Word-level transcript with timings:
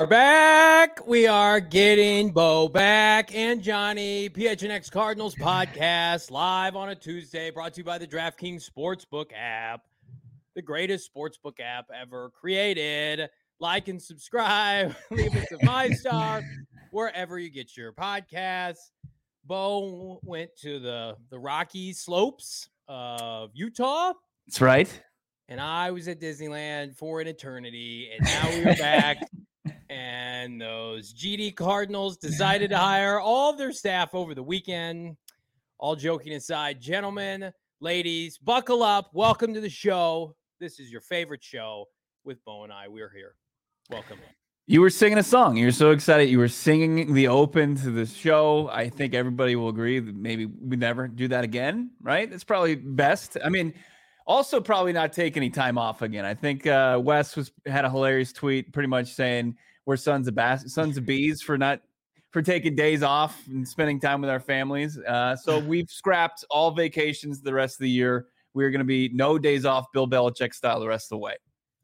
are 0.00 0.06
back. 0.06 1.04
We 1.08 1.26
are 1.26 1.58
getting 1.58 2.30
Bo 2.30 2.68
back 2.68 3.34
and 3.34 3.60
Johnny. 3.60 4.30
PHNX 4.30 4.92
Cardinals 4.92 5.34
podcast 5.34 6.30
live 6.30 6.76
on 6.76 6.90
a 6.90 6.94
Tuesday, 6.94 7.50
brought 7.50 7.74
to 7.74 7.78
you 7.78 7.84
by 7.84 7.98
the 7.98 8.06
DraftKings 8.06 8.64
Sportsbook 8.64 9.32
app, 9.36 9.80
the 10.54 10.62
greatest 10.62 11.10
sportsbook 11.12 11.58
app 11.58 11.86
ever 11.92 12.30
created. 12.30 13.28
Like 13.58 13.88
and 13.88 14.00
subscribe. 14.00 14.94
Leave 15.10 15.34
us 15.34 15.50
a 15.50 15.66
five 15.66 15.94
star 15.96 16.42
wherever 16.92 17.40
you 17.40 17.50
get 17.50 17.76
your 17.76 17.92
podcasts. 17.92 18.92
Bo 19.46 20.20
went 20.22 20.50
to 20.58 20.78
the 20.78 21.16
the 21.30 21.40
rocky 21.40 21.92
slopes 21.92 22.68
of 22.86 23.50
Utah. 23.52 24.12
That's 24.46 24.60
right. 24.60 25.02
And 25.48 25.60
I 25.60 25.90
was 25.90 26.06
at 26.06 26.20
Disneyland 26.20 26.94
for 26.94 27.20
an 27.20 27.26
eternity, 27.26 28.10
and 28.12 28.24
now 28.24 28.48
we 28.50 28.64
are 28.64 28.76
back 28.76 29.26
and 29.90 30.60
those 30.60 31.14
GD 31.14 31.56
Cardinals 31.56 32.16
decided 32.16 32.70
to 32.70 32.78
hire 32.78 33.20
all 33.20 33.54
their 33.54 33.72
staff 33.72 34.14
over 34.14 34.34
the 34.34 34.42
weekend. 34.42 35.16
All 35.78 35.94
joking 35.94 36.32
aside, 36.32 36.80
gentlemen, 36.80 37.52
ladies, 37.80 38.36
buckle 38.36 38.82
up. 38.82 39.10
Welcome 39.14 39.54
to 39.54 39.60
the 39.60 39.70
show. 39.70 40.34
This 40.58 40.80
is 40.80 40.90
your 40.90 41.00
favorite 41.00 41.42
show 41.42 41.86
with 42.24 42.44
Bo 42.44 42.64
and 42.64 42.72
I. 42.72 42.88
We're 42.88 43.10
here. 43.10 43.36
Welcome. 43.88 44.18
You 44.66 44.80
were 44.80 44.90
singing 44.90 45.18
a 45.18 45.22
song. 45.22 45.56
You're 45.56 45.70
so 45.70 45.92
excited. 45.92 46.28
You 46.28 46.38
were 46.38 46.48
singing 46.48 47.14
the 47.14 47.28
open 47.28 47.76
to 47.76 47.90
the 47.90 48.04
show. 48.04 48.68
I 48.70 48.90
think 48.90 49.14
everybody 49.14 49.56
will 49.56 49.68
agree 49.68 49.98
that 50.00 50.14
maybe 50.14 50.46
we 50.46 50.76
never 50.76 51.08
do 51.08 51.28
that 51.28 51.44
again, 51.44 51.92
right? 52.02 52.30
It's 52.30 52.44
probably 52.44 52.74
best. 52.74 53.38
I 53.42 53.48
mean, 53.48 53.72
also 54.26 54.60
probably 54.60 54.92
not 54.92 55.14
take 55.14 55.38
any 55.38 55.48
time 55.48 55.78
off 55.78 56.02
again. 56.02 56.26
I 56.26 56.34
think 56.34 56.66
uh, 56.66 57.00
Wes 57.02 57.34
was 57.34 57.50
had 57.64 57.86
a 57.86 57.90
hilarious 57.90 58.32
tweet, 58.32 58.72
pretty 58.72 58.88
much 58.88 59.14
saying 59.14 59.56
we're 59.88 59.96
sons 59.96 60.28
of 60.28 60.34
bas- 60.34 60.70
sons 60.70 60.98
of 60.98 61.06
bees 61.06 61.40
for 61.40 61.56
not 61.56 61.80
for 62.30 62.42
taking 62.42 62.74
days 62.74 63.02
off 63.02 63.42
and 63.48 63.66
spending 63.66 63.98
time 63.98 64.20
with 64.20 64.28
our 64.28 64.38
families. 64.38 64.98
Uh, 64.98 65.34
so 65.34 65.58
we've 65.66 65.88
scrapped 65.90 66.44
all 66.50 66.70
vacations 66.70 67.40
the 67.40 67.54
rest 67.54 67.76
of 67.76 67.80
the 67.80 67.90
year. 67.90 68.26
We're 68.52 68.68
going 68.70 68.80
to 68.80 68.84
be 68.84 69.08
no 69.14 69.38
days 69.38 69.64
off, 69.64 69.86
Bill 69.94 70.06
Belichick 70.06 70.52
style, 70.52 70.78
the 70.78 70.86
rest 70.86 71.06
of 71.06 71.16
the 71.16 71.18
way. 71.20 71.36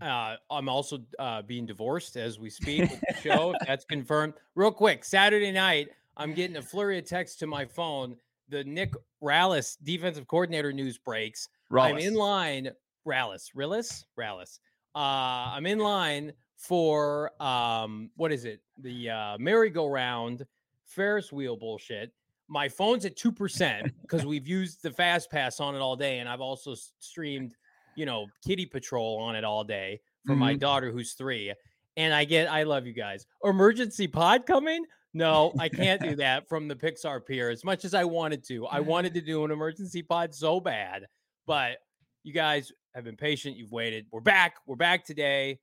Uh, 0.02 0.36
I'm 0.50 0.68
also 0.68 0.98
uh, 1.18 1.40
being 1.40 1.64
divorced 1.64 2.16
as 2.16 2.38
we 2.38 2.50
speak 2.50 2.90
with 2.90 3.00
the 3.00 3.16
show. 3.22 3.54
that's 3.66 3.86
confirmed. 3.86 4.34
Real 4.54 4.70
quick, 4.70 5.02
Saturday 5.02 5.50
night, 5.50 5.88
I'm 6.18 6.34
getting 6.34 6.58
a 6.58 6.62
flurry 6.62 6.98
of 6.98 7.06
texts 7.06 7.38
to 7.38 7.46
my 7.46 7.64
phone. 7.64 8.16
The 8.50 8.64
Nick 8.64 8.92
Rallis 9.22 9.78
defensive 9.82 10.28
coordinator 10.28 10.74
news 10.74 10.98
breaks. 10.98 11.48
Rallis. 11.72 11.88
I'm 11.92 11.98
in 11.98 12.14
line. 12.14 12.70
Rallis, 13.08 13.54
Rillis, 13.56 14.04
Rallis. 14.18 14.58
Uh, 14.94 15.56
I'm 15.56 15.64
in 15.64 15.78
line 15.78 16.34
for 16.66 17.30
um 17.42 18.10
what 18.16 18.32
is 18.32 18.44
it? 18.44 18.60
The 18.78 19.10
uh 19.10 19.38
merry-go-round 19.38 20.44
Ferris 20.86 21.32
wheel 21.32 21.56
bullshit. 21.56 22.12
My 22.46 22.68
phone's 22.68 23.06
at 23.06 23.16
2% 23.16 23.90
because 24.02 24.26
we've 24.26 24.46
used 24.46 24.82
the 24.82 24.90
fast 24.90 25.30
pass 25.30 25.60
on 25.60 25.74
it 25.74 25.78
all 25.78 25.96
day 25.96 26.18
and 26.18 26.28
I've 26.28 26.40
also 26.40 26.74
streamed, 26.98 27.54
you 27.96 28.06
know, 28.06 28.26
Kitty 28.46 28.66
Patrol 28.66 29.18
on 29.18 29.34
it 29.34 29.44
all 29.44 29.64
day 29.64 30.00
for 30.26 30.32
mm-hmm. 30.32 30.40
my 30.40 30.54
daughter 30.54 30.90
who's 30.90 31.14
3. 31.14 31.54
And 31.96 32.12
I 32.12 32.24
get 32.24 32.50
I 32.50 32.64
love 32.64 32.86
you 32.86 32.92
guys. 32.92 33.26
Emergency 33.42 34.06
pod 34.06 34.46
coming? 34.46 34.84
No, 35.14 35.52
I 35.58 35.68
can't 35.68 36.02
do 36.02 36.16
that 36.16 36.48
from 36.48 36.66
the 36.68 36.74
Pixar 36.74 37.24
Pier 37.24 37.50
as 37.50 37.64
much 37.64 37.84
as 37.84 37.94
I 37.94 38.04
wanted 38.04 38.44
to. 38.48 38.66
I 38.66 38.80
wanted 38.80 39.14
to 39.14 39.20
do 39.20 39.44
an 39.44 39.50
emergency 39.50 40.02
pod 40.02 40.34
so 40.34 40.60
bad, 40.60 41.06
but 41.46 41.78
you 42.24 42.32
guys 42.32 42.72
have 42.94 43.04
been 43.04 43.16
patient. 43.16 43.56
You've 43.56 43.72
waited. 43.72 44.06
We're 44.10 44.20
back. 44.20 44.56
We're 44.66 44.76
back 44.76 45.04
today. 45.04 45.60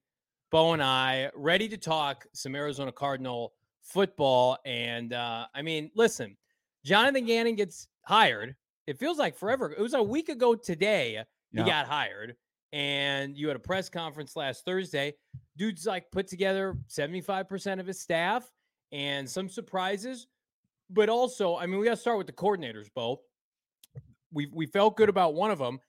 Bo 0.51 0.73
and 0.73 0.83
I 0.83 1.31
ready 1.33 1.69
to 1.69 1.77
talk 1.77 2.25
some 2.33 2.55
Arizona 2.55 2.91
Cardinal 2.91 3.53
football. 3.81 4.57
And 4.65 5.13
uh, 5.13 5.45
I 5.55 5.61
mean, 5.61 5.89
listen, 5.95 6.35
Jonathan 6.83 7.25
Gannon 7.25 7.55
gets 7.55 7.87
hired. 8.03 8.55
It 8.85 8.99
feels 8.99 9.17
like 9.17 9.37
forever. 9.37 9.71
It 9.71 9.81
was 9.81 9.93
a 9.93 10.03
week 10.03 10.27
ago 10.27 10.53
today 10.53 11.23
he 11.51 11.59
yeah. 11.59 11.65
got 11.65 11.87
hired. 11.87 12.35
And 12.73 13.37
you 13.37 13.47
had 13.47 13.55
a 13.55 13.61
press 13.61 13.89
conference 13.89 14.35
last 14.35 14.65
Thursday. 14.65 15.13
Dude's 15.57 15.85
like 15.85 16.11
put 16.11 16.27
together 16.27 16.77
75% 16.89 17.79
of 17.79 17.87
his 17.87 17.99
staff 17.99 18.51
and 18.91 19.29
some 19.29 19.47
surprises. 19.47 20.27
But 20.89 21.07
also, 21.07 21.55
I 21.55 21.65
mean, 21.65 21.79
we 21.79 21.85
got 21.85 21.91
to 21.91 21.97
start 21.97 22.17
with 22.17 22.27
the 22.27 22.33
coordinators, 22.33 22.87
Bo. 22.93 23.21
We, 24.33 24.47
we 24.47 24.65
felt 24.65 24.97
good 24.97 25.09
about 25.09 25.33
one 25.33 25.51
of 25.51 25.59
them. 25.59 25.79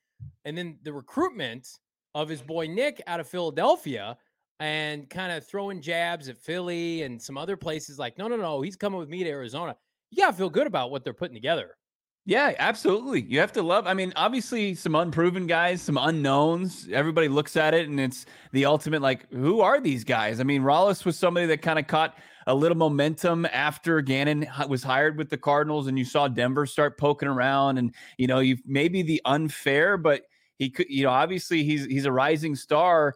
And 0.44 0.56
then 0.56 0.79
the 0.84 0.93
recruitment 0.93 1.69
of 2.15 2.29
his 2.29 2.43
boy 2.43 2.67
Nick 2.67 3.03
out 3.09 3.19
of 3.19 3.29
Philadelphia 3.29 4.17
and 4.61 5.09
kind 5.11 5.33
of 5.33 5.47
throwing 5.47 5.81
jabs 5.81 6.29
at 6.29 6.39
Philly 6.39 7.03
and 7.03 7.21
some 7.21 7.37
other 7.37 7.57
places 7.57 7.99
like, 7.99 8.19
no, 8.19 8.29
no, 8.29 8.37
no, 8.37 8.61
he's 8.61 8.77
coming 8.77 8.99
with 8.99 9.09
me 9.09 9.25
to 9.25 9.31
Arizona. 9.31 9.77
Got 10.17 10.33
to 10.33 10.37
feel 10.37 10.51
good 10.51 10.67
about 10.67 10.91
what 10.91 11.05
they're 11.05 11.15
putting 11.15 11.35
together. 11.35 11.77
Yeah, 12.25 12.53
absolutely. 12.59 13.23
You 13.23 13.41
have 13.41 13.51
to 13.53 13.62
love. 13.62 13.89
I 13.89 13.95
mean, 13.95 14.12
obviously, 14.15 14.77
some 14.77 14.95
unproven 14.95 15.49
guys, 15.49 15.83
some 15.83 15.99
unknowns. 15.99 16.89
Everybody 16.93 17.27
looks 17.27 17.57
at 17.57 17.75
it, 17.75 17.89
and 17.89 17.99
it's 17.99 18.27
the 18.53 18.65
ultimate. 18.65 19.03
Like, 19.03 19.29
who 19.33 19.61
are 19.61 19.81
these 19.81 20.05
guys? 20.05 20.39
I 20.39 20.45
mean, 20.45 20.62
Rallis 20.62 21.05
was 21.05 21.19
somebody 21.19 21.47
that 21.47 21.62
kind 21.62 21.81
of 21.81 21.89
caught 21.89 22.17
a 22.47 22.55
little 22.55 22.77
momentum 22.77 23.45
after 23.47 24.01
Gannon 24.03 24.47
was 24.69 24.85
hired 24.85 25.19
with 25.19 25.31
the 25.31 25.37
Cardinals, 25.37 25.89
and 25.89 25.99
you 25.99 26.05
saw 26.05 26.29
Denver 26.29 26.65
start 26.65 26.97
poking 26.97 27.29
around, 27.29 27.79
and 27.79 27.93
you 28.19 28.29
know, 28.29 28.39
you 28.39 28.57
maybe 28.65 29.03
the 29.03 29.21
unfair, 29.25 29.97
but 29.97 30.23
he 30.59 30.71
could, 30.71 30.87
you 30.89 31.03
know, 31.03 31.11
obviously 31.11 31.65
he's 31.65 31.87
he's 31.87 32.05
a 32.05 32.12
rising 32.12 32.55
star 32.55 33.15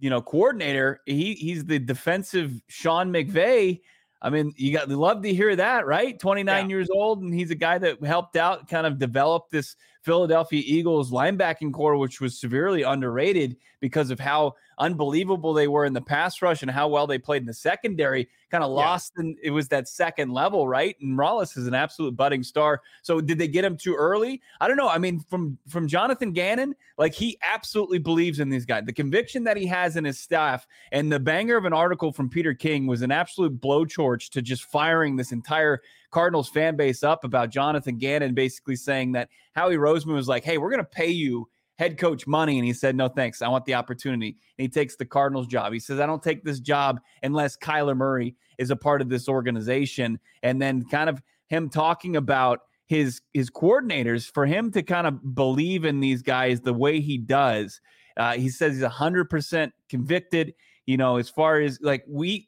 you 0.00 0.10
know, 0.10 0.20
coordinator. 0.20 1.00
He 1.06 1.34
he's 1.34 1.64
the 1.64 1.78
defensive 1.78 2.60
Sean 2.68 3.12
McVay. 3.12 3.80
I 4.22 4.28
mean, 4.28 4.52
you 4.56 4.72
got 4.72 4.88
love 4.88 5.22
to 5.22 5.32
hear 5.32 5.56
that, 5.56 5.86
right? 5.86 6.18
29 6.18 6.46
yeah. 6.46 6.68
years 6.68 6.90
old, 6.90 7.22
and 7.22 7.32
he's 7.32 7.50
a 7.50 7.54
guy 7.54 7.78
that 7.78 8.04
helped 8.04 8.36
out, 8.36 8.68
kind 8.68 8.86
of 8.86 8.98
develop 8.98 9.48
this 9.50 9.76
Philadelphia 10.02 10.62
Eagles 10.64 11.10
linebacking 11.10 11.72
core, 11.72 11.96
which 11.96 12.20
was 12.20 12.38
severely 12.38 12.82
underrated 12.82 13.56
because 13.80 14.10
of 14.10 14.20
how 14.20 14.54
unbelievable 14.80 15.52
they 15.52 15.68
were 15.68 15.84
in 15.84 15.92
the 15.92 16.00
pass 16.00 16.42
rush 16.42 16.62
and 16.62 16.70
how 16.70 16.88
well 16.88 17.06
they 17.06 17.18
played 17.18 17.42
in 17.42 17.46
the 17.46 17.54
secondary. 17.54 18.28
Kind 18.50 18.64
of 18.64 18.70
lost, 18.70 19.12
and 19.16 19.36
it 19.44 19.52
was 19.52 19.68
that 19.68 19.86
second 19.86 20.32
level, 20.32 20.66
right? 20.66 20.96
And 21.00 21.16
Rallis 21.16 21.56
is 21.56 21.68
an 21.68 21.74
absolute 21.74 22.16
budding 22.16 22.42
star. 22.42 22.82
So 23.02 23.20
did 23.20 23.38
they 23.38 23.46
get 23.46 23.64
him 23.64 23.76
too 23.76 23.94
early? 23.94 24.42
I 24.60 24.66
don't 24.66 24.76
know. 24.76 24.88
I 24.88 24.98
mean, 24.98 25.20
from 25.20 25.56
from 25.68 25.86
Jonathan 25.86 26.32
Gannon, 26.32 26.74
like 26.98 27.14
he 27.14 27.38
absolutely 27.44 27.98
believes 27.98 28.40
in 28.40 28.48
these 28.48 28.66
guys. 28.66 28.82
The 28.86 28.92
conviction 28.92 29.44
that 29.44 29.56
he 29.56 29.66
has 29.66 29.96
in 29.96 30.04
his 30.04 30.18
staff, 30.18 30.66
and 30.90 31.12
the 31.12 31.20
banger 31.20 31.56
of 31.56 31.64
an 31.64 31.72
article 31.72 32.10
from 32.10 32.28
Peter 32.28 32.52
King 32.52 32.88
was 32.88 33.02
an 33.02 33.12
absolute 33.12 33.60
blowtorch 33.60 34.30
to 34.30 34.42
just 34.42 34.64
firing 34.64 35.14
this 35.14 35.30
entire 35.30 35.80
Cardinals 36.10 36.48
fan 36.48 36.74
base 36.74 37.04
up 37.04 37.22
about 37.22 37.50
Jonathan 37.50 37.98
Gannon 37.98 38.34
basically 38.34 38.74
saying 38.74 39.12
that 39.12 39.28
Howie 39.54 39.76
Roseman 39.76 40.14
was 40.14 40.26
like, 40.26 40.42
hey, 40.42 40.58
we're 40.58 40.70
going 40.70 40.78
to 40.78 40.84
pay 40.84 41.10
you 41.10 41.48
head 41.80 41.96
coach 41.96 42.26
money. 42.26 42.58
And 42.58 42.66
he 42.66 42.74
said, 42.74 42.94
no, 42.94 43.08
thanks. 43.08 43.40
I 43.40 43.48
want 43.48 43.64
the 43.64 43.72
opportunity. 43.72 44.36
And 44.58 44.62
he 44.62 44.68
takes 44.68 44.96
the 44.96 45.06
Cardinals 45.06 45.46
job. 45.46 45.72
He 45.72 45.80
says, 45.80 45.98
I 45.98 46.04
don't 46.04 46.22
take 46.22 46.44
this 46.44 46.60
job 46.60 47.00
unless 47.22 47.56
Kyler 47.56 47.96
Murray 47.96 48.36
is 48.58 48.70
a 48.70 48.76
part 48.76 49.00
of 49.00 49.08
this 49.08 49.30
organization. 49.30 50.18
And 50.42 50.60
then 50.60 50.84
kind 50.84 51.08
of 51.08 51.22
him 51.48 51.70
talking 51.70 52.16
about 52.16 52.60
his 52.86 53.22
his 53.32 53.48
coordinators 53.48 54.30
for 54.30 54.44
him 54.44 54.70
to 54.72 54.82
kind 54.82 55.06
of 55.06 55.34
believe 55.34 55.86
in 55.86 56.00
these 56.00 56.20
guys 56.20 56.60
the 56.60 56.74
way 56.74 57.00
he 57.00 57.16
does. 57.16 57.80
Uh, 58.14 58.34
he 58.34 58.50
says 58.50 58.74
he's 58.74 58.84
100% 58.84 59.72
convicted. 59.88 60.52
You 60.84 60.98
know, 60.98 61.16
as 61.16 61.30
far 61.30 61.60
as 61.60 61.78
like 61.80 62.04
we 62.06 62.46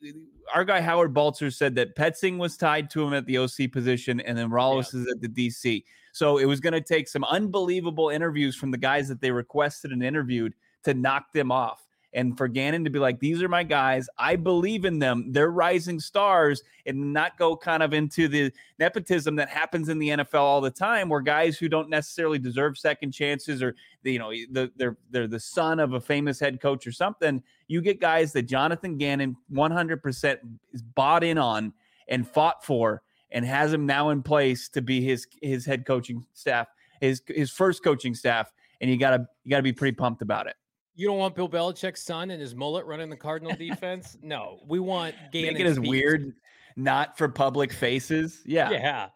our 0.54 0.64
guy 0.64 0.80
Howard 0.80 1.14
Balzer 1.14 1.50
said 1.50 1.74
that 1.76 1.96
Petzing 1.96 2.38
was 2.38 2.56
tied 2.56 2.90
to 2.90 3.02
him 3.02 3.14
at 3.14 3.26
the 3.26 3.38
OC 3.38 3.72
position, 3.72 4.20
and 4.20 4.36
then 4.36 4.50
Rallis 4.50 4.92
yeah. 4.92 5.00
is 5.00 5.06
at 5.08 5.20
the 5.20 5.28
DC. 5.28 5.84
So 6.12 6.38
it 6.38 6.44
was 6.44 6.60
going 6.60 6.74
to 6.74 6.80
take 6.80 7.08
some 7.08 7.24
unbelievable 7.24 8.10
interviews 8.10 8.54
from 8.54 8.70
the 8.70 8.78
guys 8.78 9.08
that 9.08 9.20
they 9.20 9.30
requested 9.30 9.92
and 9.92 10.02
interviewed 10.02 10.54
to 10.84 10.94
knock 10.94 11.32
them 11.32 11.50
off 11.50 11.82
and 12.14 12.36
for 12.36 12.46
Gannon 12.48 12.84
to 12.84 12.90
be 12.90 12.98
like, 12.98 13.18
these 13.20 13.42
are 13.42 13.48
my 13.48 13.62
guys. 13.62 14.08
I 14.18 14.36
believe 14.36 14.84
in 14.84 14.98
them. 14.98 15.32
They're 15.32 15.50
rising 15.50 15.98
stars 15.98 16.62
and 16.84 17.12
not 17.12 17.38
go 17.38 17.56
kind 17.56 17.82
of 17.82 17.94
into 17.94 18.28
the 18.28 18.52
nepotism 18.78 19.36
that 19.36 19.48
happens 19.48 19.88
in 19.88 19.98
the 19.98 20.10
NFL 20.10 20.40
all 20.40 20.60
the 20.60 20.70
time 20.70 21.08
where 21.08 21.20
guys 21.20 21.58
who 21.58 21.68
don't 21.68 21.88
necessarily 21.88 22.38
deserve 22.38 22.76
second 22.76 23.12
chances 23.12 23.62
or 23.62 23.74
you 24.02 24.18
know 24.18 24.32
they're 24.50 24.96
they're 25.10 25.26
the 25.26 25.40
son 25.40 25.80
of 25.80 25.94
a 25.94 26.00
famous 26.00 26.38
head 26.38 26.60
coach 26.60 26.86
or 26.86 26.92
something. 26.92 27.42
You 27.68 27.80
get 27.80 28.00
guys 28.00 28.32
that 28.32 28.42
Jonathan 28.42 28.98
Gannon 28.98 29.36
100% 29.52 30.38
is 30.72 30.82
bought 30.82 31.24
in 31.24 31.38
on 31.38 31.72
and 32.08 32.28
fought 32.28 32.64
for 32.64 33.02
and 33.30 33.44
has 33.44 33.72
him 33.72 33.86
now 33.86 34.10
in 34.10 34.22
place 34.22 34.68
to 34.70 34.82
be 34.82 35.00
his 35.00 35.26
his 35.40 35.64
head 35.64 35.86
coaching 35.86 36.26
staff, 36.34 36.68
his 37.00 37.22
his 37.26 37.50
first 37.50 37.82
coaching 37.82 38.14
staff 38.14 38.52
and 38.82 38.90
you 38.90 38.98
got 38.98 39.16
to 39.16 39.26
you 39.44 39.50
got 39.50 39.58
to 39.58 39.62
be 39.62 39.72
pretty 39.72 39.96
pumped 39.96 40.20
about 40.20 40.46
it. 40.46 40.56
You 40.94 41.06
don't 41.08 41.18
want 41.18 41.34
Bill 41.34 41.48
Belichick's 41.48 42.02
son 42.02 42.30
and 42.30 42.40
his 42.40 42.54
mullet 42.54 42.84
running 42.86 43.08
the 43.08 43.16
Cardinal 43.16 43.54
defense? 43.56 44.18
no, 44.22 44.60
we 44.66 44.78
want 44.78 45.14
Gannon. 45.32 45.54
Make 45.54 45.60
it 45.60 45.66
as 45.66 45.80
weird, 45.80 46.34
not 46.76 47.16
for 47.16 47.28
public 47.28 47.72
faces. 47.72 48.42
Yeah, 48.44 48.70
yeah, 48.70 49.08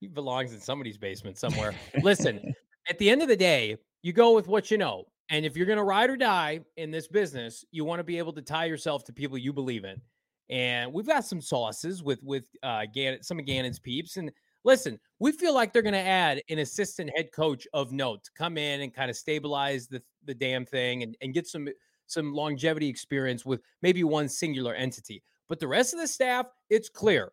he 0.00 0.08
belongs 0.08 0.52
in 0.52 0.60
somebody's 0.60 0.96
basement 0.96 1.38
somewhere. 1.38 1.74
Listen, 2.02 2.54
at 2.88 2.98
the 2.98 3.10
end 3.10 3.22
of 3.22 3.28
the 3.28 3.36
day, 3.36 3.76
you 4.02 4.12
go 4.12 4.34
with 4.34 4.48
what 4.48 4.70
you 4.70 4.78
know, 4.78 5.04
and 5.28 5.44
if 5.44 5.56
you're 5.56 5.66
going 5.66 5.78
to 5.78 5.84
ride 5.84 6.10
or 6.10 6.16
die 6.16 6.60
in 6.76 6.90
this 6.90 7.06
business, 7.06 7.64
you 7.70 7.84
want 7.84 8.00
to 8.00 8.04
be 8.04 8.18
able 8.18 8.32
to 8.32 8.42
tie 8.42 8.64
yourself 8.64 9.04
to 9.04 9.12
people 9.12 9.36
you 9.36 9.52
believe 9.52 9.84
in. 9.84 10.00
and 10.48 10.92
we've 10.92 11.06
got 11.06 11.24
some 11.24 11.40
sauces 11.40 12.02
with 12.02 12.22
with 12.22 12.48
uh, 12.62 12.86
Gannon, 12.92 13.22
some 13.22 13.38
of 13.38 13.46
Gannon's 13.46 13.78
peeps. 13.78 14.16
And 14.16 14.32
listen, 14.64 14.98
we 15.18 15.32
feel 15.32 15.54
like 15.54 15.72
they're 15.72 15.82
going 15.82 15.92
to 15.92 15.98
mm-hmm. 15.98 16.08
add 16.08 16.42
an 16.48 16.58
assistant 16.58 17.10
head 17.16 17.32
coach 17.32 17.66
of 17.72 17.92
note 17.92 18.24
to 18.24 18.30
come 18.36 18.58
in 18.58 18.80
and 18.80 18.94
kind 18.94 19.10
of 19.10 19.16
stabilize 19.16 19.86
the 19.86 20.02
the 20.26 20.34
damn 20.34 20.66
thing 20.66 21.02
and, 21.02 21.16
and 21.20 21.34
get 21.34 21.46
some 21.46 21.68
some 22.06 22.34
longevity 22.34 22.88
experience 22.88 23.46
with 23.46 23.60
maybe 23.82 24.04
one 24.04 24.28
singular 24.28 24.74
entity. 24.74 25.22
But 25.48 25.60
the 25.60 25.68
rest 25.68 25.94
of 25.94 26.00
the 26.00 26.06
staff, 26.06 26.46
it's 26.68 26.88
clear 26.88 27.32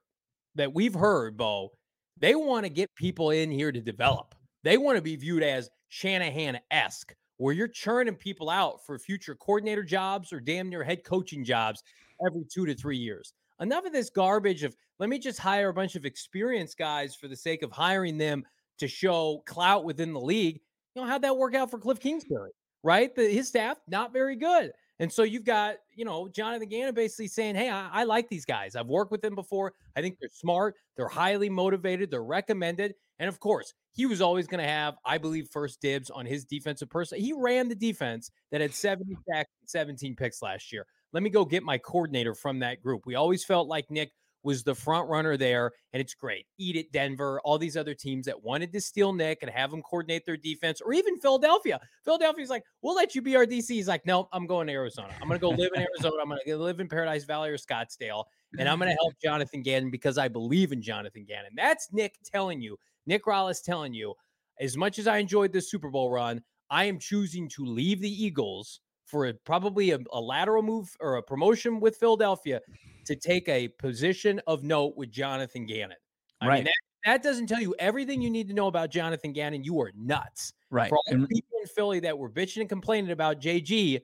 that 0.56 0.74
we've 0.74 0.94
heard, 0.94 1.38
Bo, 1.38 1.72
they 2.20 2.36
want 2.36 2.66
to 2.66 2.70
get 2.70 2.94
people 2.96 3.32
in 3.32 3.52
here 3.52 3.72
to 3.72 3.82
develop. 3.82 4.36
They 4.64 4.78
want 4.78 4.98
to 4.98 5.02
be 5.02 5.16
viewed 5.16 5.44
as 5.44 5.70
Shanahan 5.90 6.60
esque, 6.72 7.14
where 7.38 7.54
you're 7.54 7.68
churning 7.68 8.16
people 8.16 8.50
out 8.50 8.86
for 8.86 8.98
future 8.98 9.36
coordinator 9.36 9.84
jobs 9.84 10.34
or 10.34 10.40
damn 10.40 10.70
near 10.70 10.84
head 10.84 11.04
coaching 11.04 11.44
jobs 11.44 11.84
every 12.26 12.44
two 12.52 12.66
to 12.66 12.74
three 12.74 12.98
years. 12.98 13.34
Enough 13.60 13.86
of 13.86 13.94
this 13.94 14.10
garbage 14.10 14.64
of 14.64 14.76
let 15.00 15.10
me 15.10 15.20
just 15.20 15.40
hire 15.40 15.70
a 15.70 15.74
bunch 15.74 15.96
of 15.96 16.06
experienced 16.06 16.78
guys 16.78 17.16
for 17.16 17.28
the 17.28 17.36
sake 17.36 17.64
of 17.64 17.72
hiring 17.72 18.18
them 18.18 18.44
to 18.80 18.88
show 18.88 19.44
clout 19.46 19.84
within 19.84 20.14
the 20.14 20.20
league. 20.20 20.60
You 20.96 21.02
know, 21.02 21.08
how'd 21.08 21.24
that 21.24 21.38
work 21.38 21.56
out 21.56 21.72
for 21.72 21.80
Cliff 21.80 22.00
Kingsbury? 22.00 22.52
Right? 22.84 23.14
The, 23.16 23.28
his 23.28 23.48
staff, 23.48 23.78
not 23.88 24.14
very 24.14 24.36
good. 24.36 24.72
And 25.00 25.12
so 25.12 25.24
you've 25.24 25.44
got, 25.44 25.76
you 25.96 26.06
know, 26.06 26.28
Jonathan 26.28 26.68
Gannon 26.70 26.94
basically 26.94 27.28
saying, 27.28 27.56
Hey, 27.56 27.70
I, 27.70 27.90
I, 27.92 28.04
like 28.04 28.30
these 28.30 28.46
guys. 28.46 28.76
I've 28.76 28.88
worked 28.88 29.12
with 29.12 29.22
them 29.22 29.36
before. 29.36 29.74
I 29.96 30.02
think 30.02 30.18
they're 30.20 30.30
smart. 30.32 30.76
They're 30.96 31.08
highly 31.08 31.50
motivated. 31.50 32.10
They're 32.10 32.24
recommended. 32.24 32.96
And 33.20 33.30
of 33.30 33.40
course, 33.40 33.74
he 33.94 34.06
was 34.06 34.22
always 34.22 34.48
going 34.48 34.64
to 34.64 34.70
have, 34.70 34.96
I 35.06 35.18
believe, 35.18 35.50
first 35.52 35.82
dibs 35.82 36.10
on 36.10 36.26
his 36.26 36.46
defensive 36.46 36.90
person. 36.90 37.20
He 37.20 37.34
ran 37.34 37.68
the 37.68 37.76
defense 37.76 38.32
that 38.52 38.62
had 38.62 38.74
70 38.74 39.16
sacks 39.30 39.50
17 39.66 40.16
picks 40.16 40.42
last 40.42 40.72
year. 40.72 40.86
Let 41.14 41.24
me 41.24 41.30
go 41.30 41.46
get 41.46 41.64
my 41.64 41.78
coordinator 41.78 42.36
from 42.36 42.60
that 42.60 42.82
group. 42.82 43.06
We 43.06 43.16
always 43.16 43.44
felt 43.44 43.68
like 43.68 43.90
Nick 43.90 44.12
was 44.44 44.64
the 44.64 44.74
front 44.74 45.10
runner 45.10 45.36
there, 45.36 45.72
and 45.92 46.00
it's 46.02 46.14
great. 46.14 46.46
Eat 46.58 46.76
it, 46.76 46.92
Denver, 46.92 47.42
all 47.44 47.58
these 47.58 47.76
other 47.76 47.94
teams 47.94 48.26
that 48.26 48.42
wanted 48.42 48.72
to 48.72 48.80
steal 48.80 49.12
Nick 49.12 49.40
and 49.42 49.52
have 49.52 49.74
him 49.74 49.82
coordinate 49.82 50.26
their 50.26 50.38
defense, 50.38 50.80
or 50.80 50.94
even 50.94 51.18
Philadelphia. 51.18 51.80
Philadelphia's 52.06 52.50
like, 52.50 52.64
we'll 52.82 52.96
let 52.96 53.14
you 53.14 53.22
be 53.22 53.36
our 53.36 53.46
DC. 53.46 53.68
He's 53.68 53.88
like, 53.88 54.06
no, 54.06 54.30
I'm 54.32 54.48
going 54.48 54.68
to 54.68 54.74
Arizona. 54.74 55.14
I'm 55.22 55.28
going 55.28 55.40
to 55.40 55.42
go 55.42 55.50
live 55.50 55.72
in 55.76 55.82
Arizona. 56.02 56.22
I'm 56.22 56.30
going 56.30 56.40
to 56.46 56.58
live 56.58 56.80
in 56.80 56.88
Paradise 56.88 57.26
Valley 57.26 57.50
or 57.50 57.58
Scottsdale, 57.58 58.24
and 58.58 58.70
I'm 58.70 58.80
going 58.80 58.90
to 58.90 58.96
help 58.96 59.16
Jonathan 59.24 59.62
Gannon 59.62 59.92
because 59.92 60.18
I 60.18 60.28
believe 60.30 60.72
in 60.72 60.82
Jonathan 60.82 61.26
Gannon. 61.26 61.52
That's 61.56 61.90
Nick 61.92 62.16
telling 62.24 62.62
you, 62.62 62.78
Nick 63.06 63.26
Rallis 63.26 63.62
telling 63.62 63.94
you, 63.94 64.14
as 64.60 64.78
much 64.78 64.98
as 64.98 65.08
I 65.08 65.18
enjoyed 65.18 65.52
this 65.52 65.70
Super 65.70 65.90
Bowl 65.90 66.10
run, 66.10 66.42
I 66.70 66.86
am 66.86 67.00
choosing 67.00 67.50
to 67.50 67.66
leave 67.66 68.02
the 68.02 68.24
Eagles 68.24 68.80
for 69.08 69.28
a, 69.28 69.34
probably 69.34 69.92
a, 69.92 70.00
a, 70.12 70.20
lateral 70.20 70.62
move 70.62 70.96
or 71.00 71.16
a 71.16 71.24
promotion 71.24 71.80
with 71.80 71.96
Philadelphia 71.98 72.62
to 73.06 73.16
take 73.16 73.48
a 73.48 73.70
position 73.70 74.40
of 74.48 74.64
note 74.64 74.96
with 74.98 75.10
Jonathan 75.10 75.66
Gannon. 75.66 75.98
I 76.42 76.48
right. 76.48 76.56
Mean, 76.56 76.66
that, 76.66 76.74
that, 77.06 77.24
doesn't 77.24 77.48
tell 77.48 77.62
you 77.62 77.74
everything 77.80 78.22
you 78.22 78.30
need 78.30 78.50
to 78.50 78.54
know 78.54 78.68
about 78.68 78.92
Jonathan 78.92 79.32
Gannon. 79.32 79.64
You 79.64 79.80
are 79.82 79.92
nuts. 79.98 80.54
Right. 80.70 80.90
For 80.90 80.98
all 80.98 81.04
the 81.18 81.26
people 81.28 81.60
in 81.62 81.68
Philly 81.68 82.00
that 82.02 82.18
were 82.18 82.30
bitching 82.30 82.62
and 82.62 82.70
complaining 82.70 83.12
about 83.12 83.42
JG, 83.42 84.02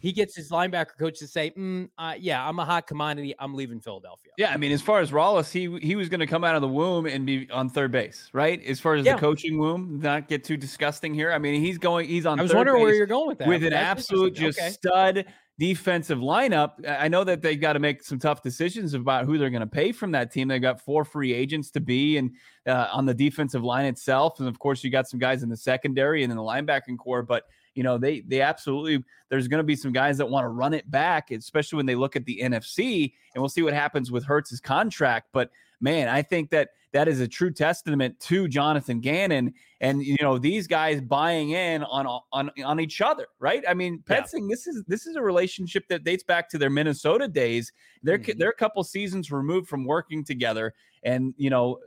he 0.00 0.12
gets 0.12 0.36
his 0.36 0.50
linebacker 0.50 0.96
coach 0.98 1.18
to 1.18 1.26
say, 1.26 1.50
mm, 1.50 1.88
uh, 1.98 2.14
"Yeah, 2.18 2.46
I'm 2.46 2.58
a 2.58 2.64
hot 2.64 2.86
commodity. 2.86 3.34
I'm 3.38 3.54
leaving 3.54 3.80
Philadelphia." 3.80 4.32
Yeah, 4.38 4.52
I 4.52 4.56
mean, 4.56 4.72
as 4.72 4.82
far 4.82 5.00
as 5.00 5.10
Rallis, 5.10 5.50
he 5.50 5.78
he 5.80 5.96
was 5.96 6.08
going 6.08 6.20
to 6.20 6.26
come 6.26 6.44
out 6.44 6.54
of 6.54 6.62
the 6.62 6.68
womb 6.68 7.06
and 7.06 7.26
be 7.26 7.48
on 7.50 7.68
third 7.68 7.92
base, 7.92 8.28
right? 8.32 8.62
As 8.64 8.80
far 8.80 8.94
as 8.94 9.04
yeah. 9.04 9.14
the 9.14 9.20
coaching 9.20 9.58
womb, 9.58 10.00
not 10.00 10.28
get 10.28 10.44
too 10.44 10.56
disgusting 10.56 11.14
here. 11.14 11.32
I 11.32 11.38
mean, 11.38 11.60
he's 11.60 11.78
going, 11.78 12.08
he's 12.08 12.26
on. 12.26 12.38
I 12.38 12.42
was 12.42 12.54
wondering 12.54 12.82
where 12.82 12.94
you're 12.94 13.06
going 13.06 13.28
with 13.28 13.38
that. 13.38 13.48
With 13.48 13.64
an 13.64 13.72
absolute 13.72 14.34
just 14.34 14.58
okay. 14.58 14.70
stud 14.70 15.26
defensive 15.58 16.18
lineup. 16.18 16.72
I 16.86 17.08
know 17.08 17.24
that 17.24 17.40
they've 17.40 17.60
got 17.60 17.74
to 17.74 17.78
make 17.78 18.02
some 18.02 18.18
tough 18.18 18.42
decisions 18.42 18.92
about 18.92 19.24
who 19.24 19.38
they're 19.38 19.50
going 19.50 19.60
to 19.60 19.66
pay 19.66 19.90
from 19.90 20.12
that 20.12 20.30
team. 20.30 20.48
They've 20.48 20.60
got 20.60 20.82
four 20.82 21.04
free 21.04 21.32
agents 21.32 21.70
to 21.72 21.80
be 21.80 22.18
and 22.18 22.32
uh, 22.66 22.88
on 22.92 23.06
the 23.06 23.14
defensive 23.14 23.64
line 23.64 23.86
itself, 23.86 24.38
and 24.38 24.48
of 24.48 24.58
course, 24.58 24.84
you 24.84 24.90
got 24.90 25.08
some 25.08 25.18
guys 25.18 25.42
in 25.42 25.48
the 25.48 25.56
secondary 25.56 26.22
and 26.24 26.30
in 26.30 26.36
the 26.36 26.42
linebacking 26.42 26.98
core, 26.98 27.22
but 27.22 27.44
you 27.76 27.82
know, 27.82 27.98
they 27.98 28.22
they 28.22 28.40
absolutely 28.40 29.04
there's 29.28 29.48
going 29.48 29.58
to 29.58 29.64
be 29.64 29.76
some 29.76 29.92
guys 29.92 30.18
that 30.18 30.28
want 30.28 30.44
to 30.44 30.48
run 30.48 30.72
it 30.72 30.90
back, 30.90 31.30
especially 31.30 31.76
when 31.76 31.86
they 31.86 31.94
look 31.94 32.16
at 32.16 32.24
the 32.24 32.40
NFC, 32.42 33.12
and 33.34 33.42
we'll 33.42 33.50
see 33.50 33.62
what 33.62 33.74
happens 33.74 34.10
with 34.10 34.24
Hurts's 34.24 34.60
contract. 34.60 35.28
But 35.32 35.50
man, 35.80 36.08
I 36.08 36.22
think 36.22 36.50
that 36.50 36.70
that 36.92 37.06
is 37.06 37.20
a 37.20 37.28
true 37.28 37.50
testament 37.52 38.18
to 38.20 38.48
Jonathan 38.48 39.00
Gannon 39.00 39.52
and 39.82 40.02
you 40.02 40.16
know 40.22 40.38
these 40.38 40.66
guys 40.66 41.02
buying 41.02 41.50
in 41.50 41.82
on 41.84 42.06
on 42.32 42.50
on 42.64 42.80
each 42.80 43.02
other, 43.02 43.26
right? 43.38 43.62
I 43.68 43.74
mean, 43.74 44.02
Petzing, 44.06 44.48
yeah. 44.48 44.54
this 44.54 44.66
is 44.66 44.82
this 44.88 45.06
is 45.06 45.16
a 45.16 45.22
relationship 45.22 45.86
that 45.88 46.02
dates 46.02 46.24
back 46.24 46.48
to 46.50 46.58
their 46.58 46.70
Minnesota 46.70 47.28
days. 47.28 47.72
They're 48.02 48.18
mm-hmm. 48.18 48.38
they're 48.38 48.48
a 48.48 48.54
couple 48.54 48.82
seasons 48.84 49.30
removed 49.30 49.68
from 49.68 49.84
working 49.84 50.24
together, 50.24 50.72
and 51.02 51.34
you 51.36 51.50
know 51.50 51.78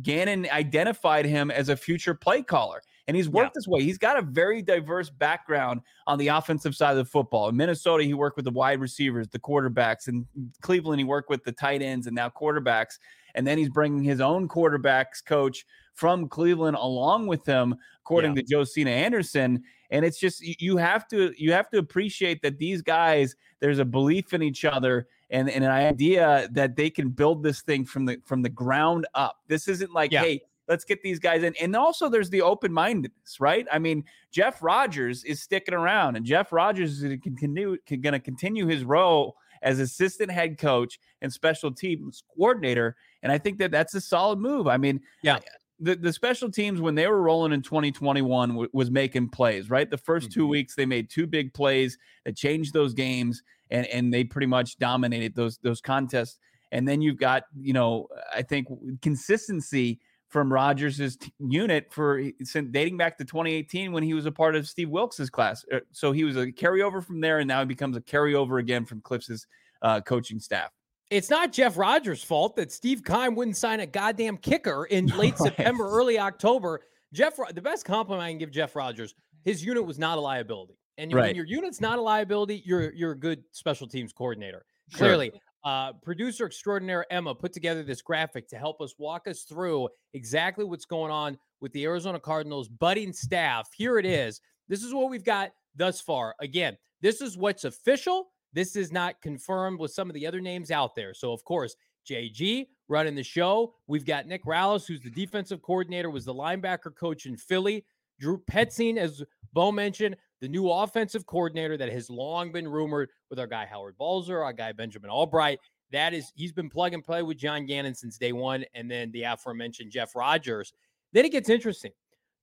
Gannon 0.00 0.46
identified 0.52 1.26
him 1.26 1.50
as 1.50 1.68
a 1.68 1.76
future 1.76 2.14
play 2.14 2.42
caller 2.42 2.82
and 3.06 3.16
he's 3.16 3.28
worked 3.28 3.50
yeah. 3.50 3.60
this 3.60 3.68
way. 3.68 3.82
He's 3.82 3.98
got 3.98 4.18
a 4.18 4.22
very 4.22 4.62
diverse 4.62 5.10
background 5.10 5.82
on 6.06 6.18
the 6.18 6.28
offensive 6.28 6.74
side 6.74 6.92
of 6.92 6.96
the 6.96 7.04
football. 7.04 7.48
In 7.48 7.56
Minnesota, 7.56 8.04
he 8.04 8.14
worked 8.14 8.36
with 8.36 8.46
the 8.46 8.50
wide 8.50 8.80
receivers, 8.80 9.28
the 9.28 9.38
quarterbacks. 9.38 10.08
In 10.08 10.26
Cleveland, 10.62 11.00
he 11.00 11.04
worked 11.04 11.28
with 11.28 11.44
the 11.44 11.52
tight 11.52 11.82
ends 11.82 12.06
and 12.06 12.16
now 12.16 12.30
quarterbacks. 12.30 12.98
And 13.34 13.46
then 13.46 13.58
he's 13.58 13.68
bringing 13.68 14.02
his 14.02 14.20
own 14.20 14.48
quarterbacks 14.48 15.24
coach 15.24 15.66
from 15.92 16.28
Cleveland 16.28 16.76
along 16.80 17.26
with 17.26 17.44
him, 17.44 17.74
according 18.00 18.36
yeah. 18.36 18.42
to 18.42 18.48
Josina 18.50 18.90
Anderson. 18.90 19.62
And 19.90 20.04
it's 20.04 20.18
just 20.18 20.40
you 20.42 20.76
have 20.76 21.06
to 21.08 21.32
you 21.36 21.52
have 21.52 21.68
to 21.70 21.78
appreciate 21.78 22.42
that 22.42 22.58
these 22.58 22.80
guys 22.80 23.36
there's 23.60 23.78
a 23.78 23.84
belief 23.84 24.32
in 24.32 24.42
each 24.42 24.64
other 24.64 25.08
and, 25.30 25.48
and 25.50 25.64
an 25.64 25.70
idea 25.70 26.48
that 26.52 26.76
they 26.76 26.90
can 26.90 27.10
build 27.10 27.42
this 27.42 27.60
thing 27.60 27.84
from 27.84 28.06
the 28.06 28.18
from 28.24 28.42
the 28.42 28.48
ground 28.48 29.06
up. 29.14 29.36
This 29.46 29.68
isn't 29.68 29.92
like 29.92 30.10
yeah. 30.10 30.22
hey 30.22 30.42
let's 30.68 30.84
get 30.84 31.02
these 31.02 31.18
guys 31.18 31.42
in. 31.42 31.54
And 31.60 31.74
also, 31.76 32.08
there's 32.08 32.30
the 32.30 32.42
open 32.42 32.72
mindedness, 32.72 33.40
right? 33.40 33.66
I 33.72 33.78
mean, 33.78 34.04
Jeff 34.30 34.62
Rogers 34.62 35.24
is 35.24 35.42
sticking 35.42 35.74
around, 35.74 36.16
and 36.16 36.24
Jeff 36.24 36.52
Rogers 36.52 36.92
is 36.92 37.02
going 37.02 37.10
to 37.10 37.18
continue, 37.18 37.76
going 37.88 38.12
to 38.12 38.20
continue 38.20 38.66
his 38.66 38.84
role 38.84 39.36
as 39.64 39.80
assistant 39.80 40.30
head 40.30 40.58
coach 40.58 41.00
and 41.22 41.32
special 41.32 41.72
teams 41.72 42.22
coordinator. 42.36 42.94
And 43.22 43.32
I 43.32 43.38
think 43.38 43.58
that 43.58 43.70
that's 43.70 43.94
a 43.94 44.00
solid 44.00 44.38
move. 44.38 44.68
I 44.68 44.76
mean, 44.76 45.00
yeah. 45.22 45.40
The, 45.80 45.96
the 45.96 46.12
special 46.12 46.52
teams 46.52 46.80
when 46.80 46.94
they 46.94 47.08
were 47.08 47.20
rolling 47.20 47.52
in 47.52 47.60
2021 47.60 48.50
w- 48.50 48.70
was 48.72 48.92
making 48.92 49.30
plays 49.30 49.68
right 49.68 49.90
the 49.90 49.98
1st 49.98 50.18
mm-hmm. 50.18 50.28
two 50.28 50.46
weeks 50.46 50.76
they 50.76 50.86
made 50.86 51.10
two 51.10 51.26
big 51.26 51.52
plays 51.52 51.98
that 52.24 52.36
changed 52.36 52.72
those 52.72 52.94
games 52.94 53.42
and 53.70 53.84
and 53.88 54.14
they 54.14 54.22
pretty 54.22 54.46
much 54.46 54.78
dominated 54.78 55.34
those 55.34 55.58
those 55.64 55.80
contests 55.80 56.38
and 56.70 56.86
then 56.86 57.02
you've 57.02 57.18
got 57.18 57.42
you 57.60 57.72
know 57.72 58.06
i 58.32 58.40
think 58.40 58.68
consistency 59.02 59.98
from 60.34 60.52
Rogers' 60.52 61.16
t- 61.16 61.32
unit 61.38 61.92
for 61.92 62.20
since 62.42 62.68
dating 62.72 62.96
back 62.96 63.16
to 63.18 63.24
2018 63.24 63.92
when 63.92 64.02
he 64.02 64.14
was 64.14 64.26
a 64.26 64.32
part 64.32 64.56
of 64.56 64.68
Steve 64.68 64.90
Wilks's 64.90 65.30
class. 65.30 65.64
Uh, 65.72 65.78
so 65.92 66.10
he 66.10 66.24
was 66.24 66.36
a 66.36 66.48
carryover 66.48 67.04
from 67.04 67.20
there, 67.20 67.38
and 67.38 67.46
now 67.46 67.60
he 67.60 67.66
becomes 67.66 67.96
a 67.96 68.00
carryover 68.00 68.58
again 68.58 68.84
from 68.84 69.00
Cliff's 69.00 69.46
uh, 69.82 70.00
coaching 70.00 70.40
staff. 70.40 70.72
It's 71.08 71.30
not 71.30 71.52
Jeff 71.52 71.78
Rogers' 71.78 72.24
fault 72.24 72.56
that 72.56 72.72
Steve 72.72 73.04
Keim 73.04 73.36
wouldn't 73.36 73.56
sign 73.56 73.78
a 73.78 73.86
goddamn 73.86 74.36
kicker 74.38 74.86
in 74.86 75.06
late 75.16 75.38
September, 75.38 75.88
early 75.88 76.18
October. 76.18 76.80
Jeff, 77.12 77.38
the 77.54 77.62
best 77.62 77.84
compliment 77.84 78.26
I 78.26 78.30
can 78.30 78.38
give 78.38 78.50
Jeff 78.50 78.74
Rogers, 78.74 79.14
his 79.44 79.64
unit 79.64 79.86
was 79.86 80.00
not 80.00 80.18
a 80.18 80.20
liability. 80.20 80.76
And 80.98 81.12
right. 81.12 81.26
when 81.26 81.36
your 81.36 81.46
unit's 81.46 81.80
not 81.80 82.00
a 82.00 82.02
liability, 82.02 82.60
you're 82.66 82.92
you're 82.92 83.12
a 83.12 83.18
good 83.18 83.44
special 83.52 83.86
teams 83.86 84.12
coordinator. 84.12 84.64
Clearly. 84.94 85.32
Uh, 85.64 85.94
producer 86.02 86.44
extraordinaire 86.44 87.06
Emma 87.10 87.34
put 87.34 87.52
together 87.52 87.82
this 87.82 88.02
graphic 88.02 88.46
to 88.48 88.56
help 88.56 88.82
us 88.82 88.94
walk 88.98 89.26
us 89.26 89.42
through 89.44 89.88
exactly 90.12 90.64
what's 90.64 90.84
going 90.84 91.10
on 91.10 91.38
with 91.60 91.72
the 91.72 91.84
Arizona 91.84 92.20
Cardinals 92.20 92.68
budding 92.68 93.14
staff. 93.14 93.70
Here 93.74 93.98
it 93.98 94.04
is. 94.04 94.42
This 94.68 94.82
is 94.82 94.92
what 94.92 95.08
we've 95.08 95.24
got 95.24 95.52
thus 95.74 96.00
far. 96.00 96.34
Again, 96.40 96.76
this 97.00 97.22
is 97.22 97.38
what's 97.38 97.64
official. 97.64 98.28
This 98.52 98.76
is 98.76 98.92
not 98.92 99.20
confirmed 99.22 99.80
with 99.80 99.90
some 99.90 100.10
of 100.10 100.14
the 100.14 100.26
other 100.26 100.40
names 100.40 100.70
out 100.70 100.94
there. 100.94 101.14
So, 101.14 101.32
of 101.32 101.42
course, 101.44 101.76
JG 102.08 102.66
running 102.88 103.14
the 103.14 103.22
show. 103.22 103.74
We've 103.86 104.04
got 104.04 104.26
Nick 104.26 104.44
Rallis, 104.44 104.86
who's 104.86 105.00
the 105.00 105.10
defensive 105.10 105.62
coordinator, 105.62 106.10
was 106.10 106.24
the 106.26 106.34
linebacker 106.34 106.94
coach 106.94 107.26
in 107.26 107.36
Philly. 107.36 107.84
Drew 108.20 108.38
Petzing, 108.50 108.96
as 108.96 109.22
Bo 109.52 109.72
mentioned, 109.72 110.16
the 110.44 110.48
new 110.50 110.68
offensive 110.70 111.24
coordinator 111.24 111.78
that 111.78 111.90
has 111.90 112.10
long 112.10 112.52
been 112.52 112.68
rumored 112.68 113.08
with 113.30 113.38
our 113.38 113.46
guy 113.46 113.64
Howard 113.64 113.96
Balzer, 113.96 114.42
our 114.42 114.52
guy 114.52 114.72
Benjamin 114.72 115.08
Albright. 115.08 115.58
That 115.90 116.12
is, 116.12 116.30
he's 116.34 116.52
been 116.52 116.68
plug 116.68 116.92
and 116.92 117.02
play 117.02 117.22
with 117.22 117.38
John 117.38 117.64
Gannon 117.64 117.94
since 117.94 118.18
day 118.18 118.32
one, 118.32 118.62
and 118.74 118.90
then 118.90 119.10
the 119.12 119.22
aforementioned 119.22 119.90
Jeff 119.90 120.14
Rogers. 120.14 120.74
Then 121.14 121.24
it 121.24 121.32
gets 121.32 121.48
interesting. 121.48 121.92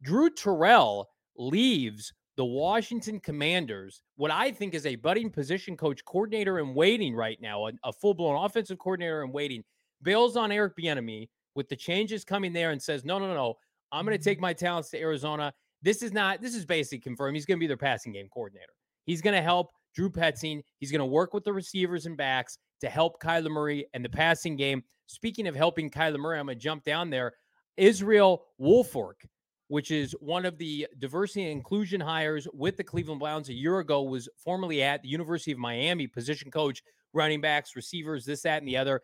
Drew 0.02 0.32
Terrell 0.32 1.10
leaves 1.38 2.12
the 2.38 2.46
Washington 2.46 3.20
Commanders, 3.20 4.02
what 4.16 4.32
I 4.32 4.50
think 4.50 4.74
is 4.74 4.88
a 4.88 4.96
budding 4.96 5.30
position 5.30 5.78
coach 5.78 6.04
coordinator 6.04 6.58
in 6.58 6.74
waiting 6.74 7.14
right 7.14 7.40
now, 7.40 7.68
a, 7.68 7.72
a 7.84 7.94
full 7.94 8.16
blown 8.16 8.44
offensive 8.44 8.80
coordinator 8.80 9.24
in 9.24 9.32
waiting, 9.32 9.64
bails 10.02 10.36
on 10.36 10.52
Eric 10.52 10.76
Bieniemy 10.76 11.30
with 11.54 11.70
the 11.70 11.76
changes 11.76 12.26
coming 12.26 12.52
there 12.52 12.72
and 12.72 12.82
says, 12.82 13.06
no, 13.06 13.20
no, 13.20 13.28
no, 13.28 13.36
no, 13.36 13.58
I'm 13.92 14.06
going 14.06 14.18
to 14.18 14.24
take 14.24 14.38
mm-hmm. 14.38 14.42
my 14.42 14.54
talents 14.54 14.90
to 14.90 15.00
Arizona 15.00 15.54
this 15.82 16.02
is 16.02 16.12
not, 16.12 16.42
this 16.42 16.56
is 16.56 16.66
basically 16.66 17.00
confirmed. 17.00 17.36
He's 17.36 17.46
going 17.46 17.58
to 17.58 17.60
be 17.60 17.68
their 17.68 17.78
passing 17.78 18.12
game 18.12 18.28
coordinator. 18.34 18.74
He's 19.06 19.22
going 19.22 19.36
to 19.36 19.42
help 19.42 19.72
Drew 19.96 20.10
Petzing. 20.10 20.62
He's 20.78 20.92
going 20.92 21.00
to 21.00 21.06
work 21.06 21.34
with 21.34 21.44
the 21.44 21.54
receivers 21.54 22.06
and 22.06 22.16
backs, 22.16 22.58
to 22.82 22.90
help 22.90 23.22
Kyler 23.22 23.52
Murray 23.52 23.86
and 23.94 24.04
the 24.04 24.10
passing 24.10 24.56
game. 24.56 24.84
Speaking 25.08 25.48
of 25.48 25.56
helping 25.56 25.90
Kyler 25.90 26.18
Murray, 26.18 26.40
I'm 26.40 26.48
going 26.48 26.58
to 26.58 26.64
jump 26.64 26.84
down 26.84 27.10
there. 27.10 27.34
Israel 27.78 28.44
Woolfolk, 28.60 29.22
which 29.68 29.92
is 29.92 30.14
one 30.20 30.46
of 30.46 30.58
the 30.58 30.88
diversity 31.00 31.44
and 31.44 31.52
inclusion 31.52 32.02
hires 32.02 32.48
with 32.54 32.78
the 32.78 32.84
Cleveland 32.84 33.20
Browns 33.20 33.50
a 33.50 33.54
year 33.54 33.80
ago, 33.80 34.04
was 34.04 34.28
formerly 34.36 34.84
at 34.84 35.02
the 35.02 35.10
University 35.10 35.52
of 35.52 35.60
Miami, 35.60 36.08
position 36.08 36.52
coach, 36.52 36.82
running 37.14 37.40
backs, 37.40 37.76
receivers, 37.76 38.26
this, 38.26 38.42
that, 38.42 38.60
and 38.60 38.68
the 38.68 38.78
other. 38.78 39.02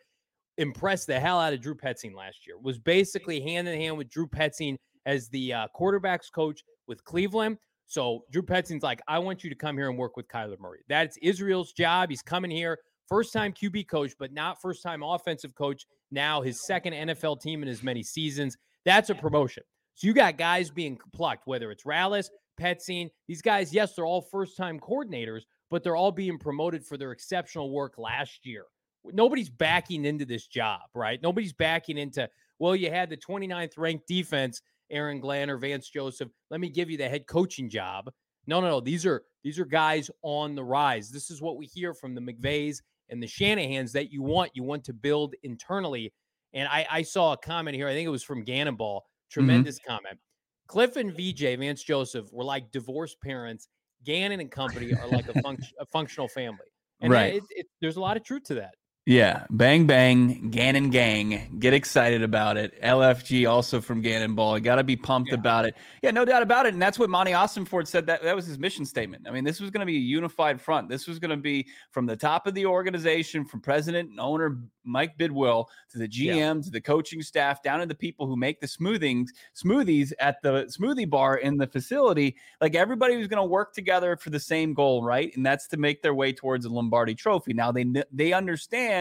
Impressed 0.57 1.07
the 1.07 1.19
hell 1.19 1.39
out 1.39 1.53
of 1.53 1.61
Drew 1.61 1.75
Petzing 1.75 2.15
last 2.15 2.47
year. 2.47 2.57
Was 2.57 2.79
basically 2.79 3.39
hand 3.39 3.67
in 3.67 3.79
hand 3.79 3.97
with 3.97 4.09
Drew 4.09 4.27
Petzing 4.27 4.77
as 5.07 5.29
the 5.29 5.53
uh, 5.53 5.67
quarterbacks 5.75 6.31
coach 6.31 6.63
with 6.87 7.03
Cleveland. 7.03 7.57
So 7.87 8.25
Drew 8.29 8.43
Petzing's 8.43 8.83
like, 8.83 9.01
I 9.07 9.17
want 9.17 9.43
you 9.43 9.49
to 9.49 9.55
come 9.55 9.77
here 9.77 9.89
and 9.89 9.97
work 9.97 10.17
with 10.17 10.27
Kyler 10.27 10.59
Murray. 10.59 10.81
That's 10.87 11.17
Israel's 11.23 11.71
job. 11.71 12.09
He's 12.09 12.21
coming 12.21 12.51
here, 12.51 12.77
first 13.07 13.33
time 13.33 13.53
QB 13.53 13.87
coach, 13.87 14.11
but 14.19 14.33
not 14.33 14.61
first 14.61 14.83
time 14.83 15.01
offensive 15.01 15.55
coach. 15.55 15.87
Now 16.11 16.41
his 16.41 16.65
second 16.65 16.93
NFL 16.93 17.41
team 17.41 17.63
in 17.63 17.69
as 17.69 17.81
many 17.81 18.03
seasons. 18.03 18.57
That's 18.85 19.09
a 19.09 19.15
promotion. 19.15 19.63
So 19.95 20.05
you 20.05 20.13
got 20.13 20.37
guys 20.37 20.69
being 20.69 20.99
plucked, 21.13 21.47
whether 21.47 21.71
it's 21.71 21.85
Rallis, 21.85 22.29
Petzing. 22.59 23.09
These 23.27 23.41
guys, 23.41 23.73
yes, 23.73 23.95
they're 23.95 24.05
all 24.05 24.21
first 24.21 24.57
time 24.57 24.79
coordinators, 24.79 25.41
but 25.71 25.83
they're 25.83 25.95
all 25.95 26.11
being 26.11 26.37
promoted 26.37 26.85
for 26.85 26.97
their 26.97 27.13
exceptional 27.13 27.71
work 27.71 27.97
last 27.97 28.45
year. 28.45 28.65
Nobody's 29.05 29.49
backing 29.49 30.03
into 30.05 30.25
this 30.25 30.47
job, 30.47 30.81
right? 30.93 31.21
Nobody's 31.23 31.53
backing 31.53 31.97
into, 31.97 32.29
well, 32.59 32.75
you 32.75 32.91
had 32.91 33.09
the 33.09 33.17
29th 33.17 33.77
ranked 33.77 34.07
defense, 34.07 34.61
Aaron 34.89 35.19
Glenn 35.19 35.49
or 35.49 35.57
Vance 35.57 35.89
Joseph. 35.89 36.29
Let 36.49 36.59
me 36.59 36.69
give 36.69 36.89
you 36.89 36.97
the 36.97 37.09
head 37.09 37.27
coaching 37.27 37.69
job. 37.69 38.09
No, 38.45 38.61
no, 38.61 38.67
no. 38.67 38.79
These 38.79 39.05
are 39.05 39.23
these 39.43 39.59
are 39.59 39.65
guys 39.65 40.09
on 40.21 40.55
the 40.55 40.63
rise. 40.63 41.09
This 41.09 41.29
is 41.29 41.41
what 41.41 41.57
we 41.57 41.65
hear 41.65 41.93
from 41.93 42.15
the 42.15 42.21
McVays 42.21 42.77
and 43.09 43.21
the 43.21 43.27
Shanahans 43.27 43.91
that 43.93 44.11
you 44.11 44.21
want. 44.21 44.51
You 44.53 44.63
want 44.63 44.83
to 44.85 44.93
build 44.93 45.35
internally. 45.43 46.13
And 46.53 46.67
I, 46.69 46.87
I 46.89 47.01
saw 47.01 47.33
a 47.33 47.37
comment 47.37 47.75
here. 47.75 47.87
I 47.87 47.93
think 47.93 48.07
it 48.07 48.11
was 48.11 48.23
from 48.23 48.43
Gannonball 48.43 49.03
Mm-hmm. 49.27 49.39
Tremendous 49.39 49.79
mm-hmm. 49.79 49.91
comment. 49.91 50.19
Cliff 50.67 50.95
and 50.95 51.13
VJ 51.13 51.59
Vance 51.59 51.83
Joseph 51.83 52.31
were 52.31 52.43
like 52.43 52.71
divorced 52.71 53.21
parents. 53.21 53.67
Gannon 54.03 54.39
and 54.39 54.51
company 54.51 54.93
are 54.93 55.07
like 55.07 55.27
a, 55.27 55.33
func- 55.33 55.73
a 55.79 55.85
functional 55.85 56.27
family. 56.27 56.67
And 57.01 57.11
right. 57.11 57.35
It, 57.35 57.43
it, 57.49 57.67
there's 57.81 57.97
a 57.97 58.01
lot 58.01 58.17
of 58.17 58.23
truth 58.23 58.43
to 58.45 58.55
that. 58.55 58.75
Yeah, 59.07 59.45
bang 59.49 59.87
bang, 59.87 60.49
Gannon 60.49 60.89
gang, 60.89 61.55
get 61.59 61.73
excited 61.73 62.23
about 62.23 62.57
it. 62.57 62.77
LFG 62.81 63.49
also 63.49 63.79
from 63.79 64.01
Gannon 64.01 64.35
Ball, 64.35 64.59
got 64.59 64.75
to 64.75 64.83
be 64.83 64.97
pumped 64.97 65.29
yeah. 65.29 65.35
about 65.35 65.63
it. 65.63 65.75
Yeah, 66.03 66.11
no 66.11 66.25
doubt 66.25 66.41
about 66.41 66.65
it. 66.65 66.73
And 66.73 66.81
that's 66.81 66.99
what 66.99 67.09
Monti 67.09 67.31
Ossenfort 67.31 67.87
said. 67.87 68.05
That 68.05 68.21
that 68.23 68.35
was 68.35 68.45
his 68.45 68.59
mission 68.59 68.85
statement. 68.85 69.25
I 69.25 69.31
mean, 69.31 69.45
this 69.45 69.61
was 69.61 69.71
going 69.71 69.79
to 69.79 69.85
be 69.85 69.95
a 69.95 70.01
unified 70.01 70.59
front. 70.59 70.89
This 70.89 71.07
was 71.07 71.19
going 71.19 71.31
to 71.31 71.37
be 71.37 71.67
from 71.89 72.05
the 72.05 72.17
top 72.17 72.47
of 72.47 72.53
the 72.53 72.65
organization, 72.65 73.45
from 73.45 73.61
president 73.61 74.09
and 74.09 74.19
owner 74.19 74.57
Mike 74.83 75.17
Bidwill 75.17 75.67
to 75.91 75.99
the 75.99 76.07
GM 76.07 76.35
yeah. 76.35 76.53
to 76.61 76.69
the 76.69 76.81
coaching 76.81 77.21
staff, 77.21 77.63
down 77.63 77.79
to 77.79 77.85
the 77.85 77.95
people 77.95 78.27
who 78.27 78.35
make 78.35 78.59
the 78.59 78.67
smoothings 78.67 79.27
smoothies 79.55 80.11
at 80.19 80.41
the 80.41 80.65
smoothie 80.65 81.09
bar 81.09 81.37
in 81.37 81.55
the 81.55 81.67
facility. 81.67 82.35
Like 82.59 82.75
everybody 82.75 83.15
was 83.15 83.27
going 83.27 83.41
to 83.41 83.47
work 83.47 83.73
together 83.73 84.17
for 84.17 84.31
the 84.31 84.39
same 84.39 84.73
goal, 84.73 85.01
right? 85.01 85.31
And 85.33 85.45
that's 85.45 85.69
to 85.69 85.77
make 85.77 86.01
their 86.01 86.13
way 86.13 86.33
towards 86.33 86.65
the 86.65 86.73
Lombardi 86.73 87.15
Trophy. 87.15 87.53
Now 87.53 87.71
they 87.71 87.85
they 88.11 88.33
understand 88.33 88.96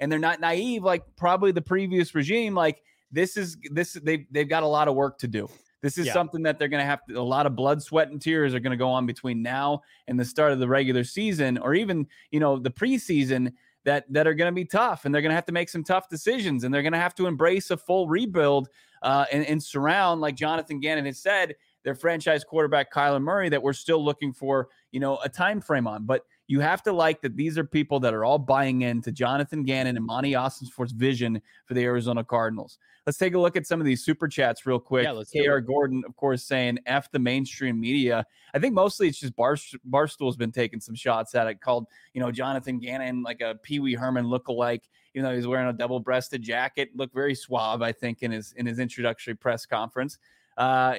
and 0.00 0.12
they're 0.12 0.18
not 0.18 0.40
naive 0.40 0.82
like 0.82 1.04
probably 1.16 1.52
the 1.52 1.62
previous 1.62 2.14
regime. 2.14 2.54
Like 2.54 2.82
this 3.10 3.36
is 3.36 3.56
this 3.70 3.94
they 3.94 4.26
they've 4.30 4.48
got 4.48 4.62
a 4.62 4.66
lot 4.66 4.88
of 4.88 4.94
work 4.94 5.18
to 5.18 5.28
do. 5.28 5.48
This 5.80 5.96
is 5.96 6.06
yeah. 6.06 6.12
something 6.12 6.42
that 6.42 6.58
they're 6.58 6.68
going 6.68 6.82
to 6.82 6.86
have 6.86 7.04
to, 7.06 7.14
a 7.14 7.22
lot 7.22 7.46
of 7.46 7.54
blood, 7.54 7.80
sweat, 7.80 8.08
and 8.08 8.20
tears 8.20 8.52
are 8.52 8.60
going 8.60 8.72
to 8.72 8.76
go 8.76 8.88
on 8.88 9.06
between 9.06 9.42
now 9.42 9.82
and 10.08 10.18
the 10.18 10.24
start 10.24 10.50
of 10.52 10.58
the 10.58 10.66
regular 10.66 11.04
season, 11.04 11.56
or 11.58 11.74
even 11.74 12.06
you 12.30 12.40
know 12.40 12.58
the 12.58 12.70
preseason 12.70 13.52
that 13.84 14.12
that 14.12 14.26
are 14.26 14.34
going 14.34 14.50
to 14.50 14.54
be 14.54 14.64
tough, 14.64 15.04
and 15.04 15.14
they're 15.14 15.22
going 15.22 15.30
to 15.30 15.36
have 15.36 15.46
to 15.46 15.52
make 15.52 15.68
some 15.68 15.84
tough 15.84 16.08
decisions, 16.08 16.64
and 16.64 16.74
they're 16.74 16.82
going 16.82 16.92
to 16.92 16.98
have 16.98 17.14
to 17.14 17.26
embrace 17.26 17.70
a 17.70 17.76
full 17.76 18.08
rebuild 18.08 18.68
uh, 19.02 19.24
and, 19.32 19.46
and 19.46 19.62
surround, 19.62 20.20
like 20.20 20.34
Jonathan 20.34 20.80
Gannon 20.80 21.06
has 21.06 21.18
said, 21.18 21.54
their 21.84 21.94
franchise 21.94 22.44
quarterback 22.44 22.92
Kyler 22.92 23.22
Murray 23.22 23.48
that 23.48 23.62
we're 23.62 23.72
still 23.72 24.04
looking 24.04 24.32
for, 24.32 24.68
you 24.90 25.00
know, 25.00 25.18
a 25.24 25.28
time 25.28 25.60
frame 25.60 25.86
on, 25.86 26.04
but 26.04 26.24
you 26.48 26.60
have 26.60 26.82
to 26.82 26.92
like 26.92 27.20
that 27.20 27.36
these 27.36 27.58
are 27.58 27.64
people 27.64 28.00
that 28.00 28.14
are 28.14 28.24
all 28.24 28.38
buying 28.38 28.80
into 28.80 29.12
Jonathan 29.12 29.62
Gannon 29.64 29.96
and 29.96 30.04
Monti 30.04 30.32
Ossenfort's 30.32 30.92
vision 30.92 31.40
for 31.66 31.74
the 31.74 31.84
Arizona 31.84 32.24
Cardinals. 32.24 32.78
Let's 33.06 33.18
take 33.18 33.34
a 33.34 33.38
look 33.38 33.56
at 33.56 33.66
some 33.66 33.80
of 33.80 33.86
these 33.86 34.02
super 34.02 34.26
chats 34.28 34.66
real 34.66 34.78
quick. 34.78 35.06
Yeah, 35.06 35.44
KR 35.44 35.58
Gordon, 35.58 36.02
of 36.06 36.16
course, 36.16 36.42
saying 36.42 36.78
F 36.86 37.10
the 37.12 37.18
mainstream 37.18 37.78
media. 37.78 38.24
I 38.54 38.58
think 38.58 38.74
mostly 38.74 39.08
it's 39.08 39.20
just 39.20 39.36
Bar, 39.36 39.56
Barstool's 39.84 40.36
been 40.36 40.52
taking 40.52 40.80
some 40.80 40.94
shots 40.94 41.34
at 41.34 41.46
it, 41.46 41.60
called, 41.60 41.86
you 42.14 42.20
know, 42.20 42.32
Jonathan 42.32 42.78
Gannon 42.78 43.22
like 43.22 43.42
a 43.42 43.56
Pee 43.62 43.80
Wee 43.80 43.94
Herman 43.94 44.24
lookalike, 44.24 44.82
even 45.14 45.28
though 45.28 45.36
he's 45.36 45.46
wearing 45.46 45.68
a 45.68 45.72
double 45.72 46.00
breasted 46.00 46.42
jacket. 46.42 46.90
Looked 46.96 47.14
very 47.14 47.34
suave, 47.34 47.82
I 47.82 47.92
think, 47.92 48.22
in 48.22 48.30
his 48.30 48.52
in 48.56 48.64
his 48.64 48.78
introductory 48.78 49.34
press 49.34 49.66
conference. 49.66 50.18
Uh, 50.58 50.96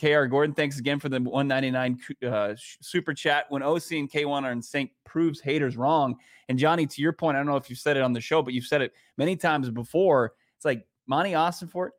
KR 0.00 0.24
Gordon, 0.24 0.54
thanks 0.54 0.78
again 0.78 0.98
for 0.98 1.08
the 1.08 1.20
199 1.20 2.00
uh, 2.26 2.54
super 2.80 3.14
chat. 3.14 3.44
When 3.50 3.62
OC 3.62 3.92
and 3.92 4.10
K1 4.10 4.42
are 4.42 4.52
in 4.52 4.62
sync, 4.62 4.90
proves 5.04 5.40
haters 5.40 5.76
wrong. 5.76 6.16
And 6.48 6.58
Johnny, 6.58 6.86
to 6.86 7.02
your 7.02 7.12
point, 7.12 7.36
I 7.36 7.40
don't 7.40 7.46
know 7.46 7.56
if 7.56 7.70
you've 7.70 7.78
said 7.78 7.96
it 7.96 8.02
on 8.02 8.12
the 8.12 8.20
show, 8.20 8.42
but 8.42 8.54
you've 8.54 8.66
said 8.66 8.82
it 8.82 8.92
many 9.18 9.36
times 9.36 9.70
before. 9.70 10.32
It's 10.56 10.64
like 10.64 10.86
Monti 11.06 11.32
Ossenfort, 11.32 11.90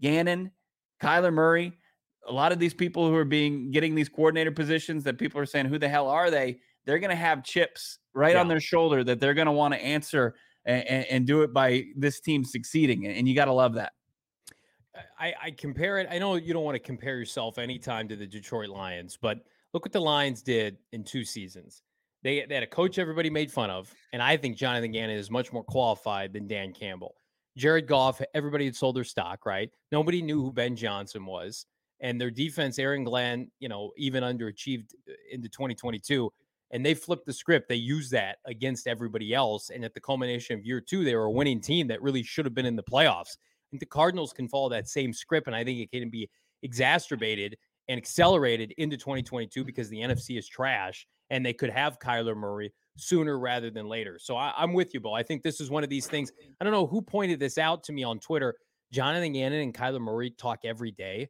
Gannon, 0.00 0.50
Kyler 1.02 1.32
Murray, 1.32 1.72
a 2.26 2.32
lot 2.32 2.52
of 2.52 2.58
these 2.58 2.74
people 2.74 3.08
who 3.08 3.16
are 3.16 3.24
being 3.24 3.70
getting 3.70 3.94
these 3.94 4.08
coordinator 4.08 4.50
positions 4.50 5.04
that 5.04 5.18
people 5.18 5.40
are 5.40 5.46
saying, 5.46 5.66
who 5.66 5.78
the 5.78 5.88
hell 5.88 6.08
are 6.08 6.30
they? 6.30 6.58
They're 6.84 6.98
going 6.98 7.10
to 7.10 7.16
have 7.16 7.44
chips 7.44 7.98
right 8.14 8.34
yeah. 8.34 8.40
on 8.40 8.48
their 8.48 8.60
shoulder 8.60 9.04
that 9.04 9.20
they're 9.20 9.34
going 9.34 9.46
to 9.46 9.52
want 9.52 9.74
to 9.74 9.82
answer 9.82 10.34
and, 10.64 10.86
and, 10.86 11.06
and 11.06 11.26
do 11.26 11.42
it 11.42 11.52
by 11.52 11.84
this 11.96 12.20
team 12.20 12.44
succeeding. 12.44 13.06
And 13.06 13.28
you 13.28 13.34
got 13.34 13.46
to 13.46 13.52
love 13.52 13.74
that. 13.74 13.92
I, 15.18 15.34
I 15.42 15.50
compare 15.50 15.98
it. 15.98 16.08
I 16.10 16.18
know 16.18 16.36
you 16.36 16.52
don't 16.52 16.64
want 16.64 16.76
to 16.76 16.80
compare 16.80 17.18
yourself 17.18 17.58
anytime 17.58 18.08
to 18.08 18.16
the 18.16 18.26
Detroit 18.26 18.68
Lions, 18.68 19.18
but 19.20 19.40
look 19.72 19.84
what 19.84 19.92
the 19.92 20.00
Lions 20.00 20.42
did 20.42 20.78
in 20.92 21.04
two 21.04 21.24
seasons. 21.24 21.82
They, 22.22 22.44
they 22.48 22.54
had 22.54 22.64
a 22.64 22.68
coach 22.68 22.98
everybody 22.98 23.28
made 23.28 23.50
fun 23.50 23.70
of, 23.70 23.92
and 24.12 24.22
I 24.22 24.36
think 24.36 24.56
Jonathan 24.56 24.92
Gannon 24.92 25.16
is 25.16 25.30
much 25.30 25.52
more 25.52 25.64
qualified 25.64 26.32
than 26.32 26.46
Dan 26.46 26.72
Campbell. 26.72 27.14
Jared 27.56 27.86
Goff, 27.86 28.20
everybody 28.34 28.64
had 28.64 28.74
sold 28.74 28.96
their 28.96 29.04
stock, 29.04 29.46
right? 29.46 29.70
Nobody 29.92 30.22
knew 30.22 30.42
who 30.42 30.52
Ben 30.52 30.74
Johnson 30.74 31.24
was. 31.26 31.66
And 32.00 32.20
their 32.20 32.30
defense, 32.30 32.78
Aaron 32.78 33.04
Glenn, 33.04 33.50
you 33.60 33.68
know, 33.68 33.92
even 33.96 34.24
underachieved 34.24 34.92
uh, 35.08 35.12
into 35.30 35.48
2022. 35.48 36.32
And 36.72 36.84
they 36.84 36.94
flipped 36.94 37.26
the 37.26 37.32
script. 37.32 37.68
They 37.68 37.76
used 37.76 38.10
that 38.12 38.38
against 38.46 38.88
everybody 38.88 39.32
else. 39.32 39.70
And 39.70 39.84
at 39.84 39.94
the 39.94 40.00
culmination 40.00 40.58
of 40.58 40.64
year 40.64 40.80
two, 40.80 41.04
they 41.04 41.14
were 41.14 41.24
a 41.24 41.30
winning 41.30 41.60
team 41.60 41.86
that 41.88 42.02
really 42.02 42.24
should 42.24 42.44
have 42.46 42.54
been 42.54 42.66
in 42.66 42.74
the 42.74 42.82
playoffs 42.82 43.36
think 43.74 43.80
the 43.80 43.86
Cardinals 43.86 44.32
can 44.32 44.48
follow 44.48 44.68
that 44.68 44.88
same 44.88 45.12
script, 45.12 45.48
and 45.48 45.56
I 45.56 45.64
think 45.64 45.80
it 45.80 45.90
can 45.90 46.10
be 46.10 46.30
exacerbated 46.62 47.56
and 47.88 47.98
accelerated 47.98 48.72
into 48.78 48.96
2022 48.96 49.64
because 49.64 49.88
the 49.88 49.98
NFC 49.98 50.38
is 50.38 50.48
trash 50.48 51.06
and 51.30 51.44
they 51.44 51.52
could 51.52 51.70
have 51.70 51.98
Kyler 51.98 52.36
Murray 52.36 52.72
sooner 52.96 53.38
rather 53.38 53.70
than 53.70 53.88
later. 53.88 54.18
So 54.20 54.36
I, 54.36 54.52
am 54.62 54.72
with 54.72 54.94
you, 54.94 55.00
Bo. 55.00 55.12
I 55.12 55.24
think 55.24 55.42
this 55.42 55.60
is 55.60 55.70
one 55.70 55.82
of 55.82 55.90
these 55.90 56.06
things. 56.06 56.30
I 56.60 56.64
don't 56.64 56.72
know 56.72 56.86
who 56.86 57.02
pointed 57.02 57.40
this 57.40 57.58
out 57.58 57.82
to 57.84 57.92
me 57.92 58.04
on 58.04 58.20
Twitter. 58.20 58.54
Jonathan 58.92 59.32
Gannon 59.32 59.60
and 59.60 59.74
Kyler 59.74 60.00
Murray 60.00 60.30
talk 60.30 60.60
every 60.64 60.92
day. 60.92 61.28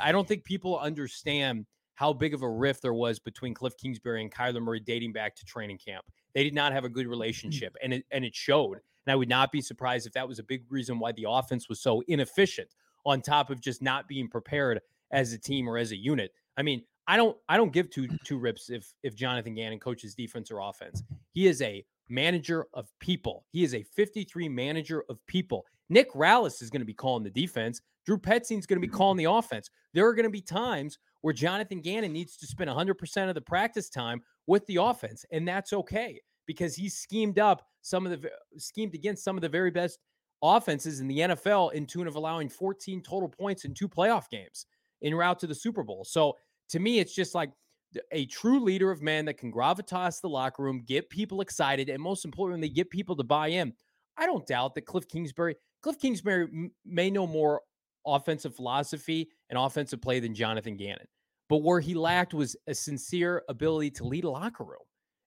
I 0.00 0.10
don't 0.10 0.26
think 0.26 0.44
people 0.44 0.78
understand 0.78 1.64
how 1.94 2.12
big 2.12 2.34
of 2.34 2.42
a 2.42 2.50
rift 2.50 2.82
there 2.82 2.94
was 2.94 3.20
between 3.20 3.54
Cliff 3.54 3.74
Kingsbury 3.80 4.20
and 4.20 4.34
Kyler 4.34 4.60
Murray 4.60 4.80
dating 4.80 5.12
back 5.12 5.36
to 5.36 5.44
training 5.44 5.78
camp. 5.78 6.04
They 6.34 6.42
did 6.42 6.54
not 6.54 6.72
have 6.72 6.84
a 6.84 6.88
good 6.88 7.06
mm. 7.06 7.10
relationship, 7.10 7.76
and 7.82 7.94
it 7.94 8.04
and 8.10 8.24
it 8.24 8.34
showed. 8.34 8.78
And 9.06 9.12
I 9.12 9.16
would 9.16 9.28
not 9.28 9.52
be 9.52 9.60
surprised 9.60 10.06
if 10.06 10.12
that 10.14 10.28
was 10.28 10.38
a 10.38 10.44
big 10.44 10.64
reason 10.70 10.98
why 10.98 11.12
the 11.12 11.26
offense 11.28 11.68
was 11.68 11.80
so 11.80 12.02
inefficient 12.08 12.68
on 13.06 13.20
top 13.20 13.50
of 13.50 13.60
just 13.60 13.82
not 13.82 14.08
being 14.08 14.28
prepared 14.28 14.80
as 15.10 15.32
a 15.32 15.38
team 15.38 15.68
or 15.68 15.78
as 15.78 15.92
a 15.92 15.96
unit. 15.96 16.32
I 16.56 16.62
mean, 16.62 16.82
I 17.06 17.16
don't 17.16 17.36
I 17.48 17.56
don't 17.56 17.72
give 17.72 17.90
two 17.90 18.08
two 18.24 18.38
rips 18.38 18.70
if 18.70 18.92
if 19.02 19.14
Jonathan 19.14 19.54
Gannon 19.54 19.78
coaches 19.78 20.14
defense 20.14 20.50
or 20.50 20.60
offense. 20.60 21.02
He 21.32 21.46
is 21.46 21.60
a 21.60 21.84
manager 22.08 22.66
of 22.72 22.88
people. 23.00 23.44
He 23.50 23.64
is 23.64 23.74
a 23.74 23.82
53 23.82 24.48
manager 24.48 25.04
of 25.08 25.24
people. 25.26 25.66
Nick 25.88 26.12
Rallis 26.12 26.62
is 26.62 26.70
going 26.70 26.80
to 26.80 26.86
be 26.86 26.94
calling 26.94 27.22
the 27.22 27.30
defense. 27.30 27.80
Drew 28.06 28.18
Petzing 28.18 28.58
is 28.58 28.66
going 28.66 28.80
to 28.80 28.86
be 28.86 28.92
calling 28.92 29.16
the 29.16 29.30
offense. 29.30 29.70
There 29.92 30.06
are 30.06 30.14
going 30.14 30.24
to 30.24 30.30
be 30.30 30.40
times 30.40 30.98
where 31.22 31.32
Jonathan 31.32 31.80
Gannon 31.80 32.12
needs 32.12 32.36
to 32.36 32.46
spend 32.46 32.68
100% 32.68 33.28
of 33.28 33.34
the 33.34 33.40
practice 33.40 33.88
time 33.88 34.20
with 34.46 34.66
the 34.66 34.76
offense, 34.76 35.24
and 35.32 35.48
that's 35.48 35.72
okay 35.72 36.20
because 36.46 36.74
he's 36.74 36.96
schemed 36.96 37.38
up 37.38 37.66
some 37.84 38.06
of 38.06 38.20
the 38.20 38.30
schemed 38.56 38.94
against 38.94 39.22
some 39.22 39.36
of 39.36 39.42
the 39.42 39.48
very 39.48 39.70
best 39.70 39.98
offenses 40.42 41.00
in 41.00 41.06
the 41.06 41.18
NFL 41.18 41.72
in 41.74 41.86
tune 41.86 42.06
of 42.06 42.16
allowing 42.16 42.48
14 42.48 43.02
total 43.02 43.28
points 43.28 43.64
in 43.64 43.74
two 43.74 43.88
playoff 43.88 44.28
games 44.30 44.66
en 45.02 45.14
route 45.14 45.38
to 45.38 45.46
the 45.46 45.54
Super 45.54 45.82
Bowl. 45.82 46.04
So 46.04 46.34
to 46.70 46.80
me, 46.80 46.98
it's 46.98 47.14
just 47.14 47.34
like 47.34 47.50
a 48.10 48.24
true 48.26 48.58
leader 48.58 48.90
of 48.90 49.02
men 49.02 49.26
that 49.26 49.36
can 49.36 49.52
gravitas 49.52 50.20
the 50.20 50.28
locker 50.28 50.62
room, 50.62 50.82
get 50.86 51.10
people 51.10 51.42
excited, 51.42 51.90
and 51.90 52.02
most 52.02 52.24
importantly, 52.24 52.70
get 52.70 52.88
people 52.88 53.14
to 53.16 53.22
buy 53.22 53.48
in. 53.48 53.72
I 54.16 54.24
don't 54.24 54.46
doubt 54.46 54.74
that 54.74 54.86
Cliff 54.86 55.06
Kingsbury, 55.06 55.54
Cliff 55.82 55.98
Kingsbury 55.98 56.70
may 56.86 57.10
know 57.10 57.26
more 57.26 57.60
offensive 58.06 58.56
philosophy 58.56 59.28
and 59.50 59.58
offensive 59.58 60.00
play 60.00 60.20
than 60.20 60.34
Jonathan 60.34 60.76
Gannon. 60.76 61.06
But 61.50 61.58
where 61.58 61.80
he 61.80 61.94
lacked 61.94 62.32
was 62.32 62.56
a 62.66 62.74
sincere 62.74 63.42
ability 63.48 63.90
to 63.92 64.04
lead 64.04 64.24
a 64.24 64.30
locker 64.30 64.64
room. 64.64 64.78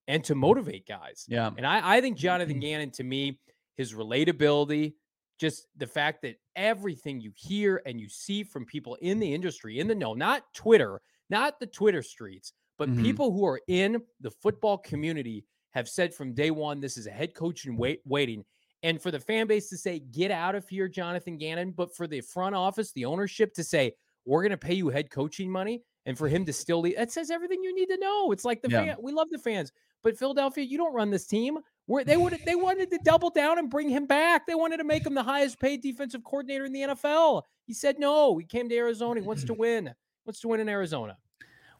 And 0.07 0.23
to 0.25 0.35
motivate 0.35 0.87
guys. 0.87 1.25
Yeah. 1.27 1.51
And 1.57 1.65
I, 1.65 1.97
I 1.97 2.01
think 2.01 2.17
Jonathan 2.17 2.59
Gannon, 2.59 2.91
to 2.91 3.03
me, 3.03 3.39
his 3.75 3.93
relatability, 3.93 4.93
just 5.39 5.67
the 5.75 5.87
fact 5.87 6.21
that 6.23 6.37
everything 6.55 7.21
you 7.21 7.31
hear 7.35 7.81
and 7.85 7.99
you 7.99 8.09
see 8.09 8.43
from 8.43 8.65
people 8.65 8.95
in 9.01 9.19
the 9.19 9.33
industry, 9.33 9.79
in 9.79 9.87
the 9.87 9.95
know, 9.95 10.13
not 10.13 10.43
Twitter, 10.53 11.01
not 11.29 11.59
the 11.59 11.67
Twitter 11.67 12.01
streets, 12.01 12.53
but 12.77 12.89
Mhm. 12.89 13.01
people 13.03 13.31
who 13.31 13.45
are 13.45 13.61
in 13.67 14.01
the 14.21 14.31
football 14.31 14.77
community 14.77 15.45
have 15.71 15.87
said 15.87 16.13
from 16.13 16.33
day 16.33 16.49
one, 16.49 16.79
this 16.79 16.97
is 16.97 17.05
a 17.05 17.11
head 17.11 17.35
coach 17.35 17.65
in 17.65 17.77
wait, 17.77 18.01
waiting. 18.05 18.43
And 18.83 19.01
for 19.01 19.11
the 19.11 19.19
fan 19.19 19.47
base 19.47 19.69
to 19.69 19.77
say, 19.77 19.99
get 19.99 20.31
out 20.31 20.55
of 20.55 20.67
here, 20.69 20.87
Jonathan 20.87 21.37
Gannon, 21.37 21.71
but 21.71 21.95
for 21.95 22.07
the 22.07 22.21
front 22.21 22.55
office, 22.55 22.91
the 22.93 23.05
ownership 23.05 23.53
to 23.55 23.63
say, 23.63 23.93
we're 24.25 24.41
going 24.41 24.51
to 24.51 24.57
pay 24.57 24.73
you 24.73 24.89
head 24.89 25.09
coaching 25.11 25.51
money, 25.51 25.83
and 26.07 26.17
for 26.17 26.27
him 26.27 26.45
to 26.45 26.53
still 26.53 26.79
leave, 26.79 26.95
that 26.95 27.11
says 27.11 27.29
everything 27.29 27.61
you 27.61 27.75
need 27.75 27.87
to 27.89 27.97
know. 27.97 28.31
It's 28.31 28.45
like 28.45 28.61
the 28.61 28.69
Yeah. 28.69 28.85
fan, 28.85 28.95
we 29.01 29.11
love 29.11 29.29
the 29.29 29.37
fans, 29.37 29.71
but 30.01 30.17
Philadelphia, 30.17 30.63
you 30.63 30.77
don't 30.77 30.93
run 30.93 31.11
this 31.11 31.27
team. 31.27 31.59
Where 31.85 32.03
they 32.03 32.17
would 32.17 32.39
they 32.45 32.55
wanted 32.67 32.89
to 32.91 32.99
double 33.03 33.29
down 33.29 33.59
and 33.59 33.69
bring 33.69 33.89
him 33.89 34.05
back. 34.07 34.47
They 34.47 34.55
wanted 34.55 34.77
to 34.77 34.83
make 34.85 35.05
him 35.05 35.13
the 35.13 35.23
highest 35.23 35.59
paid 35.59 35.81
defensive 35.81 36.23
coordinator 36.23 36.65
in 36.65 36.71
the 36.73 36.81
NFL. 36.81 37.43
He 37.65 37.73
said 37.73 37.99
no. 37.99 38.37
He 38.37 38.45
came 38.45 38.69
to 38.69 38.75
Arizona. 38.75 39.19
He 39.19 39.27
wants 39.27 39.43
to 39.43 39.53
win. 39.65 39.93
Wants 40.25 40.39
to 40.41 40.47
win 40.47 40.61
in 40.61 40.69
Arizona. 40.69 41.17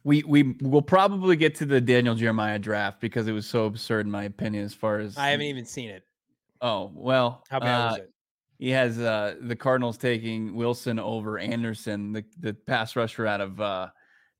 We 0.03 0.23
we 0.23 0.55
will 0.61 0.81
probably 0.81 1.35
get 1.37 1.55
to 1.55 1.65
the 1.65 1.81
Daniel 1.81 2.15
Jeremiah 2.15 2.59
draft 2.59 2.99
because 3.01 3.27
it 3.27 3.33
was 3.33 3.45
so 3.47 3.65
absurd 3.65 4.05
in 4.05 4.11
my 4.11 4.23
opinion. 4.25 4.63
As 4.65 4.73
far 4.73 4.99
as 4.99 5.17
I 5.17 5.29
haven't 5.29 5.47
even 5.47 5.65
seen 5.65 5.89
it. 5.89 6.03
Oh 6.61 6.91
well, 6.93 7.43
How 7.49 7.59
bad 7.59 7.91
was 7.91 7.99
uh, 7.99 8.01
it? 8.03 8.13
He 8.59 8.69
has 8.71 8.99
uh, 8.99 9.35
the 9.41 9.55
Cardinals 9.55 9.97
taking 9.97 10.55
Wilson 10.55 10.99
over 10.99 11.37
Anderson, 11.37 12.11
the 12.11 12.25
the 12.39 12.53
pass 12.53 12.95
rusher 12.95 13.27
out 13.27 13.41
of 13.41 13.59
uh, 13.61 13.89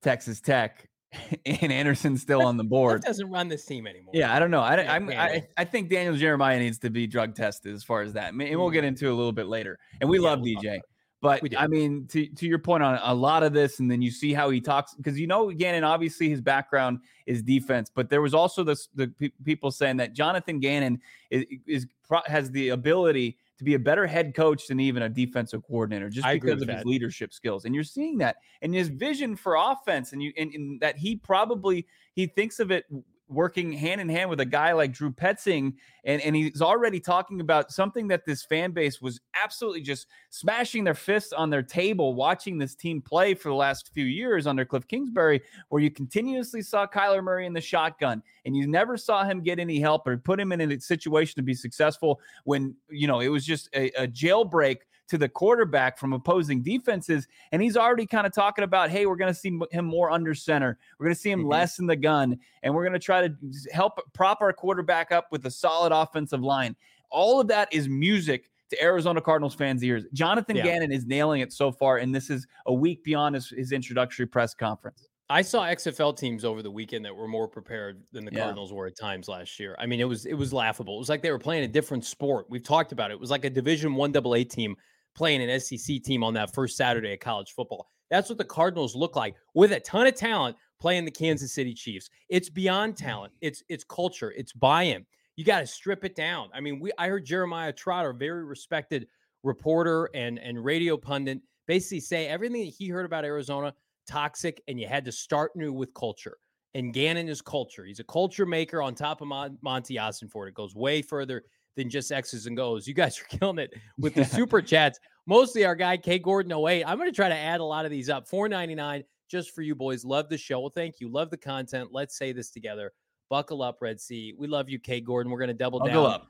Texas 0.02 0.40
Tech, 0.40 0.88
and 1.46 1.72
Anderson's 1.72 2.20
still 2.22 2.42
on 2.42 2.56
the 2.56 2.64
board. 2.64 3.02
doesn't 3.02 3.30
run 3.30 3.48
this 3.48 3.64
team 3.64 3.86
anymore. 3.86 4.12
Yeah, 4.14 4.34
I 4.34 4.38
don't 4.38 4.50
know. 4.50 4.60
I, 4.60 4.82
Yeah, 4.82 4.92
I'm. 4.92 5.08
I 5.10 5.46
I 5.56 5.64
think 5.64 5.88
Daniel 5.88 6.14
Jeremiah 6.16 6.58
needs 6.58 6.78
to 6.80 6.90
be 6.90 7.06
drug 7.06 7.34
tested 7.34 7.74
as 7.74 7.82
far 7.84 8.02
as 8.02 8.12
that, 8.14 8.32
and 8.32 8.38
we'll 8.38 8.70
get 8.70 8.84
into 8.84 9.06
it 9.06 9.10
a 9.12 9.14
little 9.14 9.32
bit 9.32 9.46
later. 9.46 9.78
And 10.00 10.08
we 10.10 10.18
Mm. 10.18 10.22
Yeah, 10.22 10.28
love 10.28 10.40
we'll 10.40 10.54
DJ, 10.56 10.80
but 11.20 11.42
I 11.56 11.66
mean, 11.66 12.06
to 12.08 12.26
to 12.26 12.46
your 12.46 12.58
point 12.58 12.82
on 12.82 12.98
a 13.02 13.14
lot 13.14 13.42
of 13.42 13.52
this, 13.52 13.80
and 13.80 13.90
then 13.90 14.02
you 14.02 14.10
see 14.10 14.32
how 14.34 14.50
he 14.50 14.60
talks 14.60 14.94
because 14.94 15.18
you 15.18 15.26
know 15.26 15.50
Gannon 15.50 15.82
obviously 15.84 16.28
his 16.28 16.40
background 16.40 17.00
is 17.26 17.42
defense, 17.42 17.90
but 17.92 18.08
there 18.10 18.20
was 18.20 18.34
also 18.34 18.62
this 18.62 18.88
the 18.94 19.08
pe- 19.08 19.30
people 19.44 19.70
saying 19.70 19.96
that 19.96 20.12
Jonathan 20.12 20.60
Gannon 20.60 21.00
is, 21.30 21.44
is 21.66 21.86
has 22.26 22.50
the 22.50 22.68
ability 22.70 23.36
to 23.58 23.64
be 23.64 23.74
a 23.74 23.78
better 23.78 24.06
head 24.06 24.34
coach 24.34 24.68
than 24.68 24.80
even 24.80 25.02
a 25.02 25.08
defensive 25.08 25.62
coordinator 25.66 26.08
just 26.08 26.26
I 26.26 26.34
because 26.34 26.62
of 26.62 26.68
with 26.68 26.76
his 26.76 26.84
leadership 26.84 27.32
skills 27.32 27.64
and 27.64 27.74
you're 27.74 27.84
seeing 27.84 28.18
that 28.18 28.36
and 28.62 28.72
his 28.72 28.88
vision 28.88 29.36
for 29.36 29.56
offense 29.56 30.12
and 30.12 30.22
you 30.22 30.32
and, 30.36 30.52
and 30.54 30.80
that 30.80 30.96
he 30.96 31.16
probably 31.16 31.86
he 32.14 32.26
thinks 32.26 32.60
of 32.60 32.70
it 32.70 32.84
working 33.28 33.72
hand 33.72 34.00
in 34.00 34.08
hand 34.08 34.30
with 34.30 34.40
a 34.40 34.44
guy 34.44 34.72
like 34.72 34.92
Drew 34.92 35.10
Petzing 35.10 35.74
and 36.04 36.22
and 36.22 36.34
he's 36.34 36.62
already 36.62 36.98
talking 36.98 37.40
about 37.40 37.70
something 37.70 38.08
that 38.08 38.24
this 38.24 38.42
fan 38.42 38.72
base 38.72 39.00
was 39.00 39.20
absolutely 39.34 39.82
just 39.82 40.06
smashing 40.30 40.84
their 40.84 40.94
fists 40.94 41.32
on 41.32 41.50
their 41.50 41.62
table 41.62 42.14
watching 42.14 42.58
this 42.58 42.74
team 42.74 43.02
play 43.02 43.34
for 43.34 43.50
the 43.50 43.54
last 43.54 43.92
few 43.92 44.06
years 44.06 44.46
under 44.46 44.64
Cliff 44.64 44.86
Kingsbury 44.88 45.42
where 45.68 45.82
you 45.82 45.90
continuously 45.90 46.62
saw 46.62 46.86
Kyler 46.86 47.22
Murray 47.22 47.46
in 47.46 47.52
the 47.52 47.60
shotgun 47.60 48.22
and 48.46 48.56
you 48.56 48.66
never 48.66 48.96
saw 48.96 49.24
him 49.24 49.42
get 49.42 49.58
any 49.58 49.78
help 49.78 50.06
or 50.06 50.16
put 50.16 50.40
him 50.40 50.52
in 50.52 50.60
a 50.60 50.80
situation 50.80 51.34
to 51.36 51.42
be 51.42 51.54
successful 51.54 52.20
when 52.44 52.74
you 52.88 53.06
know 53.06 53.20
it 53.20 53.28
was 53.28 53.44
just 53.44 53.68
a, 53.74 53.90
a 54.02 54.08
jailbreak 54.08 54.78
to 55.08 55.18
the 55.18 55.28
quarterback 55.28 55.98
from 55.98 56.12
opposing 56.12 56.62
defenses 56.62 57.26
and 57.52 57.60
he's 57.62 57.76
already 57.76 58.06
kind 58.06 58.26
of 58.26 58.32
talking 58.32 58.64
about 58.64 58.90
hey 58.90 59.06
we're 59.06 59.16
going 59.16 59.32
to 59.32 59.38
see 59.38 59.58
him 59.70 59.84
more 59.84 60.10
under 60.10 60.34
center 60.34 60.78
we're 60.98 61.06
going 61.06 61.14
to 61.14 61.20
see 61.20 61.30
him 61.30 61.44
Mhm. 61.44 61.50
less 61.50 61.78
in 61.78 61.86
the 61.86 61.96
gun 61.96 62.38
and 62.62 62.74
we're 62.74 62.82
going 62.84 62.92
to 62.92 62.98
try 62.98 63.26
to 63.26 63.34
help 63.72 64.00
prop 64.12 64.40
our 64.40 64.52
quarterback 64.52 65.10
up 65.12 65.28
with 65.32 65.44
a 65.46 65.50
solid 65.50 65.92
offensive 65.92 66.42
line 66.42 66.76
all 67.10 67.40
of 67.40 67.48
that 67.48 67.72
is 67.72 67.88
music 67.88 68.50
to 68.70 68.82
Arizona 68.82 69.18
Cardinals 69.18 69.54
fans' 69.54 69.82
ears. 69.82 70.04
Jonathan 70.12 70.54
Yeah. 70.56 70.64
Gannon 70.64 70.92
is 70.92 71.06
nailing 71.06 71.40
it 71.40 71.54
so 71.54 71.72
far, 71.72 71.96
and 71.96 72.14
this 72.14 72.28
is 72.28 72.46
a 72.66 72.74
week 72.74 73.02
beyond 73.02 73.34
his, 73.34 73.48
his 73.48 73.72
introductory 73.72 74.26
press 74.26 74.52
conference. 74.52 75.08
I 75.30 75.40
saw 75.40 75.62
XFL 75.64 76.12
teams 76.18 76.44
over 76.44 76.62
the 76.62 76.70
weekend 76.70 77.02
that 77.06 77.16
were 77.16 77.28
more 77.28 77.48
prepared 77.48 78.02
than 78.12 78.26
the 78.26 78.30
Yeah. 78.34 78.40
Cardinals 78.42 78.70
were 78.70 78.86
at 78.86 78.94
times 78.94 79.26
last 79.26 79.58
year. 79.58 79.74
I 79.78 79.86
mean, 79.86 80.00
it 80.00 80.04
was 80.04 80.26
it 80.26 80.34
was 80.34 80.52
laughable. 80.52 80.96
It 80.96 80.98
was 80.98 81.08
like 81.08 81.22
they 81.22 81.30
were 81.30 81.38
playing 81.38 81.64
a 81.64 81.68
different 81.68 82.04
sport. 82.04 82.44
We've 82.50 82.62
talked 82.62 82.92
about 82.92 83.10
it. 83.10 83.14
It 83.14 83.20
was 83.20 83.30
like 83.30 83.46
a 83.46 83.50
Division 83.50 83.94
One 83.94 84.14
AA 84.14 84.44
team 84.44 84.76
playing 85.18 85.42
an 85.42 85.60
SEC 85.60 86.00
team 86.04 86.22
on 86.22 86.32
that 86.32 86.54
first 86.54 86.76
Saturday 86.76 87.12
of 87.12 87.18
college 87.18 87.52
football. 87.52 87.88
That's 88.08 88.28
what 88.28 88.38
the 88.38 88.44
Cardinals 88.44 88.94
look 88.94 89.16
like 89.16 89.34
with 89.52 89.72
a 89.72 89.80
ton 89.80 90.06
of 90.06 90.14
talent 90.14 90.56
playing 90.80 91.04
the 91.04 91.10
Kansas 91.10 91.52
City 91.52 91.74
Chiefs. 91.74 92.08
It's 92.28 92.48
beyond 92.48 92.94
mm-hmm. 92.94 93.04
talent. 93.04 93.32
It's 93.40 93.64
it's 93.68 93.82
culture. 93.82 94.32
It's 94.36 94.52
buy-in. 94.52 95.04
You 95.34 95.44
got 95.44 95.60
to 95.60 95.66
strip 95.66 96.04
it 96.04 96.14
down. 96.14 96.50
I 96.54 96.60
mean, 96.60 96.78
we 96.78 96.92
I 96.98 97.08
heard 97.08 97.24
Jeremiah 97.26 97.72
Trotter, 97.72 98.12
very 98.12 98.44
respected 98.44 99.08
reporter 99.42 100.08
and 100.14 100.38
and 100.38 100.64
radio 100.64 100.96
pundit, 100.96 101.40
basically 101.66 102.00
say 102.00 102.28
everything 102.28 102.64
that 102.64 102.72
he 102.78 102.88
heard 102.88 103.04
about 103.04 103.24
Arizona 103.24 103.74
toxic, 104.08 104.62
and 104.68 104.80
you 104.80 104.86
had 104.86 105.04
to 105.04 105.12
start 105.12 105.56
new 105.56 105.72
with 105.72 105.92
culture. 105.94 106.38
And 106.74 106.94
Gannon 106.94 107.28
is 107.28 107.42
culture. 107.42 107.84
He's 107.84 107.98
a 107.98 108.04
culture 108.04 108.46
maker 108.46 108.82
on 108.82 108.94
top 108.94 109.20
of 109.20 109.26
Mon- 109.26 109.58
Monti 109.62 109.96
Ossenfort. 109.96 110.48
It 110.48 110.54
goes 110.54 110.76
way 110.76 111.02
further 111.02 111.42
than 111.78 111.88
just 111.88 112.12
X's 112.12 112.46
and 112.46 112.56
goes. 112.56 112.86
You 112.86 112.92
guys 112.92 113.18
are 113.32 113.38
killing 113.38 113.58
it 113.58 113.72
with 113.98 114.14
the 114.14 114.20
Yeah. 114.22 114.26
super 114.26 114.60
chats. 114.60 114.98
Mostly 115.26 115.64
our 115.64 115.74
guy 115.74 115.96
K 115.96 116.18
Gordon 116.18 116.52
08. 116.52 116.84
I'm 116.84 116.98
going 116.98 117.08
to 117.10 117.14
try 117.16 117.28
to 117.28 117.36
add 117.36 117.60
a 117.60 117.64
lot 117.64 117.84
of 117.84 117.90
these 117.90 118.10
up. 118.10 118.28
499 118.28 119.04
just 119.30 119.54
for 119.54 119.62
you 119.62 119.74
boys. 119.74 120.04
Love 120.04 120.28
the 120.28 120.36
show. 120.38 120.60
Well, 120.60 120.72
thank 120.74 121.00
you. 121.00 121.08
Love 121.08 121.30
the 121.30 121.36
content. 121.36 121.90
Let's 121.92 122.16
say 122.18 122.32
this 122.32 122.50
together. 122.50 122.92
Buckle 123.30 123.62
up, 123.62 123.78
Red 123.80 124.00
Sea. 124.00 124.34
We 124.38 124.46
love 124.48 124.68
you, 124.68 124.78
K 124.78 125.00
Gordon. 125.00 125.30
We're 125.30 125.38
going 125.38 125.48
to 125.48 125.54
double 125.54 125.78
Buckle 125.80 126.04
down. 126.04 126.12
up. 126.12 126.26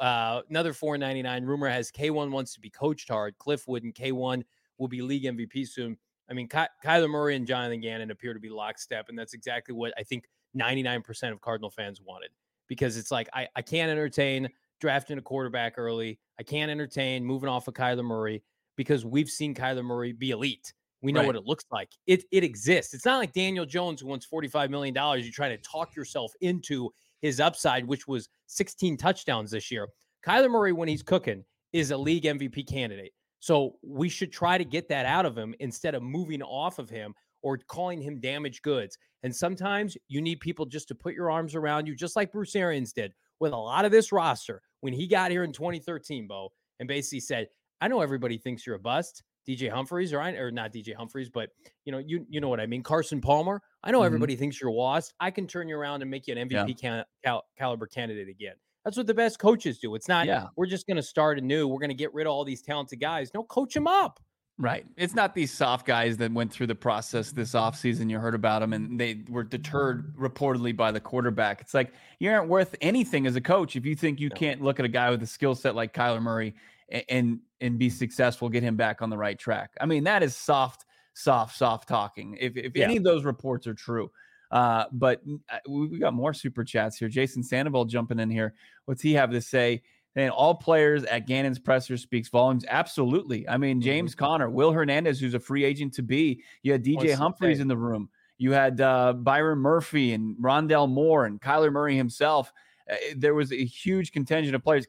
Uh, 0.00 0.40
another 0.50 0.72
499. 0.72 1.44
Rumor 1.44 1.68
has 1.68 1.90
K1 1.90 2.30
wants 2.30 2.54
to 2.54 2.60
be 2.60 2.70
coached 2.70 3.08
hard. 3.08 3.36
Cliff 3.38 3.66
Wooden, 3.68 3.92
K1 3.92 4.42
will 4.78 4.88
be 4.88 5.02
league 5.02 5.24
MVP 5.24 5.68
soon. 5.68 5.96
I 6.30 6.32
mean, 6.32 6.48
Ky- 6.48 6.66
Kyler 6.84 7.10
Murray 7.10 7.36
and 7.36 7.46
Jonathan 7.46 7.80
Gannon 7.80 8.10
appear 8.10 8.32
to 8.34 8.40
be 8.40 8.48
lockstep, 8.48 9.08
and 9.10 9.18
that's 9.18 9.34
exactly 9.34 9.74
what 9.74 9.92
I 9.98 10.02
think 10.02 10.24
99% 10.56 11.30
of 11.32 11.40
Cardinal 11.42 11.70
fans 11.70 12.00
wanted. 12.00 12.30
Because 12.66 12.96
it's 12.96 13.10
like 13.10 13.28
I, 13.34 13.46
I 13.54 13.60
can't 13.62 13.90
entertain 13.90 14.48
drafting 14.84 15.16
a 15.16 15.22
quarterback 15.22 15.78
early. 15.78 16.18
I 16.38 16.42
can't 16.42 16.70
entertain 16.70 17.24
moving 17.24 17.48
off 17.48 17.68
of 17.68 17.72
Kyler 17.72 18.04
Murray 18.04 18.42
because 18.76 19.02
we've 19.06 19.30
seen 19.30 19.54
Kyler 19.54 19.82
Murray 19.82 20.12
be 20.12 20.30
elite. 20.30 20.74
We 21.00 21.10
know 21.10 21.20
Right. 21.20 21.28
what 21.28 21.36
it 21.36 21.46
looks 21.46 21.64
like. 21.72 21.88
It 22.06 22.24
it 22.30 22.44
exists. 22.44 22.92
It's 22.92 23.06
not 23.06 23.16
like 23.16 23.32
Daniel 23.32 23.64
Jones 23.64 24.02
who 24.02 24.08
wants 24.08 24.26
$45 24.26 24.68
million. 24.68 24.94
You're 24.94 25.32
trying 25.32 25.56
to 25.56 25.62
talk 25.62 25.96
yourself 25.96 26.32
into 26.42 26.90
his 27.22 27.40
upside, 27.40 27.86
which 27.86 28.06
was 28.06 28.28
16 28.48 28.98
touchdowns 28.98 29.50
this 29.52 29.70
year. 29.70 29.88
Kyler 30.22 30.50
Murray, 30.50 30.72
when 30.72 30.86
he's 30.88 31.02
cooking, 31.02 31.42
is 31.72 31.90
a 31.90 31.96
league 31.96 32.24
MVP 32.24 32.68
candidate. 32.68 33.12
So 33.40 33.76
we 33.82 34.10
should 34.10 34.32
try 34.32 34.58
to 34.58 34.66
get 34.66 34.86
that 34.90 35.06
out 35.06 35.24
of 35.24 35.36
him 35.36 35.54
instead 35.60 35.94
of 35.94 36.02
moving 36.02 36.42
off 36.42 36.78
of 36.78 36.90
him 36.90 37.14
or 37.40 37.56
calling 37.56 38.02
him 38.02 38.20
damaged 38.20 38.60
goods. 38.62 38.98
And 39.22 39.34
sometimes 39.34 39.96
you 40.08 40.20
need 40.20 40.40
people 40.40 40.66
just 40.66 40.88
to 40.88 40.94
put 40.94 41.14
your 41.14 41.30
arms 41.30 41.54
around 41.54 41.86
you, 41.86 41.94
just 41.94 42.16
like 42.16 42.32
Bruce 42.32 42.54
Arians 42.54 42.92
did 42.92 43.14
with 43.40 43.52
a 43.52 43.56
lot 43.56 43.84
of 43.84 43.90
this 43.92 44.12
roster 44.12 44.62
when 44.80 44.92
he 44.92 45.06
got 45.06 45.30
here 45.30 45.44
in 45.44 45.52
2013, 45.52 46.26
Bo, 46.26 46.50
and 46.80 46.88
basically 46.88 47.20
said, 47.20 47.48
I 47.80 47.88
know 47.88 48.00
everybody 48.00 48.38
thinks 48.38 48.66
you're 48.66 48.76
a 48.76 48.80
bust. 48.80 49.22
DJ 49.46 49.70
Humphries, 49.70 50.14
or 50.14 50.20
I 50.22 50.30
or 50.30 50.50
not 50.50 50.72
DJ 50.72 50.94
Humphries, 50.94 51.28
but 51.28 51.50
you 51.84 51.92
know, 51.92 51.98
you 51.98 52.24
you 52.30 52.40
know 52.40 52.48
what 52.48 52.60
I 52.60 52.66
mean. 52.66 52.82
Carson 52.82 53.20
Palmer. 53.20 53.60
I 53.82 53.90
know 53.90 54.00
Mhm. 54.00 54.06
everybody 54.06 54.36
thinks 54.36 54.58
you're 54.58 54.70
lost. 54.72 55.12
I 55.20 55.30
can 55.30 55.46
turn 55.46 55.68
you 55.68 55.76
around 55.76 56.00
and 56.00 56.10
make 56.10 56.26
you 56.26 56.32
an 56.34 56.48
MVP 56.48 56.72
can, 56.80 57.04
cal- 57.22 57.44
caliber 57.58 57.86
candidate 57.86 58.28
again. 58.28 58.54
That's 58.86 58.96
what 58.96 59.06
the 59.06 59.12
best 59.12 59.38
coaches 59.38 59.78
do. 59.78 59.94
It's 59.96 60.08
not 60.08 60.26
Yeah. 60.26 60.46
we're 60.56 60.64
just 60.66 60.86
going 60.86 60.96
to 60.96 61.02
start 61.02 61.38
anew. 61.38 61.68
We're 61.68 61.78
going 61.78 61.90
to 61.90 61.94
get 61.94 62.14
rid 62.14 62.26
of 62.26 62.32
all 62.32 62.44
these 62.44 62.62
talented 62.62 63.00
guys. 63.00 63.32
No, 63.34 63.42
coach 63.44 63.74
them 63.74 63.86
up. 63.86 64.18
Right. 64.56 64.86
It's 64.96 65.14
not 65.14 65.34
these 65.34 65.52
soft 65.52 65.84
guys 65.84 66.16
that 66.18 66.32
went 66.32 66.52
through 66.52 66.68
the 66.68 66.76
process 66.76 67.32
this 67.32 67.54
offseason. 67.54 68.08
You 68.08 68.20
heard 68.20 68.36
about 68.36 68.60
them 68.60 68.72
and 68.72 69.00
they 69.00 69.22
were 69.28 69.42
deterred 69.42 70.16
reportedly 70.16 70.76
by 70.76 70.92
the 70.92 71.00
quarterback. 71.00 71.60
It's 71.60 71.74
like 71.74 71.92
you 72.20 72.30
aren't 72.30 72.48
worth 72.48 72.76
anything 72.80 73.26
as 73.26 73.34
a 73.34 73.40
coach 73.40 73.74
if 73.74 73.84
you 73.84 73.96
think 73.96 74.20
you 74.20 74.30
can't 74.30 74.62
look 74.62 74.78
at 74.78 74.84
a 74.84 74.88
guy 74.88 75.10
with 75.10 75.22
a 75.24 75.26
skill 75.26 75.56
set 75.56 75.74
like 75.74 75.92
Kyler 75.92 76.22
Murray 76.22 76.54
and, 76.88 77.04
and 77.08 77.40
and 77.60 77.78
be 77.78 77.90
successful, 77.90 78.48
get 78.48 78.62
him 78.62 78.76
back 78.76 79.02
on 79.02 79.10
the 79.10 79.18
right 79.18 79.38
track. 79.38 79.72
I 79.80 79.86
mean, 79.86 80.04
that 80.04 80.22
is 80.22 80.36
soft, 80.36 80.84
soft, 81.14 81.56
soft 81.56 81.88
talking. 81.88 82.36
If 82.38 82.56
if 82.56 82.76
Yeah. 82.76 82.84
any 82.84 82.96
of 82.96 83.02
those 83.02 83.24
reports 83.24 83.66
are 83.66 83.74
true. 83.74 84.10
Uh, 84.52 84.84
but 84.92 85.20
we 85.68 85.88
we 85.88 85.98
got 85.98 86.14
more 86.14 86.32
super 86.32 86.62
chats 86.62 86.96
here. 86.96 87.08
Jason 87.08 87.42
Sandoval 87.42 87.86
jumping 87.86 88.20
in 88.20 88.30
here. 88.30 88.54
What's 88.84 89.02
he 89.02 89.14
have 89.14 89.32
to 89.32 89.40
say? 89.40 89.82
And 90.16 90.30
all 90.30 90.54
players 90.54 91.02
at 91.04 91.26
Gannon's 91.26 91.58
presser 91.58 91.96
speaks 91.96 92.28
volumes. 92.28 92.64
Absolutely. 92.68 93.48
I 93.48 93.56
mean, 93.56 93.80
Mhm. 93.80 93.84
James 93.84 94.14
Conner, 94.14 94.48
Will 94.48 94.70
Hernandez, 94.70 95.18
who's 95.18 95.34
a 95.34 95.40
free 95.40 95.64
agent 95.64 95.92
to 95.94 96.02
be. 96.02 96.42
You 96.62 96.72
had 96.72 96.84
DJ 96.84 97.08
to 97.08 97.16
Humphries 97.16 97.58
in 97.60 97.66
the 97.68 97.76
room. 97.76 98.08
You 98.38 98.52
had 98.52 98.80
uh, 98.80 99.12
Byron 99.14 99.58
Murphy 99.58 100.12
and 100.12 100.36
Rondale 100.36 100.88
Moore 100.88 101.26
and 101.26 101.40
Kyler 101.40 101.72
Murray 101.72 101.96
himself. 101.96 102.52
Uh, 102.90 102.94
there 103.16 103.34
was 103.34 103.52
a 103.52 103.64
huge 103.64 104.12
contingent 104.12 104.54
of 104.54 104.62
players. 104.62 104.86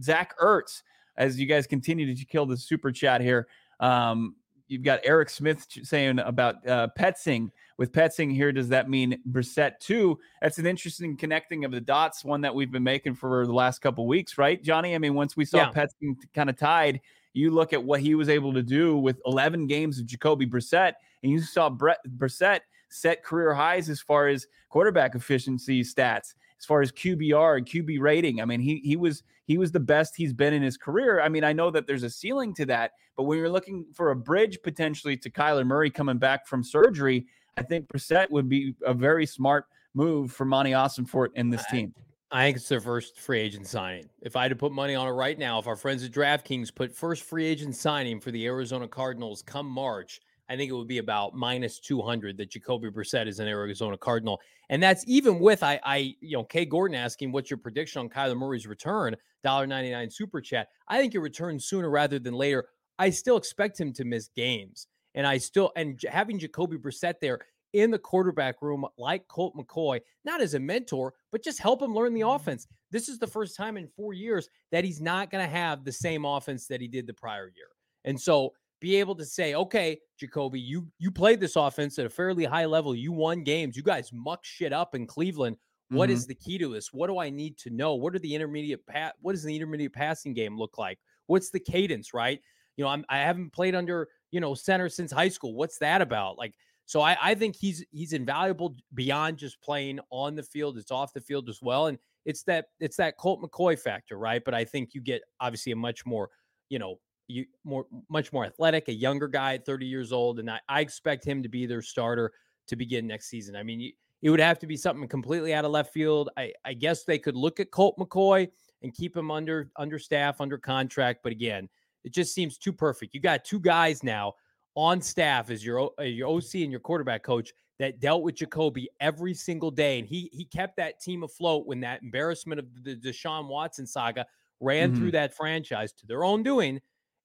Zach 0.00 0.36
Ertz, 0.38 0.82
as 1.16 1.40
you 1.40 1.46
guys 1.46 1.66
continue 1.66 2.14
to 2.14 2.24
kill 2.24 2.46
the 2.46 2.56
super 2.56 2.92
chat 2.92 3.20
here. 3.20 3.48
Um, 3.80 4.36
you've 4.68 4.82
got 4.82 5.00
Eric 5.04 5.30
Smith 5.30 5.66
saying 5.82 6.18
about 6.20 6.66
uh, 6.66 6.88
Petzing 6.98 7.50
with 7.78 7.92
Petzing 7.92 8.32
here, 8.32 8.52
does 8.52 8.68
that 8.68 8.88
mean 8.88 9.18
Brissett 9.30 9.78
too? 9.80 10.18
That's 10.42 10.58
an 10.58 10.66
interesting 10.66 11.16
connecting 11.16 11.64
of 11.64 11.70
the 11.70 11.80
dots, 11.80 12.24
one 12.24 12.40
that 12.42 12.54
we've 12.54 12.70
been 12.70 12.82
making 12.82 13.14
for 13.14 13.46
the 13.46 13.52
last 13.52 13.80
couple 13.80 14.06
weeks, 14.06 14.36
right, 14.36 14.62
Johnny? 14.62 14.94
I 14.94 14.98
mean, 14.98 15.14
once 15.14 15.36
we 15.36 15.44
saw 15.44 15.58
yeah. 15.58 15.70
Petzing 15.70 16.16
kind 16.34 16.50
of 16.50 16.56
tied, 16.56 17.00
you 17.32 17.50
look 17.50 17.72
at 17.72 17.82
what 17.82 18.00
he 18.00 18.14
was 18.14 18.28
able 18.28 18.52
to 18.52 18.62
do 18.62 18.96
with 18.96 19.20
11 19.26 19.66
games 19.66 19.98
of 19.98 20.06
Jacoby 20.06 20.46
Brissett, 20.46 20.94
and 21.22 21.32
you 21.32 21.40
saw 21.40 21.70
Brett 21.70 21.98
Brissett 22.16 22.60
set 22.90 23.22
career 23.22 23.54
highs 23.54 23.88
as 23.88 24.00
far 24.00 24.28
as 24.28 24.46
quarterback 24.68 25.14
efficiency 25.14 25.82
stats, 25.82 26.34
as 26.58 26.64
far 26.64 26.80
as 26.80 26.92
QBR 26.92 27.58
and 27.58 27.66
QB 27.66 28.00
rating. 28.00 28.40
I 28.40 28.44
mean, 28.44 28.60
he 28.60 28.80
he 28.84 28.96
was 28.96 29.22
he 29.46 29.58
was 29.58 29.72
the 29.72 29.80
best 29.80 30.16
he's 30.16 30.32
been 30.32 30.52
in 30.52 30.62
his 30.62 30.76
career. 30.76 31.20
I 31.20 31.28
mean, 31.28 31.44
I 31.44 31.52
know 31.52 31.70
that 31.70 31.86
there's 31.86 32.02
a 32.02 32.10
ceiling 32.10 32.54
to 32.54 32.66
that, 32.66 32.92
but 33.16 33.24
when 33.24 33.38
you're 33.38 33.48
looking 33.48 33.86
for 33.94 34.10
a 34.10 34.16
bridge 34.16 34.58
potentially 34.62 35.16
to 35.16 35.30
Kyler 35.30 35.66
Murray 35.66 35.90
coming 35.90 36.18
back 36.18 36.46
from 36.46 36.62
surgery, 36.62 37.26
I 37.56 37.62
think 37.62 37.88
Brissett 37.88 38.30
would 38.30 38.48
be 38.48 38.74
a 38.84 38.94
very 38.94 39.26
smart 39.26 39.66
move 39.94 40.32
for 40.32 40.44
Monti 40.44 40.72
Ossenfort 40.72 41.28
in 41.34 41.50
this 41.50 41.64
team. 41.66 41.94
I 42.30 42.44
think 42.44 42.58
it's 42.58 42.68
their 42.68 42.80
first 42.80 43.18
free 43.18 43.40
agent 43.40 43.66
signing. 43.66 44.08
If 44.20 44.36
I 44.36 44.42
had 44.42 44.50
to 44.50 44.56
put 44.56 44.70
money 44.70 44.94
on 44.94 45.08
it 45.08 45.12
right 45.12 45.38
now, 45.38 45.58
if 45.58 45.66
our 45.66 45.76
friends 45.76 46.04
at 46.04 46.10
DraftKings 46.10 46.74
put 46.74 46.94
first 46.94 47.22
free 47.22 47.46
agent 47.46 47.74
signing 47.74 48.20
for 48.20 48.30
the 48.30 48.44
Arizona 48.46 48.86
Cardinals 48.86 49.40
come 49.40 49.66
March, 49.66 50.20
I 50.48 50.56
think 50.56 50.70
it 50.70 50.74
would 50.74 50.88
be 50.88 50.98
about 50.98 51.34
minus 51.34 51.78
200 51.78 52.36
that 52.38 52.50
Jacoby 52.50 52.90
Brissett 52.90 53.26
is 53.26 53.38
an 53.38 53.48
Arizona 53.48 53.98
Cardinal. 53.98 54.40
And 54.70 54.82
that's 54.82 55.04
even 55.06 55.38
with, 55.38 55.62
I, 55.62 55.80
I, 55.84 56.14
you 56.20 56.36
know, 56.36 56.44
Kay 56.44 56.64
Gordon 56.64 56.96
asking, 56.96 57.32
what's 57.32 57.50
your 57.50 57.58
prediction 57.58 58.00
on 58.00 58.08
Kyler 58.08 58.36
Murray's 58.36 58.66
return? 58.66 59.14
$1.99 59.44 60.12
super 60.12 60.40
chat. 60.40 60.68
I 60.88 60.98
think 60.98 61.14
it 61.14 61.20
returns 61.20 61.66
sooner 61.66 61.90
rather 61.90 62.18
than 62.18 62.34
later. 62.34 62.66
I 62.98 63.10
still 63.10 63.36
expect 63.36 63.78
him 63.78 63.92
to 63.94 64.04
miss 64.04 64.28
games. 64.34 64.86
And 65.14 65.26
I 65.26 65.38
still, 65.38 65.72
and 65.76 66.00
having 66.08 66.38
Jacoby 66.38 66.76
Brissett 66.76 67.14
there, 67.20 67.40
in 67.74 67.90
the 67.90 67.98
quarterback 67.98 68.62
room 68.62 68.86
like 68.96 69.28
Colt 69.28 69.54
McCoy, 69.56 70.00
not 70.24 70.40
as 70.40 70.54
a 70.54 70.58
mentor, 70.58 71.14
but 71.30 71.44
just 71.44 71.60
help 71.60 71.82
him 71.82 71.94
learn 71.94 72.14
the 72.14 72.22
mm-hmm. 72.22 72.30
offense. 72.30 72.66
This 72.90 73.08
is 73.08 73.18
the 73.18 73.26
first 73.26 73.56
time 73.56 73.76
in 73.76 73.88
four 73.88 74.12
years 74.14 74.48
that 74.72 74.84
he's 74.84 75.00
not 75.00 75.30
going 75.30 75.44
to 75.44 75.50
have 75.50 75.84
the 75.84 75.92
same 75.92 76.24
offense 76.24 76.66
that 76.68 76.80
he 76.80 76.88
did 76.88 77.06
the 77.06 77.14
prior 77.14 77.52
year. 77.54 77.68
And 78.04 78.18
so 78.18 78.54
be 78.80 78.96
able 78.96 79.14
to 79.16 79.24
say, 79.24 79.54
okay, 79.54 79.98
Jacoby, 80.18 80.60
you 80.60 80.86
you 80.98 81.10
played 81.10 81.40
this 81.40 81.56
offense 81.56 81.98
at 81.98 82.06
a 82.06 82.10
fairly 82.10 82.44
high 82.44 82.66
level. 82.66 82.94
You 82.94 83.12
won 83.12 83.42
games. 83.42 83.76
You 83.76 83.82
guys 83.82 84.10
muck 84.12 84.40
shit 84.44 84.72
up 84.72 84.94
in 84.94 85.06
Cleveland. 85.06 85.56
What 85.90 86.10
mm-hmm. 86.10 86.16
is 86.16 86.26
the 86.26 86.34
key 86.34 86.58
to 86.58 86.72
this? 86.72 86.92
What 86.92 87.06
do 87.06 87.18
I 87.18 87.30
need 87.30 87.56
to 87.58 87.70
know? 87.70 87.94
What 87.94 88.14
are 88.14 88.18
the 88.18 88.34
intermediate 88.34 88.86
pat? 88.86 89.14
What 89.20 89.32
does 89.32 89.42
the 89.42 89.54
intermediate 89.54 89.94
passing 89.94 90.34
game 90.34 90.58
look 90.58 90.76
like? 90.76 90.98
What's 91.26 91.50
the 91.50 91.60
cadence? 91.60 92.12
Right? 92.12 92.40
You 92.76 92.84
know, 92.84 92.90
I'm 92.90 93.04
I 93.08 93.18
haven't 93.18 93.52
played 93.52 93.74
under 93.74 94.08
you 94.30 94.40
know 94.40 94.54
center 94.54 94.88
since 94.88 95.10
high 95.10 95.30
school. 95.30 95.54
What's 95.54 95.78
that 95.78 96.02
about? 96.02 96.38
Like 96.38 96.54
so 96.88 97.02
I, 97.02 97.18
I 97.20 97.34
think 97.34 97.54
he's 97.54 97.84
he's 97.90 98.14
invaluable 98.14 98.74
beyond 98.94 99.36
just 99.36 99.60
playing 99.60 100.00
on 100.10 100.34
the 100.34 100.42
field. 100.42 100.78
It's 100.78 100.90
off 100.90 101.12
the 101.12 101.20
field 101.20 101.50
as 101.50 101.60
well. 101.60 101.88
And 101.88 101.98
it's 102.24 102.42
that 102.44 102.68
it's 102.80 102.96
that 102.96 103.18
Colt 103.18 103.42
McCoy 103.42 103.78
factor, 103.78 104.16
right? 104.18 104.42
But 104.42 104.54
I 104.54 104.64
think 104.64 104.94
you 104.94 105.02
get 105.02 105.20
obviously 105.38 105.72
a 105.72 105.76
much 105.76 106.06
more, 106.06 106.30
you 106.70 106.78
know, 106.78 106.98
you 107.28 107.46
more 107.64 107.86
much 108.08 108.32
more 108.32 108.44
athletic, 108.44 108.88
a 108.88 108.92
younger 108.92 109.28
guy 109.28 109.54
at 109.54 109.66
30 109.66 109.86
years 109.86 110.12
old. 110.12 110.40
And 110.40 110.50
I, 110.50 110.60
I 110.68 110.80
expect 110.80 111.24
him 111.24 111.42
to 111.42 111.48
be 111.48 111.66
their 111.66 111.82
starter 111.82 112.32
to 112.66 112.76
begin 112.76 113.06
next 113.06 113.28
season. 113.28 113.54
I 113.54 113.62
mean, 113.62 113.92
it 114.22 114.30
would 114.30 114.40
have 114.40 114.58
to 114.60 114.66
be 114.66 114.76
something 114.76 115.06
completely 115.08 115.54
out 115.54 115.64
of 115.64 115.70
left 115.70 115.92
field. 115.92 116.30
I, 116.36 116.52
I 116.64 116.74
guess 116.74 117.04
they 117.04 117.18
could 117.18 117.36
look 117.36 117.60
at 117.60 117.70
Colt 117.70 117.96
McCoy 117.98 118.48
and 118.82 118.94
keep 118.94 119.16
him 119.16 119.30
under 119.30 119.70
under 119.76 119.98
staff, 119.98 120.40
under 120.40 120.58
contract. 120.58 121.20
But 121.22 121.32
again, 121.32 121.68
it 122.04 122.12
just 122.12 122.34
seems 122.34 122.58
too 122.58 122.72
perfect. 122.72 123.14
You 123.14 123.20
got 123.20 123.44
two 123.44 123.60
guys 123.60 124.02
now 124.02 124.34
on 124.74 125.00
staff 125.00 125.50
as 125.50 125.64
your 125.64 125.90
your 126.00 126.28
OC 126.28 126.54
and 126.54 126.70
your 126.70 126.80
quarterback 126.80 127.22
coach 127.22 127.52
that 127.78 128.00
dealt 128.00 128.22
with 128.22 128.36
Jacoby 128.36 128.88
every 129.00 129.34
single 129.34 129.70
day, 129.70 129.98
and 129.98 130.08
he 130.08 130.30
he 130.32 130.44
kept 130.44 130.76
that 130.76 131.00
team 131.00 131.22
afloat 131.22 131.66
when 131.66 131.80
that 131.80 132.02
embarrassment 132.02 132.58
of 132.58 132.66
the 132.82 132.96
Deshaun 132.96 133.48
Watson 133.48 133.86
saga 133.86 134.26
ran 134.60 134.90
mm-hmm. 134.90 134.98
through 134.98 135.10
that 135.12 135.34
franchise 135.34 135.92
to 135.92 136.06
their 136.06 136.24
own 136.24 136.42
doing. 136.42 136.80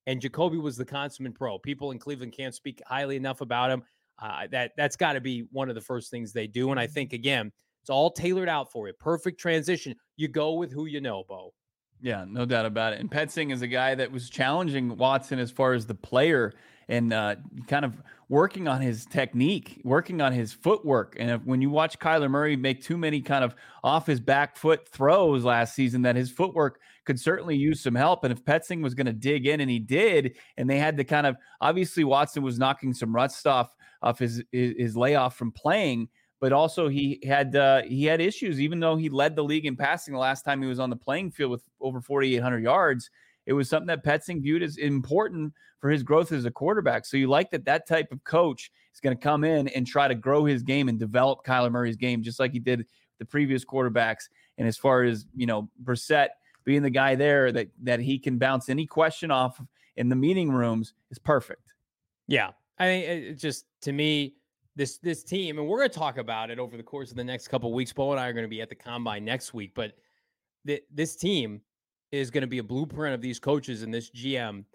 And 0.08 0.20
Jacoby 0.20 0.58
was 0.58 0.76
the 0.76 0.86
consummate 0.86 1.36
pro. 1.36 1.58
People 1.60 1.92
in 1.92 2.00
Cleveland 2.00 2.34
can't 2.34 2.54
speak 2.54 2.82
highly 2.86 3.16
enough 3.16 3.42
about 3.42 3.72
him. 3.72 3.84
Uh, 4.22 4.48
that 4.52 4.72
that's 4.78 4.96
got 4.96 5.14
to 5.14 5.22
be 5.22 5.48
one 5.52 5.70
of 5.70 5.76
the 5.76 5.82
first 5.82 6.12
things 6.12 6.32
they 6.32 6.48
do. 6.48 6.72
And 6.72 6.80
I 6.80 6.88
think 6.88 7.14
again, 7.14 7.52
it's 7.82 7.90
all 7.90 8.12
tailored 8.12 8.50
out 8.50 8.72
for 8.72 8.88
you. 8.88 8.94
Perfect 8.94 9.40
transition. 9.40 9.96
You 10.16 10.28
go 10.28 10.54
with 10.54 10.72
who 10.72 10.86
you 10.86 11.02
know, 11.02 11.24
Bo. 11.28 11.54
Yeah, 12.02 12.26
no 12.28 12.46
doubt 12.46 12.66
about 12.66 12.94
it. 12.94 13.00
And 13.00 13.10
Petzing 13.10 13.52
is 13.52 13.62
a 13.62 13.68
guy 13.68 13.96
that 13.96 14.12
was 14.12 14.30
challenging 14.30 14.98
Watson 14.98 15.40
as 15.40 15.52
far 15.52 15.74
as 15.74 15.86
the 15.86 15.96
player 15.96 16.54
and 16.90 17.14
uh, 17.14 17.36
kind 17.68 17.86
of 17.86 18.02
working 18.30 18.68
on 18.68 18.82
his 18.82 19.06
technique, 19.06 19.80
working 19.84 20.22
on 20.22 20.34
his 20.34 20.52
footwork. 20.52 21.16
And 21.18 21.32
if, 21.32 21.46
when 21.46 21.62
you 21.62 21.70
watch 21.70 22.00
Kyler 22.00 22.30
Murray 22.30 22.56
make 22.56 22.84
too 22.84 22.98
many 22.98 23.22
kind 23.22 23.44
of 23.44 23.56
off 23.84 24.06
his 24.06 24.20
back 24.20 24.58
foot 24.58 24.88
throws 24.88 25.46
last 25.46 25.76
season, 25.76 26.02
that 26.02 26.16
his 26.16 26.32
footwork 26.32 26.80
could 27.06 27.20
certainly 27.20 27.56
use 27.56 27.82
some 27.82 27.96
help. 27.96 28.24
And 28.24 28.32
if 28.32 28.44
Petzing 28.44 28.82
was 28.82 28.94
going 28.94 29.08
to 29.08 29.14
dig 29.14 29.48
in, 29.48 29.62
and 29.62 29.70
he 29.70 29.80
did, 29.80 30.38
and 30.58 30.70
they 30.70 30.78
had 30.78 30.98
to 30.98 31.04
kind 31.04 31.28
of 31.28 31.36
obviously 31.62 32.04
Watson 32.04 32.44
was 32.44 32.60
knocking 32.60 32.94
some 32.94 33.14
rust 33.14 33.46
off 33.48 33.76
his 34.18 34.44
his, 34.52 34.74
his 34.78 34.98
layoff 34.98 35.36
from 35.36 35.52
playing. 35.52 36.10
But 36.40 36.52
also 36.52 36.90
he 36.90 37.22
had 37.26 37.56
uh, 37.56 37.84
he 37.84 38.06
had 38.06 38.20
issues, 38.20 38.60
even 38.60 38.80
though 38.80 38.98
he 38.98 39.10
led 39.10 39.36
the 39.36 39.44
league 39.44 39.66
in 39.66 39.78
passing 39.78 40.14
the 40.14 40.20
last 40.20 40.44
time 40.44 40.62
he 40.62 40.68
was 40.68 40.80
on 40.80 40.90
the 40.90 40.96
playing 40.96 41.32
field 41.32 41.52
with 41.52 41.64
over 41.80 42.02
4,800 42.02 42.64
yards 42.64 43.10
it 43.46 43.54
was 43.54 43.70
something 43.70 43.88
that 43.88 44.06
Petzing 44.06 44.42
viewed 44.42 44.64
as 44.64 44.78
important 44.78 45.54
for 45.80 45.90
his 45.90 46.04
growth 46.04 46.32
as 46.32 46.46
a 46.46 46.52
quarterback. 46.52 47.06
So 47.06 47.18
you 47.18 47.28
like 47.28 47.52
that 47.52 47.66
that 47.66 47.88
type 47.88 48.12
of 48.12 48.24
coach 48.24 48.72
is 48.94 49.00
going 49.00 49.16
to 49.16 49.22
come 49.22 49.44
in 49.44 49.68
and 49.70 49.86
try 49.86 50.08
to 50.08 50.16
grow 50.16 50.46
his 50.46 50.64
game 50.64 50.88
and 50.88 50.98
develop 50.98 51.46
Kyler 51.46 51.72
Murray's 51.72 51.98
game, 51.98 52.24
just 52.24 52.40
like 52.40 52.54
he 52.54 52.60
did 52.60 52.86
the 53.20 53.26
previous 53.26 53.66
quarterbacks. 53.66 54.30
And 54.58 54.68
as 54.68 54.78
far 54.78 55.04
as 55.04 55.26
you 55.36 55.46
know, 55.46 55.70
Brissett 55.84 56.30
being 56.64 56.82
the 56.82 56.90
guy 56.90 57.16
there 57.16 57.52
that 57.52 57.70
that 57.84 58.00
he 58.00 58.20
can 58.20 58.38
bounce 58.38 58.70
any 58.70 58.86
question 58.86 59.32
off 59.32 59.62
in 59.96 60.10
the 60.10 60.16
meeting 60.16 60.52
rooms 60.52 60.94
is 61.12 61.20
perfect. 61.20 61.74
Yeah, 62.28 62.52
I 62.80 62.88
mean, 62.88 63.04
it 63.04 63.34
just 63.36 63.66
to 63.82 63.92
me, 63.92 64.36
this 64.76 64.98
this 64.98 65.24
team, 65.24 65.60
and 65.60 65.68
we're 65.68 65.80
going 65.80 65.90
to 65.90 66.00
talk 66.00 66.18
about 66.18 66.50
it 66.50 66.60
over 66.60 66.78
the 66.78 66.84
course 66.84 67.12
of 67.12 67.18
the 67.18 67.24
next 67.24 67.48
couple 67.48 67.74
weeks. 67.74 67.94
Bo 67.94 68.12
and 68.12 68.20
I 68.20 68.28
are 68.28 68.34
going 68.34 68.46
to 68.46 68.50
be 68.50 68.62
at 68.62 68.70
the 68.70 68.76
combine 68.76 69.26
next 69.26 69.54
week, 69.54 69.72
but 69.76 69.94
the, 70.66 70.82
this 70.92 71.16
team 71.16 71.62
is 72.12 72.32
going 72.32 72.42
to 72.42 72.48
be 72.48 72.60
a 72.60 72.64
blueprint 72.64 73.14
of 73.14 73.22
these 73.22 73.40
coaches 73.40 73.84
and 73.84 73.94
this 73.94 74.10
GM 74.12 74.66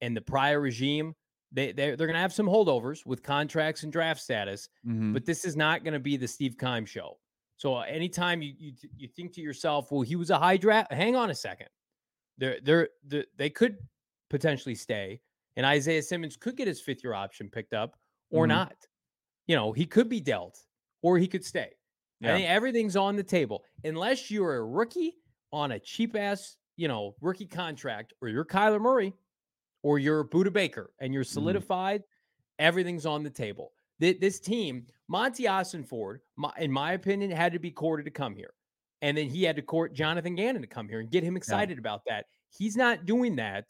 and 0.00 0.16
the 0.16 0.20
prior 0.20 0.60
regime. 0.60 1.14
They 1.52 1.72
they're, 1.72 1.96
they're 1.96 2.06
going 2.06 2.14
to 2.14 2.20
have 2.20 2.32
some 2.32 2.46
holdovers 2.46 3.06
with 3.06 3.22
contracts 3.22 3.84
and 3.84 3.92
draft 3.92 4.20
status, 4.20 4.68
mm-hmm. 4.86 5.12
but 5.12 5.24
this 5.24 5.44
is 5.44 5.56
not 5.56 5.84
going 5.84 5.94
to 5.94 6.00
be 6.00 6.16
the 6.16 6.28
Steve 6.28 6.56
Keim 6.58 6.84
show. 6.84 7.18
So 7.64 7.80
anytime 7.80 8.42
you, 8.42 8.52
you 8.58 8.72
you 8.96 9.08
think 9.08 9.32
to 9.34 9.40
yourself, 9.40 9.90
well, 9.90 10.02
he 10.02 10.16
was 10.16 10.30
a 10.30 10.38
high 10.38 10.58
draft. 10.58 10.92
Hang 10.92 11.16
on 11.16 11.30
a 11.30 11.34
second, 11.34 11.68
they're 12.36 12.58
they're, 12.62 12.88
they're 13.04 13.24
they 13.38 13.48
could 13.48 13.78
potentially 14.28 14.74
stay, 14.74 15.20
and 15.56 15.64
Isaiah 15.64 16.02
Simmons 16.02 16.36
could 16.36 16.56
get 16.56 16.66
his 16.66 16.80
fifth 16.80 17.02
year 17.02 17.14
option 17.14 17.48
picked 17.48 17.72
up 17.72 17.96
or 18.30 18.44
mm-hmm. 18.44 18.56
not. 18.58 18.76
You 19.46 19.56
know, 19.56 19.72
he 19.72 19.86
could 19.86 20.08
be 20.08 20.20
dealt 20.20 20.58
or 21.02 21.16
he 21.16 21.26
could 21.26 21.44
stay. 21.44 21.70
Yeah. 22.20 22.32
I 22.34 22.36
think 22.36 22.48
everything's 22.50 22.96
on 22.96 23.16
the 23.16 23.22
table 23.22 23.62
unless 23.82 24.30
you're 24.30 24.56
a 24.56 24.64
rookie 24.64 25.14
on 25.52 25.72
a 25.72 25.78
cheap 25.78 26.16
ass 26.16 26.56
you 26.76 26.88
know, 26.88 27.14
rookie 27.20 27.46
contract, 27.46 28.12
or 28.20 28.28
you're 28.28 28.44
Kyler 28.44 28.80
Murray, 28.80 29.14
or 29.82 29.98
you're 29.98 30.24
Budda 30.24 30.52
Baker, 30.52 30.92
and 31.00 31.14
you're 31.14 31.24
mm-hmm. 31.24 31.32
solidified, 31.32 32.00
mm. 32.00 32.04
everything's 32.58 33.06
on 33.06 33.22
the 33.22 33.30
table. 33.30 33.72
This 33.98 34.40
team, 34.40 34.86
Monti 35.08 35.44
Ossenfort, 35.44 36.18
in 36.58 36.72
my 36.72 36.92
opinion, 36.92 37.30
had 37.30 37.52
to 37.52 37.58
be 37.58 37.70
courted 37.70 38.04
to 38.04 38.10
come 38.10 38.34
here. 38.34 38.54
And 39.02 39.16
then 39.16 39.28
he 39.28 39.42
had 39.42 39.56
to 39.56 39.62
court 39.62 39.94
Jonathan 39.94 40.34
Gannon 40.34 40.62
to 40.62 40.68
come 40.68 40.88
here 40.88 41.00
and 41.00 41.10
get 41.10 41.22
him 41.22 41.36
excited 41.36 41.76
yeah. 41.76 41.80
about 41.80 42.02
that. 42.06 42.24
He's 42.56 42.76
not 42.76 43.06
doing 43.06 43.36
that 43.36 43.66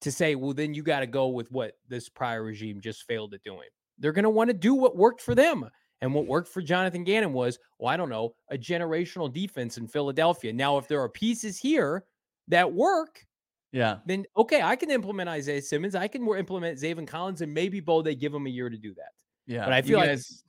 to 0.00 0.12
say, 0.12 0.34
well, 0.34 0.54
then 0.54 0.74
you 0.74 0.82
got 0.82 1.00
to 1.00 1.06
go 1.06 1.28
with 1.28 1.50
what 1.50 1.72
this 1.88 2.08
prior 2.08 2.42
regime 2.42 2.80
just 2.80 3.04
failed 3.04 3.34
at 3.34 3.42
doing. 3.42 3.68
They're 3.98 4.12
going 4.12 4.24
to 4.24 4.30
want 4.30 4.48
to 4.48 4.54
do 4.54 4.74
what 4.74 4.96
worked 4.96 5.20
for 5.20 5.34
them. 5.34 5.68
And 6.00 6.14
what 6.14 6.26
worked 6.26 6.48
for 6.48 6.62
Jonathan 6.62 7.02
Gannon 7.02 7.32
was, 7.32 7.58
well, 7.78 7.92
I 7.92 7.96
don't 7.96 8.08
know, 8.08 8.34
a 8.50 8.56
generational 8.56 9.32
defense 9.32 9.78
in 9.78 9.88
Philadelphia. 9.88 10.52
Now, 10.52 10.78
if 10.78 10.86
there 10.86 11.00
are 11.00 11.08
pieces 11.08 11.58
here 11.58 12.04
that 12.46 12.72
work, 12.72 13.26
yeah, 13.72 13.96
then 14.06 14.24
okay, 14.36 14.62
I 14.62 14.76
can 14.76 14.90
implement 14.90 15.28
Isaiah 15.28 15.60
Simmons. 15.60 15.94
I 15.94 16.08
can 16.08 16.22
more 16.22 16.38
implement 16.38 16.78
Zaven 16.78 17.06
Collins, 17.06 17.42
and 17.42 17.52
maybe 17.52 17.80
Bo 17.80 18.00
they 18.00 18.14
give 18.14 18.32
him 18.32 18.46
a 18.46 18.50
year 18.50 18.70
to 18.70 18.78
do 18.78 18.94
that. 18.94 19.12
Yeah, 19.48 19.64
but 19.64 19.72
I 19.72 19.82
feel 19.82 19.98
guys, 19.98 20.44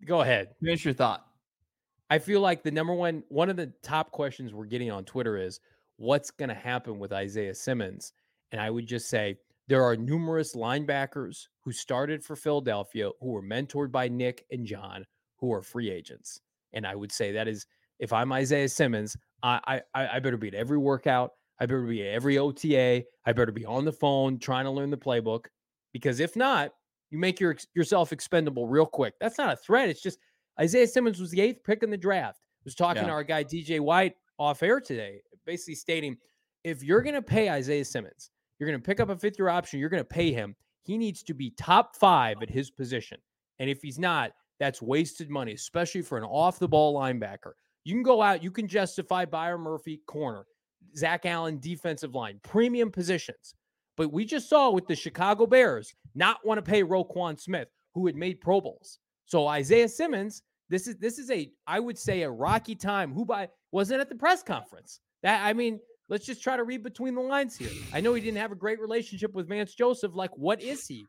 like 0.00 0.08
go 0.08 0.20
ahead. 0.20 0.48
Finish 0.60 0.84
your 0.84 0.92
thought. 0.92 1.24
I 2.10 2.18
feel 2.18 2.40
like 2.40 2.62
the 2.62 2.70
number 2.70 2.92
one, 2.92 3.22
one 3.28 3.48
of 3.48 3.56
the 3.56 3.72
top 3.82 4.10
questions 4.10 4.52
we're 4.52 4.66
getting 4.66 4.90
on 4.90 5.04
Twitter 5.04 5.36
is 5.36 5.60
what's 5.96 6.30
going 6.30 6.48
to 6.48 6.54
happen 6.54 6.98
with 6.98 7.12
Isaiah 7.12 7.54
Simmons, 7.54 8.12
and 8.50 8.60
I 8.60 8.70
would 8.70 8.86
just 8.86 9.08
say 9.08 9.36
there 9.68 9.84
are 9.84 9.96
numerous 9.96 10.56
linebackers 10.56 11.46
who 11.60 11.70
started 11.70 12.24
for 12.24 12.34
Philadelphia 12.34 13.10
who 13.20 13.28
were 13.28 13.42
mentored 13.42 13.92
by 13.92 14.08
Nick 14.08 14.44
and 14.50 14.66
John 14.66 15.04
who 15.36 15.52
are 15.52 15.62
free 15.62 15.90
agents. 15.90 16.40
And 16.72 16.86
I 16.86 16.96
would 16.96 17.12
say 17.12 17.32
that 17.32 17.46
is 17.46 17.66
if 18.00 18.12
I'm 18.12 18.32
Isaiah 18.32 18.68
Simmons, 18.68 19.16
I 19.42 19.82
I, 19.94 20.08
I 20.16 20.18
better 20.18 20.36
be 20.36 20.48
at 20.48 20.54
every 20.54 20.78
workout. 20.78 21.32
I 21.60 21.66
better 21.66 21.82
be 21.82 22.02
at 22.02 22.14
every 22.14 22.38
OTA. 22.38 23.04
I 23.24 23.32
better 23.32 23.52
be 23.52 23.64
on 23.64 23.84
the 23.84 23.92
phone 23.92 24.38
trying 24.38 24.64
to 24.64 24.70
learn 24.70 24.90
the 24.90 24.96
playbook. 24.96 25.46
Because 25.92 26.20
if 26.20 26.34
not, 26.36 26.72
You 27.10 27.18
make 27.18 27.40
your, 27.40 27.56
yourself 27.74 28.12
expendable 28.12 28.66
real 28.66 28.86
quick. 28.86 29.14
That's 29.20 29.38
not 29.38 29.52
a 29.52 29.56
threat. 29.56 29.88
It's 29.88 30.02
just 30.02 30.18
Isaiah 30.60 30.86
Simmons 30.86 31.20
was 31.20 31.30
the 31.30 31.40
eighth 31.40 31.64
pick 31.64 31.82
in 31.82 31.90
the 31.90 31.96
draft. 31.96 32.40
I 32.40 32.62
was 32.64 32.74
talking 32.74 33.02
yeah. 33.02 33.08
to 33.08 33.12
our 33.12 33.24
guy 33.24 33.44
DJ 33.44 33.80
White 33.80 34.14
off 34.38 34.62
air 34.62 34.80
today, 34.80 35.20
basically 35.46 35.74
stating 35.74 36.16
if 36.64 36.82
you're 36.82 37.02
going 37.02 37.14
to 37.14 37.22
pay 37.22 37.48
Isaiah 37.48 37.84
Simmons, 37.84 38.30
you're 38.58 38.68
going 38.68 38.80
to 38.80 38.84
pick 38.84 39.00
up 39.00 39.08
a 39.08 39.16
fifth 39.16 39.38
year 39.38 39.48
option, 39.48 39.80
you're 39.80 39.88
going 39.88 40.02
to 40.02 40.04
pay 40.04 40.32
him. 40.32 40.54
He 40.82 40.98
needs 40.98 41.22
to 41.24 41.34
be 41.34 41.50
top 41.50 41.96
five 41.96 42.38
at 42.42 42.50
his 42.50 42.70
position. 42.70 43.18
And 43.58 43.68
if 43.68 43.82
he's 43.82 43.98
not, 43.98 44.32
that's 44.58 44.82
wasted 44.82 45.30
money, 45.30 45.52
especially 45.52 46.02
for 46.02 46.18
an 46.18 46.24
off 46.24 46.58
the 46.58 46.68
ball 46.68 46.94
linebacker. 46.94 47.52
You 47.84 47.94
can 47.94 48.02
go 48.02 48.22
out, 48.22 48.42
you 48.42 48.50
can 48.50 48.66
justify 48.66 49.24
Byron 49.24 49.60
Murphy 49.62 50.02
corner, 50.06 50.44
Zach 50.96 51.26
Allen 51.26 51.58
defensive 51.58 52.14
line, 52.14 52.40
premium 52.42 52.90
positions. 52.90 53.54
But 53.98 54.12
we 54.12 54.24
just 54.24 54.48
saw 54.48 54.70
with 54.70 54.86
the 54.86 54.94
Chicago 54.94 55.44
Bears 55.44 55.92
not 56.14 56.38
want 56.46 56.56
to 56.58 56.62
pay 56.62 56.84
Roquan 56.84 57.38
Smith, 57.38 57.68
who 57.94 58.06
had 58.06 58.14
made 58.14 58.40
Pro 58.40 58.60
Bowls. 58.60 59.00
So 59.26 59.48
Isaiah 59.48 59.88
Simmons, 59.88 60.42
this 60.70 60.86
is 60.86 60.96
this 60.98 61.18
is 61.18 61.30
a 61.30 61.50
I 61.66 61.80
would 61.80 61.98
say 61.98 62.22
a 62.22 62.30
rocky 62.30 62.76
time. 62.76 63.12
Who 63.12 63.24
by 63.24 63.48
wasn't 63.72 64.00
at 64.00 64.08
the 64.08 64.14
press 64.14 64.42
conference. 64.42 65.00
That 65.24 65.44
I 65.44 65.52
mean, 65.52 65.80
let's 66.08 66.24
just 66.24 66.42
try 66.42 66.56
to 66.56 66.62
read 66.62 66.84
between 66.84 67.16
the 67.16 67.20
lines 67.20 67.56
here. 67.56 67.70
I 67.92 68.00
know 68.00 68.14
he 68.14 68.22
didn't 68.22 68.38
have 68.38 68.52
a 68.52 68.56
great 68.56 68.80
relationship 68.80 69.34
with 69.34 69.48
Vance 69.48 69.74
Joseph. 69.74 70.14
Like, 70.14 70.30
what 70.36 70.62
is 70.62 70.86
he? 70.86 71.04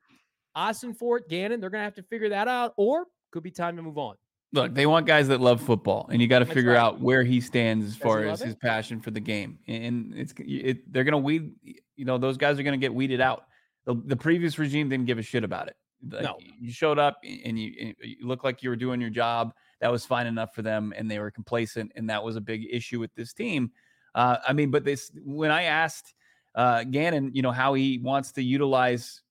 Ossenfort, 0.57 1.29
Gannon, 1.29 1.61
they're 1.61 1.69
gonna 1.69 1.83
have 1.83 1.93
to 1.95 2.03
figure 2.03 2.29
that 2.29 2.47
out, 2.47 2.73
or 2.75 3.05
could 3.31 3.43
be 3.43 3.51
time 3.51 3.75
to 3.75 3.83
move 3.83 3.99
on. 3.99 4.15
Look, 4.51 4.73
they 4.73 4.87
want 4.87 5.05
guys 5.05 5.27
that 5.27 5.39
love 5.39 5.61
football, 5.61 6.09
and 6.11 6.21
you 6.21 6.27
got 6.27 6.39
to 6.39 6.45
figure 6.45 6.71
right. 6.71 6.79
out 6.79 6.99
where 6.99 7.23
he 7.23 7.39
stands 7.39 7.85
as 7.85 7.93
Does 7.93 8.01
far 8.01 8.23
as 8.23 8.41
his 8.41 8.55
passion 8.55 8.99
for 8.99 9.11
the 9.11 9.19
game. 9.19 9.59
And 9.67 10.13
it's 10.15 10.33
it, 10.39 10.91
they're 10.91 11.03
gonna 11.03 11.19
weed, 11.19 11.51
you 11.95 12.05
know, 12.05 12.17
those 12.17 12.37
guys 12.37 12.59
are 12.59 12.63
gonna 12.63 12.77
get 12.77 12.93
weeded 12.93 13.21
out. 13.21 13.43
The, 13.85 13.95
the 14.05 14.15
previous 14.15 14.57
regime 14.57 14.89
didn't 14.89 15.05
give 15.05 15.19
a 15.19 15.23
shit 15.23 15.43
about 15.43 15.67
it. 15.67 15.75
Like, 16.09 16.23
no. 16.23 16.37
you 16.59 16.71
showed 16.71 16.97
up 16.97 17.19
and 17.23 17.59
you, 17.59 17.73
and 17.79 17.95
you 18.01 18.27
looked 18.27 18.43
like 18.43 18.63
you 18.63 18.69
were 18.69 18.75
doing 18.75 18.99
your 19.01 19.09
job. 19.09 19.53
That 19.81 19.91
was 19.91 20.05
fine 20.05 20.25
enough 20.25 20.55
for 20.55 20.61
them, 20.61 20.93
and 20.95 21.09
they 21.11 21.19
were 21.19 21.29
complacent, 21.29 21.91
and 21.95 22.09
that 22.09 22.23
was 22.23 22.35
a 22.35 22.41
big 22.41 22.65
issue 22.71 22.99
with 22.99 23.13
this 23.15 23.33
team. 23.33 23.71
Uh, 24.15 24.37
I 24.47 24.53
mean, 24.53 24.71
but 24.71 24.83
this 24.83 25.11
when 25.23 25.51
I 25.51 25.63
asked 25.63 26.15
uh, 26.55 26.83
Gannon, 26.85 27.31
you 27.33 27.41
know, 27.41 27.51
how 27.51 27.75
he 27.75 27.99
wants 27.99 28.31
to 28.33 28.43
utilize 28.43 29.21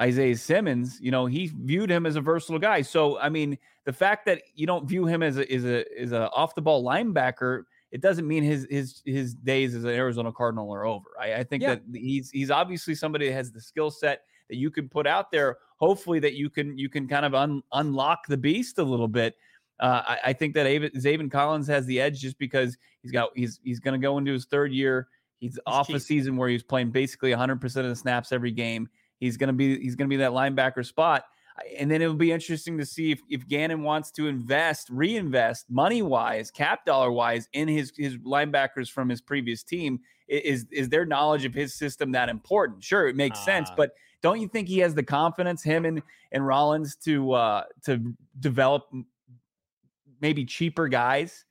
Isaiah 0.00 0.36
Simmons, 0.36 0.98
you 1.00 1.10
know, 1.10 1.26
he 1.26 1.52
viewed 1.62 1.90
him 1.90 2.06
as 2.06 2.16
a 2.16 2.20
versatile 2.20 2.58
guy. 2.58 2.82
So, 2.82 3.18
I 3.18 3.28
mean, 3.28 3.58
the 3.84 3.92
fact 3.92 4.26
that 4.26 4.42
you 4.54 4.66
don't 4.66 4.86
view 4.86 5.06
him 5.06 5.22
as 5.22 5.38
a 5.38 5.52
is 5.52 5.64
a 5.64 6.00
is 6.00 6.12
a 6.12 6.30
off 6.30 6.54
the 6.54 6.62
ball 6.62 6.84
linebacker, 6.84 7.64
it 7.90 8.00
doesn't 8.00 8.26
mean 8.26 8.44
his 8.44 8.66
his 8.70 9.02
his 9.04 9.34
days 9.34 9.74
as 9.74 9.84
an 9.84 9.90
Arizona 9.90 10.32
Cardinal 10.32 10.72
are 10.72 10.84
over. 10.84 11.08
I, 11.20 11.34
I 11.34 11.44
think 11.44 11.62
yeah. 11.62 11.76
that 11.76 11.82
he's 11.92 12.30
he's 12.30 12.50
obviously 12.50 12.94
somebody 12.94 13.28
that 13.28 13.34
has 13.34 13.50
the 13.50 13.60
skill 13.60 13.90
set 13.90 14.22
that 14.48 14.56
you 14.56 14.70
can 14.70 14.88
put 14.88 15.06
out 15.06 15.30
there. 15.32 15.58
Hopefully, 15.76 16.20
that 16.20 16.34
you 16.34 16.50
can 16.50 16.78
you 16.78 16.88
can 16.88 17.08
kind 17.08 17.24
of 17.24 17.34
un, 17.34 17.62
unlock 17.72 18.26
the 18.26 18.36
beast 18.36 18.78
a 18.78 18.82
little 18.82 19.08
bit. 19.08 19.36
Uh, 19.80 20.02
I, 20.06 20.18
I, 20.26 20.32
think 20.32 20.54
that 20.54 20.66
Zaven 20.66 21.30
Collins 21.30 21.68
has 21.68 21.86
the 21.86 22.00
edge 22.00 22.18
just 22.18 22.36
because 22.38 22.76
he's 23.02 23.12
got 23.12 23.30
he's 23.36 23.60
he's 23.62 23.78
going 23.78 23.98
to 23.98 24.04
go 24.04 24.18
into 24.18 24.32
his 24.32 24.44
third 24.44 24.72
year. 24.72 25.06
He's, 25.38 25.52
he's 25.52 25.60
off 25.66 25.86
cheap. 25.86 25.96
a 25.96 26.00
season 26.00 26.36
where 26.36 26.48
he's 26.48 26.64
playing 26.64 26.90
basically 26.90 27.30
100% 27.30 27.64
of 27.76 27.88
the 27.88 27.94
snaps 27.94 28.32
every 28.32 28.50
game. 28.50 28.88
He's 29.18 29.36
going 29.36 29.48
to 29.48 29.52
be 29.52 29.78
he's 29.78 29.96
going 29.96 30.08
to 30.08 30.12
be 30.12 30.18
that 30.18 30.32
linebacker 30.32 30.84
spot. 30.84 31.24
And 31.76 31.90
then 31.90 32.00
it 32.00 32.06
will 32.06 32.14
be 32.14 32.30
interesting 32.30 32.78
to 32.78 32.86
see 32.86 33.10
if, 33.10 33.20
if 33.28 33.48
Gannon 33.48 33.82
wants 33.82 34.12
to 34.12 34.28
invest, 34.28 34.88
reinvest 34.90 35.68
money 35.68 36.02
wise, 36.02 36.52
cap 36.52 36.84
dollar 36.86 37.10
wise 37.10 37.48
in 37.52 37.66
his 37.66 37.92
his 37.96 38.16
linebackers 38.18 38.90
from 38.90 39.08
his 39.08 39.20
previous 39.20 39.62
team. 39.62 40.00
Is 40.28 40.66
is 40.70 40.88
their 40.88 41.04
knowledge 41.04 41.44
of 41.44 41.54
his 41.54 41.74
system 41.74 42.12
that 42.12 42.28
important? 42.28 42.84
Sure, 42.84 43.08
it 43.08 43.16
makes 43.16 43.40
uh, 43.40 43.44
sense, 43.44 43.68
ah. 43.72 43.74
but 43.76 43.90
don't 44.22 44.40
you 44.40 44.48
think 44.48 44.68
he 44.68 44.78
has 44.78 44.94
the 44.94 45.02
confidence, 45.02 45.62
him 45.62 45.84
and 45.84 46.02
and 46.32 46.46
Rollins, 46.46 46.94
to 47.04 47.32
uh 47.32 47.64
to 47.86 48.14
develop 48.38 48.84
maybe 50.20 50.44
cheaper 50.44 50.86
guys 50.88 51.44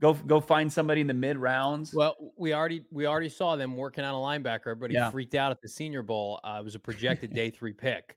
Go 0.00 0.14
go 0.14 0.40
find 0.40 0.72
somebody 0.72 1.02
in 1.02 1.06
the 1.06 1.14
mid 1.14 1.36
rounds. 1.36 1.92
Well, 1.92 2.16
we 2.36 2.54
already 2.54 2.84
we 2.90 3.06
already 3.06 3.28
saw 3.28 3.56
them 3.56 3.76
working 3.76 4.02
on 4.04 4.14
a 4.14 4.16
linebacker. 4.16 4.78
but 4.78 4.90
yeah. 4.90 5.10
freaked 5.10 5.34
out 5.34 5.50
at 5.50 5.60
the 5.60 5.68
Senior 5.68 6.02
Bowl. 6.02 6.40
Uh, 6.42 6.58
it 6.60 6.64
was 6.64 6.74
a 6.74 6.78
projected 6.80 7.34
day 7.34 7.50
three 7.50 7.72
pick. 7.72 8.16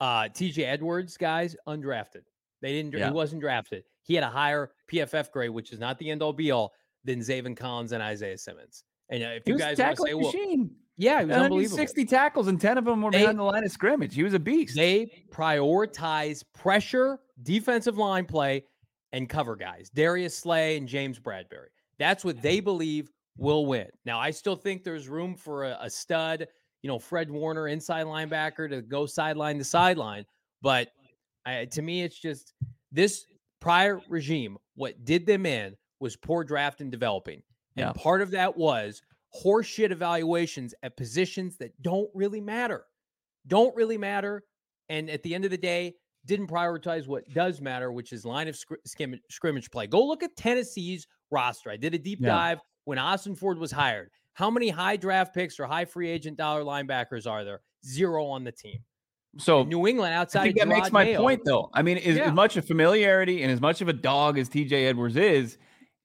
Uh, 0.00 0.28
T.J. 0.28 0.64
Edwards, 0.64 1.16
guys, 1.16 1.54
undrafted. 1.68 2.22
They 2.62 2.72
didn't. 2.72 2.94
Yeah. 2.94 3.08
He 3.08 3.12
wasn't 3.12 3.42
drafted. 3.42 3.84
He 4.02 4.14
had 4.14 4.24
a 4.24 4.30
higher 4.30 4.72
PFF 4.90 5.30
grade, 5.30 5.50
which 5.50 5.72
is 5.72 5.78
not 5.78 5.98
the 5.98 6.10
end 6.10 6.22
all 6.22 6.32
be 6.32 6.50
all, 6.50 6.72
than 7.04 7.20
Zaven 7.20 7.56
Collins 7.56 7.92
and 7.92 8.02
Isaiah 8.02 8.38
Simmons. 8.38 8.82
And 9.08 9.22
uh, 9.22 9.26
if 9.28 9.46
you 9.46 9.58
guys 9.58 9.78
want 9.78 9.96
to 9.96 10.02
say, 10.02 10.14
well, 10.14 10.32
machine. 10.32 10.70
yeah, 10.96 11.20
he 11.20 11.26
was 11.26 11.36
unbelievable. 11.36 11.76
Sixty 11.76 12.04
tackles 12.04 12.48
and 12.48 12.60
ten 12.60 12.78
of 12.78 12.84
them 12.84 13.02
were 13.02 13.10
they, 13.10 13.20
behind 13.20 13.38
the 13.38 13.44
line 13.44 13.64
of 13.64 13.70
scrimmage. 13.70 14.14
He 14.14 14.22
was 14.22 14.34
a 14.34 14.38
beast. 14.38 14.74
They 14.74 15.24
prioritize 15.30 16.42
pressure, 16.54 17.20
defensive 17.42 17.98
line 17.98 18.24
play, 18.24 18.64
and 19.12 19.28
cover 19.28 19.56
guys, 19.56 19.90
Darius 19.90 20.36
Slay 20.36 20.76
and 20.76 20.86
James 20.86 21.18
Bradberry. 21.18 21.68
That's 21.98 22.24
what 22.24 22.40
they 22.40 22.60
believe 22.60 23.10
will 23.36 23.66
win. 23.66 23.88
Now, 24.04 24.18
I 24.18 24.30
still 24.30 24.56
think 24.56 24.84
there's 24.84 25.08
room 25.08 25.34
for 25.34 25.64
a, 25.64 25.78
a 25.82 25.90
stud, 25.90 26.46
you 26.82 26.88
know, 26.88 26.98
Fred 26.98 27.30
Warner, 27.30 27.68
inside 27.68 28.06
linebacker, 28.06 28.68
to 28.70 28.82
go 28.82 29.06
sideline 29.06 29.58
to 29.58 29.64
sideline. 29.64 30.24
But 30.62 30.88
I, 31.44 31.64
to 31.66 31.82
me, 31.82 32.02
it's 32.02 32.18
just 32.18 32.54
this 32.92 33.24
prior 33.60 34.00
regime, 34.08 34.56
what 34.74 35.04
did 35.04 35.26
them 35.26 35.46
in 35.46 35.76
was 36.00 36.16
poor 36.16 36.44
draft 36.44 36.80
and 36.80 36.90
developing. 36.90 37.42
And 37.76 37.86
yeah. 37.86 37.92
part 37.92 38.22
of 38.22 38.30
that 38.32 38.56
was 38.56 39.02
horseshit 39.44 39.90
evaluations 39.90 40.74
at 40.82 40.96
positions 40.96 41.56
that 41.58 41.80
don't 41.82 42.10
really 42.14 42.40
matter. 42.40 42.84
Don't 43.46 43.74
really 43.76 43.98
matter. 43.98 44.44
And 44.88 45.08
at 45.08 45.22
the 45.22 45.34
end 45.34 45.44
of 45.44 45.50
the 45.50 45.58
day, 45.58 45.94
didn't 46.26 46.48
prioritize 46.48 47.06
what 47.06 47.28
does 47.32 47.60
matter, 47.60 47.92
which 47.92 48.12
is 48.12 48.24
line 48.24 48.48
of 48.48 48.58
scrimmage 49.28 49.70
play. 49.70 49.86
Go 49.86 50.04
look 50.06 50.22
at 50.22 50.36
Tennessee's 50.36 51.06
roster. 51.30 51.70
I 51.70 51.76
did 51.76 51.94
a 51.94 51.98
deep 51.98 52.20
yeah. 52.20 52.28
dive 52.28 52.58
when 52.84 52.98
Ossenfort 52.98 53.58
was 53.58 53.72
hired. 53.72 54.10
How 54.34 54.50
many 54.50 54.68
high 54.68 54.96
draft 54.96 55.34
picks 55.34 55.58
or 55.58 55.66
high 55.66 55.84
free 55.84 56.08
agent 56.08 56.36
dollar 56.36 56.62
linebackers 56.62 57.30
are 57.30 57.44
there? 57.44 57.60
Zero 57.84 58.26
on 58.26 58.44
the 58.44 58.52
team. 58.52 58.78
So 59.38 59.62
New 59.62 59.86
England 59.86 60.14
outside. 60.14 60.40
I 60.40 60.44
think 60.44 60.58
that 60.58 60.66
Gerard 60.66 60.80
makes 60.80 60.92
my 60.92 61.04
Mayo, 61.04 61.20
point, 61.20 61.42
though. 61.44 61.70
I 61.72 61.82
mean, 61.82 61.98
as, 61.98 62.16
yeah. 62.16 62.24
as, 62.24 62.32
much 62.32 62.56
of 62.56 62.66
familiarity 62.66 63.42
and 63.42 63.52
as 63.52 63.60
much 63.60 63.80
of 63.80 63.88
a 63.88 63.92
dog 63.92 64.38
as 64.38 64.48
TJ 64.48 64.88
Edwards 64.88 65.16
is, 65.16 65.56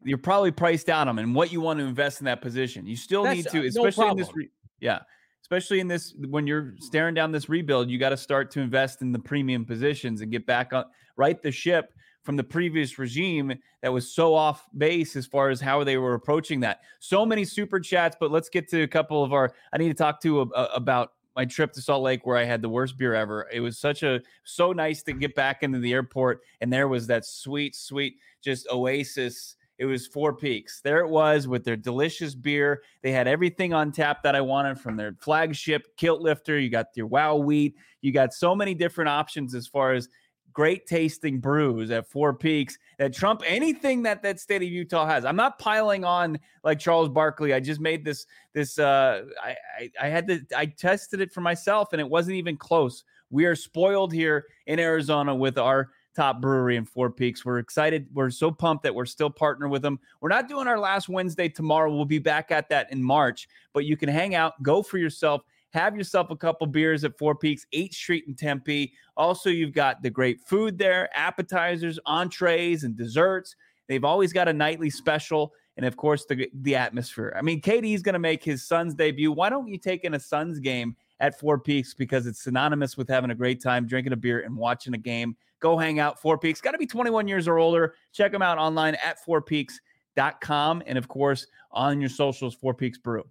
you're 0.03 0.19
probably 0.19 0.51
priced 0.51 0.89
out 0.89 1.07
on 1.07 1.17
him 1.17 1.19
and 1.23 1.35
what 1.35 1.51
you 1.51 1.59
want 1.59 1.79
to 1.79 1.85
invest 1.85 2.21
in 2.21 2.25
that 2.25 2.41
position. 2.41 2.85
You 2.85 2.95
still 2.95 3.23
That's, 3.23 3.37
need 3.37 3.47
to, 3.47 3.65
especially 3.65 4.05
no 4.05 4.11
in 4.11 4.17
this. 4.17 4.29
Re- 4.35 4.49
yeah, 4.79 4.99
especially 5.45 5.79
in 5.79 5.87
this 5.87 6.15
when 6.27 6.47
you're 6.47 6.73
staring 6.79 7.13
down 7.13 7.31
this 7.31 7.49
rebuild, 7.49 7.87
you 7.87 7.99
got 7.99 8.09
to 8.09 8.17
start 8.17 8.49
to 8.49 8.61
invest 8.61 9.03
in 9.03 9.11
the 9.11 9.19
premium 9.19 9.63
positions 9.63 10.21
and 10.21 10.31
get 10.31 10.43
back 10.47 10.73
on 10.73 10.85
right 11.17 11.39
the 11.43 11.51
ship 11.51 11.93
from 12.23 12.35
the 12.35 12.43
previous 12.43 12.97
regime 12.97 13.53
that 13.83 13.93
was 13.93 14.11
so 14.11 14.33
off 14.33 14.65
base 14.75 15.15
as 15.15 15.27
far 15.27 15.51
as 15.51 15.61
how 15.61 15.83
they 15.83 15.97
were 15.97 16.15
approaching 16.15 16.61
that. 16.61 16.79
So 16.99 17.27
many 17.27 17.45
super 17.45 17.79
chats, 17.79 18.17
but 18.19 18.31
let's 18.31 18.49
get 18.49 18.67
to 18.69 18.81
a 18.81 18.87
couple 18.87 19.23
of 19.23 19.33
our. 19.33 19.53
I 19.71 19.77
need 19.77 19.89
to 19.89 19.93
talk 19.93 20.19
to 20.21 20.41
a, 20.41 20.45
a, 20.55 20.63
about 20.73 21.11
my 21.35 21.45
trip 21.45 21.73
to 21.73 21.81
Salt 21.81 22.01
Lake 22.01 22.25
where 22.25 22.37
I 22.37 22.43
had 22.43 22.63
the 22.63 22.69
worst 22.69 22.97
beer 22.97 23.13
ever. 23.13 23.47
It 23.53 23.59
was 23.59 23.77
such 23.77 24.01
a 24.01 24.21
so 24.45 24.71
nice 24.71 25.03
to 25.03 25.13
get 25.13 25.35
back 25.35 25.61
into 25.61 25.77
the 25.77 25.93
airport 25.93 26.41
and 26.59 26.73
there 26.73 26.87
was 26.87 27.05
that 27.05 27.23
sweet, 27.23 27.75
sweet 27.75 28.15
just 28.41 28.67
oasis 28.71 29.57
it 29.77 29.85
was 29.85 30.07
Four 30.07 30.33
Peaks. 30.33 30.81
There 30.81 30.99
it 30.99 31.09
was 31.09 31.47
with 31.47 31.63
their 31.63 31.75
delicious 31.75 32.33
beer. 32.33 32.81
They 33.01 33.11
had 33.11 33.27
everything 33.27 33.73
on 33.73 33.91
tap 33.91 34.23
that 34.23 34.35
I 34.35 34.41
wanted 34.41 34.79
from 34.79 34.95
their 34.95 35.15
flagship 35.19 35.97
kilt 35.97 36.21
lifter. 36.21 36.57
You 36.59 36.69
got 36.69 36.87
your 36.95 37.07
wow 37.07 37.35
wheat. 37.35 37.75
You 38.01 38.11
got 38.11 38.33
so 38.33 38.55
many 38.55 38.73
different 38.73 39.09
options 39.09 39.53
as 39.53 39.67
far 39.67 39.93
as 39.93 40.07
great 40.53 40.87
tasting 40.87 41.39
brews 41.39 41.91
at 41.91 42.07
Four 42.07 42.33
Peaks 42.33 42.77
that 42.97 43.13
trump 43.13 43.43
anything 43.45 44.01
that 44.03 44.23
that 44.23 44.39
state 44.39 44.63
of 44.63 44.69
Utah 44.69 45.05
has. 45.05 45.25
I'm 45.25 45.35
not 45.35 45.59
piling 45.59 46.05
on 46.05 46.39
like 46.63 46.79
Charles 46.79 47.09
Barkley. 47.09 47.53
I 47.53 47.59
just 47.59 47.81
made 47.81 48.05
this 48.05 48.25
this 48.53 48.79
uh 48.79 49.23
I 49.43 49.55
I, 49.77 49.91
I 50.01 50.07
had 50.07 50.27
to 50.29 50.45
I 50.55 50.67
tested 50.67 51.19
it 51.19 51.33
for 51.33 51.41
myself 51.41 51.89
and 51.91 51.99
it 51.99 52.09
wasn't 52.09 52.37
even 52.37 52.55
close. 52.55 53.03
We 53.29 53.45
are 53.45 53.55
spoiled 53.55 54.13
here 54.13 54.45
in 54.65 54.79
Arizona 54.79 55.35
with 55.35 55.57
our 55.57 55.89
top 56.15 56.41
brewery 56.41 56.77
in 56.77 56.85
Four 56.85 57.11
Peaks. 57.11 57.45
We're 57.45 57.59
excited. 57.59 58.07
We're 58.13 58.29
so 58.29 58.51
pumped 58.51 58.83
that 58.83 58.95
we're 58.95 59.05
still 59.05 59.29
partnering 59.29 59.69
with 59.69 59.81
them. 59.81 59.99
We're 60.21 60.29
not 60.29 60.47
doing 60.47 60.67
our 60.67 60.79
last 60.79 61.09
Wednesday 61.09 61.49
tomorrow. 61.49 61.93
We'll 61.93 62.05
be 62.05 62.19
back 62.19 62.51
at 62.51 62.69
that 62.69 62.91
in 62.91 63.03
March, 63.03 63.47
but 63.73 63.85
you 63.85 63.97
can 63.97 64.09
hang 64.09 64.35
out, 64.35 64.61
go 64.63 64.81
for 64.81 64.97
yourself, 64.97 65.41
have 65.71 65.95
yourself 65.95 66.31
a 66.31 66.35
couple 66.35 66.65
beers 66.67 67.03
at 67.03 67.17
Four 67.17 67.35
Peaks, 67.35 67.65
8th 67.73 67.93
Street 67.93 68.23
in 68.27 68.33
Tempe. 68.33 68.93
Also, 69.17 69.49
you've 69.49 69.73
got 69.73 70.01
the 70.01 70.09
great 70.09 70.39
food 70.39 70.77
there, 70.77 71.09
appetizers, 71.13 71.99
entrees, 72.05 72.83
and 72.83 72.95
desserts. 72.95 73.55
They've 73.87 74.05
always 74.05 74.33
got 74.33 74.47
a 74.47 74.53
nightly 74.53 74.89
special. 74.89 75.53
And 75.77 75.85
of 75.85 75.97
course, 75.97 76.25
the, 76.25 76.49
the 76.61 76.75
atmosphere. 76.75 77.33
I 77.37 77.41
mean, 77.41 77.61
KD's 77.61 78.01
going 78.01 78.13
to 78.13 78.19
make 78.19 78.43
his 78.43 78.65
Suns 78.65 78.93
debut. 78.93 79.31
Why 79.31 79.49
don't 79.49 79.67
you 79.67 79.77
take 79.77 80.05
in 80.05 80.13
a 80.13 80.19
Suns 80.19 80.59
game 80.59 80.95
at 81.19 81.37
Four 81.37 81.59
Peaks? 81.59 81.93
Because 81.93 82.25
it's 82.27 82.41
synonymous 82.41 82.95
with 82.95 83.09
having 83.09 83.31
a 83.31 83.35
great 83.35 83.61
time, 83.61 83.85
drinking 83.85 84.13
a 84.13 84.17
beer, 84.17 84.39
and 84.39 84.55
watching 84.55 84.93
a 84.93 84.97
game. 84.97 85.35
Go 85.59 85.77
hang 85.77 85.99
out, 85.99 86.21
Four 86.21 86.37
Peaks. 86.37 86.61
Got 86.61 86.71
to 86.71 86.77
be 86.77 86.85
21 86.85 87.27
years 87.27 87.47
or 87.47 87.57
older. 87.57 87.95
Check 88.11 88.31
them 88.31 88.41
out 88.41 88.57
online 88.57 88.95
at 89.03 89.17
fourpeaks.com. 89.25 90.83
And 90.85 90.97
of 90.97 91.07
course, 91.07 91.47
on 91.71 91.99
your 91.99 92.09
socials, 92.09 92.55
Four 92.55 92.73
Peaks 92.73 92.97
Brew. 92.97 93.23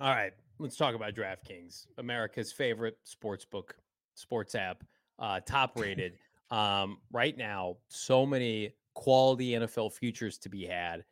All 0.00 0.10
right. 0.10 0.32
Let's 0.58 0.76
talk 0.76 0.94
about 0.94 1.14
DraftKings, 1.14 1.86
America's 1.98 2.52
favorite 2.52 2.96
sports 3.02 3.44
book 3.44 3.74
sports 4.14 4.54
app, 4.54 4.84
uh, 5.18 5.40
top 5.40 5.78
rated. 5.78 6.14
Um, 6.50 6.98
right 7.10 7.36
now, 7.36 7.78
so 7.88 8.26
many 8.26 8.74
quality 8.94 9.52
NFL 9.52 9.92
futures 9.92 10.38
to 10.38 10.48
be 10.48 10.66
had. 10.66 11.04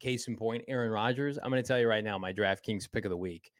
Case 0.00 0.26
in 0.28 0.36
point, 0.36 0.64
Aaron 0.68 0.90
Rodgers. 0.90 1.38
I'm 1.38 1.50
going 1.50 1.62
to 1.62 1.66
tell 1.66 1.78
you 1.78 1.88
right 1.88 2.04
now, 2.04 2.18
my 2.18 2.32
DraftKings 2.32 2.90
pick 2.90 3.04
of 3.04 3.10
the 3.10 3.16
week. 3.16 3.52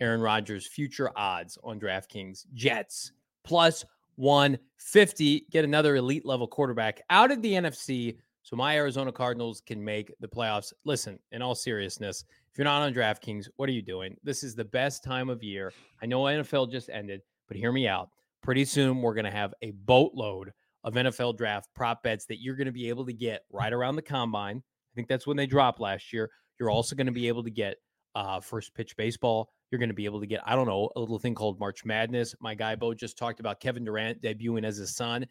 Aaron 0.00 0.20
Rodgers 0.20 0.66
future 0.66 1.10
odds 1.14 1.58
on 1.62 1.78
DraftKings. 1.78 2.46
Jets 2.54 3.12
plus 3.44 3.84
150. 4.16 5.46
Get 5.50 5.64
another 5.64 5.96
elite 5.96 6.24
level 6.24 6.46
quarterback 6.46 7.00
out 7.10 7.30
of 7.30 7.42
the 7.42 7.52
NFC 7.52 8.16
so 8.42 8.56
my 8.56 8.76
Arizona 8.76 9.12
Cardinals 9.12 9.62
can 9.64 9.82
make 9.82 10.12
the 10.20 10.26
playoffs. 10.26 10.72
Listen, 10.84 11.18
in 11.30 11.42
all 11.42 11.54
seriousness, 11.54 12.24
if 12.50 12.58
you're 12.58 12.64
not 12.64 12.82
on 12.82 12.92
DraftKings, 12.92 13.48
what 13.56 13.68
are 13.68 13.72
you 13.72 13.82
doing? 13.82 14.16
This 14.24 14.42
is 14.42 14.54
the 14.54 14.64
best 14.64 15.04
time 15.04 15.30
of 15.30 15.42
year. 15.42 15.72
I 16.02 16.06
know 16.06 16.22
NFL 16.22 16.70
just 16.70 16.90
ended, 16.90 17.22
but 17.46 17.56
hear 17.56 17.72
me 17.72 17.86
out. 17.86 18.10
Pretty 18.42 18.64
soon, 18.64 19.00
we're 19.00 19.14
going 19.14 19.24
to 19.24 19.30
have 19.30 19.54
a 19.62 19.70
boatload 19.70 20.52
of 20.82 20.94
NFL 20.94 21.36
draft 21.36 21.68
prop 21.74 22.02
bets 22.02 22.26
that 22.26 22.42
you're 22.42 22.56
going 22.56 22.66
to 22.66 22.72
be 22.72 22.88
able 22.88 23.06
to 23.06 23.12
get 23.12 23.44
right 23.52 23.72
around 23.72 23.94
the 23.94 24.02
combine. 24.02 24.56
I 24.56 24.92
think 24.96 25.06
that's 25.06 25.26
when 25.26 25.36
they 25.36 25.46
dropped 25.46 25.78
last 25.78 26.12
year. 26.12 26.28
You're 26.58 26.70
also 26.70 26.96
going 26.96 27.06
to 27.06 27.12
be 27.12 27.28
able 27.28 27.44
to 27.44 27.50
get 27.50 27.76
uh, 28.16 28.40
first 28.40 28.74
pitch 28.74 28.96
baseball. 28.96 29.50
You're 29.72 29.78
going 29.78 29.88
to 29.88 29.94
be 29.94 30.04
able 30.04 30.20
to 30.20 30.26
get, 30.26 30.42
I 30.44 30.54
don't 30.54 30.66
know, 30.66 30.90
a 30.94 31.00
little 31.00 31.18
thing 31.18 31.34
called 31.34 31.58
March 31.58 31.82
Madness. 31.82 32.34
My 32.40 32.54
guy 32.54 32.76
Bo 32.76 32.92
just 32.92 33.16
talked 33.16 33.40
about 33.40 33.58
Kevin 33.58 33.86
Durant 33.86 34.20
debuting 34.20 34.64
as 34.64 34.76
his 34.76 34.94
son. 34.94 35.26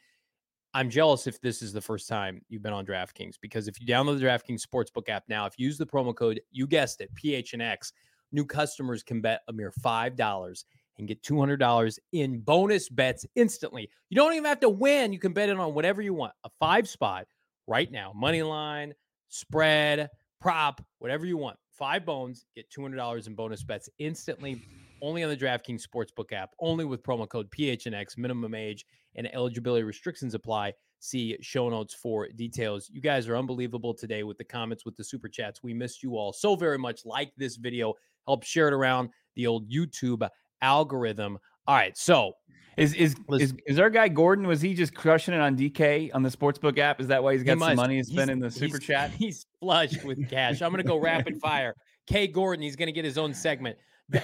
I'm 0.74 0.90
jealous 0.90 1.28
if 1.28 1.40
this 1.42 1.62
is 1.62 1.74
the 1.74 1.82
first 1.82 2.10
time 2.10 2.42
you've 2.50 2.64
been 2.64 2.74
on 2.74 2.84
DraftKings 2.84 3.36
because 3.40 3.68
if 3.68 3.80
you 3.80 3.86
download 3.86 4.20
the 4.20 4.26
DraftKings 4.26 4.66
Sportsbook 4.66 5.10
app 5.10 5.26
now, 5.28 5.46
if 5.46 5.60
you 5.60 5.68
use 5.68 5.78
the 5.78 5.86
promo 5.86 6.16
code, 6.16 6.42
you 6.50 6.66
guessed 6.66 7.02
it, 7.02 7.14
PHNX, 7.14 7.92
new 8.32 8.44
customers 8.44 9.04
can 9.04 9.22
bet 9.22 9.42
a 9.48 9.54
mere 9.54 9.72
$5 9.80 10.64
and 10.98 11.08
get 11.08 11.22
$200 11.22 12.00
in 12.14 12.40
bonus 12.40 12.90
bets 12.90 13.28
instantly. 13.36 13.90
You 14.10 14.16
don't 14.16 14.34
even 14.34 14.46
have 14.46 14.60
to 14.62 14.70
win. 14.70 15.14
You 15.14 15.20
can 15.20 15.34
bet 15.34 15.50
it 15.50 15.60
on 15.60 15.76
whatever 15.76 16.02
you 16.02 16.16
want. 16.16 16.34
A 16.46 16.50
five 16.60 16.88
spot 16.88 17.28
right 17.68 17.92
now, 17.92 18.12
money 18.16 18.42
line, 18.42 18.94
spread, 19.30 20.10
prop, 20.40 20.82
whatever 20.98 21.26
you 21.26 21.38
want. 21.38 21.58
Five 21.82 22.06
bones, 22.06 22.46
get 22.54 22.70
$200 22.70 23.26
in 23.26 23.34
bonus 23.34 23.64
bets 23.64 23.90
instantly 23.98 24.62
only 25.02 25.24
on 25.24 25.32
the 25.32 25.36
DraftKings 25.36 25.84
Sportsbook 25.84 26.32
app, 26.32 26.52
only 26.60 26.86
with 26.86 27.02
promo 27.02 27.28
code 27.28 27.50
PHNX, 27.50 28.20
minimum 28.20 28.54
age 28.54 28.86
and 29.16 29.28
eligibility 29.34 29.82
restrictions 29.82 30.36
apply. 30.36 30.74
See 31.00 31.36
show 31.42 31.70
notes 31.70 31.96
for 31.96 32.28
details. 32.28 32.88
You 32.94 33.02
guys 33.02 33.28
are 33.28 33.36
unbelievable 33.36 33.96
today 33.96 34.22
with 34.22 34.38
the 34.38 34.44
comments, 34.44 34.86
with 34.86 34.96
the 34.96 35.04
super 35.04 35.28
chats. 35.28 35.64
We 35.64 35.74
missed 35.74 36.04
you 36.04 36.18
all 36.18 36.32
so 36.34 36.56
very 36.56 36.78
much. 36.78 37.04
Like 37.04 37.34
this 37.36 37.56
video, 37.56 37.96
help 38.28 38.44
share 38.44 38.68
it 38.68 38.76
around 38.76 39.10
the 39.36 39.48
old 39.48 39.68
YouTube 39.68 40.30
algorithm. 40.62 41.40
All 41.68 41.76
right, 41.76 41.98
so 41.98 42.34
is 42.78 42.94
is 42.94 43.16
is, 43.30 43.54
is 43.68 43.80
our 43.80 43.90
guy 43.90 44.08
Gordon? 44.08 44.48
Was 44.48 44.62
he 44.62 44.74
just 44.74 44.96
crushing 44.96 45.34
it 45.34 45.40
on 45.40 45.58
DK 45.58 46.10
on 46.14 46.24
the 46.24 46.30
sportsbook 46.30 46.78
app? 46.78 47.02
Is 47.02 47.08
that 47.08 47.22
why 47.22 47.34
he's 47.34 47.44
got 47.44 47.58
he 47.58 47.64
some 47.64 47.76
money 47.76 47.98
to 48.02 48.04
spend 48.04 48.32
in 48.32 48.40
the 48.40 48.50
super 48.50 48.78
he's, 48.78 48.88
chat? 48.88 49.12
He's 49.12 49.46
flush 49.60 50.02
with 50.04 50.30
cash. 50.30 50.62
I'm 50.62 50.72
gonna 50.72 50.84
go 50.84 50.98
rapid 50.98 51.40
fire. 51.42 51.76
K 52.08 52.28
Gordon, 52.28 52.64
he's 52.64 52.76
gonna 52.76 52.92
get 52.92 53.06
his 53.06 53.18
own 53.18 53.34
segment. 53.34 53.78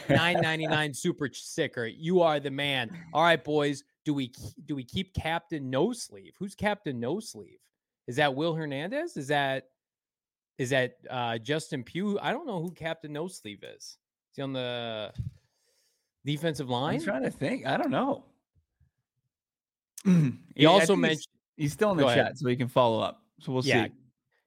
999 0.10 0.94
super 0.94 1.30
sticker. 1.32 1.86
You 1.86 2.22
are 2.22 2.40
the 2.40 2.52
man. 2.52 2.90
All 3.14 3.24
right, 3.24 3.42
boys. 3.42 3.84
Do 4.06 4.14
we 4.14 4.32
do 4.66 4.76
we 4.76 4.84
keep 4.84 5.14
Captain 5.14 5.70
No 5.70 5.94
Sleeve? 5.94 6.34
Who's 6.40 6.56
Captain 6.56 7.00
No 7.00 7.20
Sleeve? 7.20 7.60
Is 8.08 8.16
that 8.16 8.34
Will 8.34 8.54
Hernandez? 8.54 9.18
Is 9.18 9.28
that 9.28 9.66
is 10.58 10.70
that 10.72 10.96
uh, 11.10 11.38
Justin 11.38 11.84
Pugh? 11.84 12.18
I 12.22 12.32
don't 12.32 12.48
know 12.48 12.62
who 12.62 12.72
Captain 12.72 13.14
No 13.14 13.28
Sleeve 13.28 13.64
is. 13.64 13.84
Is 13.84 13.98
he 14.36 14.42
on 14.42 14.54
the 14.54 15.12
defensive 16.28 16.70
line? 16.70 16.96
I'm 16.96 17.04
trying 17.04 17.24
to 17.24 17.32
think. 17.32 17.66
I 17.66 17.78
don't 17.78 17.90
know. 17.90 18.26
he 20.56 20.66
also 20.66 20.96
mentioned 20.96 21.28
he's, 21.56 21.66
he's, 21.66 21.74
still 21.74 21.92
in 21.92 21.98
the 21.98 22.06
chat, 22.06 22.18
ahead. 22.18 22.38
so 22.38 22.48
he 22.48 22.56
can 22.56 22.68
follow 22.68 23.00
up. 23.00 23.24
So 23.40 23.52
we'll 23.52 23.66
yeah. 23.66 23.86
see. 23.86 23.92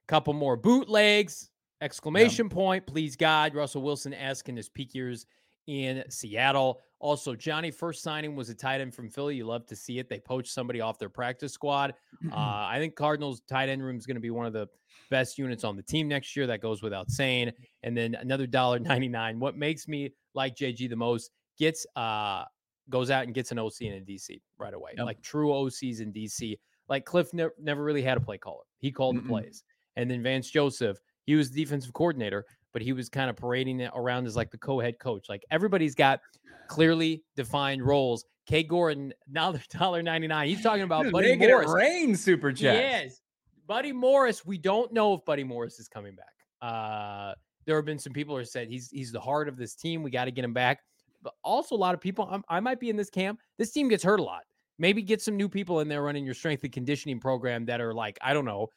Couple 0.06 0.32
more 0.32 0.56
bootlegs. 0.56 1.50
Exclamation 1.80 2.46
yeah. 2.46 2.54
point, 2.54 2.86
please 2.86 3.16
God. 3.16 3.54
Russell 3.54 3.82
Wilson 3.82 4.12
esque 4.12 4.48
in 4.48 4.56
his 4.56 4.68
peak 4.68 4.94
years 4.94 5.26
in 5.66 6.04
Seattle. 6.10 6.80
Also, 6.98 7.34
Johnny, 7.34 7.70
first 7.70 8.02
signing 8.02 8.36
was 8.36 8.50
a 8.50 8.54
tight 8.54 8.82
end 8.82 8.94
from 8.94 9.08
Philly. 9.08 9.36
You 9.36 9.46
love 9.46 9.64
to 9.66 9.76
see 9.76 9.98
it. 9.98 10.10
They 10.10 10.18
poached 10.18 10.52
somebody 10.52 10.82
off 10.82 10.98
their 10.98 11.08
practice 11.08 11.52
squad. 11.52 11.94
Uh, 12.30 12.68
I 12.68 12.76
think 12.78 12.96
Cardinals 12.96 13.40
tight 13.48 13.70
end 13.70 13.82
room 13.82 13.96
is 13.96 14.04
going 14.04 14.16
to 14.16 14.20
be 14.20 14.30
one 14.30 14.44
of 14.44 14.52
the 14.52 14.68
best 15.10 15.38
units 15.38 15.64
on 15.64 15.74
the 15.74 15.82
team 15.82 16.06
next 16.06 16.36
year. 16.36 16.46
That 16.46 16.60
goes 16.60 16.82
without 16.82 17.10
saying. 17.10 17.52
And 17.82 17.96
then 17.96 18.14
another 18.14 18.46
dollar 18.46 18.78
ninety 18.78 19.08
nine. 19.08 19.40
What 19.40 19.56
makes 19.56 19.88
me 19.88 20.12
like 20.34 20.54
JG 20.54 20.90
the 20.90 20.96
most 20.96 21.30
gets 21.60 21.86
uh 21.94 22.42
goes 22.88 23.10
out 23.10 23.24
and 23.24 23.34
gets 23.34 23.52
an 23.52 23.58
OC 23.60 23.82
in 23.82 23.92
a 23.92 24.00
DC 24.00 24.40
right 24.58 24.74
away. 24.74 24.92
Yep. 24.96 25.06
Like 25.06 25.22
true 25.22 25.48
OCs 25.50 26.00
in 26.00 26.12
DC. 26.12 26.58
Like 26.88 27.04
Cliff 27.04 27.32
ne- 27.32 27.46
never 27.60 27.84
really 27.84 28.02
had 28.02 28.16
a 28.16 28.20
play 28.20 28.36
caller. 28.38 28.64
He 28.78 28.90
called 28.90 29.14
Mm-mm. 29.16 29.22
the 29.22 29.28
plays. 29.28 29.62
And 29.94 30.10
then 30.10 30.22
Vance 30.24 30.50
Joseph 30.50 30.98
he 31.26 31.36
was 31.36 31.50
defensive 31.50 31.92
coordinator, 31.92 32.44
but 32.72 32.82
he 32.82 32.92
was 32.92 33.08
kind 33.08 33.30
of 33.30 33.36
parading 33.36 33.78
it 33.80 33.92
around 33.94 34.26
as 34.26 34.34
like 34.34 34.50
the 34.50 34.58
co-head 34.58 34.98
coach. 34.98 35.28
Like 35.28 35.44
everybody's 35.52 35.94
got 35.94 36.20
clearly 36.66 37.22
defined 37.36 37.82
roles. 37.82 38.24
K 38.46 38.64
Gordon, 38.64 39.12
now 39.30 39.52
they're 39.52 39.62
dollar 39.70 40.02
ninety 40.02 40.26
nine. 40.26 40.48
He's 40.48 40.62
talking 40.62 40.82
about 40.82 41.04
Dude, 41.04 41.12
Buddy 41.12 41.36
Morris. 41.36 41.70
rain 41.70 42.16
super 42.16 42.50
chat. 42.50 42.74
Yes, 42.74 43.20
Buddy 43.68 43.92
Morris. 43.92 44.44
We 44.44 44.58
don't 44.58 44.92
know 44.92 45.14
if 45.14 45.24
Buddy 45.24 45.44
Morris 45.44 45.78
is 45.78 45.86
coming 45.86 46.16
back. 46.16 46.34
Uh, 46.60 47.34
there 47.66 47.76
have 47.76 47.84
been 47.84 47.98
some 47.98 48.12
people 48.12 48.36
who 48.36 48.44
said 48.44 48.68
he's 48.68 48.90
he's 48.90 49.12
the 49.12 49.20
heart 49.20 49.46
of 49.46 49.56
this 49.56 49.74
team. 49.76 50.02
We 50.02 50.10
got 50.10 50.24
to 50.24 50.32
get 50.32 50.44
him 50.44 50.54
back. 50.54 50.80
But 51.22 51.34
also 51.44 51.74
a 51.74 51.76
lot 51.76 51.94
of 51.94 52.00
people. 52.00 52.28
I'm, 52.30 52.42
I 52.48 52.60
might 52.60 52.80
be 52.80 52.90
in 52.90 52.96
this 52.96 53.10
camp. 53.10 53.40
This 53.58 53.72
team 53.72 53.88
gets 53.88 54.02
hurt 54.02 54.20
a 54.20 54.22
lot. 54.22 54.42
Maybe 54.78 55.02
get 55.02 55.20
some 55.20 55.36
new 55.36 55.48
people 55.48 55.80
in 55.80 55.88
there 55.88 56.02
running 56.02 56.24
your 56.24 56.34
strength 56.34 56.64
and 56.64 56.72
conditioning 56.72 57.20
program 57.20 57.66
that 57.66 57.80
are 57.80 57.92
like 57.92 58.18
I 58.22 58.32
don't 58.32 58.46
know, 58.46 58.68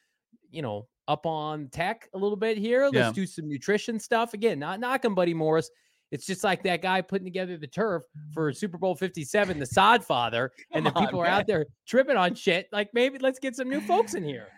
you 0.50 0.62
know, 0.62 0.86
up 1.08 1.26
on 1.26 1.68
tech 1.68 2.08
a 2.14 2.18
little 2.18 2.36
bit 2.36 2.58
here. 2.58 2.84
Let's 2.84 2.94
yeah. 2.94 3.12
do 3.12 3.26
some 3.26 3.48
nutrition 3.48 3.98
stuff. 3.98 4.34
Again, 4.34 4.58
not 4.58 4.80
knocking 4.80 5.14
Buddy 5.14 5.34
Morris. 5.34 5.70
It's 6.10 6.26
just 6.26 6.44
like 6.44 6.62
that 6.62 6.82
guy 6.82 7.00
putting 7.00 7.24
together 7.24 7.56
the 7.56 7.66
turf 7.66 8.04
for 8.32 8.52
Super 8.52 8.78
Bowl 8.78 8.94
57, 8.94 9.58
the 9.58 9.66
sod 9.66 10.04
father, 10.04 10.52
and 10.72 10.86
the 10.86 10.92
people 10.92 11.20
on, 11.20 11.26
are 11.26 11.28
out 11.28 11.46
there 11.46 11.66
tripping 11.88 12.16
on 12.16 12.34
shit. 12.34 12.68
Like 12.70 12.90
maybe 12.94 13.18
let's 13.18 13.38
get 13.38 13.56
some 13.56 13.68
new 13.68 13.80
folks 13.80 14.14
in 14.14 14.22
here. 14.22 14.48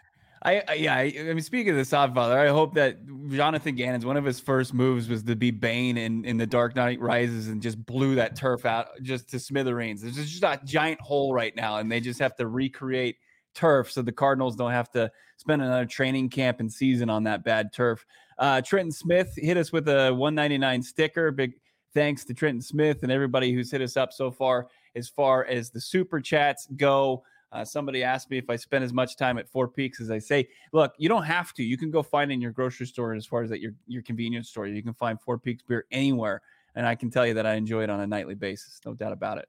I, 0.47 0.63
I 0.69 0.75
yeah, 0.75 0.95
I, 0.95 1.13
I, 1.19 1.23
mean, 1.25 1.41
speaking 1.41 1.73
of 1.73 1.77
the 1.77 1.85
sod 1.85 2.15
father, 2.15 2.39
I 2.39 2.49
hope 2.49 2.75
that 2.75 2.99
Jonathan 3.31 3.75
Gannon's 3.75 4.07
one 4.07 4.17
of 4.17 4.25
his 4.25 4.39
first 4.39 4.73
moves 4.73 5.09
was 5.09 5.25
to 5.25 5.35
be 5.35 5.51
Bane 5.51 5.99
in, 5.99 6.25
in 6.25 6.37
the 6.37 6.47
Dark 6.47 6.77
Knight 6.77 7.01
Rises 7.01 7.49
and 7.49 7.61
just 7.61 7.85
blew 7.85 8.15
that 8.15 8.37
turf 8.37 8.65
out 8.65 8.91
just 9.03 9.29
to 9.31 9.41
smithereens. 9.41 10.03
There's 10.03 10.15
just 10.15 10.45
a 10.45 10.61
giant 10.65 11.01
hole 11.01 11.35
right 11.35 11.55
now, 11.57 11.79
and 11.79 11.91
they 11.91 11.99
just 11.99 12.21
have 12.21 12.37
to 12.37 12.47
recreate 12.47 13.17
turf 13.57 13.91
so 13.91 14.03
the 14.03 14.13
Cardinals 14.13 14.55
don't 14.55 14.71
have 14.71 14.89
to 14.93 15.11
spend 15.37 15.63
another 15.63 15.87
training 15.87 16.29
camp 16.29 16.61
and 16.61 16.73
season 16.73 17.11
on 17.11 17.25
that 17.25 17.43
bad 17.43 17.73
turf. 17.73 18.07
Uh, 18.39 18.61
Trenton 18.61 18.93
Smith 18.93 19.33
hit 19.37 19.57
us 19.57 19.73
with 19.73 19.89
a 19.89 20.15
199 20.15 20.83
sticker. 20.83 21.33
Big 21.33 21.55
thanks 21.93 22.25
to 22.27 22.35
Trenton 22.35 22.63
Smith 22.63 23.03
and 23.03 23.11
everybody 23.11 23.53
who's 23.53 23.73
hit 23.73 23.81
us 23.81 23.97
up 23.97 24.13
so 24.13 24.31
far 24.31 24.69
as 24.95 25.09
far 25.09 25.45
as 25.47 25.71
the 25.71 25.81
super 25.81 26.21
chats 26.21 26.69
go. 26.77 27.25
Uh, 27.53 27.65
somebody 27.65 28.03
asked 28.03 28.31
me 28.31 28.39
if 28.39 28.51
I 28.51 28.57
spend 28.57 28.85
as 28.85 28.93
much 28.93 29.17
time 29.17 29.39
at 29.39 29.49
Four 29.49 29.69
Peaks 29.69 30.01
as 30.01 30.11
I 30.11 30.19
say. 30.19 30.49
Look, 30.73 30.93
you 30.99 31.09
don't 31.09 31.25
have 31.25 31.53
to. 31.55 31.63
You 31.63 31.79
can 31.79 31.91
go 31.91 32.03
find 32.03 32.33
in 32.33 32.41
your 32.41 32.53
grocery 32.53 32.87
store 32.87 33.15
as 33.15 33.27
far 33.27 33.43
as 33.43 33.53
at 33.53 33.61
your 33.61 33.73
your 33.87 34.03
convenience 34.03 34.49
store. 34.49 34.67
You 34.67 34.83
can 34.83 34.95
find 34.95 35.21
Four 35.21 35.39
Peaks 35.39 35.63
beer 35.63 35.87
anywhere, 35.91 36.43
and 36.75 36.87
I 36.87 36.95
can 36.95 37.11
tell 37.11 37.27
you 37.27 37.35
that 37.35 37.47
I 37.47 37.55
enjoy 37.55 37.85
it 37.85 37.91
on 37.91 38.01
a 38.01 38.07
nightly 38.07 38.35
basis. 38.35 38.81
No 38.85 38.95
doubt 38.95 39.13
about 39.13 39.39
it. 39.39 39.49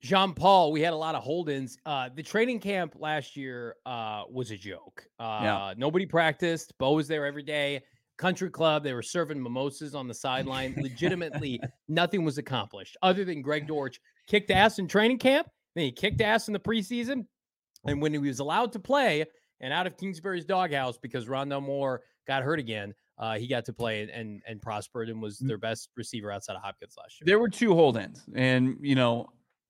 Jean 0.00 0.32
Paul, 0.32 0.70
we 0.70 0.80
had 0.80 0.92
a 0.92 0.96
lot 0.96 1.16
of 1.16 1.24
hold-ins. 1.24 1.76
Uh, 1.84 2.08
the 2.14 2.22
training 2.22 2.60
camp 2.60 2.94
last 2.98 3.36
year 3.36 3.74
uh, 3.84 4.22
was 4.30 4.52
a 4.52 4.56
joke. 4.56 5.04
Uh, 5.18 5.40
yeah. 5.42 5.74
Nobody 5.76 6.06
practiced. 6.06 6.72
Bo 6.78 6.92
was 6.92 7.08
there 7.08 7.26
every 7.26 7.42
day. 7.42 7.82
Country 8.16 8.50
club, 8.50 8.84
they 8.84 8.92
were 8.92 9.02
serving 9.02 9.42
mimosas 9.42 9.94
on 9.94 10.06
the 10.06 10.14
sideline. 10.14 10.74
Legitimately, 10.76 11.60
nothing 11.88 12.24
was 12.24 12.38
accomplished 12.38 12.96
other 13.02 13.24
than 13.24 13.42
Greg 13.42 13.66
Dortch 13.66 14.00
kicked 14.28 14.50
ass 14.50 14.78
in 14.78 14.86
training 14.86 15.18
camp. 15.18 15.48
Then 15.74 15.84
he 15.84 15.92
kicked 15.92 16.20
ass 16.20 16.48
in 16.48 16.52
the 16.52 16.60
preseason. 16.60 17.26
And 17.86 18.02
when 18.02 18.12
he 18.12 18.18
was 18.18 18.40
allowed 18.40 18.72
to 18.72 18.78
play 18.78 19.24
and 19.60 19.72
out 19.72 19.86
of 19.86 19.96
Kingsbury's 19.96 20.44
doghouse 20.44 20.98
because 20.98 21.26
Rondale 21.26 21.62
Moore 21.62 22.02
got 22.26 22.42
hurt 22.42 22.58
again, 22.58 22.94
uh, 23.18 23.38
he 23.38 23.46
got 23.46 23.64
to 23.64 23.72
play 23.72 24.02
and, 24.02 24.10
and, 24.10 24.42
and 24.46 24.62
prospered 24.62 25.08
and 25.08 25.20
was 25.20 25.40
mm. 25.40 25.48
their 25.48 25.58
best 25.58 25.90
receiver 25.96 26.30
outside 26.30 26.54
of 26.54 26.62
Hopkins 26.62 26.94
last 26.98 27.20
year. 27.20 27.26
There 27.26 27.38
were 27.38 27.48
two 27.48 27.74
hold-ins, 27.74 28.24
and 28.34 28.76
you 28.80 28.94
know 28.94 29.28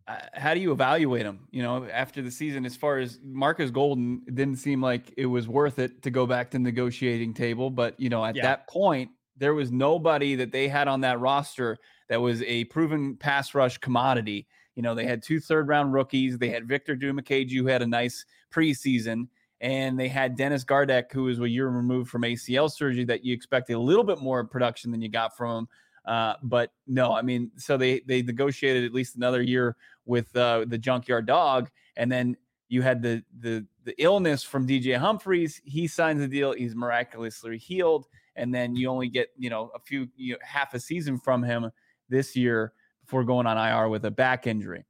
uh, 0.09 0.17
how 0.33 0.55
do 0.55 0.61
you 0.61 0.73
evaluate 0.73 1.27
him? 1.27 1.41
You 1.51 1.63
know, 1.63 1.85
after 1.85 2.23
the 2.23 2.31
season, 2.31 2.65
as 2.65 2.75
far 2.75 2.99
as 2.99 3.21
Marcus 3.23 3.71
Golden, 3.71 4.23
it 4.27 4.35
didn't 4.35 4.57
seem 4.57 4.83
like 4.83 5.13
it 5.19 5.27
was 5.27 5.47
worth 5.47 5.79
it 5.79 6.03
to 6.03 6.11
go 6.11 6.27
back 6.27 6.51
to 6.53 6.59
negotiating 6.59 7.35
table. 7.35 7.69
But 7.71 7.99
you 8.01 8.09
know, 8.09 8.25
at 8.25 8.35
yeah. 8.35 8.43
that 8.43 8.69
point, 8.69 9.11
there 9.37 9.53
was 9.53 9.71
nobody 9.71 10.35
that 10.37 10.51
they 10.51 10.67
had 10.67 10.89
on 10.89 11.03
that 11.03 11.21
roster 11.21 11.77
that 12.09 12.21
was 12.21 12.43
a 12.43 12.65
proven 12.65 13.17
pass 13.17 13.55
rush 13.55 13.77
commodity. 13.79 14.47
You 14.79 14.83
know, 14.83 14.95
they 14.95 15.07
had 15.07 15.24
two 15.24 15.41
third 15.41 15.66
round 15.66 15.93
rookies. 15.93 16.39
They 16.39 16.51
had 16.51 16.68
Victor 16.68 16.95
Dimukeje, 16.95 17.53
who 17.53 17.66
had 17.66 17.83
a 17.83 17.87
nice 17.87 18.24
preseason, 18.53 19.26
and 19.61 19.99
they 19.99 20.07
had 20.07 20.37
Dennis 20.37 20.62
Gardeck, 20.62 21.11
who 21.11 21.24
was 21.24 21.41
a 21.41 21.49
year 21.49 21.68
removed 21.68 22.09
from 22.09 22.22
ACL 22.22 22.70
surgery 22.70 23.03
that 23.07 23.24
you 23.24 23.35
expected 23.35 23.72
a 23.72 23.81
little 23.81 24.05
bit 24.05 24.20
more 24.20 24.45
production 24.45 24.93
than 24.93 25.03
you 25.03 25.09
got 25.09 25.37
from 25.37 25.59
him. 25.59 25.68
Uh, 26.05 26.35
but 26.45 26.70
no, 26.87 27.12
I 27.12 27.22
mean, 27.22 27.51
so 27.57 27.76
they 27.76 28.03
they 28.07 28.22
negotiated 28.22 28.85
at 28.85 28.93
least 28.93 29.16
another 29.16 29.43
year 29.43 29.74
with 30.07 30.35
uh, 30.37 30.64
the 30.68 30.79
junkyard 30.79 31.26
dog, 31.26 31.70
and 31.97 32.11
then 32.11 32.37
you 32.68 32.83
had 32.83 33.03
the 33.03 33.24
the 33.41 33.66
the 33.83 34.01
illness 34.01 34.45
from 34.45 34.64
DJ 34.64 34.97
Humphries. 34.97 35.61
He 35.64 35.89
signs 35.89 36.20
the 36.20 36.29
deal. 36.29 36.53
He's 36.53 36.76
miraculously 36.76 37.59
healed, 37.59 38.07
and 38.37 38.55
then 38.55 38.76
you 38.76 38.89
only 38.91 39.09
get 39.09 39.31
you 39.37 39.51
know 39.51 39.72
a 39.74 39.81
few 39.81 40.07
you 40.14 40.35
know, 40.35 40.39
half 40.41 40.72
a 40.72 40.79
season 40.79 41.18
from 41.18 41.43
him 41.43 41.72
this 42.09 42.37
year 42.37 42.74
before 43.09 43.25
going 43.25 43.47
on 43.47 43.57
IR 43.57 43.89
with 43.89 44.05
a 44.05 44.11
back 44.11 44.47
injury. 44.47 44.85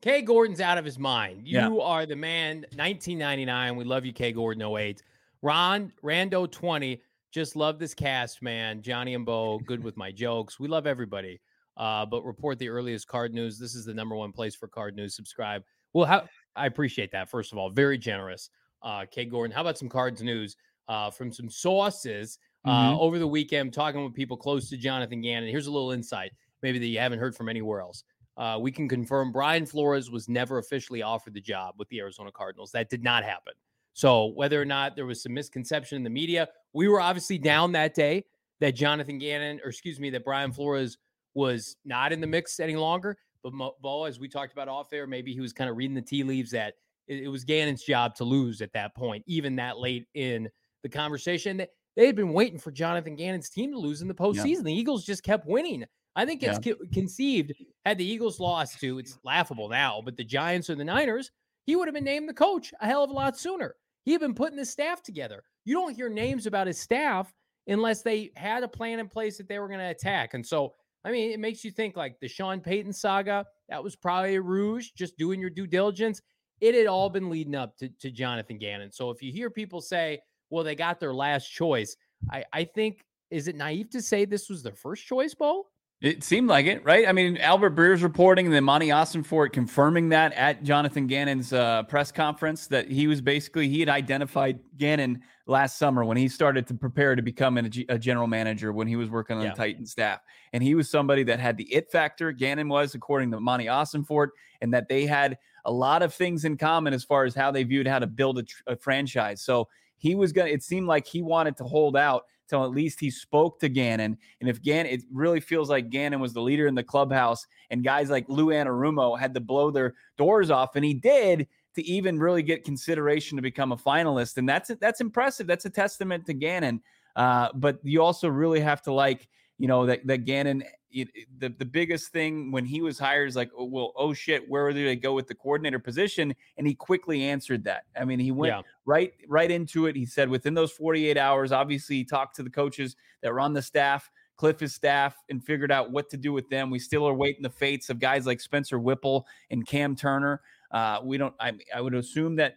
Kay 0.00 0.22
Gordon's 0.22 0.62
out 0.62 0.78
of 0.78 0.84
his 0.84 0.98
mind. 0.98 1.46
You 1.46 1.58
yeah. 1.58 1.82
are 1.82 2.06
the 2.06 2.16
man. 2.16 2.64
1999. 2.74 3.76
We 3.76 3.84
love 3.84 4.06
you, 4.06 4.14
Kay 4.14 4.32
Gordon. 4.32 4.62
08. 4.62 5.02
Ron 5.42 5.92
Rando 6.02 6.50
20. 6.50 7.02
Just 7.30 7.56
love 7.56 7.78
this 7.78 7.92
cast, 7.92 8.40
man. 8.40 8.80
Johnny 8.80 9.14
and 9.14 9.26
Bo, 9.26 9.58
good 9.58 9.84
with 9.84 9.98
my 9.98 10.10
jokes. 10.10 10.58
We 10.58 10.68
love 10.68 10.86
everybody. 10.86 11.38
Uh, 11.76 12.06
but 12.06 12.24
report 12.24 12.58
the 12.58 12.70
earliest 12.70 13.06
card 13.06 13.34
news. 13.34 13.58
This 13.58 13.74
is 13.74 13.84
the 13.84 13.92
number 13.94 14.16
one 14.16 14.32
place 14.32 14.54
for 14.54 14.66
card 14.66 14.96
news. 14.96 15.14
Subscribe. 15.14 15.62
Well, 15.92 16.06
how, 16.06 16.24
I 16.56 16.64
appreciate 16.64 17.12
that. 17.12 17.28
First 17.28 17.52
of 17.52 17.58
all, 17.58 17.68
very 17.68 17.98
generous. 17.98 18.48
Uh, 18.82 19.04
Kay 19.10 19.26
Gordon, 19.26 19.54
how 19.54 19.60
about 19.60 19.76
some 19.76 19.90
cards 19.90 20.22
news 20.22 20.56
uh, 20.88 21.10
from 21.10 21.30
some 21.30 21.50
sources 21.50 22.38
uh, 22.64 22.70
mm-hmm. 22.70 23.00
over 23.00 23.18
the 23.18 23.26
weekend, 23.26 23.74
talking 23.74 24.02
with 24.02 24.14
people 24.14 24.36
close 24.36 24.70
to 24.70 24.78
Jonathan 24.78 25.20
Gannon. 25.20 25.50
Here's 25.50 25.66
a 25.66 25.70
little 25.70 25.92
insight, 25.92 26.32
maybe 26.62 26.78
that 26.78 26.86
you 26.86 26.98
haven't 26.98 27.18
heard 27.18 27.34
from 27.34 27.48
anywhere 27.48 27.80
else. 27.80 28.04
Uh, 28.36 28.58
we 28.58 28.72
can 28.72 28.88
confirm 28.88 29.32
Brian 29.32 29.66
Flores 29.66 30.10
was 30.10 30.28
never 30.28 30.58
officially 30.58 31.02
offered 31.02 31.34
the 31.34 31.40
job 31.40 31.74
with 31.78 31.88
the 31.88 32.00
Arizona 32.00 32.30
Cardinals. 32.32 32.70
That 32.72 32.88
did 32.88 33.02
not 33.02 33.22
happen. 33.22 33.52
So 33.92 34.26
whether 34.26 34.60
or 34.60 34.64
not 34.64 34.96
there 34.96 35.06
was 35.06 35.22
some 35.22 35.34
misconception 35.34 35.96
in 35.96 36.04
the 36.04 36.10
media, 36.10 36.48
we 36.72 36.88
were 36.88 37.00
obviously 37.00 37.38
down 37.38 37.72
that 37.72 37.94
day 37.94 38.24
that 38.60 38.74
Jonathan 38.74 39.18
Gannon, 39.18 39.60
or 39.64 39.68
excuse 39.70 39.98
me, 40.00 40.10
that 40.10 40.24
Brian 40.24 40.52
Flores 40.52 40.96
was 41.34 41.76
not 41.84 42.12
in 42.12 42.20
the 42.20 42.26
mix 42.26 42.60
any 42.60 42.76
longer. 42.76 43.16
But 43.42 43.52
Bo, 43.80 44.04
as 44.04 44.20
we 44.20 44.28
talked 44.28 44.52
about 44.52 44.68
off 44.68 44.92
air, 44.92 45.06
maybe 45.06 45.32
he 45.32 45.40
was 45.40 45.52
kind 45.52 45.70
of 45.70 45.76
reading 45.76 45.94
the 45.94 46.02
tea 46.02 46.22
leaves 46.22 46.50
that 46.52 46.74
it, 47.08 47.28
was 47.28 47.44
Gannon's 47.44 47.82
job 47.82 48.14
to 48.16 48.24
lose 48.24 48.60
at 48.60 48.72
that 48.72 48.94
point, 48.94 49.24
even 49.26 49.56
that 49.56 49.78
late 49.78 50.06
in 50.14 50.48
the 50.82 50.88
conversation. 50.88 51.62
They 51.96 52.06
had 52.06 52.16
been 52.16 52.32
waiting 52.32 52.58
for 52.58 52.70
Jonathan 52.70 53.16
Gannon's 53.16 53.50
team 53.50 53.72
to 53.72 53.78
lose 53.78 54.00
in 54.02 54.08
the 54.08 54.14
postseason. 54.14 54.58
Yeah. 54.58 54.62
The 54.62 54.72
Eagles 54.72 55.04
just 55.04 55.22
kept 55.22 55.46
winning. 55.46 55.84
I 56.16 56.26
think 56.26 56.42
it's 56.42 56.58
yeah. 56.64 56.74
conceived 56.92 57.52
had 57.84 57.98
the 57.98 58.04
Eagles 58.04 58.40
lost 58.40 58.80
to, 58.80 58.98
it's 58.98 59.18
laughable 59.24 59.68
now, 59.68 60.02
but 60.04 60.16
the 60.16 60.24
Giants 60.24 60.68
or 60.68 60.74
the 60.74 60.84
Niners, 60.84 61.30
he 61.66 61.76
would 61.76 61.88
have 61.88 61.94
been 61.94 62.04
named 62.04 62.28
the 62.28 62.34
coach 62.34 62.72
a 62.80 62.86
hell 62.86 63.04
of 63.04 63.10
a 63.10 63.14
lot 63.14 63.38
sooner. 63.38 63.76
He 64.04 64.12
had 64.12 64.20
been 64.20 64.34
putting 64.34 64.56
the 64.56 64.64
staff 64.64 65.02
together. 65.02 65.42
You 65.64 65.74
don't 65.74 65.94
hear 65.94 66.08
names 66.08 66.46
about 66.46 66.66
his 66.66 66.80
staff 66.80 67.32
unless 67.68 68.02
they 68.02 68.32
had 68.34 68.64
a 68.64 68.68
plan 68.68 68.98
in 68.98 69.08
place 69.08 69.36
that 69.38 69.48
they 69.48 69.58
were 69.58 69.68
going 69.68 69.80
to 69.80 69.86
attack. 69.86 70.34
And 70.34 70.44
so, 70.44 70.74
I 71.04 71.12
mean, 71.12 71.30
it 71.30 71.38
makes 71.38 71.64
you 71.64 71.70
think 71.70 71.96
like 71.96 72.18
the 72.20 72.28
Sean 72.28 72.60
Payton 72.60 72.92
saga, 72.92 73.46
that 73.68 73.82
was 73.82 73.96
probably 73.96 74.34
a 74.34 74.42
rouge, 74.42 74.90
just 74.96 75.16
doing 75.16 75.40
your 75.40 75.50
due 75.50 75.66
diligence. 75.66 76.20
It 76.60 76.74
had 76.74 76.86
all 76.86 77.08
been 77.08 77.30
leading 77.30 77.54
up 77.54 77.76
to, 77.78 77.88
to 77.88 78.10
Jonathan 78.10 78.58
Gannon. 78.58 78.90
So 78.90 79.10
if 79.10 79.22
you 79.22 79.32
hear 79.32 79.48
people 79.48 79.80
say, 79.80 80.20
well, 80.50 80.64
they 80.64 80.74
got 80.74 80.98
their 80.98 81.14
last 81.14 81.46
choice, 81.48 81.96
I, 82.30 82.44
I 82.52 82.64
think, 82.64 83.04
is 83.30 83.48
it 83.48 83.54
naive 83.54 83.90
to 83.90 84.02
say 84.02 84.24
this 84.24 84.50
was 84.50 84.62
their 84.62 84.74
first 84.74 85.06
choice, 85.06 85.34
Bo? 85.34 85.66
It 86.00 86.24
seemed 86.24 86.48
like 86.48 86.64
it, 86.64 86.82
right? 86.82 87.06
I 87.06 87.12
mean, 87.12 87.36
Albert 87.36 87.70
Breer's 87.70 88.02
reporting 88.02 88.46
and 88.46 88.54
then 88.54 88.64
Monti 88.64 88.88
Ossenfort 88.88 89.52
confirming 89.52 90.08
that 90.08 90.32
at 90.32 90.62
Jonathan 90.62 91.06
Gannon's 91.06 91.52
uh, 91.52 91.82
press 91.82 92.10
conference 92.10 92.68
that 92.68 92.90
he 92.90 93.06
was 93.06 93.20
basically 93.20 93.68
he 93.68 93.80
had 93.80 93.90
identified 93.90 94.60
Gannon 94.78 95.20
last 95.44 95.78
summer 95.78 96.02
when 96.02 96.16
he 96.16 96.26
started 96.26 96.66
to 96.68 96.74
prepare 96.74 97.14
to 97.14 97.20
become 97.20 97.58
a, 97.58 97.68
a 97.90 97.98
general 97.98 98.26
manager 98.26 98.72
when 98.72 98.88
he 98.88 98.96
was 98.96 99.10
working 99.10 99.36
on 99.36 99.42
yeah. 99.42 99.50
the 99.50 99.56
Titan 99.56 99.84
staff, 99.84 100.20
and 100.54 100.62
he 100.62 100.74
was 100.74 100.88
somebody 100.88 101.22
that 101.24 101.38
had 101.38 101.58
the 101.58 101.70
it 101.70 101.90
factor. 101.92 102.32
Gannon 102.32 102.70
was, 102.70 102.94
according 102.94 103.30
to 103.32 103.38
Monti 103.38 103.66
Ossenfort, 103.66 104.28
and 104.62 104.72
that 104.72 104.88
they 104.88 105.04
had 105.04 105.36
a 105.66 105.72
lot 105.72 106.02
of 106.02 106.14
things 106.14 106.46
in 106.46 106.56
common 106.56 106.94
as 106.94 107.04
far 107.04 107.26
as 107.26 107.34
how 107.34 107.50
they 107.50 107.62
viewed 107.62 107.86
how 107.86 107.98
to 107.98 108.06
build 108.06 108.38
a, 108.38 108.44
a 108.66 108.74
franchise. 108.74 109.42
So 109.42 109.68
he 109.98 110.14
was 110.14 110.32
gonna. 110.32 110.48
It 110.48 110.62
seemed 110.62 110.86
like 110.86 111.06
he 111.06 111.20
wanted 111.20 111.58
to 111.58 111.64
hold 111.64 111.94
out 111.94 112.24
till 112.50 112.64
at 112.64 112.72
least 112.72 113.00
he 113.00 113.10
spoke 113.10 113.58
to 113.60 113.68
Gannon. 113.68 114.18
And 114.40 114.50
if 114.50 114.60
Gannon, 114.60 114.92
it 114.92 115.02
really 115.10 115.40
feels 115.40 115.70
like 115.70 115.88
Gannon 115.88 116.20
was 116.20 116.34
the 116.34 116.42
leader 116.42 116.66
in 116.66 116.74
the 116.74 116.82
clubhouse, 116.82 117.46
and 117.70 117.82
guys 117.82 118.10
like 118.10 118.28
Lou 118.28 118.48
Anarumo 118.48 119.18
had 119.18 119.32
to 119.34 119.40
blow 119.40 119.70
their 119.70 119.94
doors 120.18 120.50
off, 120.50 120.76
and 120.76 120.84
he 120.84 120.92
did 120.92 121.48
to 121.76 121.82
even 121.84 122.18
really 122.18 122.42
get 122.42 122.64
consideration 122.64 123.36
to 123.36 123.42
become 123.42 123.72
a 123.72 123.76
finalist. 123.76 124.36
And 124.36 124.48
that's 124.48 124.70
that's 124.80 125.00
impressive. 125.00 125.46
That's 125.46 125.64
a 125.64 125.70
testament 125.70 126.26
to 126.26 126.34
Gannon. 126.34 126.82
Uh, 127.16 127.48
but 127.54 127.78
you 127.82 128.02
also 128.02 128.28
really 128.28 128.60
have 128.60 128.82
to 128.82 128.92
like, 128.92 129.28
you 129.60 129.68
know, 129.68 129.84
that 129.84 130.06
that 130.06 130.24
Gannon 130.24 130.64
it, 130.90 131.08
the 131.38 131.50
the 131.50 131.66
biggest 131.66 132.12
thing 132.12 132.50
when 132.50 132.64
he 132.64 132.80
was 132.80 132.98
hired 132.98 133.28
is 133.28 133.36
like, 133.36 133.50
oh, 133.56 133.66
well, 133.66 133.92
oh 133.94 134.14
shit, 134.14 134.48
where 134.48 134.72
do 134.72 134.86
they 134.86 134.96
go 134.96 135.12
with 135.12 135.28
the 135.28 135.34
coordinator 135.34 135.78
position? 135.78 136.34
And 136.56 136.66
he 136.66 136.74
quickly 136.74 137.24
answered 137.24 137.64
that. 137.64 137.84
I 137.94 138.06
mean, 138.06 138.18
he 138.18 138.32
went 138.32 138.54
yeah. 138.54 138.62
right 138.86 139.12
right 139.28 139.50
into 139.50 139.84
it. 139.84 139.96
He 139.96 140.06
said 140.06 140.30
within 140.30 140.54
those 140.54 140.72
48 140.72 141.18
hours, 141.18 141.52
obviously, 141.52 141.96
he 141.96 142.04
talked 142.04 142.36
to 142.36 142.42
the 142.42 142.48
coaches 142.48 142.96
that 143.22 143.30
were 143.30 143.38
on 143.38 143.52
the 143.52 143.60
staff, 143.60 144.10
Cliff's 144.38 144.72
staff, 144.72 145.14
and 145.28 145.44
figured 145.44 145.70
out 145.70 145.90
what 145.90 146.08
to 146.08 146.16
do 146.16 146.32
with 146.32 146.48
them. 146.48 146.70
We 146.70 146.78
still 146.78 147.06
are 147.06 147.14
waiting 147.14 147.42
the 147.42 147.50
fates 147.50 147.90
of 147.90 147.98
guys 147.98 148.26
like 148.26 148.40
Spencer 148.40 148.78
Whipple 148.78 149.26
and 149.50 149.66
Cam 149.66 149.94
Turner. 149.94 150.40
Uh, 150.70 151.00
we 151.04 151.18
don't. 151.18 151.34
I 151.38 151.52
I 151.74 151.82
would 151.82 151.94
assume 151.94 152.36
that 152.36 152.56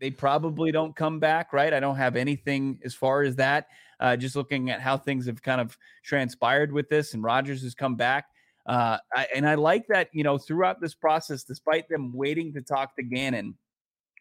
they 0.00 0.10
probably 0.10 0.72
don't 0.72 0.96
come 0.96 1.18
back, 1.20 1.52
right? 1.52 1.72
I 1.72 1.80
don't 1.80 1.96
have 1.96 2.16
anything 2.16 2.78
as 2.84 2.94
far 2.94 3.22
as 3.22 3.36
that 3.36 3.68
uh, 4.00 4.16
just 4.16 4.34
looking 4.34 4.70
at 4.70 4.80
how 4.80 4.96
things 4.96 5.26
have 5.26 5.42
kind 5.42 5.60
of 5.60 5.76
transpired 6.02 6.72
with 6.72 6.88
this, 6.88 7.14
and 7.14 7.22
Rodgers 7.22 7.62
has 7.62 7.74
come 7.74 7.94
back. 7.94 8.26
Uh, 8.66 8.98
I, 9.14 9.26
and 9.34 9.48
I 9.48 9.54
like 9.54 9.86
that, 9.88 10.08
you 10.12 10.24
know, 10.24 10.38
throughout 10.38 10.80
this 10.80 10.94
process, 10.94 11.44
despite 11.44 11.88
them 11.88 12.12
waiting 12.12 12.52
to 12.54 12.62
talk 12.62 12.96
to 12.96 13.02
Gannon, 13.02 13.54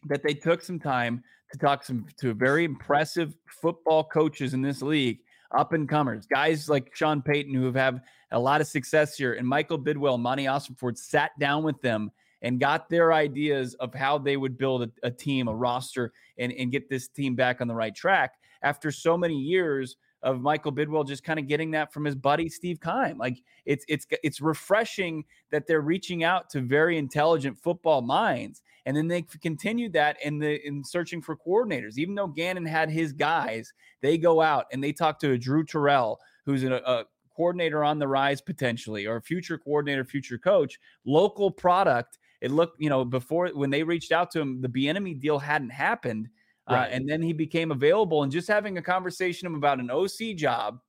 that 0.08 0.22
they 0.24 0.34
took 0.34 0.62
some 0.62 0.80
time 0.80 1.24
to 1.52 1.58
talk 1.58 1.84
some 1.84 2.06
to 2.18 2.34
very 2.34 2.64
impressive 2.64 3.34
football 3.62 4.04
coaches 4.04 4.54
in 4.54 4.62
this 4.62 4.82
league, 4.82 5.20
up 5.58 5.74
and 5.74 5.90
comers, 5.90 6.28
guys 6.28 6.70
like 6.70 6.94
Sean 6.96 7.22
Payton 7.22 7.54
who 7.54 7.66
have 7.66 7.76
had 7.76 8.02
a 8.32 8.40
lot 8.40 8.62
of 8.62 8.68
success 8.68 9.16
here, 9.16 9.34
and 9.34 9.48
Michael 9.48 9.80
Bidwill, 9.80 10.20
Monti 10.20 10.44
Ossenfort 10.44 10.98
sat 10.98 11.32
down 11.40 11.64
with 11.64 11.82
them 11.82 12.12
and 12.42 12.60
got 12.60 12.90
their 12.90 13.14
ideas 13.14 13.74
of 13.76 13.94
how 13.94 14.18
they 14.18 14.38
would 14.38 14.58
build 14.58 14.84
a, 14.84 14.90
a 15.04 15.12
team, 15.12 15.48
a 15.48 15.56
roster, 15.56 16.14
and, 16.38 16.52
and 16.54 16.72
get 16.72 16.90
this 16.90 17.08
team 17.08 17.36
back 17.36 17.62
on 17.62 17.68
the 17.68 17.76
right 17.76 17.96
track 17.96 18.36
after 18.62 18.92
so 18.92 19.18
many 19.18 19.36
years 19.36 19.96
of 20.22 20.42
Michael 20.42 20.74
Bidwill 20.74 21.08
just 21.08 21.24
kind 21.24 21.40
of 21.40 21.48
getting 21.48 21.72
that 21.72 21.94
from 21.94 22.04
his 22.06 22.16
buddy 22.16 22.50
Steve 22.50 22.80
Keim. 22.82 23.18
Like 23.18 23.42
it's 23.66 23.86
it's 23.88 24.06
it's 24.24 24.42
refreshing 24.42 25.24
that 25.52 25.66
they're 25.68 25.82
reaching 25.82 26.24
out 26.24 26.50
to 26.52 26.62
very 26.62 26.98
intelligent 26.98 27.58
football 27.58 28.02
minds, 28.02 28.62
and 28.86 28.96
then 28.96 29.08
they 29.08 29.22
continued 29.22 29.94
that 29.94 30.18
in 30.24 30.40
the 30.40 30.66
in 30.68 30.84
searching 30.84 31.22
for 31.22 31.38
coordinators. 31.38 31.98
Even 31.98 32.16
though 32.16 32.28
Gannon 32.28 32.66
had 32.66 32.90
his 32.90 33.14
guys, 33.14 33.72
they 34.02 34.18
go 34.18 34.42
out 34.42 34.66
and 34.72 34.84
they 34.84 34.92
talk 34.92 35.20
to 35.20 35.32
a 35.32 35.38
Drew 35.38 35.64
Terrell, 35.64 36.20
who's 36.46 36.64
a, 36.64 36.74
a 36.74 37.06
coordinator 37.36 37.84
on 37.86 38.00
the 38.00 38.08
rise 38.08 38.42
potentially, 38.42 39.06
or 39.06 39.18
a 39.18 39.22
future 39.22 39.58
coordinator, 39.58 40.04
future 40.04 40.38
coach, 40.38 40.80
local 41.06 41.50
product. 41.50 42.20
It 42.42 42.52
looked, 42.52 42.82
you 42.82 42.90
know, 42.90 43.04
before 43.04 43.50
when 43.50 43.70
they 43.70 43.84
reached 43.84 44.12
out 44.12 44.32
to 44.32 44.40
him, 44.40 44.62
the 44.62 44.70
Bieniemy 44.70 45.20
deal 45.20 45.40
hadn't 45.40 45.72
happened 45.72 46.30
uh, 46.70 46.74
right. 46.74 46.92
Uh, 46.92 46.96
and 46.96 47.10
then 47.10 47.22
he 47.22 47.34
became 47.34 47.72
available, 47.72 48.24
and 48.24 48.32
just 48.32 48.48
having 48.48 48.78
a 48.78 48.82
conversation 48.82 49.54
about 49.54 49.80
an 49.80 49.90
OC 49.90 50.36
job, 50.36 50.80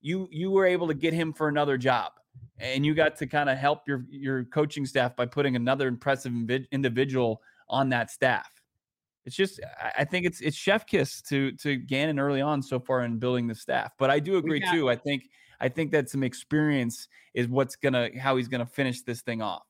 you 0.00 0.28
you 0.30 0.50
were 0.50 0.66
able 0.66 0.86
to 0.88 0.94
get 0.94 1.14
him 1.14 1.32
for 1.32 1.48
another 1.48 1.78
job, 1.78 2.12
and 2.58 2.84
you 2.84 2.94
got 2.94 3.16
to 3.16 3.26
kind 3.26 3.48
of 3.48 3.56
help 3.56 3.88
your 3.88 4.04
your 4.10 4.44
coaching 4.44 4.84
staff 4.84 5.16
by 5.16 5.24
putting 5.24 5.56
another 5.56 5.88
impressive 5.88 6.32
individual 6.70 7.40
on 7.68 7.88
that 7.88 8.10
staff. 8.10 8.50
It's 9.24 9.34
just 9.34 9.60
I 9.96 10.04
think 10.04 10.26
it's 10.26 10.40
it's 10.40 10.56
chef 10.56 10.86
kiss 10.86 11.22
to 11.22 11.52
to 11.52 11.76
Gannon 11.76 12.18
early 12.18 12.42
on 12.42 12.62
so 12.62 12.78
far 12.78 13.02
in 13.02 13.18
building 13.18 13.46
the 13.46 13.54
staff. 13.54 13.92
But 13.98 14.10
I 14.10 14.18
do 14.18 14.36
agree 14.36 14.60
got- 14.60 14.72
too. 14.72 14.90
I 14.90 14.96
think 14.96 15.30
I 15.60 15.68
think 15.68 15.92
that 15.92 16.10
some 16.10 16.22
experience 16.22 17.08
is 17.32 17.48
what's 17.48 17.74
gonna 17.74 18.10
how 18.20 18.36
he's 18.36 18.48
gonna 18.48 18.66
finish 18.66 19.00
this 19.02 19.22
thing 19.22 19.40
off. 19.40 19.65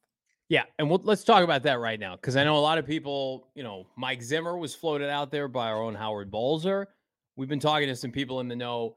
Yeah, 0.49 0.62
and 0.78 0.88
we'll, 0.88 1.01
let's 1.03 1.24
talk 1.24 1.42
about 1.42 1.64
that 1.64 1.80
right 1.80 1.99
now 1.99 2.14
because 2.14 2.36
I 2.36 2.44
know 2.44 2.57
a 2.57 2.61
lot 2.61 2.78
of 2.78 2.86
people. 2.86 3.49
You 3.55 3.64
know, 3.64 3.86
Mike 3.97 4.22
Zimmer 4.22 4.57
was 4.57 4.74
floated 4.74 5.09
out 5.09 5.30
there 5.30 5.49
by 5.49 5.68
our 5.68 5.82
own 5.82 5.94
Howard 5.94 6.30
Balzer. 6.30 6.88
We've 7.34 7.49
been 7.49 7.61
talking 7.61 7.88
to 7.88 7.97
some 7.97 8.12
people 8.12 8.40
in 8.40 8.49
the 8.49 8.57
know. 8.57 8.97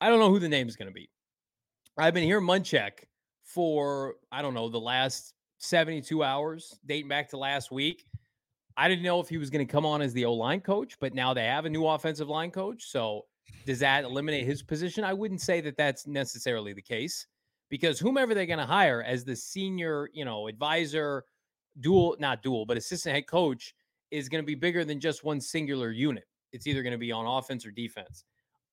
I 0.00 0.08
don't 0.08 0.20
know 0.20 0.28
who 0.28 0.38
the 0.38 0.48
name 0.48 0.68
is 0.68 0.76
going 0.76 0.88
to 0.88 0.94
be. 0.94 1.08
I've 1.96 2.12
been 2.12 2.24
here 2.24 2.40
Munchak 2.40 3.04
for 3.44 4.16
I 4.30 4.42
don't 4.42 4.54
know 4.54 4.68
the 4.68 4.80
last 4.80 5.32
72 5.58 6.22
hours, 6.22 6.78
dating 6.84 7.08
back 7.08 7.30
to 7.30 7.38
last 7.38 7.70
week. 7.70 8.04
I 8.76 8.88
didn't 8.88 9.04
know 9.04 9.20
if 9.20 9.28
he 9.28 9.38
was 9.38 9.50
going 9.50 9.66
to 9.66 9.72
come 9.72 9.86
on 9.86 10.02
as 10.02 10.12
the 10.12 10.24
O 10.26 10.34
line 10.34 10.60
coach, 10.60 10.98
but 11.00 11.14
now 11.14 11.32
they 11.32 11.44
have 11.44 11.64
a 11.64 11.70
new 11.70 11.86
offensive 11.86 12.28
line 12.28 12.50
coach. 12.50 12.90
So 12.90 13.22
does 13.64 13.78
that 13.78 14.04
eliminate 14.04 14.44
his 14.44 14.62
position? 14.62 15.04
I 15.04 15.14
wouldn't 15.14 15.40
say 15.40 15.60
that 15.62 15.76
that's 15.76 16.06
necessarily 16.06 16.74
the 16.74 16.82
case 16.82 17.26
because 17.74 17.98
whomever 17.98 18.34
they're 18.34 18.46
going 18.46 18.60
to 18.60 18.64
hire 18.64 19.02
as 19.02 19.24
the 19.24 19.34
senior, 19.34 20.08
you 20.12 20.24
know, 20.24 20.46
advisor, 20.46 21.24
dual, 21.80 22.14
not 22.20 22.40
dual, 22.40 22.64
but 22.64 22.76
assistant 22.76 23.12
head 23.16 23.26
coach 23.26 23.74
is 24.12 24.28
going 24.28 24.40
to 24.40 24.46
be 24.46 24.54
bigger 24.54 24.84
than 24.84 25.00
just 25.00 25.24
one 25.24 25.40
singular 25.40 25.90
unit. 25.90 26.22
It's 26.52 26.68
either 26.68 26.84
going 26.84 26.92
to 26.92 26.98
be 26.98 27.10
on 27.10 27.26
offense 27.26 27.66
or 27.66 27.72
defense. 27.72 28.22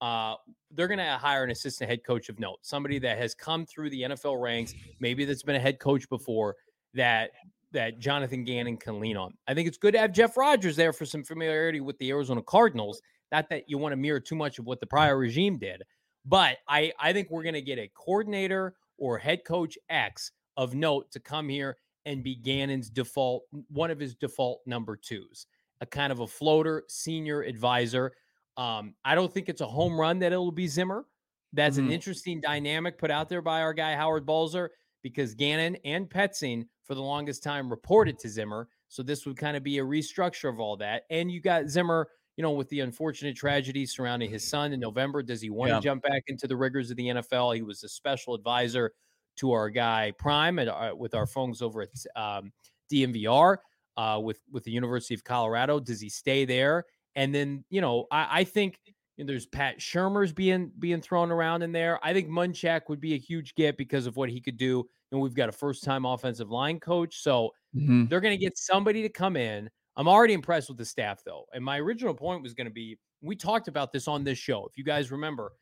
uh, 0.01 0.35
they're 0.71 0.87
going 0.87 0.97
to 0.99 1.17
hire 1.17 1.43
an 1.43 1.51
assistant 1.51 1.89
head 1.89 2.03
coach 2.03 2.27
of 2.29 2.39
note, 2.39 2.57
somebody 2.61 2.99
that 2.99 3.17
has 3.17 3.33
come 3.35 3.65
through 3.65 3.89
the 3.89 4.01
NFL 4.01 4.41
ranks, 4.41 4.73
maybe 4.99 5.25
that's 5.25 5.43
been 5.43 5.55
a 5.55 5.59
head 5.59 5.79
coach 5.79 6.09
before 6.09 6.55
that 6.93 7.31
that 7.73 7.99
Jonathan 7.99 8.43
Gannon 8.43 8.75
can 8.77 8.99
lean 8.99 9.15
on. 9.15 9.33
I 9.47 9.53
think 9.53 9.67
it's 9.67 9.77
good 9.77 9.93
to 9.93 9.99
have 9.99 10.11
Jeff 10.11 10.35
Rodgers 10.35 10.75
there 10.75 10.91
for 10.91 11.05
some 11.05 11.23
familiarity 11.23 11.79
with 11.79 11.97
the 11.99 12.09
Arizona 12.09 12.41
Cardinals. 12.41 13.01
Not 13.31 13.49
that 13.49 13.63
you 13.69 13.77
want 13.77 13.93
to 13.93 13.95
mirror 13.95 14.19
too 14.19 14.35
much 14.35 14.59
of 14.59 14.65
what 14.65 14.81
the 14.81 14.87
prior 14.87 15.17
regime 15.17 15.57
did, 15.57 15.83
but 16.25 16.57
I 16.67 16.91
I 16.99 17.13
think 17.13 17.29
we're 17.31 17.43
going 17.43 17.53
to 17.53 17.61
get 17.61 17.79
a 17.79 17.89
coordinator 17.95 18.75
or 19.01 19.17
head 19.17 19.43
coach 19.43 19.77
X 19.89 20.31
of 20.55 20.75
note 20.75 21.11
to 21.11 21.19
come 21.19 21.49
here 21.49 21.75
and 22.05 22.23
be 22.23 22.35
Gannon's 22.35 22.89
default 22.89 23.43
one 23.69 23.91
of 23.91 23.99
his 23.99 24.15
default 24.15 24.61
number 24.65 24.95
twos, 24.95 25.47
a 25.81 25.85
kind 25.85 26.11
of 26.11 26.19
a 26.19 26.27
floater 26.27 26.83
senior 26.87 27.41
advisor. 27.41 28.13
Um, 28.57 28.93
I 29.03 29.15
don't 29.15 29.33
think 29.33 29.49
it's 29.49 29.61
a 29.61 29.67
home 29.67 29.99
run 29.99 30.19
that 30.19 30.31
it'll 30.31 30.51
be 30.51 30.67
Zimmer. 30.67 31.05
That's 31.51 31.77
mm-hmm. 31.77 31.87
an 31.87 31.93
interesting 31.93 32.41
dynamic 32.41 32.97
put 32.97 33.11
out 33.11 33.27
there 33.27 33.41
by 33.41 33.61
our 33.61 33.73
guy 33.73 33.95
Howard 33.95 34.25
Balzer 34.25 34.71
because 35.01 35.33
Gannon 35.33 35.77
and 35.83 36.07
Petzing 36.07 36.65
for 36.83 36.93
the 36.93 37.01
longest 37.01 37.43
time 37.43 37.69
reported 37.69 38.19
to 38.19 38.29
Zimmer. 38.29 38.67
So 38.87 39.01
this 39.01 39.25
would 39.25 39.37
kind 39.37 39.57
of 39.57 39.63
be 39.63 39.79
a 39.79 39.83
restructure 39.83 40.49
of 40.49 40.59
all 40.59 40.77
that. 40.77 41.03
And 41.09 41.31
you 41.31 41.41
got 41.41 41.69
Zimmer, 41.69 42.07
you 42.41 42.47
know, 42.47 42.53
with 42.53 42.69
the 42.69 42.79
unfortunate 42.79 43.35
tragedy 43.35 43.85
surrounding 43.85 44.27
his 44.27 44.43
son 44.43 44.73
in 44.73 44.79
November. 44.79 45.21
Does 45.21 45.41
he 45.41 45.51
want 45.51 45.69
yeah. 45.69 45.75
to 45.75 45.81
jump 45.81 46.01
back 46.01 46.23
into 46.25 46.47
the 46.47 46.57
rigors 46.57 46.89
of 46.89 46.97
the 46.97 47.05
NFL? 47.05 47.53
He 47.53 47.61
was 47.61 47.83
a 47.83 47.87
special 47.87 48.33
advisor 48.33 48.93
to 49.37 49.51
our 49.51 49.69
guy 49.69 50.11
Prime 50.17 50.57
at, 50.57 50.67
uh, 50.67 50.95
with 50.97 51.13
our 51.13 51.27
folks 51.27 51.61
over 51.61 51.83
at 51.83 51.89
um, 52.15 52.51
DNVR 52.91 53.57
uh, 53.95 54.19
with 54.23 54.39
with 54.51 54.63
the 54.63 54.71
University 54.71 55.13
of 55.13 55.23
Colorado. 55.23 55.79
Does 55.79 56.01
he 56.01 56.09
stay 56.09 56.43
there? 56.43 56.85
And 57.15 57.31
then 57.35 57.63
you 57.69 57.79
know, 57.79 58.07
I, 58.09 58.39
I 58.39 58.43
think 58.43 58.79
you 59.17 59.23
know, 59.23 59.27
there's 59.27 59.45
Pat 59.45 59.77
Shurmur's 59.77 60.33
being 60.33 60.71
being 60.79 60.99
thrown 60.99 61.29
around 61.29 61.61
in 61.61 61.71
there. 61.71 61.99
I 62.03 62.11
think 62.11 62.27
Munchak 62.27 62.89
would 62.89 62.99
be 62.99 63.13
a 63.13 63.19
huge 63.19 63.53
get 63.53 63.77
because 63.77 64.07
of 64.07 64.15
what 64.17 64.31
he 64.31 64.41
could 64.41 64.57
do. 64.57 64.83
And 65.11 65.21
we've 65.21 65.35
got 65.35 65.47
a 65.47 65.51
first 65.51 65.83
time 65.83 66.05
offensive 66.05 66.49
line 66.49 66.79
coach, 66.79 67.21
so 67.21 67.51
mm-hmm. 67.75 68.07
they're 68.07 68.19
going 68.19 68.35
to 68.35 68.43
get 68.43 68.57
somebody 68.57 69.03
to 69.03 69.09
come 69.09 69.37
in. 69.37 69.69
I'm 69.95 70.07
already 70.07 70.33
impressed 70.33 70.69
with 70.69 70.77
the 70.77 70.85
staff 70.85 71.21
though, 71.25 71.45
and 71.53 71.63
my 71.63 71.79
original 71.79 72.13
point 72.13 72.43
was 72.43 72.53
going 72.53 72.65
to 72.65 72.73
be 72.73 72.97
we 73.21 73.35
talked 73.35 73.67
about 73.67 73.91
this 73.91 74.07
on 74.07 74.23
this 74.23 74.37
show. 74.37 74.65
If 74.69 74.77
you 74.77 74.83
guys 74.83 75.11
remember, 75.11 75.53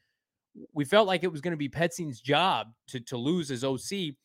we 0.74 0.86
felt 0.86 1.08
like 1.08 1.24
it 1.24 1.32
was 1.32 1.42
going 1.42 1.52
to 1.52 1.58
be 1.58 1.70
Petzing's 1.70 2.22
job 2.22 2.68
to 2.88 3.00
to 3.02 3.18
lose 3.18 3.52
as 3.52 3.64
OC. 3.64 4.16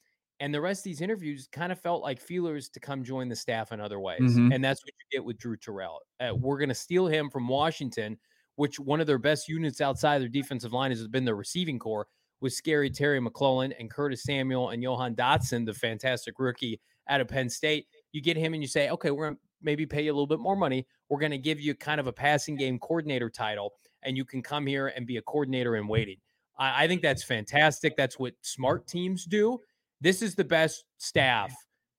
And 0.41 0.53
the 0.53 0.61
rest 0.61 0.81
of 0.81 0.85
these 0.85 1.01
interviews 1.01 1.49
kind 1.51 1.71
of 1.71 1.81
felt 1.81 2.03
like 2.03 2.21
feelers 2.21 2.69
to 2.71 2.81
come 2.81 3.05
join 3.05 3.29
the 3.29 3.37
staff 3.37 3.71
in 3.71 3.81
other 3.81 4.01
ways. 4.01 4.21
Mm-hmm. 4.21 4.53
And 4.53 4.65
that's 4.65 4.83
what 4.83 4.89
you 4.89 5.19
get 5.19 5.25
with 5.25 5.39
Drew 5.39 5.57
Terrell. 5.57 6.01
Uh, 6.19 6.35
we're 6.35 6.59
going 6.59 6.69
to 6.69 6.75
steal 6.75 7.07
him 7.07 7.31
from 7.31 7.47
Washington, 7.47 8.19
which 8.57 8.81
one 8.81 9.01
of 9.01 9.07
their 9.07 9.19
best 9.19 9.49
units 9.49 9.81
outside 9.81 10.21
their 10.21 10.29
defensive 10.29 10.73
line 10.73 10.91
has 10.91 11.07
been 11.07 11.25
their 11.25 11.37
receiving 11.37 11.79
core 11.79 12.09
with 12.41 12.53
Scary 12.53 12.91
Terry 12.91 13.21
McLaurin 13.21 13.73
and 13.79 13.91
Curtis 13.91 14.25
Samuel 14.25 14.71
and 14.71 14.83
Jahan 14.83 15.15
Dotson, 15.15 15.65
the 15.65 15.73
fantastic 15.73 16.35
rookie 16.39 16.81
out 17.09 17.21
of 17.21 17.29
Penn 17.29 17.49
State. 17.49 17.87
You 18.13 18.21
get 18.21 18.37
him 18.37 18.55
and 18.55 18.63
you 18.63 18.69
say, 18.69 18.91
okay, 18.91 19.13
we're 19.13 19.37
maybe 19.63 19.87
pay 19.87 20.03
you 20.03 20.13
a 20.13 20.15
little 20.15 20.27
bit 20.27 20.41
more 20.41 20.57
money. 20.57 20.87
We're 21.09 21.19
going 21.19 21.33
to 21.33 21.39
give 21.39 21.61
you 21.61 21.75
kind 21.75 22.01
of 22.01 22.07
a 22.07 22.13
passing 22.13 22.57
game 22.57 22.79
coordinator 22.79 23.31
title, 23.31 23.73
and 24.03 24.17
you 24.17 24.25
can 24.25 24.43
come 24.43 24.67
here 24.67 24.89
and 24.89 25.07
be 25.07 25.17
a 25.17 25.23
coordinator 25.23 25.77
in 25.77 25.87
waiting. 25.87 26.17
I, 26.59 26.85
I 26.85 26.89
think 26.89 27.03
that's 27.03 27.23
fantastic. 27.23 27.97
That's 27.97 28.19
what 28.19 28.35
smart 28.43 28.87
teams 28.87 29.25
do. 29.25 29.61
This 30.01 30.23
is 30.23 30.35
the 30.35 30.45
best 30.45 30.85
staff, 30.99 31.55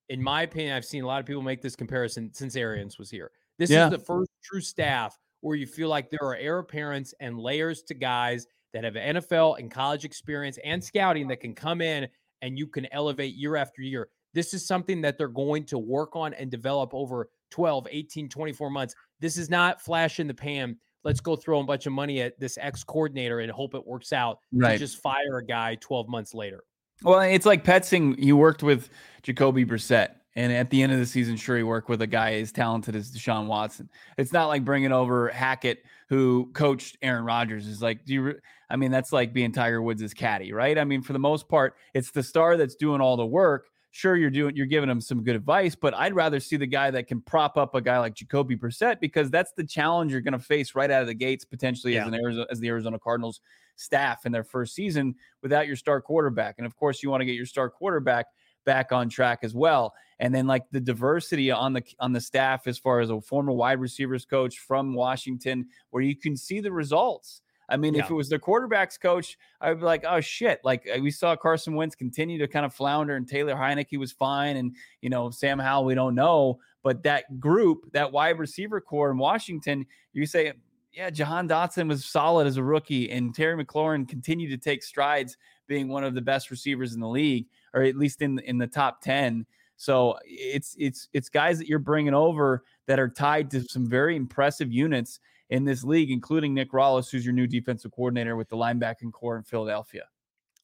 in 0.09 0.21
my 0.21 0.43
opinion. 0.43 0.75
I've 0.75 0.85
seen 0.85 1.03
a 1.03 1.07
lot 1.07 1.19
of 1.19 1.25
people 1.25 1.41
make 1.41 1.61
this 1.61 1.75
comparison 1.75 2.31
since 2.33 2.55
Arians 2.55 2.97
was 2.97 3.09
here. 3.09 3.31
This 3.57 3.69
yeah. 3.69 3.85
is 3.85 3.91
the 3.91 3.99
first 3.99 4.29
true 4.43 4.61
staff 4.61 5.17
where 5.41 5.55
you 5.55 5.67
feel 5.67 5.89
like 5.89 6.09
there 6.09 6.23
are 6.23 6.35
heir 6.35 6.59
apparents 6.59 7.13
and 7.19 7.39
layers 7.39 7.83
to 7.83 7.93
guys 7.93 8.47
that 8.73 8.83
have 8.83 8.95
NFL 8.95 9.59
and 9.59 9.71
college 9.71 10.03
experience 10.03 10.59
and 10.65 10.83
scouting 10.83 11.27
that 11.29 11.39
can 11.39 11.53
come 11.53 11.81
in 11.81 12.07
and 12.41 12.57
you 12.57 12.67
can 12.67 12.87
elevate 12.91 13.35
year 13.35 13.55
after 13.55 13.81
year. 13.81 14.09
This 14.33 14.53
is 14.53 14.67
something 14.67 15.01
that 15.01 15.17
they're 15.17 15.27
going 15.27 15.63
to 15.65 15.77
work 15.77 16.15
on 16.15 16.33
and 16.33 16.51
develop 16.51 16.93
over 16.93 17.29
12, 17.51 17.87
18, 17.89 18.29
24 18.29 18.69
months. 18.69 18.95
This 19.19 19.37
is 19.37 19.49
not 19.49 19.81
flash 19.81 20.19
in 20.19 20.27
the 20.27 20.33
pan 20.33 20.77
let's 21.05 21.21
go 21.21 21.37
throw 21.37 21.61
a 21.61 21.63
bunch 21.63 21.85
of 21.85 21.93
money 21.93 22.19
at 22.19 22.37
this 22.37 22.57
ex 22.59 22.83
coordinator 22.83 23.39
and 23.39 23.49
hope 23.51 23.75
it 23.75 23.87
works 23.87 24.11
out. 24.11 24.39
Right. 24.51 24.77
just 24.77 24.97
fire 24.97 25.37
a 25.37 25.45
guy 25.45 25.75
12 25.75 26.09
months 26.09 26.33
later. 26.33 26.63
Well, 27.03 27.21
it's 27.21 27.45
like 27.45 27.63
Petzing. 27.63 28.15
You 28.17 28.35
worked 28.35 28.63
with 28.63 28.89
Jacoby 29.21 29.65
Brissett, 29.65 30.15
and 30.35 30.51
at 30.51 30.69
the 30.69 30.81
end 30.81 30.93
of 30.93 30.99
the 30.99 31.05
season, 31.05 31.35
sure, 31.35 31.57
you 31.57 31.67
work 31.67 31.89
with 31.89 32.01
a 32.01 32.07
guy 32.07 32.35
as 32.35 32.51
talented 32.51 32.95
as 32.95 33.11
Deshaun 33.11 33.47
Watson. 33.47 33.89
It's 34.17 34.31
not 34.31 34.47
like 34.47 34.63
bringing 34.63 34.93
over 34.93 35.27
Hackett, 35.27 35.83
who 36.07 36.51
coached 36.53 36.97
Aaron 37.01 37.25
Rodgers. 37.25 37.67
Is 37.67 37.81
like, 37.81 38.05
do 38.05 38.13
you? 38.13 38.21
Re- 38.21 38.39
I 38.69 38.77
mean, 38.77 38.91
that's 38.91 39.11
like 39.11 39.33
being 39.33 39.51
Tiger 39.51 39.81
Woods' 39.81 40.13
caddy, 40.13 40.53
right? 40.53 40.77
I 40.77 40.85
mean, 40.85 41.01
for 41.01 41.11
the 41.13 41.19
most 41.19 41.49
part, 41.49 41.75
it's 41.93 42.11
the 42.11 42.23
star 42.23 42.55
that's 42.55 42.75
doing 42.75 43.01
all 43.01 43.17
the 43.17 43.25
work 43.25 43.67
sure 43.95 44.17
you're 44.17 44.29
doing 44.29 44.53
you're 44.57 44.65
giving 44.65 44.89
him 44.89 44.99
some 44.99 45.23
good 45.23 45.37
advice, 45.37 45.73
but 45.73 45.93
I'd 45.93 46.13
rather 46.13 46.41
see 46.41 46.57
the 46.57 46.67
guy 46.67 46.91
that 46.91 47.07
can 47.07 47.21
prop 47.21 47.55
up 47.55 47.75
a 47.75 47.81
guy 47.81 47.97
like 47.97 48.13
Jacoby 48.13 48.57
Brissett 48.57 48.99
because 48.99 49.31
that's 49.31 49.53
the 49.53 49.63
challenge 49.63 50.11
you're 50.11 50.19
going 50.19 50.33
to 50.33 50.39
face 50.39 50.75
right 50.75 50.91
out 50.91 51.01
of 51.01 51.07
the 51.07 51.13
gates 51.13 51.45
potentially 51.45 51.93
yeah. 51.93 52.01
as 52.01 52.07
an 52.09 52.15
Arizona, 52.15 52.45
as 52.51 52.59
the 52.59 52.67
Arizona 52.67 52.99
Cardinals 52.99 53.39
staff 53.77 54.25
in 54.25 54.33
their 54.33 54.43
first 54.43 54.75
season 54.75 55.15
without 55.41 55.65
your 55.65 55.77
star 55.77 56.01
quarterback. 56.01 56.55
And 56.57 56.67
of 56.67 56.75
course, 56.75 57.01
you 57.01 57.09
want 57.09 57.21
to 57.21 57.25
get 57.25 57.35
your 57.35 57.45
star 57.45 57.69
quarterback 57.69 58.25
back 58.65 58.91
on 58.91 59.07
track 59.07 59.39
as 59.43 59.55
well. 59.55 59.93
And 60.19 60.35
then 60.35 60.45
like 60.45 60.63
the 60.71 60.81
diversity 60.81 61.49
on 61.49 61.71
the 61.71 61.83
on 61.99 62.11
the 62.11 62.21
staff 62.21 62.67
as 62.67 62.77
far 62.77 62.99
as 62.99 63.09
a 63.09 63.21
former 63.21 63.53
wide 63.53 63.79
receivers 63.79 64.25
coach 64.25 64.59
from 64.59 64.93
Washington 64.93 65.67
where 65.91 66.03
you 66.03 66.17
can 66.17 66.35
see 66.35 66.59
the 66.59 66.71
results. 66.71 67.41
I 67.69 67.77
mean, 67.77 67.93
yeah. 67.93 68.03
if 68.03 68.09
it 68.09 68.13
was 68.13 68.29
the 68.29 68.39
quarterback's 68.39 68.97
coach, 68.97 69.37
I'd 69.61 69.79
be 69.79 69.85
like, 69.85 70.03
oh 70.07 70.21
shit. 70.21 70.59
Like 70.63 70.87
uh, 70.93 70.99
we 70.99 71.11
saw 71.11 71.35
Carson 71.35 71.75
Wentz 71.75 71.95
continue 71.95 72.37
to 72.39 72.47
kind 72.47 72.65
of 72.65 72.73
flounder 72.73 73.15
and 73.15 73.27
Taylor 73.27 73.55
Heinicke 73.55 73.97
was 73.97 74.11
fine. 74.11 74.57
And, 74.57 74.75
you 75.01 75.09
know, 75.09 75.29
Sam 75.31 75.59
Howell, 75.59 75.85
we 75.85 75.95
don't 75.95 76.15
know. 76.15 76.59
But 76.83 77.01
that 77.03 77.39
group, 77.39 77.91
that 77.93 78.11
wide 78.11 78.37
receiver 78.37 78.79
core 78.79 79.09
in 79.09 79.17
Washington, 79.17 79.85
you 80.13 80.25
say, 80.25 80.53
yeah, 80.95 81.09
Jahan 81.09 81.47
Dotson 81.49 81.89
was 81.89 82.05
solid 82.05 82.47
as 82.47 82.57
a 82.57 82.63
rookie, 82.63 83.11
and 83.11 83.35
Terry 83.35 83.61
McLaurin 83.61 84.07
continued 84.07 84.49
to 84.51 84.57
take 84.57 84.81
strides, 84.81 85.35
being 85.67 85.89
one 85.89 86.03
of 86.03 86.15
the 86.15 86.21
best 86.21 86.49
receivers 86.49 86.93
in 86.93 87.01
the 87.01 87.07
league, 87.07 87.47
or 87.73 87.83
at 87.83 87.97
least 87.97 88.21
in 88.21 88.39
in 88.39 88.57
the 88.57 88.67
top 88.67 89.01
ten. 89.01 89.45
So 89.75 90.17
it's 90.23 90.75
it's 90.79 91.09
it's 91.11 91.27
guys 91.27 91.57
that 91.57 91.67
you're 91.67 91.79
bringing 91.79 92.13
over 92.13 92.63
that 92.87 92.99
are 92.99 93.09
tied 93.09 93.51
to 93.51 93.63
some 93.63 93.85
very 93.85 94.15
impressive 94.15 94.71
units 94.71 95.19
in 95.49 95.63
this 95.65 95.83
league, 95.83 96.11
including 96.11 96.53
Nick 96.53 96.71
Rallis, 96.71 97.09
who's 97.11 97.25
your 97.25 97.33
new 97.33 97.47
defensive 97.47 97.91
coordinator 97.91 98.35
with 98.35 98.49
the 98.49 98.57
linebacking 98.57 99.11
core 99.11 99.37
in 99.37 99.43
Philadelphia. 99.43 100.03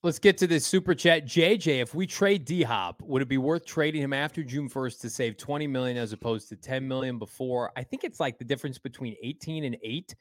Let's 0.03 0.17
get 0.17 0.35
to 0.39 0.47
this 0.47 0.65
super 0.65 0.95
chat. 0.95 1.27
JJ, 1.27 1.79
if 1.79 1.93
we 1.93 2.07
trade 2.07 2.43
D 2.43 2.63
Hop, 2.63 3.03
would 3.03 3.21
it 3.21 3.27
be 3.27 3.37
worth 3.37 3.65
trading 3.67 4.01
him 4.01 4.13
after 4.13 4.43
June 4.43 4.67
1st 4.67 4.99
to 5.01 5.09
save 5.11 5.37
20 5.37 5.67
million 5.67 5.95
as 5.95 6.11
opposed 6.11 6.49
to 6.49 6.55
10 6.55 6.87
million 6.87 7.19
before? 7.19 7.71
I 7.75 7.83
think 7.83 8.03
it's 8.03 8.19
like 8.19 8.39
the 8.39 8.45
difference 8.45 8.79
between 8.79 9.15
18 9.21 9.63
and 9.63 9.77
8. 9.83 10.15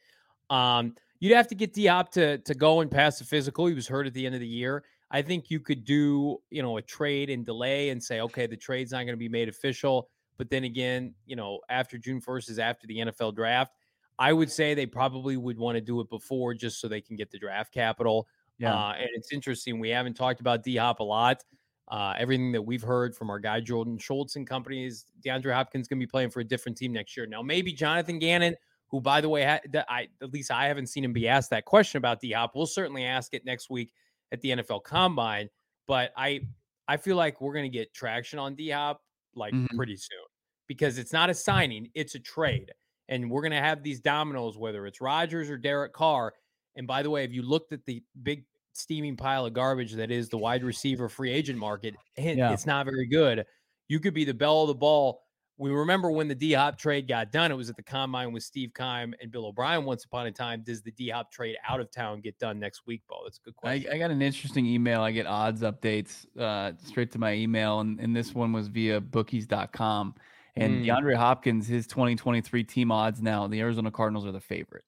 Um, 0.50 0.94
you'd 1.20 1.34
have 1.34 1.48
to 1.48 1.54
get 1.54 1.72
D 1.72 1.86
Hop 1.86 2.12
to 2.12 2.36
to 2.38 2.54
go 2.54 2.80
and 2.80 2.90
pass 2.90 3.18
the 3.18 3.24
physical. 3.24 3.64
He 3.66 3.74
was 3.74 3.88
hurt 3.88 4.06
at 4.06 4.12
the 4.12 4.26
end 4.26 4.34
of 4.34 4.42
the 4.42 4.46
year. 4.46 4.84
I 5.10 5.22
think 5.22 5.50
you 5.50 5.60
could 5.60 5.84
do, 5.84 6.38
you 6.50 6.62
know, 6.62 6.76
a 6.76 6.82
trade 6.82 7.30
and 7.30 7.44
delay 7.44 7.88
and 7.88 8.02
say, 8.02 8.20
okay, 8.20 8.46
the 8.46 8.56
trade's 8.56 8.92
not 8.92 8.98
going 8.98 9.14
to 9.14 9.16
be 9.16 9.30
made 9.30 9.48
official. 9.48 10.10
But 10.36 10.50
then 10.50 10.64
again, 10.64 11.14
you 11.26 11.36
know, 11.36 11.60
after 11.68 11.98
June 11.98 12.20
1st 12.20 12.50
is 12.50 12.58
after 12.58 12.86
the 12.86 12.98
NFL 12.98 13.34
draft. 13.34 13.72
I 14.20 14.34
would 14.34 14.52
say 14.52 14.74
they 14.74 14.84
probably 14.84 15.38
would 15.38 15.58
want 15.58 15.76
to 15.76 15.80
do 15.80 16.00
it 16.00 16.10
before 16.10 16.52
just 16.52 16.78
so 16.78 16.88
they 16.88 17.00
can 17.00 17.16
get 17.16 17.30
the 17.30 17.38
draft 17.38 17.72
capital. 17.72 18.28
Yeah. 18.58 18.74
Uh, 18.74 18.92
and 18.98 19.08
it's 19.14 19.32
interesting. 19.32 19.80
We 19.80 19.88
haven't 19.88 20.14
talked 20.14 20.40
about 20.40 20.62
D 20.62 20.76
Hop 20.76 21.00
a 21.00 21.04
lot. 21.04 21.42
Uh, 21.88 22.14
everything 22.18 22.52
that 22.52 22.62
we've 22.62 22.82
heard 22.82 23.16
from 23.16 23.30
our 23.30 23.40
guy 23.40 23.60
Jordan 23.60 23.98
Schultz 23.98 24.36
and 24.36 24.46
companies, 24.46 25.06
DeAndre 25.24 25.54
Hopkins 25.54 25.88
going 25.88 25.98
to 25.98 26.06
be 26.06 26.08
playing 26.08 26.30
for 26.30 26.40
a 26.40 26.44
different 26.44 26.76
team 26.76 26.92
next 26.92 27.16
year. 27.16 27.26
Now, 27.26 27.40
maybe 27.42 27.72
Jonathan 27.72 28.18
Gannon, 28.18 28.54
who, 28.88 29.00
by 29.00 29.22
the 29.22 29.28
way, 29.28 29.42
ha- 29.42 29.82
I 29.88 30.08
at 30.22 30.30
least 30.32 30.50
I 30.50 30.66
haven't 30.68 30.88
seen 30.88 31.02
him 31.02 31.14
be 31.14 31.26
asked 31.26 31.48
that 31.50 31.64
question 31.64 31.96
about 31.96 32.20
D 32.20 32.32
Hop. 32.32 32.54
We'll 32.54 32.66
certainly 32.66 33.04
ask 33.04 33.32
it 33.32 33.46
next 33.46 33.70
week 33.70 33.92
at 34.32 34.42
the 34.42 34.50
NFL 34.50 34.84
Combine. 34.84 35.48
But 35.86 36.12
I 36.14 36.42
I 36.86 36.98
feel 36.98 37.16
like 37.16 37.40
we're 37.40 37.54
going 37.54 37.70
to 37.70 37.76
get 37.76 37.94
traction 37.94 38.38
on 38.38 38.54
D 38.54 38.68
Hop 38.68 39.00
like 39.34 39.54
mm-hmm. 39.54 39.74
pretty 39.76 39.96
soon 39.96 40.26
because 40.66 40.98
it's 40.98 41.12
not 41.12 41.30
a 41.30 41.34
signing, 41.34 41.88
it's 41.94 42.14
a 42.14 42.20
trade 42.20 42.70
and 43.10 43.28
we're 43.28 43.42
going 43.42 43.50
to 43.52 43.58
have 43.58 43.82
these 43.82 44.00
dominoes, 44.00 44.56
whether 44.56 44.86
it's 44.86 45.00
Rodgers 45.00 45.50
or 45.50 45.58
Derek 45.58 45.92
Carr. 45.92 46.32
And 46.76 46.86
by 46.86 47.02
the 47.02 47.10
way, 47.10 47.24
if 47.24 47.32
you 47.32 47.42
looked 47.42 47.72
at 47.72 47.84
the 47.84 48.02
big 48.22 48.44
steaming 48.72 49.16
pile 49.16 49.44
of 49.44 49.52
garbage 49.52 49.92
that 49.94 50.10
is 50.10 50.28
the 50.28 50.38
wide 50.38 50.62
receiver 50.62 51.08
free 51.08 51.32
agent 51.32 51.58
market, 51.58 51.94
and 52.16 52.38
yeah. 52.38 52.52
it's 52.52 52.66
not 52.66 52.86
very 52.86 53.06
good. 53.06 53.44
You 53.88 53.98
could 53.98 54.14
be 54.14 54.24
the 54.24 54.32
belle 54.32 54.62
of 54.62 54.68
the 54.68 54.74
ball. 54.74 55.20
We 55.58 55.70
remember 55.72 56.10
when 56.10 56.26
the 56.26 56.34
D 56.34 56.54
Hop 56.54 56.78
trade 56.78 57.06
got 57.06 57.32
done, 57.32 57.50
it 57.50 57.54
was 57.54 57.68
at 57.68 57.76
the 57.76 57.82
combine 57.82 58.32
with 58.32 58.44
Steve 58.44 58.70
Keim 58.74 59.12
and 59.20 59.30
Bill 59.30 59.44
O'Brien 59.44 59.84
once 59.84 60.06
upon 60.06 60.26
a 60.26 60.32
time. 60.32 60.62
Does 60.64 60.80
the 60.80 60.92
D 60.92 61.10
Hop 61.10 61.30
trade 61.30 61.56
out 61.68 61.80
of 61.80 61.90
town 61.90 62.22
get 62.22 62.38
done 62.38 62.58
next 62.58 62.86
week, 62.86 63.02
Bo? 63.10 63.16
That's 63.24 63.38
a 63.38 63.40
good 63.42 63.56
question. 63.56 63.90
I, 63.92 63.96
I 63.96 63.98
got 63.98 64.10
an 64.10 64.22
interesting 64.22 64.64
email. 64.64 65.02
I 65.02 65.10
get 65.10 65.26
odds 65.26 65.60
updates 65.60 66.24
uh, 66.38 66.72
straight 66.82 67.10
to 67.12 67.18
my 67.18 67.34
email, 67.34 67.80
and, 67.80 68.00
and 68.00 68.16
this 68.16 68.34
one 68.34 68.52
was 68.52 68.68
via 68.68 69.02
bookies.com. 69.02 70.14
And 70.56 70.84
mm. 70.84 70.86
DeAndre 70.86 71.16
Hopkins, 71.16 71.66
his 71.66 71.86
2023 71.86 72.64
team 72.64 72.90
odds 72.92 73.22
now, 73.22 73.46
the 73.46 73.60
Arizona 73.60 73.90
Cardinals 73.90 74.26
are 74.26 74.32
the 74.32 74.40
favorite. 74.40 74.84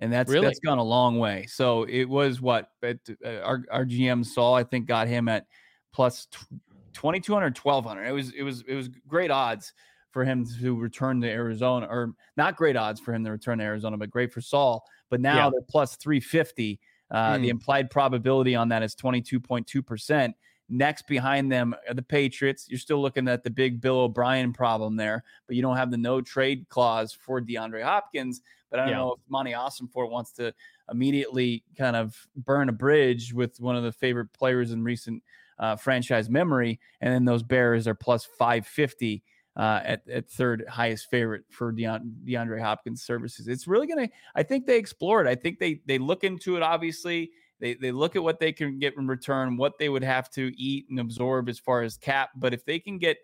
and 0.00 0.12
that's 0.12 0.30
Really? 0.30 0.46
that's 0.46 0.60
gone 0.60 0.78
a 0.78 0.82
long 0.82 1.18
way. 1.18 1.44
So 1.48 1.82
it 1.84 2.04
was 2.08 2.40
what 2.40 2.70
at, 2.82 2.98
uh, 3.24 3.40
our 3.40 3.64
our 3.70 3.84
GM 3.84 4.24
Saul 4.24 4.54
I 4.54 4.62
think 4.64 4.86
got 4.86 5.08
him 5.08 5.28
at 5.28 5.46
plus 5.92 6.26
tw- 6.26 6.46
2200 6.92 7.56
1200. 7.58 8.04
It 8.04 8.12
was 8.12 8.30
it 8.32 8.42
was 8.42 8.62
it 8.68 8.74
was 8.76 8.88
great 9.08 9.30
odds 9.32 9.72
for 10.12 10.24
him 10.24 10.46
to 10.60 10.76
return 10.76 11.20
to 11.22 11.28
Arizona 11.28 11.86
or 11.90 12.12
not 12.36 12.56
great 12.56 12.76
odds 12.76 13.00
for 13.00 13.12
him 13.12 13.24
to 13.24 13.30
return 13.30 13.58
to 13.58 13.64
Arizona, 13.64 13.96
but 13.98 14.08
great 14.10 14.32
for 14.32 14.40
Saul. 14.40 14.84
But 15.10 15.20
now 15.20 15.44
Yeah. 15.46 15.50
they're 15.50 15.62
plus 15.68 15.96
350. 15.96 16.78
Uh, 17.10 17.38
The 17.38 17.46
Mm. 17.46 17.50
implied 17.50 17.90
probability 17.90 18.54
on 18.54 18.68
that 18.68 18.82
is 18.82 18.94
22.2%. 18.94 20.34
Next 20.68 21.06
behind 21.06 21.50
them 21.50 21.74
are 21.88 21.94
the 21.94 22.02
Patriots. 22.02 22.66
You're 22.68 22.78
still 22.78 23.00
looking 23.00 23.26
at 23.28 23.42
the 23.42 23.50
big 23.50 23.80
Bill 23.80 24.00
O'Brien 24.00 24.52
problem 24.52 24.96
there, 24.96 25.24
but 25.46 25.56
you 25.56 25.62
don't 25.62 25.76
have 25.76 25.90
the 25.90 25.96
no 25.96 26.20
trade 26.20 26.68
clause 26.68 27.12
for 27.12 27.40
DeAndre 27.40 27.82
Hopkins. 27.82 28.42
But 28.70 28.80
I 28.80 28.82
don't 28.84 28.92
Yeah. 28.92 28.98
know 28.98 29.12
if 29.12 29.20
Monti 29.30 29.52
Ossenfort 29.52 30.10
wants 30.10 30.32
to 30.32 30.52
immediately 30.90 31.64
kind 31.76 31.96
of 31.96 32.28
burn 32.36 32.68
a 32.68 32.72
bridge 32.72 33.32
with 33.32 33.58
one 33.60 33.76
of 33.76 33.82
the 33.82 33.92
favorite 33.92 34.32
players 34.34 34.72
in 34.72 34.84
recent 34.84 35.22
uh, 35.58 35.74
franchise 35.76 36.28
memory. 36.28 36.78
And 37.00 37.12
then 37.12 37.24
those 37.24 37.42
Bears 37.42 37.88
are 37.88 37.94
plus 37.94 38.24
550 38.24 39.22
uh, 39.56 39.80
at, 39.84 40.08
at 40.08 40.30
third 40.30 40.64
highest 40.68 41.10
favorite 41.10 41.44
for 41.48 41.72
DeAndre 41.72 42.60
Hopkins 42.60 43.02
services. 43.02 43.48
It's 43.48 43.66
really 43.66 43.86
going 43.86 44.06
to, 44.06 44.14
I 44.34 44.42
think 44.44 44.66
they 44.66 44.76
explore 44.78 45.24
it. 45.24 45.28
I 45.28 45.34
think 45.34 45.58
they, 45.58 45.80
they 45.86 45.98
look 45.98 46.22
into 46.24 46.56
it, 46.56 46.62
obviously. 46.62 47.32
They, 47.60 47.74
they 47.74 47.92
look 47.92 48.16
at 48.16 48.22
what 48.22 48.38
they 48.38 48.52
can 48.52 48.78
get 48.78 48.94
in 48.96 49.06
return, 49.06 49.56
what 49.56 49.78
they 49.78 49.88
would 49.88 50.04
have 50.04 50.30
to 50.30 50.52
eat 50.60 50.86
and 50.90 51.00
absorb 51.00 51.48
as 51.48 51.58
far 51.58 51.82
as 51.82 51.96
cap. 51.96 52.30
But 52.36 52.54
if 52.54 52.64
they 52.64 52.78
can 52.78 52.98
get 52.98 53.18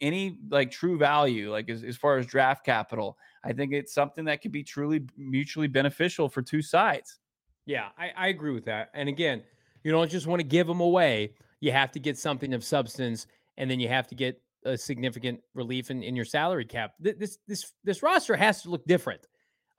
any 0.00 0.38
like 0.48 0.70
true 0.70 0.96
value, 0.96 1.50
like 1.50 1.68
as, 1.68 1.82
as 1.84 1.96
far 1.96 2.16
as 2.18 2.26
draft 2.26 2.64
capital, 2.64 3.18
I 3.44 3.52
think 3.52 3.72
it's 3.72 3.92
something 3.92 4.24
that 4.26 4.42
could 4.42 4.52
be 4.52 4.62
truly 4.62 5.06
mutually 5.16 5.68
beneficial 5.68 6.28
for 6.28 6.42
two 6.42 6.62
sides. 6.62 7.18
Yeah, 7.66 7.88
I, 7.98 8.10
I 8.16 8.28
agree 8.28 8.52
with 8.52 8.64
that. 8.66 8.90
And 8.94 9.08
again, 9.08 9.42
you 9.82 9.92
don't 9.92 10.10
just 10.10 10.26
want 10.26 10.40
to 10.40 10.46
give 10.46 10.66
them 10.66 10.80
away. 10.80 11.34
You 11.60 11.72
have 11.72 11.90
to 11.92 12.00
get 12.00 12.18
something 12.18 12.54
of 12.54 12.64
substance, 12.64 13.26
and 13.56 13.70
then 13.70 13.80
you 13.80 13.88
have 13.88 14.06
to 14.08 14.14
get 14.14 14.40
a 14.64 14.76
significant 14.76 15.40
relief 15.54 15.90
in, 15.90 16.02
in 16.02 16.16
your 16.16 16.24
salary 16.24 16.64
cap. 16.64 16.94
This 17.00 17.38
this 17.46 17.72
this 17.84 18.02
roster 18.02 18.36
has 18.36 18.62
to 18.62 18.70
look 18.70 18.84
different. 18.86 19.26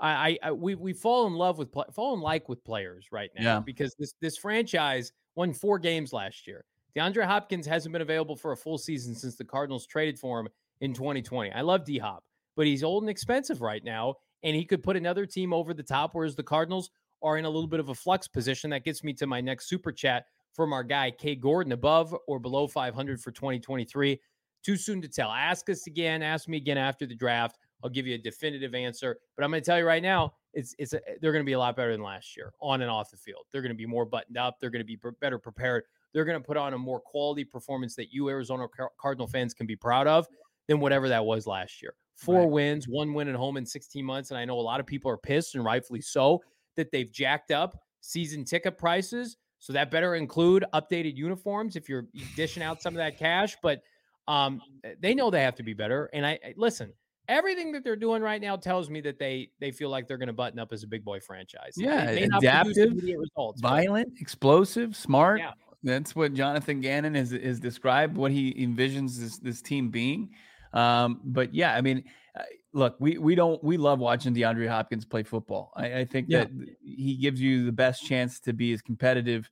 I, 0.02 0.38
I, 0.42 0.52
we 0.52 0.74
we 0.76 0.94
fall 0.94 1.28
in 1.28 1.34
love 1.34 1.58
with 1.60 1.70
fall 1.94 2.16
in 2.16 2.22
like 2.22 2.50
with 2.50 2.64
players 2.64 3.08
right 3.12 3.30
now 3.38 3.44
Yeah. 3.44 3.60
because 3.60 3.96
this 4.00 4.14
this 4.20 4.36
franchise 4.38 5.12
won 5.36 5.54
four 5.54 5.78
games 5.80 6.12
last 6.12 6.48
year. 6.48 6.66
DeAndre 6.96 7.26
Hopkins 7.26 7.66
hasn't 7.66 7.94
been 7.94 8.02
available 8.02 8.36
for 8.36 8.52
a 8.52 8.58
full 8.58 8.78
season 8.78 9.16
since 9.16 9.36
the 9.38 9.46
Cardinals 9.46 9.86
traded 9.86 10.20
for 10.20 10.40
him 10.42 10.50
in 10.82 10.94
2020. 10.94 11.52
I 11.52 11.62
love 11.62 11.86
D 11.86 11.98
Hop, 12.00 12.24
but 12.58 12.66
he's 12.66 12.84
old 12.84 13.04
and 13.04 13.10
expensive 13.10 13.62
right 13.62 13.84
now, 13.84 14.16
and 14.44 14.56
he 14.56 14.66
could 14.66 14.82
put 14.84 14.98
another 14.98 15.26
team 15.26 15.54
over 15.54 15.74
the 15.74 15.84
top. 15.84 16.12
Whereas 16.14 16.36
the 16.36 16.44
Cardinals 16.44 16.90
are 17.24 17.38
in 17.38 17.46
a 17.46 17.50
little 17.50 17.68
bit 17.70 17.80
of 17.80 17.90
a 17.90 17.96
flux 17.96 18.28
position. 18.28 18.72
That 18.72 18.84
gets 18.84 19.04
me 19.04 19.14
to 19.14 19.28
my 19.28 19.40
next 19.40 19.70
super 19.70 19.92
chat 19.92 20.26
from 20.54 20.74
our 20.74 20.84
guy 20.84 21.12
Kay 21.12 21.36
Gordon, 21.36 21.72
above 21.74 22.16
or 22.28 22.40
below 22.40 22.68
500 22.68 23.22
for 23.22 23.32
2023. 23.32 24.20
Too 24.64 24.76
soon 24.76 25.02
to 25.02 25.08
tell. 25.08 25.32
Ask 25.32 25.70
us 25.70 25.88
again. 25.88 26.22
Ask 26.22 26.50
me 26.50 26.58
again 26.58 26.78
after 26.78 27.06
the 27.06 27.16
draft. 27.16 27.58
I'll 27.84 27.90
give 27.90 28.06
you 28.08 28.16
a 28.16 28.18
definitive 28.18 28.74
answer. 28.76 29.18
But 29.36 29.44
I'm 29.44 29.52
going 29.52 29.62
to 29.62 29.66
tell 29.66 29.78
you 29.80 29.86
right 29.86 30.04
now, 30.04 30.34
it's 30.54 30.76
it's 30.78 30.94
a, 30.94 31.02
they're 31.22 31.32
going 31.32 31.44
to 31.44 31.50
be 31.50 31.54
a 31.54 31.60
lot 31.60 31.76
better 31.76 31.92
than 31.92 32.02
last 32.04 32.36
year 32.36 32.54
on 32.62 32.82
and 32.82 32.92
off 32.92 33.10
the 33.12 33.18
field. 33.18 33.46
They're 33.52 33.62
going 33.62 33.72
to 33.72 33.78
be 33.78 33.86
more 33.86 34.06
buttoned 34.06 34.38
up. 34.38 34.60
They're 34.60 34.70
going 34.70 34.82
to 34.82 34.86
be 34.86 34.98
pre- 34.98 35.12
better 35.22 35.40
prepared. 35.40 35.84
They're 36.14 36.26
going 36.26 36.40
to 36.40 36.46
put 36.46 36.58
on 36.58 36.74
a 36.74 36.78
more 36.78 37.00
quality 37.00 37.46
performance 37.46 37.96
that 37.96 38.12
you 38.12 38.28
Arizona 38.30 38.68
Car- 38.68 38.92
Cardinal 39.00 39.28
fans 39.28 39.54
can 39.54 39.66
be 39.66 39.76
proud 39.76 40.08
of 40.08 40.28
than 40.68 40.80
whatever 40.80 41.08
that 41.10 41.24
was 41.24 41.48
last 41.48 41.82
year. 41.82 41.94
Four 42.16 42.42
Right. 42.42 42.50
wins, 42.50 42.88
one 42.88 43.14
win 43.14 43.30
at 43.30 43.36
home 43.36 43.58
in 43.58 43.66
16 43.66 44.04
months, 44.06 44.30
and 44.32 44.38
I 44.38 44.46
know 44.46 44.60
a 44.60 44.62
lot 44.62 44.80
of 44.80 44.86
people 44.86 45.10
are 45.10 45.18
pissed 45.18 45.56
and 45.56 45.64
rightfully 45.64 46.02
so 46.02 46.42
that 46.76 46.92
they've 46.92 47.12
jacked 47.12 47.52
up 47.52 47.82
season 48.02 48.44
ticket 48.44 48.78
prices. 48.78 49.38
So 49.60 49.74
that 49.74 49.90
better 49.90 50.16
include 50.16 50.66
updated 50.74 51.16
uniforms 51.16 51.76
if 51.76 51.88
you're 51.88 52.08
dishing 52.36 52.62
out 52.64 52.82
some 52.82 52.94
of 52.94 52.98
that 52.98 53.18
cash. 53.18 53.56
But 53.62 53.82
um, 54.28 54.62
they 55.00 55.14
know 55.14 55.30
they 55.30 55.44
have 55.44 55.56
to 55.56 55.64
be 55.64 55.74
better. 55.74 56.10
And 56.14 56.26
I, 56.26 56.40
I 56.46 56.54
listen. 56.58 56.94
Everything 57.32 57.72
that 57.72 57.84
they're 57.84 57.96
doing 57.96 58.22
right 58.22 58.42
now 58.42 58.58
tells 58.58 58.90
me 58.90 59.00
that 59.02 59.18
they 59.18 59.50
they 59.60 59.72
feel 59.72 59.90
like 59.90 60.08
they're 60.08 60.18
going 60.18 60.28
to 60.28 60.34
button 60.34 60.60
up 60.60 60.74
as 60.74 60.84
a 60.84 60.88
big 60.88 61.04
boy 61.06 61.20
franchise. 61.22 61.74
Yeah, 61.78 62.10
adaptive, 62.10 62.94
results. 63.02 63.62
but- 63.62 63.70
Violent, 63.70 64.20
explosive, 64.20 64.96
smart. 64.96 65.40
Yeah. 65.40 65.54
That's 65.84 66.16
what 66.16 66.34
Jonathan 66.36 66.82
Gannon 66.82 67.16
has 67.16 67.32
is 67.34 67.60
described 67.60 68.16
what 68.16 68.32
he 68.32 68.54
envisions 68.54 69.18
this 69.18 69.40
this 69.40 69.62
team 69.62 69.90
being. 69.90 70.30
Um, 70.74 71.22
but 71.24 71.54
yeah, 71.56 71.74
I 71.76 71.82
mean, 71.82 72.04
uh, 72.38 72.44
look, 72.74 72.98
we 73.00 73.18
we 73.18 73.34
don't 73.34 73.64
we 73.64 73.78
love 73.78 74.00
watching 74.00 74.36
DeAndre 74.36 74.68
Hopkins 74.68 75.06
play 75.06 75.24
football. 75.24 75.72
I, 75.76 76.00
I 76.00 76.06
think 76.06 76.28
Yeah. 76.30 76.44
that 76.44 76.52
he 76.84 77.16
gives 77.16 77.42
you 77.42 77.66
the 77.66 77.72
best 77.72 78.06
chance 78.06 78.40
to 78.42 78.54
be 78.54 78.74
as 78.74 78.82
competitive, 78.82 79.50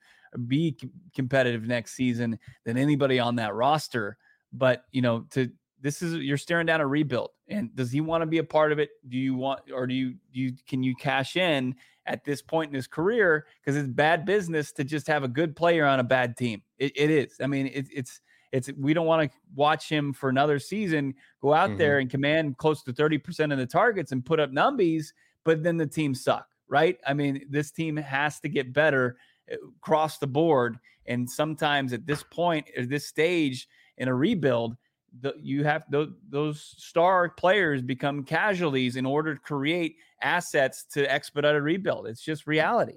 be 0.48 0.74
com- 0.80 0.92
competitive 1.16 1.66
next 1.66 1.94
season 1.96 2.38
than 2.66 2.78
anybody 2.78 3.20
on 3.20 3.36
that 3.38 3.56
roster. 3.56 4.18
But 4.54 4.84
you 4.92 5.02
know, 5.02 5.26
to 5.32 5.50
this 5.82 6.02
is 6.02 6.16
you're 6.16 6.38
staring 6.38 6.66
down 6.66 6.82
a 6.82 6.88
rebuild, 6.88 7.32
and 7.48 7.74
does 7.76 7.92
he 7.92 8.02
want 8.02 8.22
to 8.22 8.26
be 8.26 8.40
a 8.40 8.44
part 8.44 8.72
of 8.72 8.80
it? 8.80 8.90
Do 9.08 9.18
you 9.18 9.36
want, 9.36 9.62
or 9.72 9.88
do 9.88 9.94
you 9.94 10.12
do 10.34 10.40
you 10.40 10.54
can 10.68 10.84
you 10.84 10.96
cash 10.96 11.36
in 11.36 11.76
at 12.06 12.24
this 12.26 12.42
point 12.42 12.70
in 12.70 12.76
his 12.76 12.88
career 12.88 13.46
because 13.62 13.78
it's 13.78 13.88
bad 13.88 14.26
business 14.26 14.72
to 14.74 14.84
just 14.84 15.08
have 15.08 15.24
a 15.24 15.28
good 15.28 15.56
player 15.56 15.86
on 15.86 16.00
a 16.00 16.04
bad 16.04 16.36
team. 16.36 16.62
It, 16.80 16.92
it 16.96 17.12
is. 17.12 17.36
I 17.40 17.48
mean, 17.48 17.68
it, 17.68 17.88
it's 17.94 18.20
it's 18.52 18.70
we 18.78 18.94
don't 18.96 19.06
want 19.06 19.32
to 19.32 19.38
watch 19.56 19.88
him 19.88 20.12
for 20.12 20.28
another 20.30 20.58
season 20.58 21.14
go 21.40 21.54
out 21.54 21.70
Mhm. 21.72 21.78
there 21.78 22.00
and 22.00 22.10
command 22.10 22.58
close 22.58 22.82
to 22.84 22.94
30% 22.94 23.52
of 23.54 23.60
the 23.60 23.68
targets 23.68 24.12
and 24.12 24.26
put 24.26 24.40
up 24.40 24.52
numbies, 24.52 25.14
but 25.46 25.62
then 25.62 25.78
the 25.78 25.86
team 25.86 26.16
suck, 26.16 26.48
right? 26.68 26.98
I 27.06 27.14
mean, 27.14 27.46
this 27.50 27.72
team 27.72 27.96
has 27.96 28.40
to 28.40 28.50
get 28.50 28.74
better 28.74 29.18
uh, 29.52 29.56
across 29.78 30.18
the 30.18 30.28
board. 30.28 30.80
And 31.06 31.30
sometimes 31.30 31.94
at 31.94 32.08
this 32.08 32.24
point, 32.24 32.68
at 32.76 32.90
this 32.90 33.06
stage 33.08 33.68
in 33.98 34.08
a 34.08 34.16
rebuild, 34.16 34.78
the, 35.22 35.34
you 35.40 35.64
have 35.64 35.84
those, 35.90 36.10
those 36.30 36.76
star 36.78 37.30
players 37.30 37.82
become 37.82 38.24
casualties 38.24 38.96
in 38.96 39.06
order 39.06 39.36
to 39.36 39.40
create 39.42 39.96
assets 40.22 40.86
to 40.94 41.12
expedite 41.12 41.56
a 41.56 41.62
rebuild. 41.62 42.08
It's 42.08 42.22
just 42.24 42.48
reality. 42.48 42.94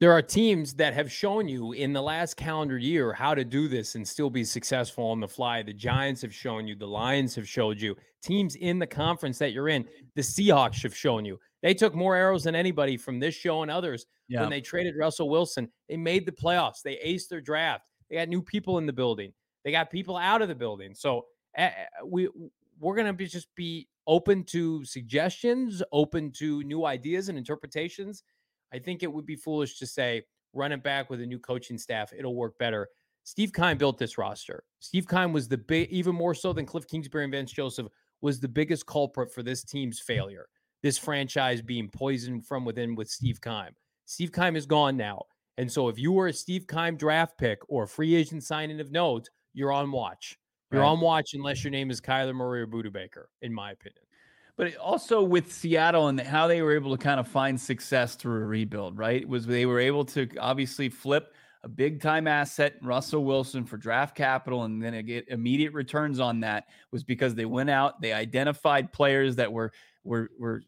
there 0.00 0.12
are 0.12 0.22
teams 0.22 0.74
that 0.74 0.94
have 0.94 1.10
shown 1.12 1.46
you 1.48 1.72
in 1.72 1.92
the 1.92 2.02
last 2.02 2.36
calendar 2.36 2.78
year 2.78 3.12
how 3.12 3.34
to 3.34 3.44
do 3.44 3.68
this 3.68 3.94
and 3.94 4.06
still 4.06 4.30
be 4.30 4.42
successful 4.44 5.04
on 5.04 5.20
the 5.20 5.28
fly. 5.28 5.62
The 5.62 5.72
Giants 5.72 6.22
have 6.22 6.34
shown 6.34 6.66
you, 6.66 6.74
the 6.74 6.86
Lions 6.88 7.34
have 7.36 7.48
showed 7.48 7.80
you, 7.80 7.94
teams 8.22 8.56
in 8.56 8.78
the 8.78 8.86
conference 8.86 9.38
that 9.38 9.52
you're 9.52 9.68
in, 9.68 9.84
the 10.16 10.22
Seahawks 10.22 10.82
have 10.82 10.96
shown 10.96 11.24
you. 11.24 11.38
They 11.62 11.74
took 11.74 11.94
more 11.94 12.16
arrows 12.16 12.42
than 12.42 12.56
anybody 12.56 12.96
from 12.96 13.20
this 13.20 13.34
show 13.36 13.62
and 13.62 13.70
others 13.70 14.06
Yeah. 14.28 14.40
when 14.40 14.50
they 14.50 14.60
traded 14.60 14.96
Russell 14.98 15.28
Wilson. 15.28 15.70
They 15.88 15.96
made 15.96 16.26
the 16.26 16.32
playoffs. 16.32 16.82
They 16.82 16.96
aced 16.96 17.28
their 17.28 17.40
draft. 17.40 17.84
They 18.10 18.16
got 18.16 18.28
new 18.28 18.42
people 18.42 18.78
in 18.78 18.86
the 18.86 18.92
building. 18.92 19.32
They 19.64 19.70
got 19.70 19.88
people 19.90 20.16
out 20.16 20.42
of 20.42 20.48
the 20.48 20.54
building. 20.56 20.92
So 20.94 21.26
Eh, 21.56 21.64
eh, 21.64 21.86
we 22.04 22.28
we're 22.80 22.96
gonna 22.96 23.12
be 23.12 23.26
just 23.26 23.54
be 23.54 23.88
open 24.06 24.44
to 24.44 24.84
suggestions, 24.84 25.82
open 25.92 26.32
to 26.32 26.62
new 26.64 26.84
ideas 26.84 27.28
and 27.28 27.38
interpretations. 27.38 28.24
I 28.72 28.78
think 28.78 29.02
it 29.02 29.12
would 29.12 29.26
be 29.26 29.36
foolish 29.36 29.78
to 29.78 29.86
say 29.86 30.24
run 30.52 30.72
it 30.72 30.82
back 30.82 31.10
with 31.10 31.20
a 31.20 31.26
new 31.26 31.38
coaching 31.38 31.78
staff. 31.78 32.12
It'll 32.16 32.34
work 32.34 32.58
better. 32.58 32.88
Steve 33.24 33.52
Keim 33.52 33.78
built 33.78 33.98
this 33.98 34.18
roster. 34.18 34.64
Steve 34.80 35.06
Keim 35.08 35.32
was 35.32 35.48
the 35.48 35.58
big, 35.58 35.88
even 35.90 36.14
more 36.14 36.34
so 36.34 36.52
than 36.52 36.66
Cliff 36.66 36.86
Kingsbury 36.88 37.24
and 37.24 37.32
Vance 37.32 37.52
Joseph, 37.52 37.86
was 38.20 38.40
the 38.40 38.48
biggest 38.48 38.86
culprit 38.86 39.32
for 39.32 39.42
this 39.42 39.62
team's 39.62 40.00
failure. 40.00 40.46
This 40.82 40.98
franchise 40.98 41.62
being 41.62 41.88
poisoned 41.88 42.46
from 42.46 42.64
within 42.64 42.96
with 42.96 43.08
Steve 43.08 43.40
Keim. 43.40 43.76
Steve 44.04 44.32
Keim 44.32 44.56
is 44.56 44.66
gone 44.66 44.96
now. 44.96 45.22
And 45.58 45.70
so 45.70 45.88
if 45.88 45.98
you 45.98 46.12
were 46.12 46.28
a 46.28 46.32
Steve 46.32 46.66
Keim 46.66 46.96
draft 46.96 47.38
pick 47.38 47.60
or 47.68 47.84
a 47.84 47.88
free 47.88 48.14
agent 48.14 48.42
signing 48.42 48.80
of 48.80 48.90
note, 48.90 49.28
you're 49.54 49.72
on 49.72 49.92
watch. 49.92 50.38
You're 50.72 50.80
Right. 50.80 50.88
on 50.88 51.00
watch 51.00 51.34
unless 51.34 51.62
your 51.62 51.70
name 51.70 51.90
is 51.90 52.00
Kyler 52.00 52.34
Murray 52.34 52.62
or 52.62 52.66
Budda 52.66 52.92
Baker, 52.92 53.28
in 53.42 53.52
my 53.52 53.72
opinion. 53.72 54.02
But 54.56 54.76
also 54.76 55.22
with 55.22 55.52
Seattle 55.52 56.08
and 56.08 56.20
how 56.20 56.46
they 56.46 56.62
were 56.62 56.74
able 56.74 56.96
to 56.96 57.02
kind 57.02 57.20
of 57.20 57.28
find 57.28 57.60
success 57.60 58.16
through 58.16 58.42
a 58.42 58.46
rebuild, 58.46 58.98
right? 58.98 59.26
Was 59.26 59.46
they 59.46 59.66
were 59.66 59.80
able 59.80 60.04
to 60.06 60.28
obviously 60.38 60.88
flip 60.88 61.34
a 61.64 61.68
big 61.68 62.00
time 62.02 62.26
asset, 62.26 62.74
Russell 62.82 63.24
Wilson, 63.24 63.64
for 63.64 63.76
draft 63.76 64.16
capital, 64.16 64.64
and 64.64 64.82
then 64.82 65.04
get 65.06 65.28
immediate 65.28 65.72
returns 65.72 66.20
on 66.20 66.40
that 66.40 66.68
was 66.90 67.04
because 67.04 67.34
they 67.34 67.44
went 67.44 67.70
out, 67.70 68.00
they 68.00 68.12
identified 68.12 68.92
players 68.92 69.36
that 69.36 69.52
were 69.52 69.72
were 70.04 70.30
were 70.38 70.62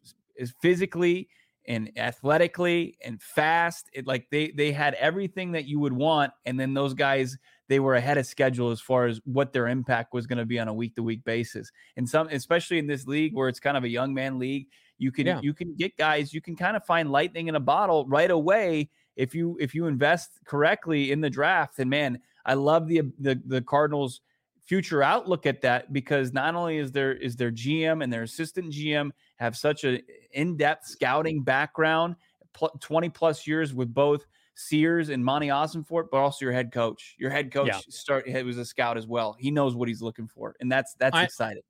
physically 0.61 1.29
and 1.67 1.91
athletically 1.97 2.97
and 3.03 3.21
fast. 3.21 3.89
It 3.93 4.07
like 4.07 4.27
they 4.31 4.51
they 4.51 4.71
had 4.71 4.93
everything 4.95 5.51
that 5.53 5.65
you 5.65 5.79
would 5.79 5.93
want, 5.93 6.31
and 6.45 6.59
then 6.59 6.73
those 6.73 6.93
guys 6.93 7.37
they 7.67 7.79
were 7.79 7.95
ahead 7.95 8.17
of 8.17 8.25
schedule 8.25 8.71
as 8.71 8.79
far 8.79 9.05
as 9.05 9.19
what 9.25 9.53
their 9.53 9.67
impact 9.67 10.13
was 10.13 10.27
going 10.27 10.37
to 10.37 10.45
be 10.45 10.59
on 10.59 10.67
a 10.67 10.73
week 10.73 10.95
to 10.95 11.03
week 11.03 11.23
basis. 11.23 11.71
And 11.97 12.07
some, 12.07 12.27
especially 12.29 12.77
in 12.77 12.87
this 12.87 13.07
league 13.07 13.33
where 13.33 13.49
it's 13.49 13.59
kind 13.59 13.75
of 13.77 13.83
a 13.83 13.89
young 13.89 14.13
man 14.13 14.37
league, 14.39 14.67
you 14.97 15.11
can 15.11 15.27
Yeah. 15.27 15.39
you 15.41 15.53
can 15.53 15.75
get 15.75 15.97
guys, 15.97 16.33
you 16.33 16.41
can 16.41 16.55
kind 16.55 16.77
of 16.77 16.85
find 16.85 17.11
lightning 17.11 17.47
in 17.47 17.55
a 17.55 17.59
bottle 17.59 18.05
right 18.07 18.31
away 18.31 18.89
if 19.15 19.33
you 19.33 19.57
if 19.59 19.73
you 19.73 19.87
invest 19.87 20.39
correctly 20.45 21.11
in 21.11 21.21
the 21.21 21.29
draft. 21.29 21.79
And 21.79 21.89
man, 21.89 22.19
I 22.45 22.53
love 22.53 22.87
the 22.87 23.01
the 23.19 23.41
the 23.45 23.61
Cardinals 23.61 24.21
future 24.65 25.03
outlook 25.03 25.45
at 25.45 25.61
that 25.61 25.93
because 25.93 26.33
not 26.33 26.55
only 26.55 26.77
is 26.77 26.91
their 26.91 27.13
is 27.13 27.35
their 27.35 27.51
GM 27.51 28.03
and 28.03 28.11
their 28.11 28.23
assistant 28.23 28.71
GM 28.71 29.11
have 29.37 29.55
such 29.55 29.83
a 29.83 30.01
in-depth 30.31 30.87
scouting 30.87 31.43
background 31.43 32.15
20 32.79 33.09
plus 33.09 33.45
years 33.45 33.73
with 33.73 33.93
both 33.93 34.25
Sears 34.55 35.09
and 35.09 35.23
Monti 35.23 35.47
Ossenfort, 35.47 36.05
but 36.11 36.17
also 36.17 36.45
your 36.45 36.53
head 36.53 36.71
coach. 36.71 37.15
Your 37.17 37.29
head 37.29 37.51
coach 37.51 37.67
Yeah. 37.67 37.79
start 37.89 38.27
he 38.27 38.43
was 38.43 38.57
a 38.57 38.65
scout 38.65 38.97
as 38.97 39.05
well. 39.07 39.35
He 39.37 39.51
knows 39.51 39.75
what 39.75 39.87
he's 39.87 40.01
looking 40.01 40.27
for, 40.27 40.55
and 40.59 40.71
that's 40.71 40.93
that's 40.95 41.15
I- 41.15 41.23
exciting. 41.23 41.63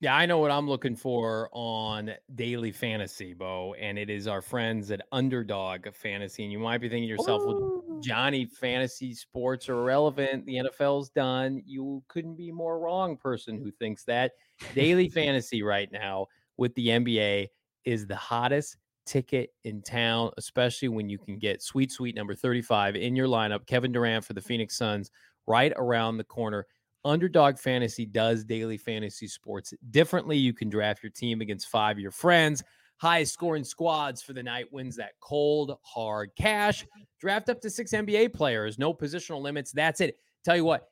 Yeah, 0.00 0.14
I 0.14 0.26
know 0.26 0.36
what 0.36 0.50
I'm 0.50 0.68
looking 0.68 0.94
for 0.94 1.48
on 1.52 2.12
daily 2.34 2.70
fantasy, 2.70 3.32
Bo, 3.32 3.72
and 3.80 3.98
it 3.98 4.10
is 4.10 4.28
our 4.28 4.42
friends 4.42 4.90
at 4.90 5.00
Underdog 5.10 5.86
Fantasy. 5.94 6.42
And 6.42 6.52
you 6.52 6.58
might 6.58 6.82
be 6.82 6.90
thinking 6.90 7.08
to 7.08 7.12
yourself, 7.14 7.42
well, 7.46 7.98
Johnny, 8.02 8.44
fantasy 8.44 9.14
sports 9.14 9.70
are 9.70 9.78
irrelevant. 9.78 10.44
The 10.44 10.56
NFL's 10.56 11.08
done. 11.08 11.62
You 11.64 12.04
couldn't 12.08 12.34
be 12.36 12.52
more 12.52 12.78
wrong, 12.78 13.16
person 13.16 13.56
who 13.56 13.70
thinks 13.70 14.04
that. 14.04 14.32
Daily 14.74 15.08
fantasy 15.08 15.62
right 15.62 15.90
now 15.90 16.26
with 16.58 16.74
the 16.74 16.88
NBA 16.88 17.48
is 17.86 18.06
the 18.06 18.16
hottest 18.16 18.76
ticket 19.06 19.50
in 19.64 19.82
town, 19.82 20.30
especially 20.36 20.88
when 20.88 21.08
you 21.08 21.18
can 21.18 21.38
get 21.38 21.62
sweet, 21.62 21.90
sweet 21.90 22.14
number 22.14 22.34
35 22.34 22.96
in 22.96 23.16
your 23.16 23.28
lineup. 23.28 23.66
Kevin 23.66 23.92
Durant 23.92 24.24
for 24.24 24.34
the 24.34 24.40
mm-hmm. 24.40 24.48
Phoenix 24.48 24.76
Suns 24.76 25.10
right 25.46 25.72
around 25.76 26.16
the 26.16 26.24
corner. 26.24 26.66
Underdog 27.04 27.58
Fantasy 27.58 28.04
does 28.04 28.44
daily 28.44 28.76
fantasy 28.76 29.28
sports 29.28 29.72
differently. 29.90 30.36
You 30.36 30.52
can 30.52 30.68
draft 30.68 31.02
your 31.02 31.10
team 31.10 31.40
against 31.40 31.68
five 31.68 31.96
of 31.96 32.00
your 32.00 32.10
friends. 32.10 32.64
Highest 32.98 33.32
scoring 33.32 33.62
squads 33.62 34.22
for 34.22 34.32
the 34.32 34.42
night 34.42 34.72
wins 34.72 34.96
that 34.96 35.12
cold, 35.20 35.76
hard 35.82 36.30
cash. 36.36 36.82
Mm-hmm. 36.82 37.02
Draft 37.20 37.48
up 37.48 37.60
to 37.60 37.70
six 37.70 37.92
NBA 37.92 38.34
players, 38.34 38.78
no 38.78 38.92
positional 38.92 39.40
limits. 39.40 39.70
That's 39.70 40.00
it. 40.00 40.18
Tell 40.44 40.56
you 40.56 40.64
what, 40.64 40.88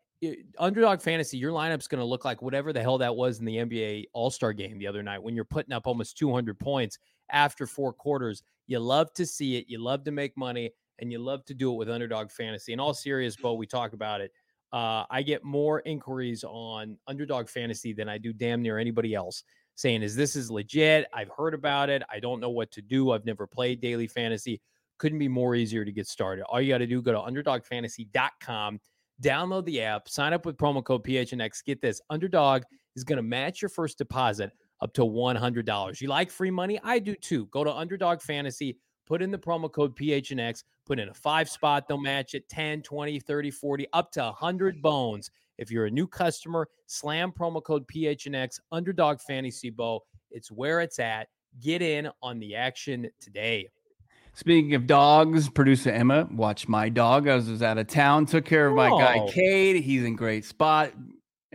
Underdog 0.58 1.00
Fantasy, 1.00 1.38
your 1.38 1.52
lineup's 1.52 1.88
going 1.88 2.00
to 2.00 2.04
look 2.04 2.24
like 2.24 2.42
whatever 2.42 2.72
the 2.72 2.80
hell 2.80 2.98
that 2.98 3.14
was 3.14 3.38
in 3.38 3.44
the 3.44 3.56
NBA 3.56 4.04
All 4.12 4.30
Star 4.30 4.52
game 4.52 4.78
the 4.78 4.86
other 4.86 5.02
night 5.02 5.22
when 5.22 5.34
you're 5.34 5.44
putting 5.44 5.72
up 5.72 5.86
almost 5.86 6.16
200 6.18 6.58
points 6.58 6.98
after 7.30 7.66
four 7.66 7.92
quarters. 7.92 8.42
You 8.66 8.78
love 8.78 9.12
to 9.14 9.26
see 9.26 9.56
it. 9.56 9.66
You 9.68 9.82
love 9.82 10.04
to 10.04 10.10
make 10.10 10.36
money, 10.36 10.70
and 10.98 11.12
you 11.12 11.18
love 11.18 11.44
to 11.46 11.54
do 11.54 11.72
it 11.72 11.76
with 11.76 11.90
Underdog 11.90 12.30
Fantasy. 12.30 12.72
In 12.72 12.80
all 12.80 12.94
serious, 12.94 13.36
Bo, 13.36 13.54
we 13.54 13.66
talk 13.66 13.92
about 13.92 14.20
it. 14.20 14.32
Uh, 14.72 15.04
I 15.10 15.22
get 15.22 15.44
more 15.44 15.80
inquiries 15.80 16.44
on 16.44 16.98
Underdog 17.06 17.48
Fantasy 17.48 17.92
than 17.92 18.08
I 18.08 18.18
do 18.18 18.32
damn 18.32 18.62
near 18.62 18.78
anybody 18.78 19.14
else 19.14 19.44
saying, 19.76 20.02
Is 20.02 20.16
this 20.16 20.36
is 20.36 20.50
legit? 20.50 21.06
I've 21.12 21.30
heard 21.36 21.54
about 21.54 21.90
it. 21.90 22.02
I 22.10 22.20
don't 22.20 22.40
know 22.40 22.50
what 22.50 22.70
to 22.72 22.82
do. 22.82 23.12
I've 23.12 23.24
never 23.24 23.46
played 23.46 23.80
daily 23.80 24.06
fantasy. 24.06 24.60
Couldn't 24.98 25.18
be 25.18 25.28
more 25.28 25.54
easier 25.54 25.84
to 25.84 25.92
get 25.92 26.06
started. 26.06 26.44
All 26.44 26.60
you 26.60 26.72
got 26.72 26.78
to 26.78 26.86
do, 26.86 27.02
go 27.02 27.12
to 27.12 27.18
underdogfantasy.com, 27.18 28.80
download 29.22 29.64
the 29.64 29.82
app, 29.82 30.08
sign 30.08 30.32
up 30.32 30.46
with 30.46 30.56
promo 30.56 30.84
code 30.84 31.04
PHNX. 31.04 31.64
Get 31.64 31.80
this 31.80 32.00
Underdog 32.10 32.62
is 32.96 33.04
going 33.04 33.16
to 33.16 33.22
match 33.22 33.60
your 33.60 33.68
first 33.68 33.98
deposit 33.98 34.50
up 34.84 34.92
to 34.92 35.02
$100. 35.02 36.00
You 36.00 36.08
like 36.08 36.30
free 36.30 36.50
money? 36.50 36.78
I 36.84 36.98
do 36.98 37.14
too. 37.16 37.46
Go 37.46 37.64
to 37.64 37.72
Underdog 37.72 38.20
Fantasy, 38.20 38.76
put 39.06 39.22
in 39.22 39.30
the 39.30 39.38
promo 39.38 39.72
code 39.72 39.96
PHNX, 39.96 40.62
put 40.86 41.00
in 41.00 41.08
a 41.08 41.14
five 41.14 41.48
spot, 41.48 41.88
they'll 41.88 41.98
match 41.98 42.34
it 42.34 42.46
10, 42.50 42.82
20, 42.82 43.18
30, 43.18 43.50
40, 43.50 43.86
up 43.94 44.12
to 44.12 44.20
100 44.20 44.82
bones. 44.82 45.30
If 45.56 45.70
you're 45.70 45.86
a 45.86 45.90
new 45.90 46.06
customer, 46.06 46.68
slam 46.86 47.32
promo 47.32 47.62
code 47.64 47.86
PHNX, 47.88 48.60
Underdog 48.72 49.20
Fantasy 49.20 49.70
Bo. 49.70 50.04
It's 50.30 50.52
where 50.52 50.80
it's 50.80 50.98
at. 50.98 51.28
Get 51.60 51.80
in 51.80 52.10
on 52.22 52.38
the 52.38 52.54
action 52.54 53.08
today. 53.20 53.68
Speaking 54.34 54.74
of 54.74 54.86
dogs, 54.88 55.48
producer 55.48 55.90
Emma 55.90 56.28
watched 56.30 56.68
my 56.68 56.88
dog. 56.88 57.28
I 57.28 57.36
was, 57.36 57.48
was 57.48 57.62
out 57.62 57.78
of 57.78 57.86
town, 57.86 58.26
took 58.26 58.44
care 58.44 58.66
of 58.66 58.74
my 58.74 58.90
guy 58.90 59.20
Oh. 59.20 59.28
Cade. 59.28 59.82
He's 59.82 60.02
in 60.02 60.16
great 60.16 60.44
spot. 60.44 60.90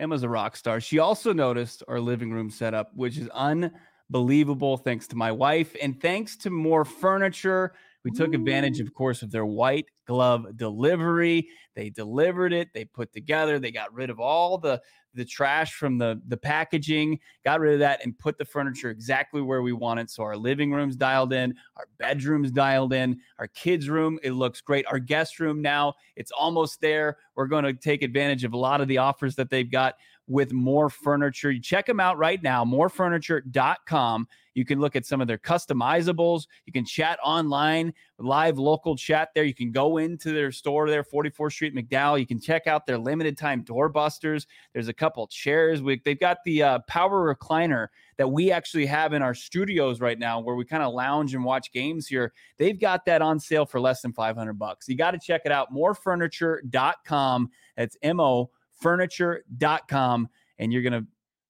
Emma's 0.00 0.22
a 0.22 0.28
rock 0.28 0.56
star. 0.56 0.80
She 0.80 0.98
also 0.98 1.32
noticed 1.32 1.82
our 1.86 2.00
living 2.00 2.32
room 2.32 2.50
setup, 2.50 2.90
which 2.94 3.18
is 3.18 3.28
unbelievable, 3.28 4.78
thanks 4.78 5.06
to 5.08 5.16
my 5.16 5.30
wife 5.30 5.76
and 5.80 6.00
thanks 6.00 6.36
to 6.38 6.50
Mor 6.50 6.84
Furniture. 6.84 7.74
We 8.04 8.10
took 8.10 8.34
advantage, 8.34 8.78
mm. 8.78 8.86
of 8.86 8.94
course, 8.94 9.22
of 9.22 9.30
their 9.30 9.46
white 9.46 9.86
glove 10.06 10.56
delivery. 10.56 11.48
They 11.76 11.90
delivered 11.90 12.52
it. 12.52 12.68
They 12.74 12.84
put 12.84 13.12
together. 13.12 13.58
They 13.58 13.70
got 13.70 13.92
rid 13.92 14.10
of 14.10 14.18
all 14.18 14.58
the 14.58 14.80
the 15.14 15.24
trash 15.24 15.74
from 15.74 15.98
the 15.98 16.20
the 16.28 16.36
packaging, 16.36 17.18
got 17.44 17.60
rid 17.60 17.74
of 17.74 17.78
that, 17.80 18.04
and 18.04 18.18
put 18.18 18.38
the 18.38 18.44
furniture 18.44 18.90
exactly 18.90 19.42
where 19.42 19.62
we 19.62 19.72
want 19.72 20.00
it. 20.00 20.10
So 20.10 20.22
our 20.22 20.36
living 20.36 20.72
room's 20.72 20.96
dialed 20.96 21.32
in, 21.32 21.54
our 21.76 21.86
bedroom's 21.98 22.52
dialed 22.52 22.92
in, 22.92 23.18
our 23.38 23.48
kids' 23.48 23.88
room 23.88 24.18
it 24.22 24.32
looks 24.32 24.60
great. 24.60 24.86
Our 24.86 24.98
guest 24.98 25.40
room 25.40 25.60
now 25.60 25.94
it's 26.16 26.32
almost 26.32 26.80
there. 26.80 27.18
We're 27.34 27.46
going 27.46 27.64
to 27.64 27.72
take 27.72 28.02
advantage 28.02 28.44
of 28.44 28.52
a 28.52 28.58
lot 28.58 28.80
of 28.80 28.88
the 28.88 28.98
offers 28.98 29.34
that 29.36 29.50
they've 29.50 29.70
got 29.70 29.94
with 30.30 30.52
Mor 30.52 30.88
Furniture. 30.88 31.50
You 31.50 31.60
check 31.60 31.86
them 31.86 31.98
out 31.98 32.16
right 32.16 32.40
now, 32.40 32.64
morfurniture.com. 32.64 34.28
You 34.54 34.64
can 34.64 34.78
look 34.78 34.94
at 34.94 35.04
some 35.04 35.20
of 35.20 35.26
their 35.26 35.38
customizables. 35.38 36.46
You 36.66 36.72
can 36.72 36.84
chat 36.84 37.18
online, 37.24 37.92
live 38.18 38.56
local 38.56 38.96
chat 38.96 39.30
there. 39.34 39.42
You 39.42 39.54
can 39.54 39.72
go 39.72 39.98
into 39.98 40.32
their 40.32 40.52
store 40.52 40.88
there, 40.88 41.02
44th 41.02 41.52
Street 41.52 41.74
McDowell. 41.74 42.18
You 42.20 42.26
can 42.26 42.40
check 42.40 42.68
out 42.68 42.86
their 42.86 42.98
limited 42.98 43.36
time 43.36 43.64
doorbusters. 43.64 44.46
There's 44.72 44.86
a 44.86 44.92
couple 44.92 45.26
chairs. 45.26 45.82
We, 45.82 46.00
they've 46.04 46.18
got 46.18 46.38
the 46.44 46.62
uh, 46.62 46.78
power 46.86 47.34
recliner 47.34 47.88
that 48.16 48.28
we 48.28 48.52
actually 48.52 48.86
have 48.86 49.12
in 49.12 49.22
our 49.22 49.34
studios 49.34 50.00
right 50.00 50.18
now 50.18 50.38
where 50.38 50.54
we 50.54 50.64
kind 50.64 50.82
of 50.84 50.94
lounge 50.94 51.34
and 51.34 51.42
watch 51.44 51.72
games 51.72 52.06
here. 52.06 52.32
They've 52.56 52.78
got 52.78 53.04
that 53.06 53.20
on 53.20 53.40
sale 53.40 53.66
for 53.66 53.80
less 53.80 54.02
than 54.02 54.12
500 54.12 54.52
bucks. 54.52 54.88
You 54.88 54.96
got 54.96 55.12
to 55.12 55.18
check 55.18 55.42
it 55.44 55.50
out, 55.50 55.74
morfurniture.com. 55.74 57.50
That's 57.76 57.96
M 58.02 58.20
O 58.20 58.50
furniture.com 58.80 60.28
and 60.58 60.72
you're 60.72 60.82
going 60.82 60.92
to 60.92 61.06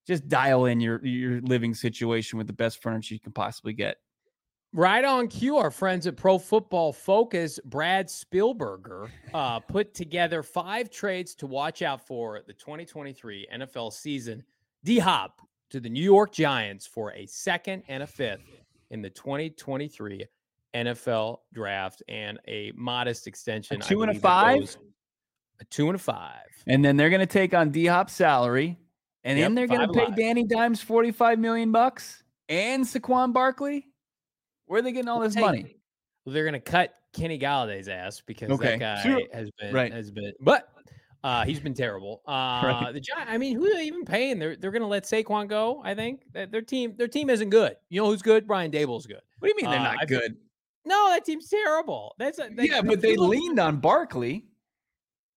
just 0.07 0.29
dial 0.29 0.67
in 0.67 0.81
your 0.81 1.05
your 1.05 1.41
living 1.43 1.75
situation 1.75 2.39
with 2.39 2.47
the 2.47 2.53
best 2.53 2.83
furniture 2.83 3.15
you 3.15 3.21
can 3.21 3.33
possibly 3.33 3.73
get. 3.73 3.97
Right 4.73 5.05
on 5.05 5.27
cue, 5.27 5.57
our 5.57 5.71
friends 5.71 6.07
at 6.07 6.17
Pro 6.17 6.39
Football 6.39 6.93
Focus, 6.93 7.59
Brad 7.65 8.07
Spielberger, 8.07 9.09
uh, 9.35 9.59
put 9.69 9.95
together 9.95 10.45
five 10.45 10.91
trades 10.91 11.35
to 11.37 11.49
watch 11.49 11.83
out 11.83 12.07
for 12.07 12.43
the 12.47 12.53
2023 12.53 13.49
NFL 13.53 13.93
season. 13.93 14.45
D 14.85 14.99
Hop 14.99 15.41
to 15.71 15.81
the 15.81 15.89
New 15.89 16.03
York 16.03 16.33
Giants 16.33 16.87
for 16.87 17.13
a 17.15 17.27
second 17.27 17.83
and 17.89 18.03
a 18.05 18.07
fifth 18.07 18.63
in 18.91 19.03
the 19.03 19.11
2023 19.11 20.25
NFL 20.75 21.39
draft 21.53 22.03
and 22.09 22.39
a 22.47 22.73
modest 22.77 23.27
extension. 23.27 23.83
I 23.83 23.87
two 23.87 24.03
and 24.03 24.17
a 24.17 24.21
five? 24.21 24.61
goes- 24.61 24.79
A 25.61 25.65
two 25.65 25.87
and 25.89 25.97
a 25.97 25.99
five. 25.99 26.47
And 26.67 26.85
then 26.85 26.97
they're 26.97 27.11
going 27.11 27.21
to 27.21 27.27
take 27.27 27.55
on 27.55 27.71
D 27.71 27.87
Hop's 27.87 28.13
salary 28.15 28.79
and 29.25 29.39
Yep, 29.39 29.45
then 29.47 29.55
they're 29.55 29.67
going 29.67 29.87
to 29.87 29.93
pay 29.93 30.07
live. 30.07 30.17
Danny 30.17 30.45
Dimes 30.45 30.81
45 30.83 31.39
million 31.39 31.73
bucks 31.73 32.23
and 32.49 32.85
Saquon 32.85 33.33
Barkley. 33.33 33.87
Where 34.67 34.79
are 34.79 34.83
they 34.83 34.93
getting 34.93 35.09
all 35.09 35.21
this 35.21 35.35
Hey, 35.35 35.41
money? 35.43 35.77
Well, 36.25 36.33
they're 36.35 36.45
going 36.45 36.55
to 36.55 36.61
cut 36.61 36.95
Kenny 37.13 37.39
Golladay's 37.39 37.89
ass 37.89 38.21
because 38.25 38.51
Okay, 38.51 38.79
that 38.79 38.79
guy 38.79 39.03
sure. 39.03 39.21
has 39.33 39.51
been 39.59 39.75
Right. 39.75 39.93
has 39.93 40.11
been, 40.11 40.33
but 40.41 40.69
uh, 41.25 41.45
he's 41.45 41.61
been 41.61 41.75
terrible. 41.75 42.23
Uh, 42.29 42.93
The 42.93 43.01
Gi- 43.01 43.13
I 43.17 43.37
mean, 43.37 43.57
who 43.57 43.67
are 43.67 43.75
they 43.75 43.85
even 43.87 44.05
paying? 44.05 44.39
They're 44.39 44.57
they're 44.57 44.71
going 44.71 44.83
to 44.83 44.89
let 44.89 45.05
Saquon 45.05 45.49
go. 45.49 45.83
I 45.85 45.95
think 45.95 46.23
that 46.33 46.51
their 46.53 46.63
team 46.63 46.95
their 46.97 47.09
team 47.09 47.29
isn't 47.31 47.51
good. 47.51 47.77
You 47.91 48.01
know 48.01 48.07
who's 48.07 48.23
good? 48.23 48.47
Brian 48.47 48.71
Daboll's 48.71 49.07
good. 49.07 49.21
What 49.41 49.49
do 49.49 49.55
you 49.55 49.57
mean 49.63 49.71
they're 49.71 49.81
Uh, 49.81 49.93
not 49.93 50.03
I 50.03 50.07
good? 50.07 50.37
No, 50.87 51.09
that 51.11 51.25
team's 51.27 51.49
terrible. 51.49 52.15
That's 52.19 52.39
a, 52.39 52.49
yeah, 52.57 52.81
but 52.81 53.01
they 53.03 53.17
leaned 53.17 53.59
on 53.59 53.81
Barkley. 53.81 54.47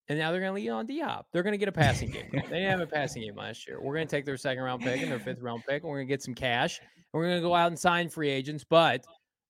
And 0.10 0.20
now 0.20 0.32
they're 0.32 0.42
going 0.42 0.52
to 0.52 0.56
lean 0.56 0.70
on 0.72 0.86
D 0.86 1.00
Hop. 1.00 1.28
They're 1.32 1.44
going 1.44 1.54
to 1.54 1.58
get 1.58 1.70
a 1.70 1.74
passing 1.74 2.12
game. 2.12 2.30
They 2.32 2.40
didn't 2.40 2.70
have 2.70 2.82
a 2.82 2.88
passing 2.88 3.22
game 3.22 3.36
last 3.36 3.68
year. 3.68 3.82
We're 3.82 3.94
going 3.96 4.08
to 4.08 4.16
take 4.16 4.26
their 4.26 4.36
second 4.38 4.64
round 4.64 4.82
pick 4.82 5.02
and 5.02 5.10
their 5.10 5.20
fifth 5.20 5.42
round 5.42 5.64
pick, 5.68 5.84
and 5.84 5.90
we're 5.90 5.98
going 5.98 6.08
to 6.08 6.14
get 6.14 6.22
some 6.22 6.34
cash. 6.36 6.80
And 6.80 6.88
we're 7.14 7.26
going 7.28 7.38
to 7.38 7.42
go 7.42 7.56
out 7.56 7.68
and 7.68 7.80
sign 7.80 8.10
free 8.10 8.30
agents. 8.30 8.66
But 8.70 9.06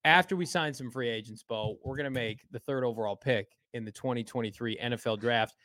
after 0.05 0.35
we 0.35 0.45
sign 0.45 0.73
some 0.73 0.91
free 0.91 1.09
agents, 1.09 1.43
Bo, 1.43 1.77
we're 1.83 1.95
going 1.95 2.05
to 2.05 2.11
make 2.11 2.41
the 2.51 2.59
third 2.59 2.83
overall 2.83 3.15
pick 3.15 3.47
in 3.73 3.83
the 3.83 3.91
2023 3.91 4.77
NFL 4.77 5.19
draft. 5.19 5.55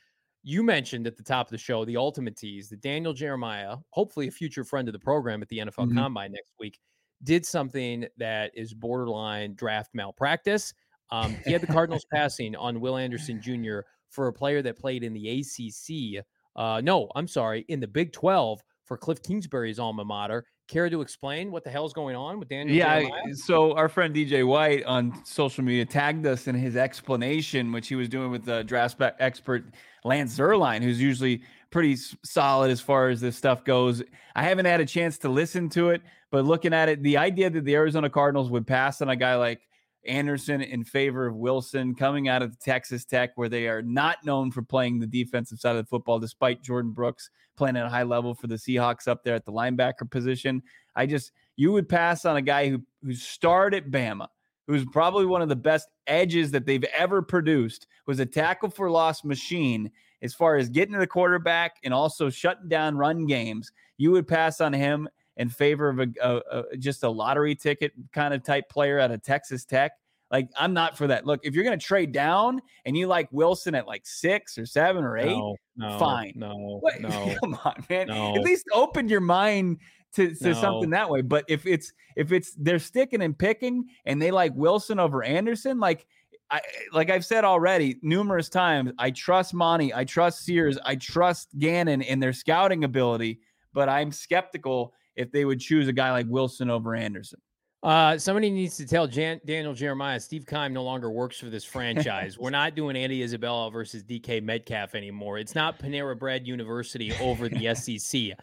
You 0.43 0.63
mentioned 0.63 1.07
at 1.07 1.17
the 1.17 1.23
top 1.23 1.49
of 1.49 1.51
the 1.51 1.59
show 1.59 1.85
the 1.85 1.97
ultimate 1.97 2.37
tease 2.37 2.71
that 2.71 2.81
Daniel 2.81 3.13
Jeremiah, 3.13 3.77
hopefully 3.91 4.29
a 4.29 4.31
future 4.31 4.65
friend 4.65 4.89
of 4.89 4.93
the 4.93 4.99
program 4.99 5.43
at 5.43 5.49
the 5.49 5.59
NFL 5.59 5.89
Mhm. 5.89 5.97
Combine 5.97 6.33
next 6.33 6.53
week, 6.59 6.79
did 7.25 7.45
something 7.45 8.07
that 8.17 8.53
is 8.55 8.73
borderline 8.73 9.55
draft 9.55 9.91
malpractice. 9.93 10.73
Um, 11.11 11.37
he 11.45 11.53
had 11.53 11.61
the 11.61 11.67
Cardinals 11.67 12.07
passing 12.13 12.55
on 12.55 12.81
Will 12.81 12.97
Anderson 12.97 13.43
Jr. 13.43 13.81
for 14.11 14.29
a 14.29 14.33
player 14.33 14.63
that 14.63 14.79
played 14.79 15.05
in 15.05 15.13
the 15.13 15.41
ACC. 15.41 16.25
Uh, 16.57 16.81
no, 16.83 17.09
I'm 17.15 17.29
sorry, 17.29 17.65
in 17.69 17.81
the 17.81 17.87
Big 17.87 18.13
12 18.13 18.61
for 18.85 18.97
Cliff 18.97 19.23
Kingsbury's 19.23 19.79
alma 19.79 20.05
mater. 20.05 20.45
Care 20.67 20.91
to 20.91 21.01
explain 21.01 21.51
what 21.51 21.65
the 21.65 21.71
hell's 21.71 21.93
going 21.93 22.17
on 22.17 22.39
with 22.39 22.49
Daniel 22.49 22.77
Yeah. 22.77 23.01
Jeremiah? 23.01 23.35
So 23.35 23.75
our 23.75 23.89
friend 23.89 24.15
DJ 24.15 24.47
White 24.47 24.85
on 24.85 25.25
social 25.25 25.65
media 25.65 25.87
tagged 25.87 26.27
us 26.27 26.47
in 26.47 26.55
his 26.55 26.77
explanation, 26.77 27.73
which 27.73 27.89
he 27.89 27.95
was 27.95 28.09
doing 28.09 28.31
with 28.31 28.45
the 28.45 28.65
draft 28.65 29.01
expert 29.19 29.65
Lance 30.05 30.37
Zierlein, 30.37 30.83
who's 30.83 31.01
usually 31.01 31.43
pretty 31.71 31.97
solid 32.25 32.71
as 32.71 32.81
far 32.81 33.09
as 33.09 33.21
this 33.21 33.37
stuff 33.37 33.65
goes. 33.65 34.03
I 34.35 34.43
haven't 34.43 34.67
had 34.67 34.81
a 34.81 34.87
chance 34.87 35.17
to 35.19 35.29
listen 35.29 35.69
to 35.71 35.91
it, 35.91 36.03
but 36.31 36.45
looking 36.45 36.73
at 36.75 36.89
it, 36.89 37.03
the 37.03 37.17
idea 37.17 37.49
that 37.51 37.65
the 37.65 37.75
Arizona 37.75 38.11
Cardinals 38.11 38.51
would 38.51 38.67
pass 38.67 39.01
on 39.01 39.09
a 39.09 39.17
guy 39.17 39.37
like 39.37 39.61
Anderson 40.07 40.61
in 40.61 40.85
favor 40.85 41.27
of 41.27 41.37
Wilson 41.37 41.95
coming 41.95 42.29
out 42.29 42.43
of 42.43 42.59
Texas 42.59 43.05
Tech, 43.05 43.31
where 43.37 43.49
they 43.49 43.69
are 43.69 43.83
not 43.83 44.25
known 44.25 44.51
for 44.51 44.63
playing 44.63 44.99
the 44.99 45.07
defensive 45.07 45.61
side 45.61 45.77
of 45.77 45.85
the 45.85 45.89
football, 45.89 46.19
despite 46.19 46.63
Jordyn 46.63 46.95
Brooks 46.95 47.31
playing 47.57 47.77
at 47.77 47.87
a 47.87 47.91
high 47.91 48.05
level 48.05 48.35
for 48.35 48.47
the 48.47 48.55
Seahawks 48.55 49.09
up 49.09 49.25
there 49.25 49.35
at 49.35 49.45
the 49.45 49.53
linebacker 49.53 50.09
position. 50.11 50.63
I 50.97 51.07
just 51.07 51.33
you 51.57 51.73
would 51.73 51.89
pass 51.89 52.25
on 52.25 52.37
a 52.37 52.43
guy 52.43 52.69
who 52.69 52.81
who 53.03 53.15
starred 53.15 53.75
at 53.75 53.91
Bama, 53.91 54.29
who's 54.67 54.85
probably 54.87 55.27
one 55.27 55.43
of 55.43 55.49
the 55.49 55.57
best 55.57 55.89
edges 56.07 56.51
that 56.53 56.65
they've 56.65 56.85
ever 56.97 57.21
produced, 57.21 57.87
was 58.07 58.21
a 58.21 58.27
tackle 58.27 58.71
for 58.71 58.91
loss 58.91 59.25
machine 59.25 59.91
as 60.23 60.35
far 60.35 60.57
as 60.57 60.69
getting 60.69 60.95
to 60.95 61.01
the 61.01 61.07
quarterback 61.07 61.77
and 61.85 61.93
also 61.93 62.31
shutting 62.31 62.69
down 62.69 62.97
run 62.97 63.27
games. 63.27 63.71
You 63.99 64.13
would 64.13 64.27
pass 64.27 64.61
on 64.61 64.73
him 64.73 65.09
in 65.39 65.49
favor 65.49 65.89
of 65.89 66.01
a, 66.01 66.09
a, 66.23 66.41
a 66.51 66.77
just 66.77 67.03
a 67.05 67.09
lottery 67.09 67.55
ticket 67.55 67.93
kind 68.13 68.35
of 68.35 68.43
type 68.43 68.69
player 68.69 68.99
out 68.99 69.11
of 69.11 69.23
Texas 69.23 69.65
Tech. 69.65 69.93
Like, 70.31 70.51
I'm 70.59 70.75
not 70.75 70.99
for 70.99 71.07
that. 71.07 71.25
Look, 71.25 71.41
if 71.43 71.55
you're 71.55 71.65
going 71.65 71.79
to 71.79 71.85
trade 71.85 72.13
down 72.13 72.61
and 72.85 72.95
you 72.97 73.07
like 73.07 73.29
Wilson 73.33 73.75
at 73.75 73.87
like 73.87 74.05
six 74.05 74.59
or 74.59 74.67
seven 74.67 75.03
or 75.03 75.17
eight, 75.17 75.29
no, 75.29 75.57
no, 75.77 75.99
fine. 75.99 76.35
No, 76.37 76.83
no. 77.01 77.35
Come 77.41 77.59
on, 77.65 77.85
man. 77.89 78.09
No. 78.09 78.35
At 78.35 78.43
least 78.43 78.67
open 78.75 79.09
your 79.09 79.21
mind 79.21 79.79
to, 80.15 80.35
to 80.35 80.55
something 80.55 80.91
that 80.91 81.09
way. 81.09 81.23
But 81.23 81.45
if 81.49 81.67
it's 81.67 81.93
if 82.17 82.33
it's 82.33 82.53
they're 82.59 82.79
sticking 82.79 83.23
and 83.23 83.39
picking 83.39 83.87
and 84.05 84.21
they 84.21 84.31
like 84.31 84.53
Wilson 84.55 84.99
over 84.99 85.23
Anderson, 85.23 85.81
like 85.81 86.07
I 86.51 86.61
like 86.93 87.11
I've 87.11 87.25
said 87.25 87.45
already 87.45 87.99
numerous 88.03 88.49
times, 88.49 88.93
I 88.99 89.11
trust 89.11 89.55
Monti, 89.55 89.95
I 89.95 90.05
trust 90.05 90.45
Sears, 90.45 90.79
I 90.85 90.97
trust 90.97 91.57
Gannon 91.59 92.03
in 92.03 92.21
their 92.21 92.33
scouting 92.33 92.85
ability, 92.85 93.41
but 93.73 93.89
I'm 93.89 94.13
skeptical 94.13 94.93
if 95.19 95.33
they 95.33 95.45
would 95.45 95.61
choose 95.61 95.89
a 95.89 95.93
guy 95.93 96.13
like 96.13 96.27
Wilson 96.29 96.71
over 96.71 96.95
Anderson. 96.95 97.41
Uh, 97.83 98.19
somebody 98.19 98.51
needs 98.51 98.77
to 98.77 98.87
tell 98.87 99.07
Jan- 99.07 99.41
Daniel 99.45 99.73
Jeremiah 99.73 100.19
Steve 100.19 100.47
Keim 100.47 100.73
no 100.73 100.83
longer 100.83 101.11
works 101.11 101.39
for 101.39 101.47
this 101.47 101.65
franchise. 101.65 102.39
We're 102.41 102.51
not 102.51 102.75
doing 102.75 102.97
Andy 102.97 103.23
Isabella 103.23 103.71
versus 103.71 104.03
DK 104.03 104.43
Metcalf 104.43 104.95
anymore. 104.95 105.39
It's 105.39 105.55
not 105.55 105.79
Panera 105.79 106.19
Bread 106.19 106.47
University 106.47 107.13
over 107.21 107.49
the 107.49 107.75
SEC. 107.77 108.37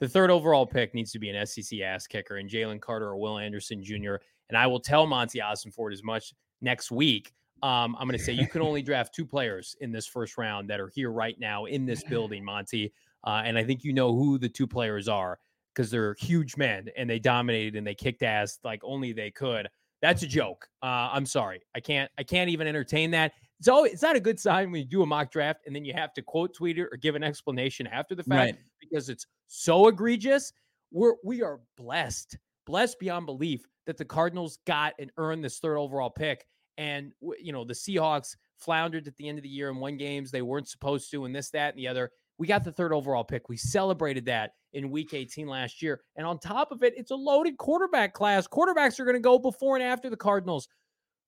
The 0.00 0.08
third 0.08 0.30
overall 0.30 0.64
pick 0.64 0.94
needs 0.94 1.10
to 1.12 1.18
be 1.18 1.28
an 1.28 1.44
SEC 1.44 1.80
ass 1.80 2.06
kicker 2.06 2.36
and 2.36 2.48
Jalen 2.48 2.80
Carter 2.80 3.08
or 3.08 3.16
Will 3.16 3.38
Anderson 3.38 3.82
Jr. 3.82 4.16
And 4.48 4.56
I 4.56 4.66
will 4.68 4.80
tell 4.80 5.06
Monti 5.06 5.40
Ossenfort 5.40 5.92
as 5.92 6.04
much 6.04 6.32
next 6.60 6.92
week. 6.92 7.32
Um, 7.64 7.96
I'm 7.98 8.06
going 8.06 8.16
to 8.16 8.24
say 8.24 8.32
you 8.32 8.46
can 8.46 8.62
only 8.62 8.82
draft 8.82 9.12
two 9.12 9.26
players 9.26 9.76
in 9.80 9.90
this 9.90 10.06
first 10.06 10.38
round 10.38 10.70
that 10.70 10.78
are 10.78 10.88
here 10.88 11.10
right 11.10 11.38
now 11.40 11.64
in 11.64 11.84
this 11.84 12.04
building, 12.08 12.44
Monti. 12.44 12.92
Uh, 13.24 13.42
and 13.44 13.58
I 13.58 13.64
think 13.64 13.82
you 13.82 13.92
know 13.92 14.14
who 14.14 14.38
the 14.38 14.48
two 14.48 14.68
players 14.68 15.08
are 15.08 15.40
because 15.78 15.92
they're 15.92 16.16
huge 16.18 16.56
men 16.56 16.88
and 16.96 17.08
they 17.08 17.20
dominated 17.20 17.76
and 17.76 17.86
they 17.86 17.94
kicked 17.94 18.24
ass 18.24 18.58
like 18.64 18.80
only 18.82 19.12
they 19.12 19.30
could. 19.30 19.68
That's 20.02 20.24
a 20.24 20.26
joke. 20.26 20.66
Uh, 20.82 21.08
I'm 21.12 21.24
sorry. 21.24 21.62
I 21.72 21.78
can't. 21.78 22.10
I 22.18 22.24
can't 22.24 22.50
even 22.50 22.66
entertain 22.66 23.12
that. 23.12 23.32
So 23.60 23.84
it's 23.84 24.02
not 24.02 24.16
a 24.16 24.20
good 24.20 24.40
sign 24.40 24.72
when 24.72 24.80
you 24.80 24.86
do 24.88 25.02
a 25.02 25.06
mock 25.06 25.30
draft 25.30 25.60
and 25.66 25.74
then 25.74 25.84
you 25.84 25.92
have 25.92 26.12
to 26.14 26.22
quote 26.22 26.52
tweet 26.52 26.78
it 26.78 26.88
or 26.90 26.96
give 26.96 27.14
an 27.14 27.22
explanation 27.22 27.86
after 27.86 28.16
the 28.16 28.24
fact 28.24 28.52
right. 28.52 28.58
because 28.80 29.08
it's 29.08 29.26
so 29.46 29.86
egregious. 29.86 30.52
We're 30.90 31.14
we 31.22 31.42
are 31.42 31.60
blessed, 31.76 32.36
blessed 32.66 32.98
beyond 32.98 33.26
belief 33.26 33.64
that 33.86 33.96
the 33.96 34.04
Cardinals 34.04 34.58
got 34.66 34.94
and 34.98 35.12
earned 35.16 35.44
this 35.44 35.60
third 35.60 35.78
overall 35.78 36.10
pick. 36.10 36.44
And 36.76 37.12
you 37.40 37.52
know 37.52 37.64
the 37.64 37.74
Seahawks 37.74 38.36
floundered 38.56 39.06
at 39.06 39.16
the 39.16 39.28
end 39.28 39.38
of 39.38 39.44
the 39.44 39.48
year 39.48 39.70
and 39.70 39.80
won 39.80 39.96
games 39.96 40.32
they 40.32 40.42
weren't 40.42 40.68
supposed 40.68 41.10
to, 41.12 41.24
and 41.24 41.34
this, 41.34 41.50
that, 41.50 41.74
and 41.74 41.78
the 41.78 41.86
other. 41.86 42.10
We 42.36 42.48
got 42.48 42.64
the 42.64 42.72
third 42.72 42.92
overall 42.92 43.24
pick. 43.24 43.48
We 43.48 43.56
celebrated 43.56 44.24
that 44.26 44.52
in 44.72 44.90
week 44.90 45.14
18 45.14 45.46
last 45.46 45.82
year. 45.82 46.00
And 46.16 46.26
on 46.26 46.38
top 46.38 46.72
of 46.72 46.82
it, 46.82 46.94
it's 46.96 47.10
a 47.10 47.16
loaded 47.16 47.56
quarterback 47.56 48.12
class. 48.12 48.46
Quarterbacks 48.46 49.00
are 49.00 49.04
going 49.04 49.14
to 49.14 49.20
go 49.20 49.38
before 49.38 49.76
and 49.76 49.84
after 49.84 50.10
the 50.10 50.16
Cardinals. 50.16 50.68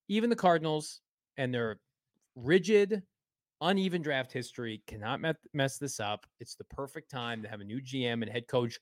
Even 0.09 0.31
the 0.31 0.37
Cardinals 0.37 1.01
and 1.37 1.55
their 1.55 1.81
rigid, 2.35 3.03
uneven 3.61 4.03
draft 4.03 4.33
history 4.33 4.83
cannot 4.87 5.21
mess 5.55 5.79
this 5.79 6.01
up. 6.01 6.27
It's 6.41 6.55
the 6.55 6.65
perfect 6.65 7.11
time 7.11 7.43
to 7.43 7.49
have 7.49 7.61
a 7.61 7.65
new 7.65 7.81
GM 7.81 8.23
and 8.23 8.29
head 8.29 8.47
coach. 8.49 8.79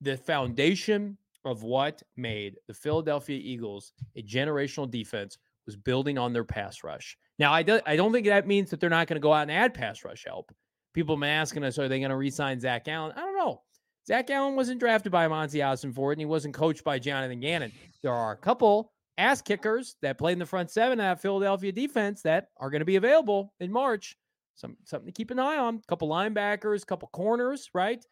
The 0.00 0.16
foundation 0.16 1.18
of 1.44 1.62
what 1.62 2.02
made 2.16 2.56
the 2.66 2.74
Philadelphia 2.74 3.38
Eagles 3.42 3.92
a 4.16 4.22
generational 4.22 4.90
defense 4.90 5.38
was 5.66 5.76
building 5.76 6.18
on 6.18 6.32
their 6.32 6.44
pass 6.44 6.82
rush. 6.82 7.16
Now, 7.38 7.52
I, 7.52 7.62
do, 7.62 7.80
I 7.86 7.96
don't 7.96 8.12
think 8.12 8.26
that 8.26 8.46
means 8.46 8.70
that 8.70 8.80
they're 8.80 8.90
not 8.90 9.06
going 9.06 9.16
to 9.16 9.20
go 9.20 9.32
out 9.32 9.42
and 9.42 9.52
add 9.52 9.74
pass 9.74 10.04
rush 10.04 10.24
help. 10.26 10.50
People 10.94 11.14
have 11.14 11.20
been 11.20 11.28
asking 11.28 11.64
us, 11.64 11.78
are 11.78 11.88
they 11.88 11.98
going 11.98 12.10
to 12.10 12.16
re-sign 12.16 12.58
Zach 12.58 12.88
Allen? 12.88 13.12
I 13.16 13.20
don't 13.20 13.36
know. 13.36 13.62
Zach 14.08 14.30
Allen 14.30 14.56
wasn't 14.56 14.80
drafted 14.80 15.12
by 15.12 15.28
Monti 15.28 15.58
Ossenfort, 15.58 16.12
and 16.12 16.20
he 16.20 16.24
wasn't 16.24 16.54
coached 16.54 16.82
by 16.82 16.98
Jonathan 16.98 17.40
Gannon. 17.40 17.70
There 18.02 18.14
are 18.14 18.32
a 18.32 18.36
couple 18.36 18.90
ass 19.18 19.42
kickers 19.42 19.96
that 20.00 20.16
played 20.16 20.32
in 20.32 20.38
the 20.38 20.46
front 20.46 20.70
seven 20.70 20.98
at 20.98 21.20
Philadelphia 21.20 21.72
defense 21.72 22.22
that 22.22 22.48
are 22.56 22.70
going 22.70 22.80
to 22.80 22.86
be 22.86 22.96
available 22.96 23.52
in 23.60 23.70
March. 23.70 24.16
Some 24.54 24.78
something 24.84 25.08
to 25.08 25.12
keep 25.12 25.30
an 25.30 25.38
eye 25.38 25.58
on. 25.58 25.74
A 25.76 25.86
couple 25.88 26.08
linebackers, 26.08 26.84
a 26.84 26.86
couple 26.86 27.08
corners, 27.08 27.68
right? 27.74 28.02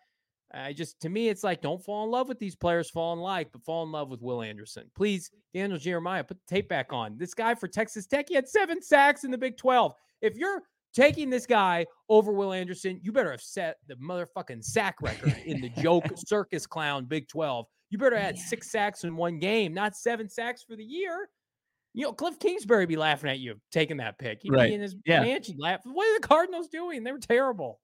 I 0.52 0.74
just 0.74 1.00
to 1.00 1.08
me, 1.08 1.30
it's 1.30 1.42
like 1.42 1.62
don't 1.62 1.82
fall 1.82 2.04
in 2.04 2.10
love 2.10 2.28
with 2.28 2.38
these 2.38 2.56
players, 2.56 2.90
fall 2.90 3.14
in 3.14 3.18
like, 3.18 3.50
but 3.50 3.64
fall 3.64 3.82
in 3.82 3.90
love 3.90 4.10
with 4.10 4.20
Will 4.20 4.42
Anderson. 4.42 4.90
Please, 4.94 5.30
Daniel 5.54 5.78
Jeremiah, 5.78 6.24
put 6.24 6.36
the 6.46 6.54
tape 6.54 6.68
back 6.68 6.92
on. 6.92 7.16
This 7.16 7.32
guy 7.32 7.54
for 7.54 7.68
Texas 7.68 8.06
Tech, 8.06 8.26
he 8.28 8.34
had 8.34 8.50
seven 8.50 8.82
sacks 8.82 9.24
in 9.24 9.30
the 9.30 9.38
Big 9.38 9.56
12. 9.56 9.94
If 10.20 10.36
you're 10.36 10.62
taking 10.96 11.28
this 11.30 11.46
guy 11.46 11.86
over 12.08 12.32
Will 12.32 12.52
Anderson, 12.52 12.98
you 13.02 13.12
better 13.12 13.30
have 13.30 13.42
set 13.42 13.76
the 13.86 13.94
motherfucking 13.96 14.64
sack 14.64 14.96
record 15.02 15.36
in 15.44 15.60
the 15.60 15.68
joke 15.68 16.06
circus 16.16 16.66
clown 16.66 17.04
Big 17.04 17.28
12. 17.28 17.66
You 17.90 17.98
better 17.98 18.16
add 18.16 18.38
six 18.38 18.70
sacks 18.70 19.04
in 19.04 19.14
one 19.14 19.38
game, 19.38 19.72
not 19.74 19.94
seven 19.94 20.28
sacks 20.28 20.64
for 20.64 20.74
the 20.74 20.84
year. 20.84 21.28
You 21.94 22.04
know, 22.04 22.12
Cliff 22.12 22.38
Kingsbury 22.38 22.86
be 22.86 22.96
laughing 22.96 23.30
at 23.30 23.38
you 23.38 23.60
taking 23.70 23.98
that 23.98 24.18
pick. 24.18 24.40
He'd 24.42 24.50
right. 24.50 24.68
be 24.68 24.74
in 24.74 24.80
his 24.80 24.96
yeah. 25.04 25.22
mansion 25.22 25.56
laughing. 25.58 25.92
What 25.94 26.08
are 26.08 26.20
the 26.20 26.26
Cardinals 26.26 26.68
doing? 26.68 27.04
They 27.04 27.12
were 27.12 27.18
terrible. 27.18 27.80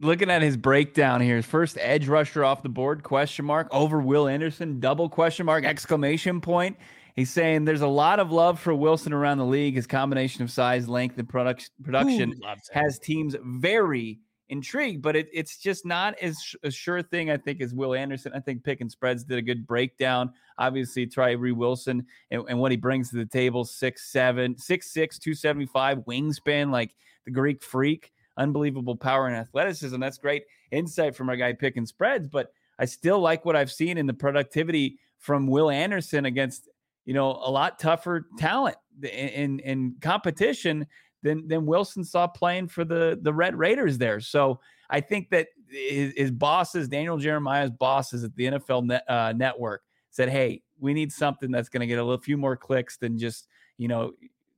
Looking 0.00 0.30
at 0.30 0.42
his 0.42 0.56
breakdown 0.56 1.20
here, 1.20 1.36
his 1.36 1.46
first 1.46 1.78
edge 1.80 2.08
rusher 2.08 2.44
off 2.44 2.62
the 2.62 2.68
board, 2.68 3.02
question 3.02 3.44
mark, 3.44 3.68
over 3.70 4.00
Will 4.00 4.28
Anderson, 4.28 4.80
double 4.80 5.08
question 5.08 5.46
mark, 5.46 5.64
exclamation 5.64 6.40
point. 6.40 6.76
He's 7.14 7.30
saying 7.30 7.64
there's 7.64 7.80
a 7.80 7.86
lot 7.86 8.18
of 8.18 8.32
love 8.32 8.58
for 8.58 8.74
Wilson 8.74 9.12
around 9.12 9.38
the 9.38 9.46
league. 9.46 9.76
His 9.76 9.86
combination 9.86 10.42
of 10.42 10.50
size, 10.50 10.88
length, 10.88 11.16
and 11.18 11.28
production 11.28 11.70
production 11.82 12.34
Ooh, 12.44 12.54
has 12.72 12.98
teams 12.98 13.36
very 13.40 14.18
intrigued, 14.48 15.00
but 15.00 15.16
it, 15.16 15.28
it's 15.32 15.56
just 15.58 15.86
not 15.86 16.18
as 16.20 16.36
sh- 16.42 16.56
a 16.64 16.70
sure 16.70 17.02
thing, 17.02 17.30
I 17.30 17.36
think, 17.36 17.60
as 17.60 17.72
Will 17.72 17.94
Anderson. 17.94 18.32
I 18.34 18.40
think 18.40 18.64
Pick 18.64 18.80
and 18.80 18.90
Spreads 18.90 19.24
did 19.24 19.38
a 19.38 19.42
good 19.42 19.66
breakdown. 19.66 20.32
Obviously, 20.58 21.06
Tyree 21.06 21.52
Wilson 21.52 22.04
and, 22.30 22.44
and, 22.48 22.58
what 22.58 22.70
he 22.70 22.76
brings 22.76 23.10
to 23.10 23.16
the 23.16 23.26
table 23.26 23.64
six, 23.64 24.10
seven, 24.10 24.58
six, 24.58 24.90
six, 24.90 25.18
275 25.18 25.98
wingspan, 25.98 26.70
like 26.70 26.94
the 27.24 27.30
Greek 27.30 27.62
freak, 27.62 28.12
unbelievable 28.36 28.96
power 28.96 29.28
and 29.28 29.36
athleticism. 29.36 29.98
That's 29.98 30.18
great 30.18 30.44
insight 30.70 31.14
from 31.14 31.28
our 31.28 31.36
guy 31.36 31.52
Pick 31.52 31.76
and 31.76 31.88
Spreads, 31.88 32.28
but 32.28 32.52
I 32.78 32.84
still 32.86 33.20
like 33.20 33.44
what 33.44 33.56
I've 33.56 33.72
seen 33.72 33.98
in 33.98 34.06
the 34.06 34.14
productivity 34.14 34.98
from 35.18 35.46
Will 35.46 35.70
Anderson 35.70 36.26
against 36.26 36.68
you 37.04 37.14
know, 37.14 37.30
a 37.30 37.50
lot 37.50 37.78
tougher 37.78 38.26
talent 38.38 38.76
in 39.02 39.58
in 39.60 39.96
competition 40.00 40.86
than 41.22 41.48
than 41.48 41.66
Wilson 41.66 42.04
saw 42.04 42.26
playing 42.26 42.68
for 42.68 42.84
the 42.84 43.18
the 43.20 43.32
Red 43.32 43.56
Raiders 43.56 43.98
there. 43.98 44.20
So 44.20 44.60
I 44.90 45.00
think 45.00 45.30
that 45.30 45.48
his, 45.68 46.12
his 46.16 46.30
bosses, 46.30 46.88
Daniel 46.88 47.18
Jeremiah's 47.18 47.70
bosses 47.70 48.22
at 48.22 48.34
the 48.36 48.44
NFL 48.44 48.84
net, 48.84 49.04
uh, 49.08 49.32
network, 49.34 49.82
said, 50.10 50.28
"Hey, 50.28 50.62
we 50.78 50.94
need 50.94 51.12
something 51.12 51.50
that's 51.50 51.68
going 51.68 51.80
to 51.80 51.86
get 51.86 51.98
a 51.98 52.04
little 52.04 52.20
few 52.20 52.36
more 52.36 52.56
clicks 52.56 52.96
than 52.96 53.18
just 53.18 53.48
you 53.78 53.88
know 53.88 54.12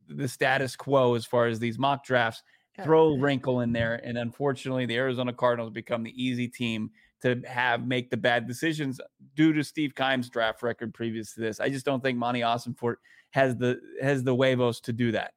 the 0.09 0.29
status 0.29 0.77
quo 0.77 1.15
as 1.15 1.25
far 1.25 1.47
as 1.47 1.59
these 1.59 1.79
mock 1.79 2.05
drafts." 2.05 2.43
Throw 2.85 3.15
a 3.15 3.19
wrinkle 3.19 3.63
in 3.63 3.73
there, 3.73 4.03
and 4.05 4.19
unfortunately, 4.19 4.85
the 4.85 4.97
Arizona 4.97 5.33
Cardinals 5.33 5.71
become 5.71 6.03
the 6.03 6.13
easy 6.23 6.47
team 6.47 6.91
to 7.23 7.41
have 7.47 7.87
make 7.87 8.11
the 8.11 8.17
bad 8.17 8.47
decisions 8.47 9.01
due 9.35 9.53
to 9.53 9.63
Steve 9.63 9.95
Keim's 9.95 10.29
draft 10.29 10.63
record 10.63 10.93
previous 10.93 11.35
to 11.35 11.41
this. 11.41 11.61
I 11.61 11.69
just 11.69 11.87
don't 11.87 12.03
think 12.03 12.19
Monti 12.19 12.41
Ossenfort 12.41 12.97
has 13.31 13.57
the 13.57 13.81
has 14.03 14.23
the 14.23 14.35
huevos 14.35 14.81
to 14.81 14.93
do 14.93 15.13
that. 15.13 15.33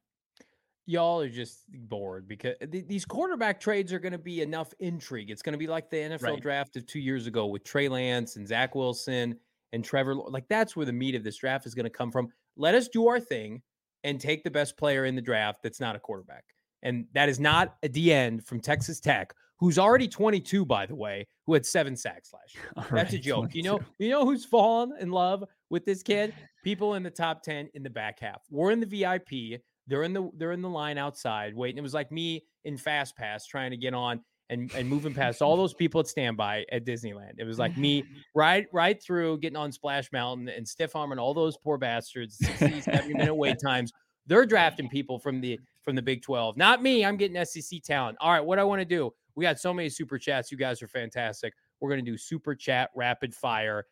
Y'all 0.86 1.22
are 1.22 1.30
just 1.30 1.60
bored 1.72 2.28
because 2.28 2.56
th- 2.72 2.88
these 2.88 3.06
quarterback 3.06 3.60
trades 3.60 3.94
are 3.94 4.00
going 4.00 4.12
to 4.12 4.18
be 4.18 4.42
enough 4.42 4.74
intrigue. 4.80 5.30
It's 5.30 5.44
going 5.44 5.54
to 5.54 5.60
be 5.60 5.68
like 5.68 5.90
the 5.90 5.98
NFL 5.98 6.24
right. 6.24 6.42
draft 6.42 6.76
of 6.78 6.88
two 6.88 7.00
years 7.00 7.28
ago 7.28 7.46
with 7.46 7.64
Trey 7.64 7.88
Lance 7.88 8.38
and 8.38 8.48
Zach 8.48 8.74
Wilson 8.74 9.38
and 9.72 9.86
Trevor. 9.86 10.16
Like 10.16 10.48
that's 10.48 10.76
where 10.76 10.88
the 10.88 10.94
meat 10.94 11.14
of 11.14 11.24
this 11.24 11.38
draft 11.38 11.68
is 11.68 11.76
going 11.76 11.84
to 11.84 11.92
come 11.92 12.12
from. 12.12 12.30
Let 12.58 12.74
us 12.74 12.88
do 12.88 13.08
our 13.08 13.20
thing 13.20 13.62
and 14.04 14.20
take 14.20 14.44
the 14.44 14.52
best 14.52 14.78
player 14.78 15.06
in 15.06 15.16
the 15.16 15.22
draft 15.22 15.62
that's 15.62 15.80
not 15.80 15.96
a 15.96 16.00
quarterback. 16.00 16.44
And 16.82 17.06
that 17.14 17.30
is 17.30 17.40
not 17.40 17.76
a 17.84 17.90
D 17.90 18.12
end 18.12 18.46
from 18.46 18.60
Texas 18.60 19.00
Tech 19.00 19.34
who's 19.60 19.78
already 19.78 20.07
22, 20.07 20.66
by 20.66 20.86
the 20.86 20.95
way, 20.95 21.28
who 21.45 21.53
had 21.53 21.66
seven 21.66 21.95
sacks 21.95 22.32
last 22.34 22.55
year. 22.55 22.72
All 22.78 22.84
That's 22.84 22.93
right, 22.93 23.14
a 23.14 23.20
joke. 23.20 23.51
22. 23.51 23.57
You 23.57 23.64
know, 23.64 23.80
you 23.99 24.10
know 24.10 24.26
who's 24.26 24.45
fallen 24.45 24.93
in 24.99 25.12
love 25.12 25.43
with 25.70 25.86
this 25.86 26.01
kid? 26.01 26.34
People 26.64 26.95
in 26.95 27.03
the 27.03 27.10
top 27.10 27.43
10 27.43 27.70
in 27.74 27.84
the 27.84 27.89
back 27.89 28.20
half. 28.20 28.41
We're 28.49 28.72
in 28.72 28.80
the 28.80 28.86
VIP. 28.86 29.62
They're 29.88 30.03
in 30.03 30.14
the 30.14 30.30
they're 30.38 30.51
in 30.51 30.62
the 30.62 30.70
line 30.70 30.97
outside 30.97 31.55
waiting. 31.55 31.80
It 31.80 31.82
was 31.82 31.95
like 31.95 32.12
me 32.12 32.43
in 32.64 32.78
Fast 32.78 33.16
Pass 33.18 33.47
trying 33.47 33.72
to 33.72 33.78
get 33.78 33.93
on 33.93 34.22
and, 34.49 34.72
and 34.74 34.88
moving 34.88 35.14
past 35.14 35.41
all 35.41 35.55
those 35.55 35.74
people 35.74 35.99
at 35.99 36.07
standby 36.07 36.66
at 36.72 36.86
Disneyland. 36.86 37.34
It 37.38 37.43
was 37.43 37.60
like 37.60 37.78
me 37.78 38.03
right 38.36 38.68
right 38.72 39.01
through 39.01 39.39
getting 39.39 39.57
on 39.57 39.72
Splash 39.72 40.12
Mountain 40.12 40.49
and 40.49 40.68
stiff 40.68 40.95
arming 40.95 41.20
all 41.20 41.34
those 41.34 41.57
poor 41.57 41.78
bastards, 41.78 42.38
60, 42.38 42.82
70 42.82 43.14
minute 43.14 43.36
wait 43.36 43.57
times. 43.64 43.91
They're 44.28 44.45
drafting 44.45 44.89
people 44.89 45.18
from 45.18 45.41
the 45.41 45.60
from 45.82 45.95
the 45.95 46.01
Big 46.01 46.22
12. 46.22 46.57
Not 46.57 46.84
me. 46.84 47.03
I'm 47.05 47.18
getting 47.18 47.43
SEC 47.45 47.82
talent. 47.84 48.18
All 48.22 48.32
right, 48.32 48.43
what 48.43 48.60
I 48.60 48.64
want 48.64 48.80
to 48.82 48.86
do. 48.86 49.12
We 49.36 49.44
got 49.44 49.60
so 49.60 49.74
many 49.74 49.90
super 49.90 50.18
chats. 50.18 50.52
You 50.52 50.58
guys 50.58 50.82
are 50.82 50.88
fantastic. 50.88 51.54
We're 51.80 51.90
going 51.90 52.04
to 52.04 52.12
do 52.12 52.18
super 52.18 52.56
chat 52.56 52.90
rapid 52.96 53.34
fire. 53.34 53.86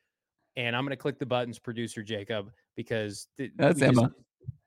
And 0.55 0.75
I'm 0.75 0.83
going 0.83 0.91
to 0.91 0.95
click 0.97 1.19
the 1.19 1.25
buttons, 1.25 1.59
producer 1.59 2.01
Jacob, 2.03 2.51
because 2.75 3.27
th- 3.37 3.51
that's 3.55 3.81
Emma. 3.81 4.11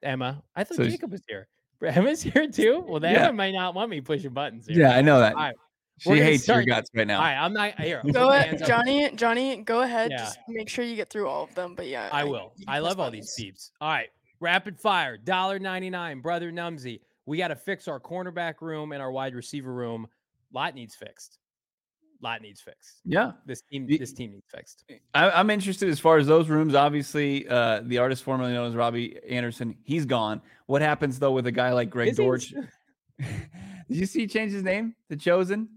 Emma. 0.03 0.43
I 0.55 0.65
thought 0.65 0.77
So- 0.77 0.85
Jacob 0.85 1.13
was 1.13 1.23
here. 1.29 1.49
Emma's 1.85 2.23
here 2.23 2.47
too. 2.49 2.85
Well, 2.87 3.01
then 3.01 3.15
Yeah. 3.15 3.25
Emma 3.29 3.33
might 3.33 3.53
not 3.53 3.75
want 3.75 3.91
me 3.91 4.01
pushing 4.01 4.31
buttons 4.33 4.67
here. 4.67 4.79
Yeah, 4.79 4.95
I 4.97 5.01
know 5.03 5.19
that. 5.21 5.35
All 5.35 5.41
right. 5.43 5.57
She 5.99 6.11
hates 6.13 6.45
start- 6.45 6.65
your 6.65 6.75
guts 6.77 6.89
right 6.95 7.07
now. 7.07 7.17
All 7.17 7.23
right, 7.25 7.37
I'm 7.37 7.53
not 7.53 7.79
here. 7.81 8.01
I'll 8.05 8.11
Go 8.13 8.31
ahead, 8.31 8.49
hands 8.49 8.63
up. 8.63 8.69
Johnny. 8.69 9.11
Johnny, 9.17 9.57
go 9.63 9.83
ahead. 9.83 10.11
Yeah. 10.11 10.19
Just 10.19 10.39
make 10.49 10.69
sure 10.69 10.83
you 10.85 10.97
get 10.97 11.11
through 11.11 11.27
all 11.29 11.45
of 11.45 11.55
them. 11.55 11.75
But 11.75 11.89
yeah, 11.89 12.09
I 12.13 12.25
will. 12.25 12.53
I 12.67 12.79
press 12.79 12.83
love 12.89 13.01
all 13.01 13.11
these 13.11 13.27
buttons. 13.31 13.35
peeps. 13.37 13.73
All 13.83 13.89
right. 13.91 14.09
Rapid 14.41 14.79
fire, 14.81 15.19
$1.99. 15.19 16.23
Brother 16.23 16.51
Numsy. 16.51 17.01
We 17.27 17.37
got 17.37 17.49
to 17.49 17.57
fix 17.57 17.87
our 17.89 18.01
cornerback 18.01 18.63
room 18.63 18.93
and 18.93 19.03
our 19.03 19.13
wide 19.13 19.35
receiver 19.35 19.73
room. 19.75 20.07
Lot 20.53 20.75
needs 20.75 20.95
fixed. 20.95 21.39
Lot 22.23 22.43
needs 22.43 22.61
fixed. 22.61 23.01
Yeah. 23.05 23.33
This 23.47 23.63
team, 23.63 23.87
this 23.87 24.13
team 24.13 24.33
needs 24.33 24.47
fixed. 24.55 24.85
I, 25.15 25.31
I'm 25.31 25.49
interested 25.49 25.89
as 25.89 25.99
far 25.99 26.19
as 26.19 26.27
those 26.27 26.49
rooms. 26.49 26.75
Obviously, 26.75 27.49
uh, 27.49 27.81
the 27.85 27.99
artist 27.99 28.23
formerly 28.23 28.53
known 28.53 28.69
as 28.69 28.77
Robby 28.77 29.19
Anderson, 29.29 29.77
he's 29.85 30.05
gone. 30.05 30.43
What 30.67 30.83
happens 30.83 31.19
though 31.19 31.33
with 31.33 31.47
a 31.47 31.53
guy 31.53 31.73
like 31.73 31.89
Greg 31.89 32.15
Dortch? 32.17 32.53
Did 33.19 33.97
you 33.97 34.07
see 34.07 34.21
he 34.21 34.27
changed 34.27 34.55
his 34.55 34.63
name 34.63 34.95
to 35.09 35.17
Chosen? 35.17 35.69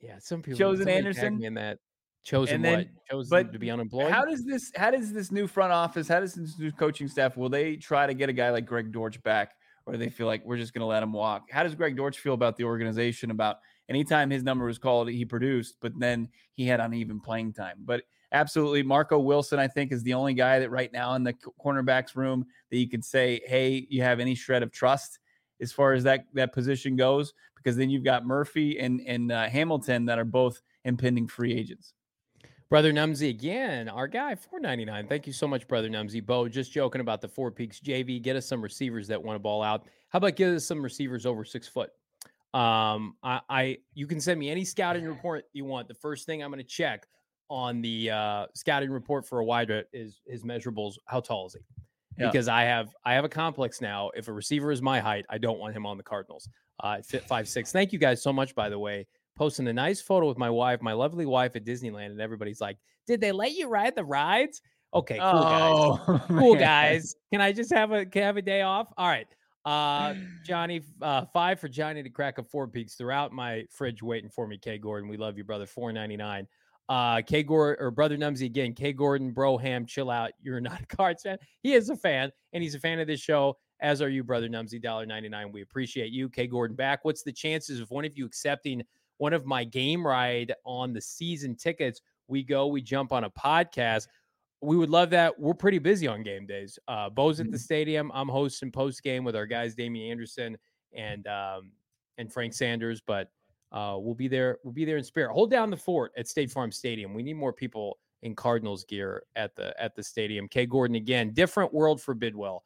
Yeah, 0.00 0.18
some 0.20 0.42
people. 0.42 0.58
Chosen 0.58 0.88
Anderson? 0.88 1.42
in 1.42 1.54
that 1.54 1.78
chosen 2.24 2.56
And 2.56 2.64
then- 2.64 2.78
what? 2.78 2.88
Chosen 3.10 3.30
but 3.30 3.52
to 3.52 3.58
be 3.58 3.70
unemployed. 3.70 4.10
How 4.10 4.24
does 4.24 4.44
this? 4.44 4.72
How 4.74 4.90
does 4.90 5.12
this 5.12 5.30
new 5.30 5.46
front 5.46 5.72
office? 5.72 6.08
How 6.08 6.20
does 6.20 6.34
this 6.34 6.58
new 6.58 6.72
coaching 6.72 7.08
staff? 7.08 7.36
Will 7.36 7.48
they 7.50 7.76
try 7.76 8.06
to 8.06 8.14
get 8.14 8.28
a 8.28 8.32
guy 8.32 8.50
like 8.50 8.64
Greg 8.66 8.92
Dortch 8.92 9.22
back, 9.22 9.52
or 9.86 9.92
do 9.92 9.98
they 9.98 10.08
feel 10.08 10.26
like 10.26 10.44
we're 10.44 10.56
just 10.56 10.72
going 10.72 10.80
to 10.80 10.86
let 10.86 11.02
him 11.02 11.12
walk? 11.12 11.50
How 11.50 11.62
does 11.62 11.74
Greg 11.74 11.96
Dortch 11.96 12.18
feel 12.18 12.32
about 12.34 12.56
the 12.56 12.64
organization? 12.64 13.30
About 13.30 13.58
anytime 13.88 14.30
his 14.30 14.42
number 14.42 14.66
was 14.66 14.78
called, 14.78 15.08
he 15.08 15.24
produced, 15.24 15.76
but 15.80 15.92
then 15.98 16.28
he 16.52 16.66
had 16.66 16.80
uneven 16.80 17.20
playing 17.20 17.52
time. 17.52 17.76
But 17.84 18.02
absolutely, 18.32 18.82
Marco 18.82 19.18
Wilson, 19.18 19.58
I 19.58 19.68
think, 19.68 19.92
is 19.92 20.02
the 20.02 20.14
only 20.14 20.34
guy 20.34 20.58
that 20.58 20.70
right 20.70 20.92
now 20.92 21.14
in 21.14 21.22
the 21.22 21.34
cornerbacks 21.64 22.16
room 22.16 22.46
that 22.70 22.76
you 22.76 22.88
could 22.88 23.04
say, 23.04 23.40
hey, 23.46 23.86
you 23.88 24.02
have 24.02 24.20
any 24.20 24.34
shred 24.34 24.62
of 24.62 24.72
trust 24.72 25.18
as 25.60 25.72
far 25.72 25.92
as 25.92 26.02
that 26.04 26.26
that 26.34 26.52
position 26.52 26.96
goes, 26.96 27.32
because 27.56 27.76
then 27.76 27.90
you've 27.90 28.04
got 28.04 28.26
Murphy 28.26 28.78
and 28.78 29.00
and 29.06 29.32
uh, 29.32 29.48
Hamilton 29.48 30.04
that 30.06 30.18
are 30.18 30.24
both 30.24 30.60
impending 30.84 31.26
free 31.26 31.54
agents. 31.54 31.94
Brother 32.70 32.92
Numsy 32.92 33.30
again, 33.30 33.88
our 33.88 34.08
guy, 34.08 34.34
four 34.34 34.58
ninety 34.58 34.84
nine. 34.84 35.06
Thank 35.06 35.26
you 35.26 35.32
so 35.32 35.46
much, 35.46 35.68
Brother 35.68 35.88
Numsy. 35.88 36.24
Bo, 36.24 36.48
just 36.48 36.72
joking 36.72 37.00
about 37.00 37.20
the 37.20 37.28
Four 37.28 37.50
Peaks 37.50 37.78
JV. 37.78 38.20
Get 38.20 38.36
us 38.36 38.46
some 38.46 38.60
receivers 38.60 39.06
that 39.08 39.22
want 39.22 39.36
to 39.36 39.38
ball 39.38 39.62
out. 39.62 39.84
How 40.08 40.16
about 40.16 40.36
get 40.36 40.52
us 40.52 40.66
some 40.66 40.82
receivers 40.82 41.26
over 41.26 41.44
six 41.44 41.68
foot? 41.68 41.90
Um, 42.54 43.16
I, 43.22 43.40
I 43.48 43.78
you 43.94 44.06
can 44.06 44.20
send 44.20 44.38
me 44.38 44.50
any 44.50 44.64
scouting 44.64 45.04
report 45.04 45.44
you 45.52 45.64
want. 45.64 45.88
The 45.88 45.94
first 45.94 46.26
thing 46.26 46.42
I'm 46.42 46.50
going 46.50 46.62
to 46.62 46.68
check 46.68 47.06
on 47.50 47.82
the 47.82 48.10
uh, 48.10 48.46
scouting 48.54 48.90
report 48.90 49.26
for 49.26 49.40
a 49.40 49.44
wide 49.44 49.70
is 49.92 50.20
his 50.26 50.44
measurables. 50.44 50.94
How 51.06 51.20
tall 51.20 51.46
is 51.46 51.54
he? 51.54 51.60
Yeah. 52.18 52.30
Because 52.30 52.48
I 52.48 52.62
have 52.62 52.94
I 53.04 53.14
have 53.14 53.24
a 53.24 53.28
complex 53.28 53.80
now. 53.80 54.10
If 54.14 54.28
a 54.28 54.32
receiver 54.32 54.70
is 54.70 54.80
my 54.80 55.00
height, 55.00 55.26
I 55.28 55.38
don't 55.38 55.58
want 55.58 55.74
him 55.74 55.84
on 55.84 55.96
the 55.96 56.04
Cardinals. 56.04 56.48
Uh, 56.80 57.02
fit 57.02 57.24
five 57.24 57.48
six. 57.48 57.72
Thank 57.72 57.92
you 57.92 57.98
guys 57.98 58.22
so 58.22 58.32
much, 58.32 58.54
by 58.54 58.68
the 58.68 58.78
way 58.78 59.06
posting 59.36 59.66
a 59.68 59.72
nice 59.72 60.00
photo 60.00 60.28
with 60.28 60.38
my 60.38 60.50
wife, 60.50 60.80
my 60.80 60.92
lovely 60.92 61.26
wife 61.26 61.56
at 61.56 61.64
Disneyland, 61.64 62.06
and 62.06 62.20
everybody's 62.20 62.60
like, 62.60 62.78
"Did 63.06 63.20
they 63.20 63.32
let 63.32 63.52
you 63.52 63.68
ride 63.68 63.94
the 63.94 64.04
rides?" 64.04 64.62
Okay, 64.92 65.18
cool 65.18 65.42
guys, 65.42 65.72
Oh, 65.74 66.20
cool 66.28 66.54
guys. 66.54 67.16
Can 67.32 67.40
I 67.40 67.52
just 67.52 67.72
have 67.72 67.92
a 67.92 68.06
can 68.06 68.22
I 68.22 68.26
have 68.26 68.36
a 68.36 68.42
day 68.42 68.62
off? 68.62 68.92
All 68.96 69.08
right, 69.08 69.26
uh, 69.64 70.14
Johnny, 70.44 70.82
uh, 71.02 71.24
five 71.26 71.60
for 71.60 71.68
Johnny 71.68 72.02
to 72.02 72.10
crack 72.10 72.38
a 72.38 72.42
four 72.42 72.68
peaks 72.68 72.94
throughout 72.94 73.32
my 73.32 73.64
fridge 73.70 74.02
waiting 74.02 74.30
for 74.30 74.46
me. 74.46 74.58
K 74.58 74.78
Gordon, 74.78 75.08
we 75.08 75.16
love 75.16 75.36
you, 75.38 75.44
brother. 75.44 75.66
Four 75.66 75.92
ninety 75.92 76.16
nine. 76.16 76.46
Uh, 76.88 77.22
K 77.22 77.42
Gordon 77.42 77.84
or 77.84 77.90
brother 77.90 78.16
Numsy 78.16 78.46
again. 78.46 78.74
K 78.74 78.92
Gordon, 78.92 79.32
Broham, 79.32 79.86
chill 79.86 80.10
out. 80.10 80.32
You're 80.42 80.60
not 80.62 80.82
a 80.82 80.86
Cards 80.86 81.22
fan. 81.22 81.38
He 81.62 81.74
is 81.74 81.90
a 81.90 81.96
fan, 81.96 82.30
and 82.52 82.62
he's 82.62 82.74
a 82.74 82.80
fan 82.80 83.00
of 83.00 83.06
this 83.06 83.20
show. 83.20 83.56
As 83.80 84.00
are 84.00 84.08
you, 84.08 84.24
brother 84.24 84.48
Numsy. 84.48 84.80
Dollar 84.80 85.06
ninety 85.06 85.28
nine. 85.28 85.52
We 85.52 85.62
appreciate 85.62 86.12
you, 86.12 86.28
K 86.28 86.46
Gordon. 86.46 86.76
Back. 86.76 87.04
What's 87.04 87.22
the 87.22 87.32
chances 87.32 87.80
of 87.80 87.90
one 87.90 88.04
of 88.04 88.16
you 88.16 88.26
accepting? 88.26 88.82
one 89.18 89.32
of 89.32 89.46
my 89.46 89.64
game 89.64 90.06
ride 90.06 90.52
on 90.64 90.92
the 90.92 91.00
season 91.00 91.54
tickets. 91.54 92.00
We 92.28 92.42
go, 92.42 92.66
we 92.66 92.82
jump 92.82 93.12
on 93.12 93.24
a 93.24 93.30
podcast. 93.30 94.08
We 94.64 94.76
would 94.76 94.90
love 94.90 95.10
that. 95.10 95.38
We're 95.38 95.54
pretty 95.54 95.78
busy 95.78 96.06
on 96.06 96.22
game 96.22 96.46
days. 96.46 96.78
Uh, 96.88 97.10
Bo's 97.10 97.40
at 97.40 97.50
the 97.50 97.56
Mhm. 97.56 97.60
stadium. 97.60 98.10
I'm 98.14 98.28
hosting 98.28 98.70
post 98.72 99.02
game 99.02 99.24
with 99.24 99.36
our 99.36 99.46
guys, 99.46 99.74
Damien 99.74 100.10
Anderson 100.10 100.56
and 100.92 101.26
um, 101.26 101.72
and 102.18 102.32
Frank 102.32 102.54
Sanders. 102.54 103.00
But 103.00 103.30
uh, 103.72 103.96
we'll 103.98 104.14
be 104.14 104.28
there. 104.28 104.58
We'll 104.64 104.72
be 104.72 104.84
there 104.84 104.96
in 104.96 105.04
spirit. 105.04 105.32
Hold 105.32 105.50
down 105.50 105.70
the 105.70 105.76
fort 105.76 106.12
at 106.16 106.28
State 106.28 106.50
Farm 106.50 106.70
Stadium. 106.72 107.12
We 107.14 107.22
need 107.22 107.34
more 107.34 107.52
people 107.52 107.98
in 108.22 108.34
Cardinals 108.34 108.84
gear 108.84 109.24
at 109.36 109.54
the 109.56 109.78
at 109.82 109.94
the 109.94 110.02
stadium. 110.02 110.48
K. 110.48 110.64
Gordon 110.66 110.96
again. 110.96 111.32
Different 111.34 111.72
world 111.74 112.00
for 112.00 112.14
Bidwill. 112.14 112.60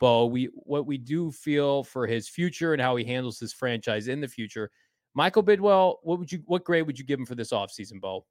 Bo, 0.00 0.26
we 0.26 0.46
what 0.54 0.86
we 0.86 0.98
do 0.98 1.30
feel 1.30 1.84
for 1.84 2.06
his 2.06 2.28
future 2.28 2.72
and 2.72 2.82
how 2.82 2.96
he 2.96 3.04
handles 3.04 3.38
his 3.38 3.52
franchise 3.52 4.08
in 4.08 4.20
the 4.20 4.26
future. 4.28 4.70
Michael 5.14 5.44
Bidwill, 5.44 5.98
what 6.02 6.18
would 6.18 6.32
you 6.32 6.42
what 6.46 6.64
grade 6.64 6.86
would 6.86 6.98
you 6.98 7.04
give 7.04 7.20
him 7.20 7.26
for 7.26 7.36
this 7.36 7.52
offseason, 7.52 8.00
Bo? 8.00 8.26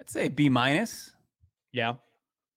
I'd 0.00 0.10
say 0.10 0.28
B 0.28 0.48
minus. 0.48 1.12
Yeah. 1.72 1.94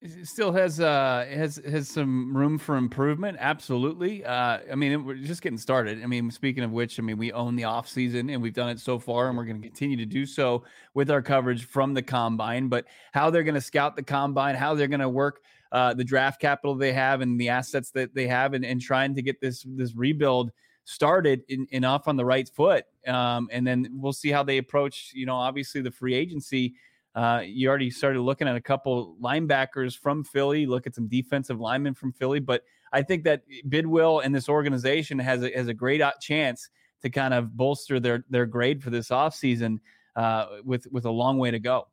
It 0.04 0.28
still 0.28 0.52
has 0.54 0.80
uh 0.80 1.28
has 1.30 1.58
has 1.58 1.88
some 1.88 2.36
room 2.36 2.58
for 2.58 2.76
improvement. 2.76 3.38
Absolutely. 3.40 4.26
Uh, 4.26 4.58
I 4.72 4.74
mean, 4.76 4.92
it- 4.94 4.96
we're 4.98 5.14
just 5.16 5.44
getting 5.44 5.60
started. 5.60 6.02
I 6.02 6.08
mean, 6.08 6.32
speaking 6.32 6.64
of 6.64 6.72
which, 6.72 6.98
I 7.00 7.04
mean, 7.04 7.18
we 7.20 7.32
own 7.32 7.56
the 7.56 7.66
off 7.66 7.88
season 7.88 8.28
and 8.32 8.42
we've 8.42 8.54
done 8.54 8.70
it 8.70 8.80
so 8.80 8.98
far, 8.98 9.30
and 9.30 9.38
we're 9.38 9.46
going 9.46 9.62
to 9.62 9.68
continue 9.68 9.98
to 9.98 10.06
do 10.08 10.26
so 10.26 10.64
with 10.96 11.12
our 11.12 11.22
coverage 11.22 11.66
from 11.66 11.94
the 11.94 12.02
combine. 12.02 12.68
But 12.68 12.86
how 13.12 13.30
they're 13.30 13.44
going 13.44 13.54
to 13.56 13.62
scout 13.62 13.96
the 13.96 14.02
combine, 14.02 14.56
how 14.56 14.74
they're 14.74 14.88
going 14.88 15.02
to 15.02 15.10
work 15.10 15.42
uh, 15.72 15.94
the 15.94 16.04
draft 16.04 16.42
capital 16.42 16.74
they 16.74 16.94
have 16.94 17.22
and 17.22 17.40
the 17.40 17.50
assets 17.50 17.92
that 17.92 18.16
they 18.16 18.26
have, 18.26 18.56
and, 18.56 18.66
and 18.66 18.82
trying 18.82 19.14
to 19.16 19.22
get 19.22 19.40
this 19.40 19.64
this 19.68 19.96
rebuild 19.96 20.52
started 20.84 21.44
in, 21.48 21.86
off 21.86 22.08
on 22.08 22.16
the 22.16 22.26
right 22.26 22.50
foot. 22.50 22.86
Um, 23.08 23.50
and 23.52 23.68
then 23.68 23.88
we'll 23.92 24.14
see 24.14 24.32
how 24.32 24.42
they 24.42 24.58
approach. 24.58 25.12
You 25.14 25.28
know, 25.28 25.36
obviously 25.36 25.82
the 25.82 25.92
free 25.92 26.16
agency. 26.16 26.74
Uh, 27.14 27.42
you 27.44 27.68
already 27.68 27.90
started 27.90 28.22
looking 28.22 28.48
at 28.48 28.56
a 28.56 28.62
couple 28.62 29.18
linebackers 29.22 29.98
from 29.98 30.24
Philly. 30.24 30.66
Look 30.66 30.88
at 30.88 30.96
some 30.96 31.08
defensive 31.08 31.60
linemen 31.60 31.94
from 31.94 32.14
Philly, 32.14 32.40
but 32.40 32.64
I 32.94 33.02
think 33.02 33.24
that 33.26 33.44
Bidwill 33.68 34.24
and 34.24 34.34
this 34.34 34.48
organization 34.48 35.20
has 35.20 35.44
a, 35.44 35.52
has 35.52 35.68
a 35.68 35.74
great 35.74 36.02
uh, 36.02 36.14
chance 36.22 36.70
to 37.02 37.10
kind 37.10 37.34
of 37.34 37.56
bolster 37.58 38.00
their 38.00 38.24
their 38.30 38.46
grade 38.46 38.82
for 38.82 38.90
this 38.92 39.10
offseason 39.10 39.80
uh, 40.16 40.46
with 40.64 40.88
with 40.92 41.06
a 41.06 41.12
long 41.12 41.38
way 41.38 41.52
to 41.52 41.60
go. 41.60 41.88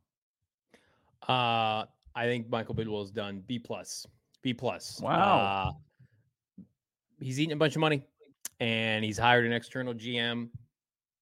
Uh 1.26 1.84
I 2.18 2.24
think 2.24 2.50
Michael 2.50 2.74
Bidwill 2.74 3.04
is 3.04 3.12
done. 3.12 3.44
B 3.46 3.60
plus. 3.60 4.04
B 4.42 4.52
plus. 4.52 5.00
Wow. 5.00 5.72
Uh, 6.58 6.62
he's 7.20 7.38
eating 7.38 7.52
a 7.52 7.56
bunch 7.56 7.76
of 7.76 7.80
money 7.80 8.02
and 8.58 9.04
he's 9.04 9.16
hired 9.16 9.46
an 9.46 9.52
external 9.52 9.94
GM 9.94 10.48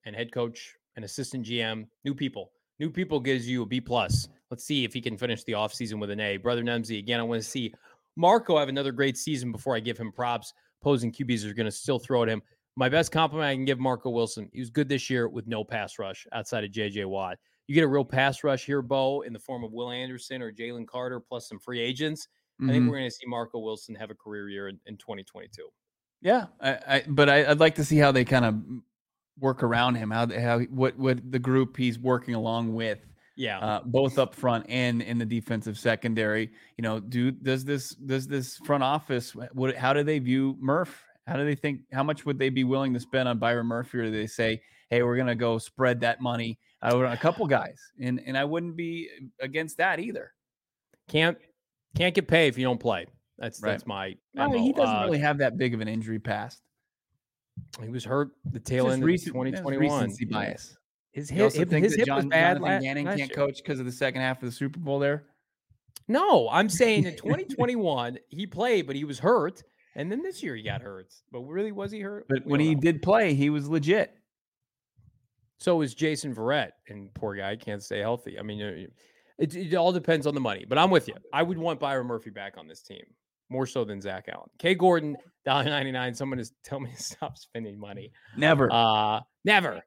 and 0.06 0.16
head 0.16 0.32
coach, 0.32 0.74
an 0.96 1.04
assistant 1.04 1.44
GM, 1.44 1.86
new 2.06 2.14
people. 2.14 2.50
New 2.78 2.90
people 2.90 3.20
gives 3.20 3.48
you 3.48 3.62
a 3.62 3.66
B 3.66 3.80
plus. 3.80 4.28
Let's 4.50 4.64
see 4.64 4.84
if 4.84 4.92
he 4.92 5.00
can 5.00 5.16
finish 5.16 5.42
the 5.44 5.52
offseason 5.52 5.98
with 5.98 6.10
an 6.10 6.20
A. 6.20 6.36
Brother 6.36 6.62
Nemzi, 6.62 6.98
again, 6.98 7.18
I 7.20 7.22
want 7.22 7.42
to 7.42 7.48
see 7.48 7.72
Marco 8.16 8.58
have 8.58 8.68
another 8.68 8.92
great 8.92 9.16
season 9.16 9.50
before 9.50 9.74
I 9.74 9.80
give 9.80 9.98
him 9.98 10.12
props. 10.12 10.52
Posing 10.82 11.10
QBs 11.10 11.44
are 11.48 11.54
going 11.54 11.66
to 11.66 11.72
still 11.72 11.98
throw 11.98 12.22
at 12.22 12.28
him. 12.28 12.42
My 12.76 12.88
best 12.88 13.10
compliment 13.10 13.48
I 13.48 13.54
can 13.54 13.64
give 13.64 13.78
Marco 13.80 14.10
Wilson. 14.10 14.50
He 14.52 14.60
was 14.60 14.70
good 14.70 14.88
this 14.88 15.08
year 15.08 15.28
with 15.28 15.46
no 15.46 15.64
pass 15.64 15.98
rush 15.98 16.26
outside 16.32 16.62
of 16.64 16.70
JJ 16.70 17.06
Watt. 17.06 17.38
You 17.66 17.74
get 17.74 17.82
a 17.82 17.88
real 17.88 18.04
pass 18.04 18.44
rush 18.44 18.66
here, 18.66 18.82
Bo, 18.82 19.22
in 19.22 19.32
the 19.32 19.38
form 19.38 19.64
of 19.64 19.72
Will 19.72 19.90
Anderson 19.90 20.42
or 20.42 20.52
Jalen 20.52 20.86
Carter, 20.86 21.18
plus 21.18 21.48
some 21.48 21.58
free 21.58 21.80
agents. 21.80 22.28
I 22.62 22.68
think 22.68 22.84
Mhm. 22.84 22.88
we're 22.90 22.98
going 22.98 23.10
to 23.10 23.14
see 23.14 23.26
Marco 23.26 23.58
Wilson 23.58 23.94
have 23.96 24.10
a 24.10 24.14
career 24.14 24.48
year 24.48 24.68
in, 24.68 24.78
in 24.86 24.96
2022. 24.96 25.68
Yeah, 26.22 26.46
I, 26.60 26.70
I 26.86 27.04
but 27.08 27.28
I, 27.28 27.44
I'd 27.50 27.60
like 27.60 27.74
to 27.74 27.84
see 27.84 27.96
how 27.98 28.12
they 28.12 28.24
kind 28.24 28.44
of 28.44 28.54
work 29.38 29.62
around 29.62 29.96
him. 29.96 30.10
How 30.10 30.26
how 30.38 30.60
what 30.60 30.96
what 30.98 31.30
the 31.30 31.38
group 31.38 31.76
he's 31.76 31.98
working 31.98 32.34
along 32.34 32.74
with. 32.74 32.98
Yeah. 33.38 33.58
uh, 33.58 33.80
both 33.84 34.18
up 34.18 34.34
front 34.34 34.64
and 34.70 35.02
in 35.02 35.18
the 35.18 35.26
defensive 35.26 35.78
secondary. 35.78 36.50
You 36.78 36.82
know, 36.82 37.00
do 37.00 37.30
does 37.30 37.64
this 37.66 37.90
does 37.90 38.26
this 38.26 38.56
front 38.58 38.82
office 38.82 39.34
what 39.52 39.76
how 39.76 39.92
do 39.92 40.02
they 40.02 40.18
view 40.18 40.56
Murph? 40.58 41.04
How 41.26 41.36
do 41.36 41.44
they 41.44 41.54
think 41.54 41.80
how 41.92 42.02
much 42.02 42.24
would 42.24 42.38
they 42.38 42.48
be 42.48 42.64
willing 42.64 42.94
to 42.94 43.00
spend 43.00 43.28
on 43.28 43.38
Byron 43.38 43.66
Murphy? 43.66 43.98
Or 43.98 44.04
do 44.04 44.10
they 44.10 44.26
say, 44.26 44.62
hey, 44.88 45.02
we're 45.02 45.18
gonna 45.18 45.34
go 45.34 45.58
spread 45.58 46.00
that 46.00 46.22
money 46.22 46.58
out 46.82 47.04
on 47.04 47.12
a 47.12 47.16
couple 47.18 47.46
guys? 47.46 47.78
And 48.00 48.22
and 48.26 48.38
I 48.38 48.44
wouldn't 48.46 48.74
be 48.74 49.10
against 49.40 49.76
that 49.78 50.00
either. 50.00 50.32
can't 51.08 51.36
can't 51.94 52.14
get 52.14 52.28
paid 52.28 52.48
if 52.48 52.56
you 52.58 52.64
don't 52.64 52.80
play. 52.80 53.04
That's 53.38 53.60
Right. 53.62 53.72
that's 53.72 53.86
my. 53.86 54.16
I 54.38 54.46
mean, 54.46 54.52
MO. 54.56 54.62
he 54.62 54.72
doesn't 54.72 54.96
Uh, 54.96 55.04
really 55.04 55.18
have 55.18 55.36
that 55.38 55.58
big 55.58 55.74
of 55.74 55.82
an 55.82 55.88
injury 55.88 56.18
past. 56.18 56.62
He 57.82 57.88
was 57.88 58.04
hurt 58.04 58.30
the 58.50 58.60
tail 58.60 58.90
end 58.90 59.02
of 59.02 59.06
recent- 59.06 59.34
that's 59.34 59.60
2021. 59.60 59.80
recency 60.02 60.24
bias. 60.24 60.76
His 61.12 61.30
hip, 61.30 61.52
hip- 61.52 61.68
think 61.70 61.84
his 61.84 61.92
that 61.92 61.98
hip 62.00 62.06
John, 62.06 62.16
was 62.16 62.26
bad. 62.26 62.58
Jonathan 62.58 62.82
Gannon 62.82 63.04
last 63.06 63.16
can't 63.18 63.32
coach 63.32 63.56
because 63.62 63.80
of 63.80 63.86
the 63.86 63.92
second 63.92 64.20
half 64.20 64.42
of 64.42 64.48
the 64.48 64.52
Super 64.52 64.78
Bowl 64.78 64.98
there. 64.98 65.24
No, 66.08 66.48
I'm 66.50 66.68
saying 66.68 67.04
in 67.04 67.16
2021 67.16 68.18
he 68.28 68.46
played, 68.46 68.86
but 68.86 68.96
he 68.96 69.04
was 69.04 69.18
hurt, 69.18 69.62
and 69.94 70.12
then 70.12 70.22
this 70.22 70.42
year 70.42 70.54
he 70.54 70.62
got 70.62 70.82
hurt. 70.82 71.12
But 71.32 71.40
really, 71.40 71.72
was 71.72 71.90
he 71.90 72.00
hurt? 72.00 72.26
But 72.28 72.44
We 72.44 72.50
when 72.52 72.60
he 72.60 72.74
know. 72.74 72.80
did 72.80 73.02
play, 73.02 73.34
he 73.34 73.50
was 73.50 73.68
legit. 73.68 74.14
So 75.58 75.80
is 75.80 75.94
Jason 75.94 76.34
Verrett, 76.34 76.72
and 76.88 77.12
poor 77.14 77.34
guy 77.34 77.56
can't 77.56 77.82
stay 77.82 77.98
healthy. 78.00 78.38
I 78.38 78.42
mean, 78.42 78.62
uh, 78.62 78.86
it, 79.38 79.56
it 79.56 79.74
all 79.74 79.92
depends 79.92 80.26
on 80.26 80.34
the 80.34 80.40
money. 80.40 80.66
But 80.68 80.76
I'm 80.78 80.90
with 80.90 81.08
you. 81.08 81.14
I 81.32 81.42
would 81.42 81.56
want 81.58 81.80
Byron 81.80 82.06
Murphy 82.06 82.30
back 82.30 82.58
on 82.58 82.68
this 82.68 82.82
team. 82.82 83.04
More 83.48 83.66
so 83.66 83.84
than 83.84 84.00
Zach 84.00 84.26
Allen. 84.32 84.48
K 84.58 84.74
Gordon, 84.74 85.16
$1.99. 85.46 86.16
Someone 86.16 86.38
is 86.38 86.52
tell 86.64 86.80
me 86.80 86.90
to 86.90 87.02
stop 87.02 87.38
spending 87.38 87.78
money. 87.78 88.10
Never. 88.36 88.68
Uh 88.72 89.20
never. 89.44 89.82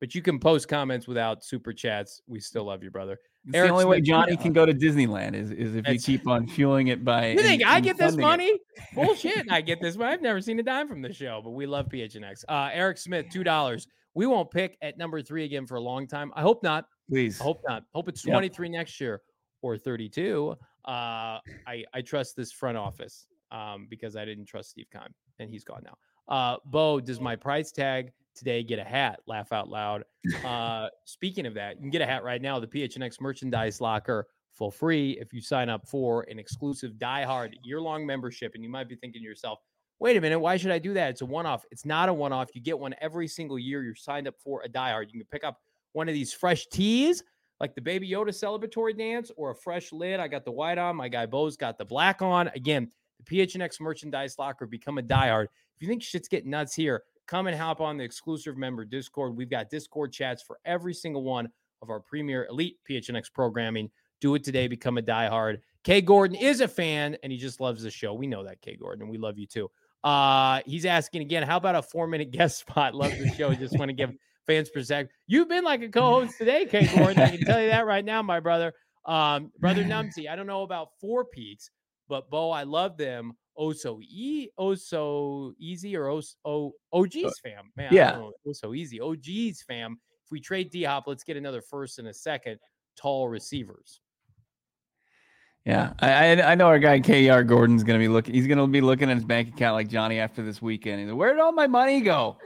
But 0.00 0.14
you 0.14 0.22
can 0.22 0.38
post 0.38 0.68
comments 0.68 1.08
without 1.08 1.42
super 1.44 1.72
chats. 1.72 2.22
We 2.28 2.38
still 2.38 2.64
love 2.64 2.84
you, 2.84 2.90
brother. 2.90 3.18
It's 3.46 3.56
Eric 3.56 3.68
the 3.70 3.72
only 3.72 3.84
way 3.86 4.00
Johnny 4.00 4.36
can 4.36 4.52
go 4.52 4.64
to 4.66 4.72
Disneyland 4.72 5.34
is, 5.34 5.50
is 5.50 5.74
if 5.74 5.88
you 5.88 5.98
keep 5.98 6.28
on 6.28 6.46
fueling 6.46 6.88
it 6.88 7.04
by. 7.04 7.28
You 7.30 7.38
think 7.40 7.62
in- 7.62 7.66
I 7.66 7.80
get 7.80 7.96
this 7.96 8.14
funding 8.14 8.20
it. 8.20 8.22
money? 8.22 8.58
Bullshit. 8.94 9.46
I 9.50 9.60
get 9.60 9.80
this 9.80 9.96
money. 9.96 10.12
I've 10.12 10.22
never 10.22 10.40
seen 10.40 10.60
a 10.60 10.62
dime 10.62 10.86
from 10.86 11.02
the 11.02 11.12
show, 11.12 11.40
but 11.42 11.50
we 11.50 11.66
love 11.66 11.86
PHNX. 11.88 12.44
Uh, 12.48 12.68
Eric 12.72 12.98
Smith, 12.98 13.26
two 13.32 13.42
dollars. 13.42 13.88
We 14.14 14.26
won't 14.26 14.50
pick 14.50 14.76
at 14.82 14.98
number 14.98 15.20
three 15.22 15.44
again 15.44 15.66
for 15.66 15.76
a 15.76 15.80
long 15.80 16.06
time. 16.06 16.30
I 16.36 16.42
hope 16.42 16.62
not. 16.62 16.84
Please. 17.08 17.40
I 17.40 17.44
hope 17.44 17.60
not. 17.66 17.82
Hope 17.94 18.08
it's 18.08 18.24
Yep. 18.24 18.34
23 18.34 18.68
next 18.68 19.00
year 19.00 19.22
or 19.62 19.76
32. 19.78 20.54
Uh, 20.84 21.40
I 21.66 21.84
I 21.92 22.02
trust 22.02 22.36
this 22.36 22.52
front 22.52 22.76
office 22.76 23.26
um, 23.50 23.86
because 23.90 24.16
I 24.16 24.24
didn't 24.24 24.46
trust 24.46 24.70
Steve 24.70 24.86
Keim 24.92 25.14
and 25.38 25.50
he's 25.50 25.64
gone 25.64 25.82
now. 25.84 25.96
Uh, 26.28 26.56
Bo, 26.66 27.00
does 27.00 27.20
my 27.20 27.36
price 27.36 27.72
tag 27.72 28.12
today 28.34 28.62
get 28.62 28.78
a 28.78 28.84
hat? 28.84 29.20
Laugh 29.26 29.52
out 29.52 29.68
loud. 29.68 30.04
Uh, 30.44 30.88
speaking 31.04 31.46
of 31.46 31.54
that, 31.54 31.76
you 31.76 31.82
can 31.82 31.90
get 31.90 32.02
a 32.02 32.06
hat 32.06 32.22
right 32.22 32.42
now. 32.42 32.58
The 32.58 32.66
PHNX 32.66 33.20
merchandise 33.20 33.80
locker 33.80 34.26
for 34.52 34.70
free 34.70 35.12
if 35.20 35.32
you 35.32 35.40
sign 35.40 35.68
up 35.68 35.88
for 35.88 36.26
an 36.28 36.38
exclusive 36.38 36.92
diehard 36.94 37.54
year 37.62 37.80
long 37.80 38.04
membership. 38.04 38.54
And 38.54 38.62
you 38.62 38.68
might 38.68 38.88
be 38.88 38.96
thinking 38.96 39.22
to 39.22 39.26
yourself, 39.26 39.60
wait 40.00 40.16
a 40.16 40.20
minute, 40.20 40.38
why 40.38 40.56
should 40.56 40.70
I 40.70 40.78
do 40.78 40.92
that? 40.94 41.10
It's 41.10 41.20
a 41.22 41.26
one 41.26 41.46
off. 41.46 41.64
It's 41.70 41.84
not 41.84 42.08
a 42.08 42.14
one 42.14 42.32
off. 42.32 42.54
You 42.54 42.60
get 42.60 42.78
one 42.78 42.94
every 43.00 43.28
single 43.28 43.58
year. 43.58 43.82
You're 43.82 43.94
signed 43.94 44.28
up 44.28 44.34
for 44.38 44.62
a 44.62 44.68
diehard. 44.68 45.06
You 45.12 45.20
can 45.20 45.28
pick 45.30 45.44
up 45.44 45.60
one 45.92 46.08
of 46.08 46.14
these 46.14 46.32
fresh 46.32 46.66
tees 46.66 47.22
like 47.60 47.74
the 47.74 47.80
Baby 47.80 48.10
Yoda 48.10 48.28
celebratory 48.28 48.96
dance 48.96 49.30
or 49.36 49.50
a 49.50 49.54
fresh 49.54 49.92
lid. 49.92 50.20
I 50.20 50.28
got 50.28 50.44
the 50.44 50.52
white 50.52 50.78
on. 50.78 50.96
My 50.96 51.08
guy 51.08 51.26
Bo's 51.26 51.56
got 51.56 51.78
the 51.78 51.84
black 51.84 52.22
on. 52.22 52.48
Again, 52.48 52.90
the 53.18 53.24
PHNX 53.24 53.80
merchandise 53.80 54.38
locker. 54.38 54.66
Become 54.66 54.98
a 54.98 55.02
diehard. 55.02 55.46
If 55.76 55.82
you 55.82 55.88
think 55.88 56.02
shit's 56.02 56.28
getting 56.28 56.50
nuts 56.50 56.74
here, 56.74 57.02
come 57.26 57.46
and 57.46 57.56
hop 57.56 57.80
on 57.80 57.96
the 57.96 58.04
exclusive 58.04 58.56
member 58.56 58.84
Discord. 58.84 59.36
We've 59.36 59.50
got 59.50 59.70
Discord 59.70 60.12
chats 60.12 60.42
for 60.42 60.58
every 60.64 60.94
single 60.94 61.22
one 61.22 61.48
of 61.82 61.90
our 61.90 62.00
premier 62.00 62.46
elite 62.50 62.78
PHNX 62.88 63.32
programming. 63.32 63.90
Do 64.20 64.34
it 64.34 64.44
today. 64.44 64.66
Become 64.66 64.98
a 64.98 65.02
diehard. 65.02 65.58
K 65.84 66.00
Gordon 66.00 66.36
is 66.36 66.60
a 66.60 66.68
fan 66.68 67.16
and 67.22 67.30
he 67.30 67.38
just 67.38 67.60
loves 67.60 67.82
the 67.82 67.90
show. 67.90 68.12
We 68.12 68.26
know 68.26 68.44
that, 68.44 68.60
K 68.60 68.76
Gordon, 68.76 69.02
and 69.02 69.10
we 69.10 69.18
love 69.18 69.38
you 69.38 69.46
too. 69.46 69.70
Uh, 70.04 70.60
he's 70.66 70.84
asking 70.84 71.22
again, 71.22 71.42
how 71.42 71.56
about 71.56 71.74
a 71.74 71.82
four 71.82 72.06
minute 72.06 72.30
guest 72.32 72.58
spot? 72.58 72.94
Love 72.94 73.12
the 73.18 73.28
show. 73.36 73.54
Just 73.54 73.78
want 73.78 73.88
to 73.88 73.92
give 73.92 74.12
fans 74.48 74.70
per 74.70 74.80
perspective. 74.80 75.14
You've 75.28 75.48
been 75.48 75.62
like 75.62 75.82
a 75.82 75.88
co-host 75.88 76.36
today, 76.36 76.66
K 76.66 76.88
Gordon. 76.96 77.20
I 77.20 77.36
can 77.36 77.44
tell 77.44 77.60
you 77.60 77.68
that 77.68 77.86
right 77.86 78.04
now, 78.04 78.22
my 78.22 78.40
brother. 78.40 78.72
Um, 79.04 79.52
brother 79.60 79.84
Numsy. 79.84 80.28
I 80.28 80.34
don't 80.34 80.46
know 80.46 80.62
about 80.62 80.88
four 81.00 81.24
peaks, 81.24 81.70
but 82.08 82.28
Bo, 82.30 82.50
I 82.50 82.64
love 82.64 82.96
them. 82.96 83.34
Oh 83.56 83.72
so 83.72 84.00
e 84.00 84.48
oh 84.56 84.74
so 84.74 85.52
easy 85.58 85.96
or 85.96 86.08
oh, 86.08 86.18
s- 86.18 86.36
oh 86.44 86.74
OG's 86.92 87.38
fam. 87.42 87.70
Man, 87.76 87.92
yeah. 87.92 88.16
oh 88.18 88.52
so 88.52 88.74
easy. 88.74 89.00
OG's 89.00 89.62
fam. 89.62 89.98
If 90.24 90.30
we 90.30 90.40
trade 90.40 90.70
D 90.70 90.84
Hop, 90.84 91.04
let's 91.06 91.24
get 91.24 91.36
another 91.36 91.60
first 91.60 91.98
and 91.98 92.08
a 92.08 92.14
second 92.14 92.58
tall 92.96 93.28
receivers. 93.28 94.00
Yeah, 95.64 95.92
I 95.98 96.10
I 96.10 96.52
I 96.52 96.54
know 96.54 96.68
our 96.68 96.78
guy 96.78 97.00
KR 97.00 97.42
Gordon's 97.42 97.82
gonna 97.82 97.98
be 97.98 98.08
looking. 98.08 98.34
He's 98.34 98.46
gonna 98.46 98.66
be 98.68 98.80
looking 98.80 99.10
at 99.10 99.16
his 99.16 99.24
bank 99.24 99.48
account 99.48 99.74
like 99.74 99.88
Johnny 99.88 100.20
after 100.20 100.42
this 100.42 100.62
weekend. 100.62 101.00
He's 101.00 101.08
like, 101.08 101.18
Where 101.18 101.32
did 101.32 101.40
all 101.40 101.52
my 101.52 101.66
money 101.66 102.00
go? 102.00 102.38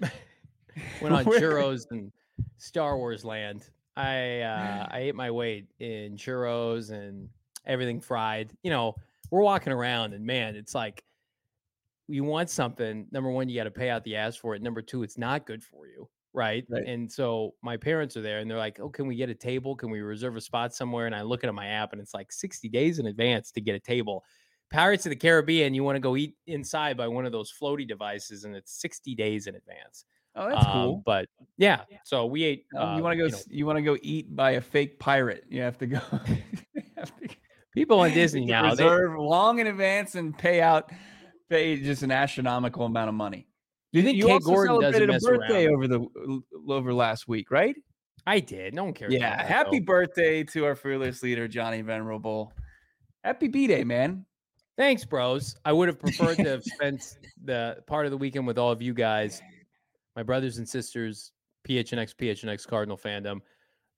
Went 1.00 1.14
on 1.14 1.24
churros 1.24 1.86
and 1.90 2.12
Star 2.58 2.96
Wars 2.96 3.24
land. 3.24 3.68
I 3.96 4.40
uh, 4.40 4.86
I 4.90 4.98
ate 5.00 5.14
my 5.14 5.30
weight 5.30 5.68
in 5.78 6.16
churros 6.16 6.90
and 6.90 7.28
everything 7.66 8.00
fried. 8.00 8.52
You 8.62 8.70
know, 8.70 8.96
we're 9.30 9.42
walking 9.42 9.72
around 9.72 10.14
and 10.14 10.24
man, 10.24 10.56
it's 10.56 10.74
like 10.74 11.04
you 12.08 12.24
want 12.24 12.50
something. 12.50 13.06
Number 13.12 13.30
one, 13.30 13.48
you 13.48 13.56
got 13.56 13.64
to 13.64 13.70
pay 13.70 13.90
out 13.90 14.04
the 14.04 14.16
ass 14.16 14.36
for 14.36 14.54
it. 14.54 14.62
Number 14.62 14.82
two, 14.82 15.02
it's 15.02 15.16
not 15.16 15.46
good 15.46 15.62
for 15.62 15.86
you, 15.86 16.08
right? 16.32 16.64
Right. 16.68 16.86
And 16.86 17.10
so 17.10 17.54
my 17.62 17.76
parents 17.76 18.16
are 18.16 18.22
there 18.22 18.40
and 18.40 18.50
they're 18.50 18.58
like, 18.58 18.80
"Oh, 18.80 18.88
can 18.88 19.06
we 19.06 19.16
get 19.16 19.30
a 19.30 19.34
table? 19.34 19.76
Can 19.76 19.90
we 19.90 20.00
reserve 20.00 20.36
a 20.36 20.40
spot 20.40 20.74
somewhere?" 20.74 21.06
And 21.06 21.14
I 21.14 21.22
look 21.22 21.44
at 21.44 21.54
my 21.54 21.66
app 21.66 21.92
and 21.92 22.00
it's 22.00 22.14
like 22.14 22.32
60 22.32 22.68
days 22.68 22.98
in 22.98 23.06
advance 23.06 23.52
to 23.52 23.60
get 23.60 23.74
a 23.74 23.80
table. 23.80 24.24
Pirates 24.70 25.06
of 25.06 25.10
the 25.10 25.16
Caribbean, 25.16 25.72
you 25.72 25.84
want 25.84 25.96
to 25.96 26.00
go 26.00 26.16
eat 26.16 26.34
inside 26.46 26.96
by 26.96 27.06
one 27.06 27.26
of 27.26 27.32
those 27.32 27.52
floaty 27.52 27.86
devices, 27.86 28.44
and 28.44 28.56
it's 28.56 28.72
60 28.80 29.14
days 29.14 29.46
in 29.46 29.54
advance. 29.54 30.04
Oh, 30.36 30.48
that's 30.48 30.66
Um, 30.66 30.72
cool. 30.72 31.02
But 31.06 31.28
yeah, 31.56 31.82
so 32.04 32.26
we 32.26 32.42
ate. 32.44 32.66
Um, 32.76 32.88
uh, 32.88 32.96
you 32.96 33.02
want 33.02 33.18
to 33.18 33.24
go? 33.24 33.28
know, 33.28 33.38
you 33.48 33.66
want 33.66 33.76
to 33.78 33.82
go 33.82 33.96
eat 34.02 34.34
by 34.34 34.52
a 34.52 34.60
fake 34.60 34.98
pirate? 34.98 35.44
You 35.48 35.62
have 35.62 35.78
to 35.78 35.86
go. 35.86 35.98
have 36.96 37.16
to- 37.20 37.28
people 37.74 38.00
on 38.00 38.10
Disney 38.14 38.44
now. 38.44 38.74
They, 38.74 38.84
reserve 38.84 39.18
long 39.18 39.58
in 39.60 39.66
advance 39.66 40.14
and 40.16 40.36
pay 40.36 40.60
out, 40.60 40.90
pay 41.48 41.76
just 41.80 42.02
an 42.02 42.10
astronomical 42.10 42.84
amount 42.86 43.08
of 43.08 43.14
money. 43.14 43.46
do 43.92 44.00
you 44.00 44.04
think 44.04 44.16
you 44.18 44.26
Kate 44.26 44.32
also 44.34 44.46
Gordon 44.46 44.80
doesn't 44.80 44.92
celebrated 44.94 45.14
a 45.14 45.38
birthday 45.38 45.66
around? 45.66 45.74
over 45.74 45.88
the 45.88 46.42
over 46.72 46.92
last 46.94 47.28
week, 47.28 47.50
right? 47.50 47.76
I 48.26 48.40
did. 48.40 48.74
No 48.74 48.84
one 48.84 48.94
cares. 48.94 49.12
Yeah. 49.12 49.36
that, 49.36 49.46
Happy 49.46 49.78
though. 49.80 49.84
birthday 49.84 50.42
to 50.44 50.64
our 50.64 50.74
fearless 50.74 51.22
leader, 51.22 51.46
Johnny 51.46 51.82
Venerable. 51.82 52.52
Happy 53.22 53.48
B 53.48 53.66
Day, 53.66 53.84
man. 53.84 54.24
Thanks, 54.76 55.04
bros. 55.04 55.54
I 55.64 55.72
would 55.72 55.88
have 55.88 56.00
preferred 56.00 56.36
to 56.38 56.48
have 56.48 56.64
spent 56.64 57.18
the 57.44 57.76
part 57.86 58.06
of 58.06 58.10
the 58.10 58.16
weekend 58.18 58.46
with 58.46 58.58
all 58.58 58.72
of 58.72 58.82
you 58.82 58.92
guys, 58.94 59.40
my 60.16 60.22
brothers 60.22 60.58
and 60.58 60.68
sisters, 60.68 61.32
PHNX, 61.68 62.14
PHNX 62.14 62.66
Cardinal 62.66 62.96
fandom. 62.98 63.40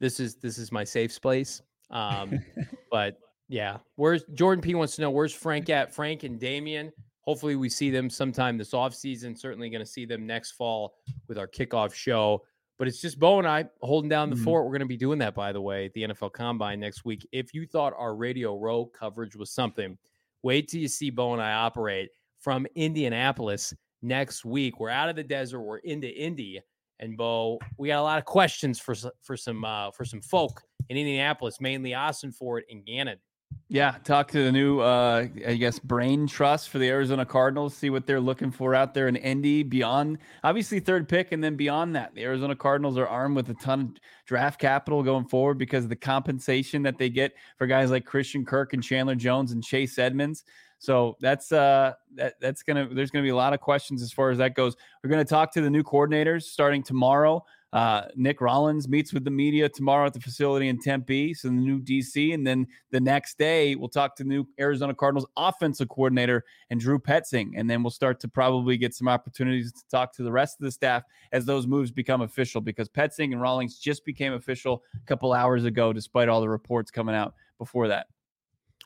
This 0.00 0.20
is 0.20 0.36
this 0.36 0.58
is 0.58 0.70
my 0.72 0.84
safe 0.84 1.20
place. 1.20 1.62
Um, 1.90 2.38
but 2.90 3.18
yeah, 3.48 3.78
where's 3.96 4.24
Jordan 4.34 4.62
P 4.62 4.74
wants 4.74 4.96
to 4.96 5.02
know 5.02 5.10
where's 5.10 5.32
Frank 5.32 5.70
at? 5.70 5.94
Frank 5.94 6.24
and 6.24 6.38
Damien. 6.38 6.92
Hopefully, 7.22 7.56
we 7.56 7.68
see 7.68 7.90
them 7.90 8.08
sometime 8.08 8.56
this 8.56 8.70
offseason. 8.72 9.36
Certainly 9.38 9.70
going 9.70 9.84
to 9.84 9.90
see 9.90 10.04
them 10.04 10.26
next 10.26 10.52
fall 10.52 10.94
with 11.28 11.38
our 11.38 11.48
kickoff 11.48 11.92
show. 11.92 12.42
But 12.78 12.88
it's 12.88 13.00
just 13.00 13.18
Bo 13.18 13.38
and 13.38 13.48
I 13.48 13.64
holding 13.80 14.10
down 14.10 14.28
the 14.30 14.36
Mhm. 14.36 14.44
fort. 14.44 14.64
We're 14.64 14.72
going 14.72 14.80
to 14.80 14.86
be 14.86 14.98
doing 14.98 15.18
that, 15.20 15.34
by 15.34 15.50
the 15.50 15.60
way, 15.60 15.86
at 15.86 15.94
the 15.94 16.02
NFL 16.04 16.30
Combine 16.30 16.78
next 16.78 17.04
week. 17.06 17.26
If 17.32 17.54
you 17.54 17.66
thought 17.66 17.94
our 17.96 18.14
Radio 18.14 18.58
Row 18.58 18.84
coverage 18.84 19.34
was 19.34 19.50
something, 19.50 19.96
wait 20.42 20.68
till 20.68 20.80
you 20.80 20.88
see 20.88 21.08
Bo 21.10 21.32
and 21.32 21.40
I 21.40 21.52
operate 21.54 22.10
from 22.38 22.66
Indianapolis 22.74 23.72
next 24.02 24.44
week. 24.44 24.80
We're 24.80 24.90
out 24.90 25.08
of 25.08 25.16
the 25.16 25.24
desert. 25.24 25.60
We're 25.60 25.78
into 25.78 26.08
Indy. 26.08 26.60
And 26.98 27.16
Bo, 27.16 27.58
we 27.76 27.88
got 27.88 28.00
a 28.00 28.02
lot 28.02 28.18
of 28.18 28.24
questions 28.24 28.78
for 28.78 28.94
for 29.22 29.36
some 29.36 29.64
uh, 29.64 29.90
for 29.90 30.04
some 30.04 30.22
folk 30.22 30.62
in 30.88 30.96
Indianapolis, 30.96 31.60
mainly 31.60 31.90
Ossenfort 31.90 32.62
and 32.70 32.86
Gannon. 32.86 33.18
Yeah, 33.68 33.96
talk 34.04 34.30
to 34.30 34.44
the 34.44 34.52
new, 34.52 34.80
uh, 34.80 35.26
I 35.46 35.54
guess, 35.54 35.78
brain 35.78 36.26
trust 36.26 36.68
for 36.68 36.78
the 36.78 36.88
Arizona 36.88 37.26
Cardinals. 37.26 37.76
See 37.76 37.90
what 37.90 38.06
they're 38.06 38.20
looking 38.20 38.52
for 38.52 38.74
out 38.74 38.94
there 38.94 39.08
in 39.08 39.16
Indy. 39.16 39.64
Beyond, 39.64 40.18
obviously, 40.44 40.78
third 40.78 41.08
pick, 41.08 41.32
and 41.32 41.42
then 41.42 41.56
beyond 41.56 41.94
that, 41.96 42.14
the 42.14 42.22
Arizona 42.22 42.54
Cardinals 42.54 42.96
are 42.96 43.08
armed 43.08 43.34
with 43.34 43.50
a 43.50 43.54
ton 43.54 43.80
of 43.80 43.88
draft 44.26 44.60
capital 44.60 45.02
going 45.02 45.26
forward 45.26 45.58
because 45.58 45.84
of 45.84 45.90
the 45.90 45.96
compensation 45.96 46.82
that 46.82 46.96
they 46.96 47.08
get 47.08 47.32
for 47.56 47.66
guys 47.66 47.90
like 47.90 48.04
Christian 48.04 48.44
Kirk 48.44 48.72
and 48.72 48.82
Chandler 48.82 49.16
Jones 49.16 49.50
and 49.50 49.64
Chase 49.64 49.98
Edmonds. 49.98 50.44
So 50.86 51.16
that's 51.20 51.50
uh 51.50 51.94
that 52.14 52.34
that's 52.40 52.62
gonna 52.62 52.88
there's 52.92 53.10
gonna 53.10 53.24
be 53.24 53.30
a 53.30 53.36
lot 53.36 53.52
of 53.52 53.60
questions 53.60 54.02
as 54.02 54.12
far 54.12 54.30
as 54.30 54.38
that 54.38 54.54
goes. 54.54 54.76
We're 55.02 55.10
gonna 55.10 55.24
talk 55.24 55.52
to 55.54 55.60
the 55.60 55.68
new 55.68 55.82
coordinators 55.82 56.44
starting 56.44 56.84
tomorrow. 56.84 57.44
Uh, 57.72 58.02
Nick 58.14 58.38
Rallis 58.38 58.86
meets 58.86 59.12
with 59.12 59.24
the 59.24 59.30
media 59.32 59.68
tomorrow 59.68 60.06
at 60.06 60.12
the 60.12 60.20
facility 60.20 60.68
in 60.68 60.80
Tempe, 60.80 61.34
so 61.34 61.48
the 61.48 61.54
new 61.54 61.80
DC, 61.80 62.32
and 62.32 62.46
then 62.46 62.68
the 62.92 63.00
next 63.00 63.36
day 63.36 63.74
we'll 63.74 63.88
talk 63.88 64.14
to 64.16 64.24
new 64.24 64.46
Arizona 64.60 64.94
Cardinals 64.94 65.26
offensive 65.36 65.88
coordinator 65.88 66.44
and 66.70 66.78
Drew 66.78 67.00
Petzing, 67.00 67.50
and 67.56 67.68
then 67.68 67.82
we'll 67.82 67.90
start 67.90 68.20
to 68.20 68.28
probably 68.28 68.76
get 68.76 68.94
some 68.94 69.08
opportunities 69.08 69.72
to 69.72 69.82
talk 69.90 70.14
to 70.14 70.22
the 70.22 70.30
rest 70.30 70.60
of 70.60 70.66
the 70.66 70.70
staff 70.70 71.02
as 71.32 71.44
those 71.44 71.66
moves 71.66 71.90
become 71.90 72.22
official. 72.22 72.60
Because 72.60 72.88
Petzing 72.88 73.32
and 73.32 73.42
Rallis 73.42 73.80
just 73.80 74.04
became 74.04 74.34
official 74.34 74.84
a 74.94 75.04
couple 75.04 75.32
hours 75.32 75.64
ago, 75.64 75.92
despite 75.92 76.28
all 76.28 76.40
the 76.40 76.48
reports 76.48 76.92
coming 76.92 77.16
out 77.16 77.34
before 77.58 77.88
that. 77.88 78.06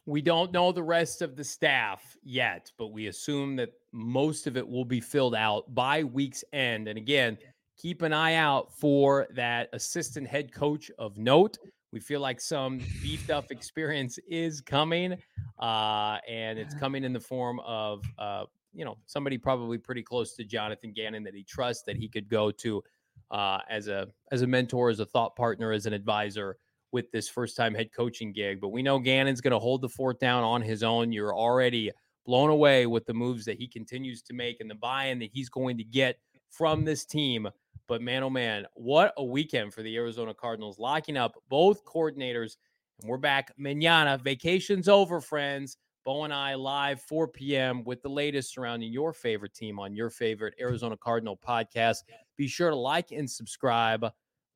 We 0.06 0.22
don't 0.22 0.52
know 0.52 0.72
the 0.72 0.82
rest 0.82 1.22
of 1.22 1.36
the 1.36 1.44
staff 1.44 2.16
yet, 2.22 2.72
but 2.78 2.88
we 2.88 3.06
assume 3.08 3.56
that 3.56 3.70
most 3.92 4.46
of 4.46 4.56
it 4.56 4.66
will 4.66 4.84
be 4.84 5.00
filled 5.00 5.34
out 5.34 5.74
by 5.74 6.04
week's 6.04 6.42
end. 6.52 6.88
And 6.88 6.96
again, 6.96 7.36
keep 7.76 8.02
an 8.02 8.12
eye 8.12 8.34
out 8.34 8.72
for 8.72 9.26
that 9.34 9.68
assistant 9.72 10.26
head 10.26 10.52
coach 10.52 10.90
of 10.98 11.18
note. 11.18 11.58
We 11.92 12.00
feel 12.00 12.20
like 12.20 12.40
some 12.40 12.80
beefed 13.02 13.30
up 13.30 13.46
experience 13.50 14.18
is 14.28 14.60
coming, 14.60 15.16
uh, 15.58 16.18
and 16.28 16.58
it's 16.58 16.74
coming 16.80 17.04
in 17.04 17.12
the 17.12 17.20
form 17.20 17.60
of, 17.60 18.02
uh, 18.18 18.44
you 18.72 18.84
know, 18.84 18.96
somebody 19.06 19.36
probably 19.36 19.78
pretty 19.78 20.02
close 20.02 20.34
to 20.36 20.44
Jonathan 20.44 20.92
Gannon 20.92 21.24
that 21.24 21.34
he 21.34 21.42
trusts 21.42 21.82
that 21.84 21.96
he 21.96 22.08
could 22.08 22.28
go 22.28 22.50
to 22.52 22.82
uh, 23.30 23.58
as 23.68 23.88
a 23.88 24.08
as 24.32 24.42
a 24.42 24.46
mentor, 24.46 24.90
as 24.90 25.00
a 25.00 25.06
thought 25.06 25.36
partner, 25.36 25.72
as 25.72 25.86
an 25.86 25.92
advisor 25.92 26.56
with 26.92 27.10
this 27.10 27.28
first 27.28 27.56
time 27.56 27.74
head 27.74 27.92
coaching 27.92 28.32
gig. 28.32 28.60
But 28.60 28.68
we 28.68 28.82
know 28.82 28.98
Gannon's 28.98 29.40
going 29.40 29.52
to 29.52 29.58
hold 29.58 29.82
the 29.82 29.88
fort 29.88 30.20
down 30.20 30.44
on 30.44 30.62
his 30.62 30.82
own. 30.82 31.12
You're 31.12 31.34
already 31.34 31.90
blown 32.26 32.50
away 32.50 32.86
with 32.86 33.06
the 33.06 33.14
moves 33.14 33.44
that 33.44 33.58
he 33.58 33.66
continues 33.66 34.22
to 34.22 34.34
make 34.34 34.60
and 34.60 34.70
the 34.70 34.74
buy 34.74 35.06
in 35.06 35.18
that 35.20 35.30
he's 35.32 35.48
going 35.48 35.76
to 35.78 35.84
get 35.84 36.18
from 36.50 36.84
this 36.84 37.04
team. 37.04 37.48
But 37.88 38.02
man, 38.02 38.22
oh 38.22 38.30
man, 38.30 38.66
what 38.74 39.12
a 39.16 39.24
weekend 39.24 39.74
for 39.74 39.82
the 39.82 39.96
Arizona 39.96 40.34
Cardinals, 40.34 40.78
locking 40.78 41.16
up 41.16 41.34
both 41.48 41.84
coordinators. 41.84 42.56
And 43.00 43.08
we're 43.08 43.16
back 43.16 43.52
manana. 43.56 44.18
Vacation's 44.22 44.88
over, 44.88 45.20
friends. 45.20 45.76
Bo 46.04 46.24
and 46.24 46.32
I 46.32 46.54
live 46.54 47.00
4 47.02 47.28
p.m. 47.28 47.84
with 47.84 48.00
the 48.02 48.08
latest 48.08 48.54
surrounding 48.54 48.92
your 48.92 49.12
favorite 49.12 49.54
team 49.54 49.78
on 49.78 49.94
your 49.94 50.08
favorite 50.08 50.54
Arizona 50.58 50.96
Cardinal 50.96 51.36
podcast. 51.36 51.98
Be 52.36 52.48
sure 52.48 52.70
to 52.70 52.76
like 52.76 53.12
and 53.12 53.30
subscribe. 53.30 54.06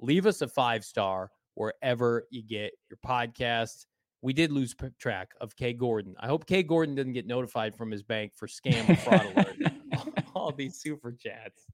Leave 0.01 0.27
us 0.27 0.40
a 0.40 0.48
five 0.48 0.85
star 0.85 1.31
wherever 1.55 2.26
you 2.31 2.43
get 2.43 2.72
your 2.90 2.98
podcasts. 3.05 3.86
We 4.22 4.32
did 4.32 4.52
lose 4.52 4.74
track 4.98 5.32
of 5.40 5.55
Kay 5.56 5.74
Gordon. 5.74 6.14
I 6.18 6.26
hope 6.26 6.47
Kay 6.47 6.62
Gordon 6.62 6.94
didn't 6.94 7.12
get 7.12 7.26
notified 7.26 7.74
from 7.74 7.90
his 7.90 8.02
bank 8.02 8.32
for 8.35 8.47
scam 8.47 8.89
or 8.89 8.97
fraud 8.97 9.26
alert. 9.35 9.56
All 10.35 10.51
these 10.51 10.76
super 10.76 11.12
chats. 11.12 11.66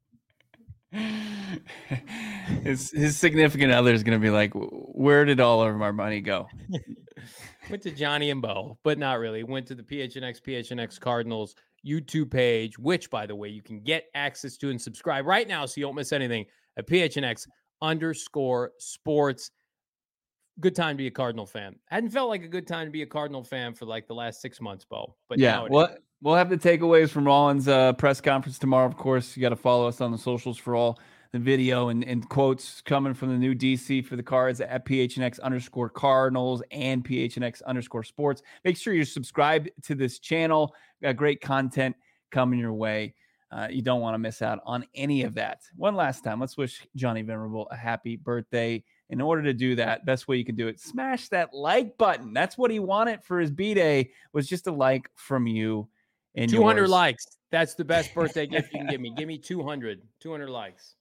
his 2.65 2.91
his 2.91 3.17
significant 3.17 3.73
other 3.73 3.93
is 3.93 4.03
going 4.03 4.19
to 4.19 4.23
be 4.23 4.31
like, 4.31 4.53
where 4.55 5.25
did 5.25 5.39
all 5.39 5.63
of 5.63 5.81
our 5.81 5.93
money 5.93 6.21
go? 6.21 6.49
Went 7.71 7.83
to 7.85 7.93
Johnny 7.93 8.31
and 8.31 8.43
Bo, 8.43 8.77
but 8.83 8.99
not 8.99 9.21
really. 9.21 9.45
Went 9.45 9.67
to 9.69 9.77
the 9.77 9.85
PHNX 9.85 10.41
PHNX 10.43 10.99
Cardinals 10.99 11.55
YouTube 11.87 12.31
page, 12.31 12.79
which, 12.79 13.09
by 13.11 13.27
the 13.27 13.37
way, 13.37 13.49
you 13.49 13.63
can 13.63 13.81
get 13.81 14.07
access 14.15 14.57
to 14.59 14.71
and 14.71 14.81
subscribe 14.81 15.27
right 15.27 15.47
now 15.47 15.67
so 15.67 15.75
you 15.81 15.87
don't 15.87 15.95
miss 15.95 16.13
anything 16.13 16.45
at 16.77 16.87
PHNX 16.87 17.47
underscore 17.83 18.73
sports. 18.79 19.51
Good 20.61 20.77
time 20.77 20.97
to 20.97 20.99
be 20.99 21.07
a 21.07 21.11
Cardinal 21.11 21.47
fan. 21.47 21.77
Hadn't 21.87 22.11
felt 22.11 22.29
like 22.29 22.43
a 22.43 22.49
good 22.49 22.67
time 22.67 22.87
to 22.87 22.91
be 22.91 23.03
a 23.03 23.07
Cardinal 23.07 23.43
fan 23.43 23.73
for 23.75 23.87
like 23.87 24.07
the 24.07 24.15
last 24.15 24.41
six 24.41 24.61
months, 24.61 24.85
Bo. 24.85 25.15
But 25.29 25.39
yeah, 25.39 25.67
well, 25.69 25.97
we'll 26.21 26.35
have 26.35 26.51
the 26.51 26.59
takeaways 26.59 27.11
from 27.11 27.25
Rallis' 27.25 27.69
uh, 27.69 27.93
press 27.95 28.21
conference 28.21 28.59
tomorrow. 28.59 28.87
Of 28.87 28.97
course, 28.97 29.37
you 29.37 29.41
got 29.41 29.51
to 29.51 29.57
follow 29.57 29.89
us 29.89 30.01
on 30.01 30.13
the 30.13 30.19
socials 30.19 30.59
for 30.59 30.75
all 30.75 30.99
the 31.33 31.39
video 31.39 31.89
and, 31.89 32.05
and 32.05 32.29
quotes 32.29 32.81
coming 32.81 33.15
from 33.15 33.29
the 33.29 33.39
new 33.39 33.55
DC 33.55 34.05
for 34.05 34.17
the 34.17 34.23
cards 34.23 34.61
at 34.61 34.85
PHNX 34.85 35.41
underscore 35.41 35.89
Cardinals 35.89 36.63
and 36.71 37.05
PHNX 37.05 37.63
underscore 37.65 38.03
sports. 38.03 38.43
Make 38.65 38.77
sure 38.77 38.93
you're 38.93 39.05
subscribed 39.05 39.71
to 39.85 39.95
this 39.95 40.19
channel. 40.19 40.75
Got 41.03 41.17
great 41.17 41.41
content 41.41 41.97
coming 42.31 42.59
your 42.59 42.73
way. 42.73 43.15
Uh, 43.53 43.69
you 43.71 43.83
don't 43.83 44.01
want 44.01 44.15
to 44.15 44.19
miss 44.19 44.43
out 44.43 44.61
on 44.65 44.85
any 44.95 45.23
of 45.23 45.35
that. 45.35 45.63
One 45.77 45.97
last 45.97 46.23
time, 46.23 46.41
let's 46.41 46.57
wish 46.57 46.87
Johnny 46.95 47.23
Venerable 47.23 47.69
a 47.71 47.77
happy 47.77 48.17
birthday. 48.17 48.85
In 49.11 49.21
order 49.21 49.43
to 49.43 49.53
do 49.53 49.75
that, 49.75 50.07
best 50.07 50.29
way 50.29 50.37
you 50.37 50.45
can 50.45 50.55
do 50.55 50.69
it, 50.69 50.79
smash 50.81 51.29
that 51.29 51.53
like 51.53 51.99
button. 51.99 52.33
That's 52.33 52.57
what 52.57 52.71
he 52.71 52.79
wanted 52.79 53.25
for 53.25 53.41
his 53.41 53.51
B 53.51 53.75
day 53.75 54.13
was 54.33 54.49
just 54.49 54.67
a 54.69 54.73
like 54.73 55.11
from 55.17 55.47
you. 55.47 55.89
And 56.37 56.49
200 56.49 56.83
yours. 56.83 56.91
likes. 56.91 57.27
That's 57.51 57.75
the 57.75 57.85
best 57.85 58.15
birthday 58.15 58.47
gift 58.47 58.73
you 58.73 58.79
can 58.79 58.89
give 58.89 59.01
me. 59.01 59.13
Give 59.17 59.27
me 59.27 59.37
200. 59.37 60.01
200 60.21 60.49
likes. 60.49 60.95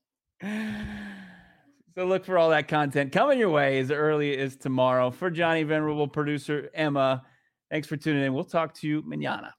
So 1.94 2.04
look 2.04 2.24
for 2.24 2.38
all 2.38 2.50
that 2.50 2.66
content 2.66 3.12
coming 3.12 3.38
your 3.38 3.50
way 3.50 3.78
as 3.78 3.90
early 3.90 4.36
as 4.36 4.56
tomorrow. 4.56 5.10
For 5.10 5.30
Johnny 5.30 5.62
Venerable, 5.62 6.08
producer 6.08 6.70
Emma, 6.74 7.22
thanks 7.70 7.86
for 7.86 7.96
tuning 7.96 8.24
in. 8.24 8.34
We'll 8.34 8.44
talk 8.44 8.74
to 8.74 8.88
you 8.88 9.02
manana. 9.06 9.54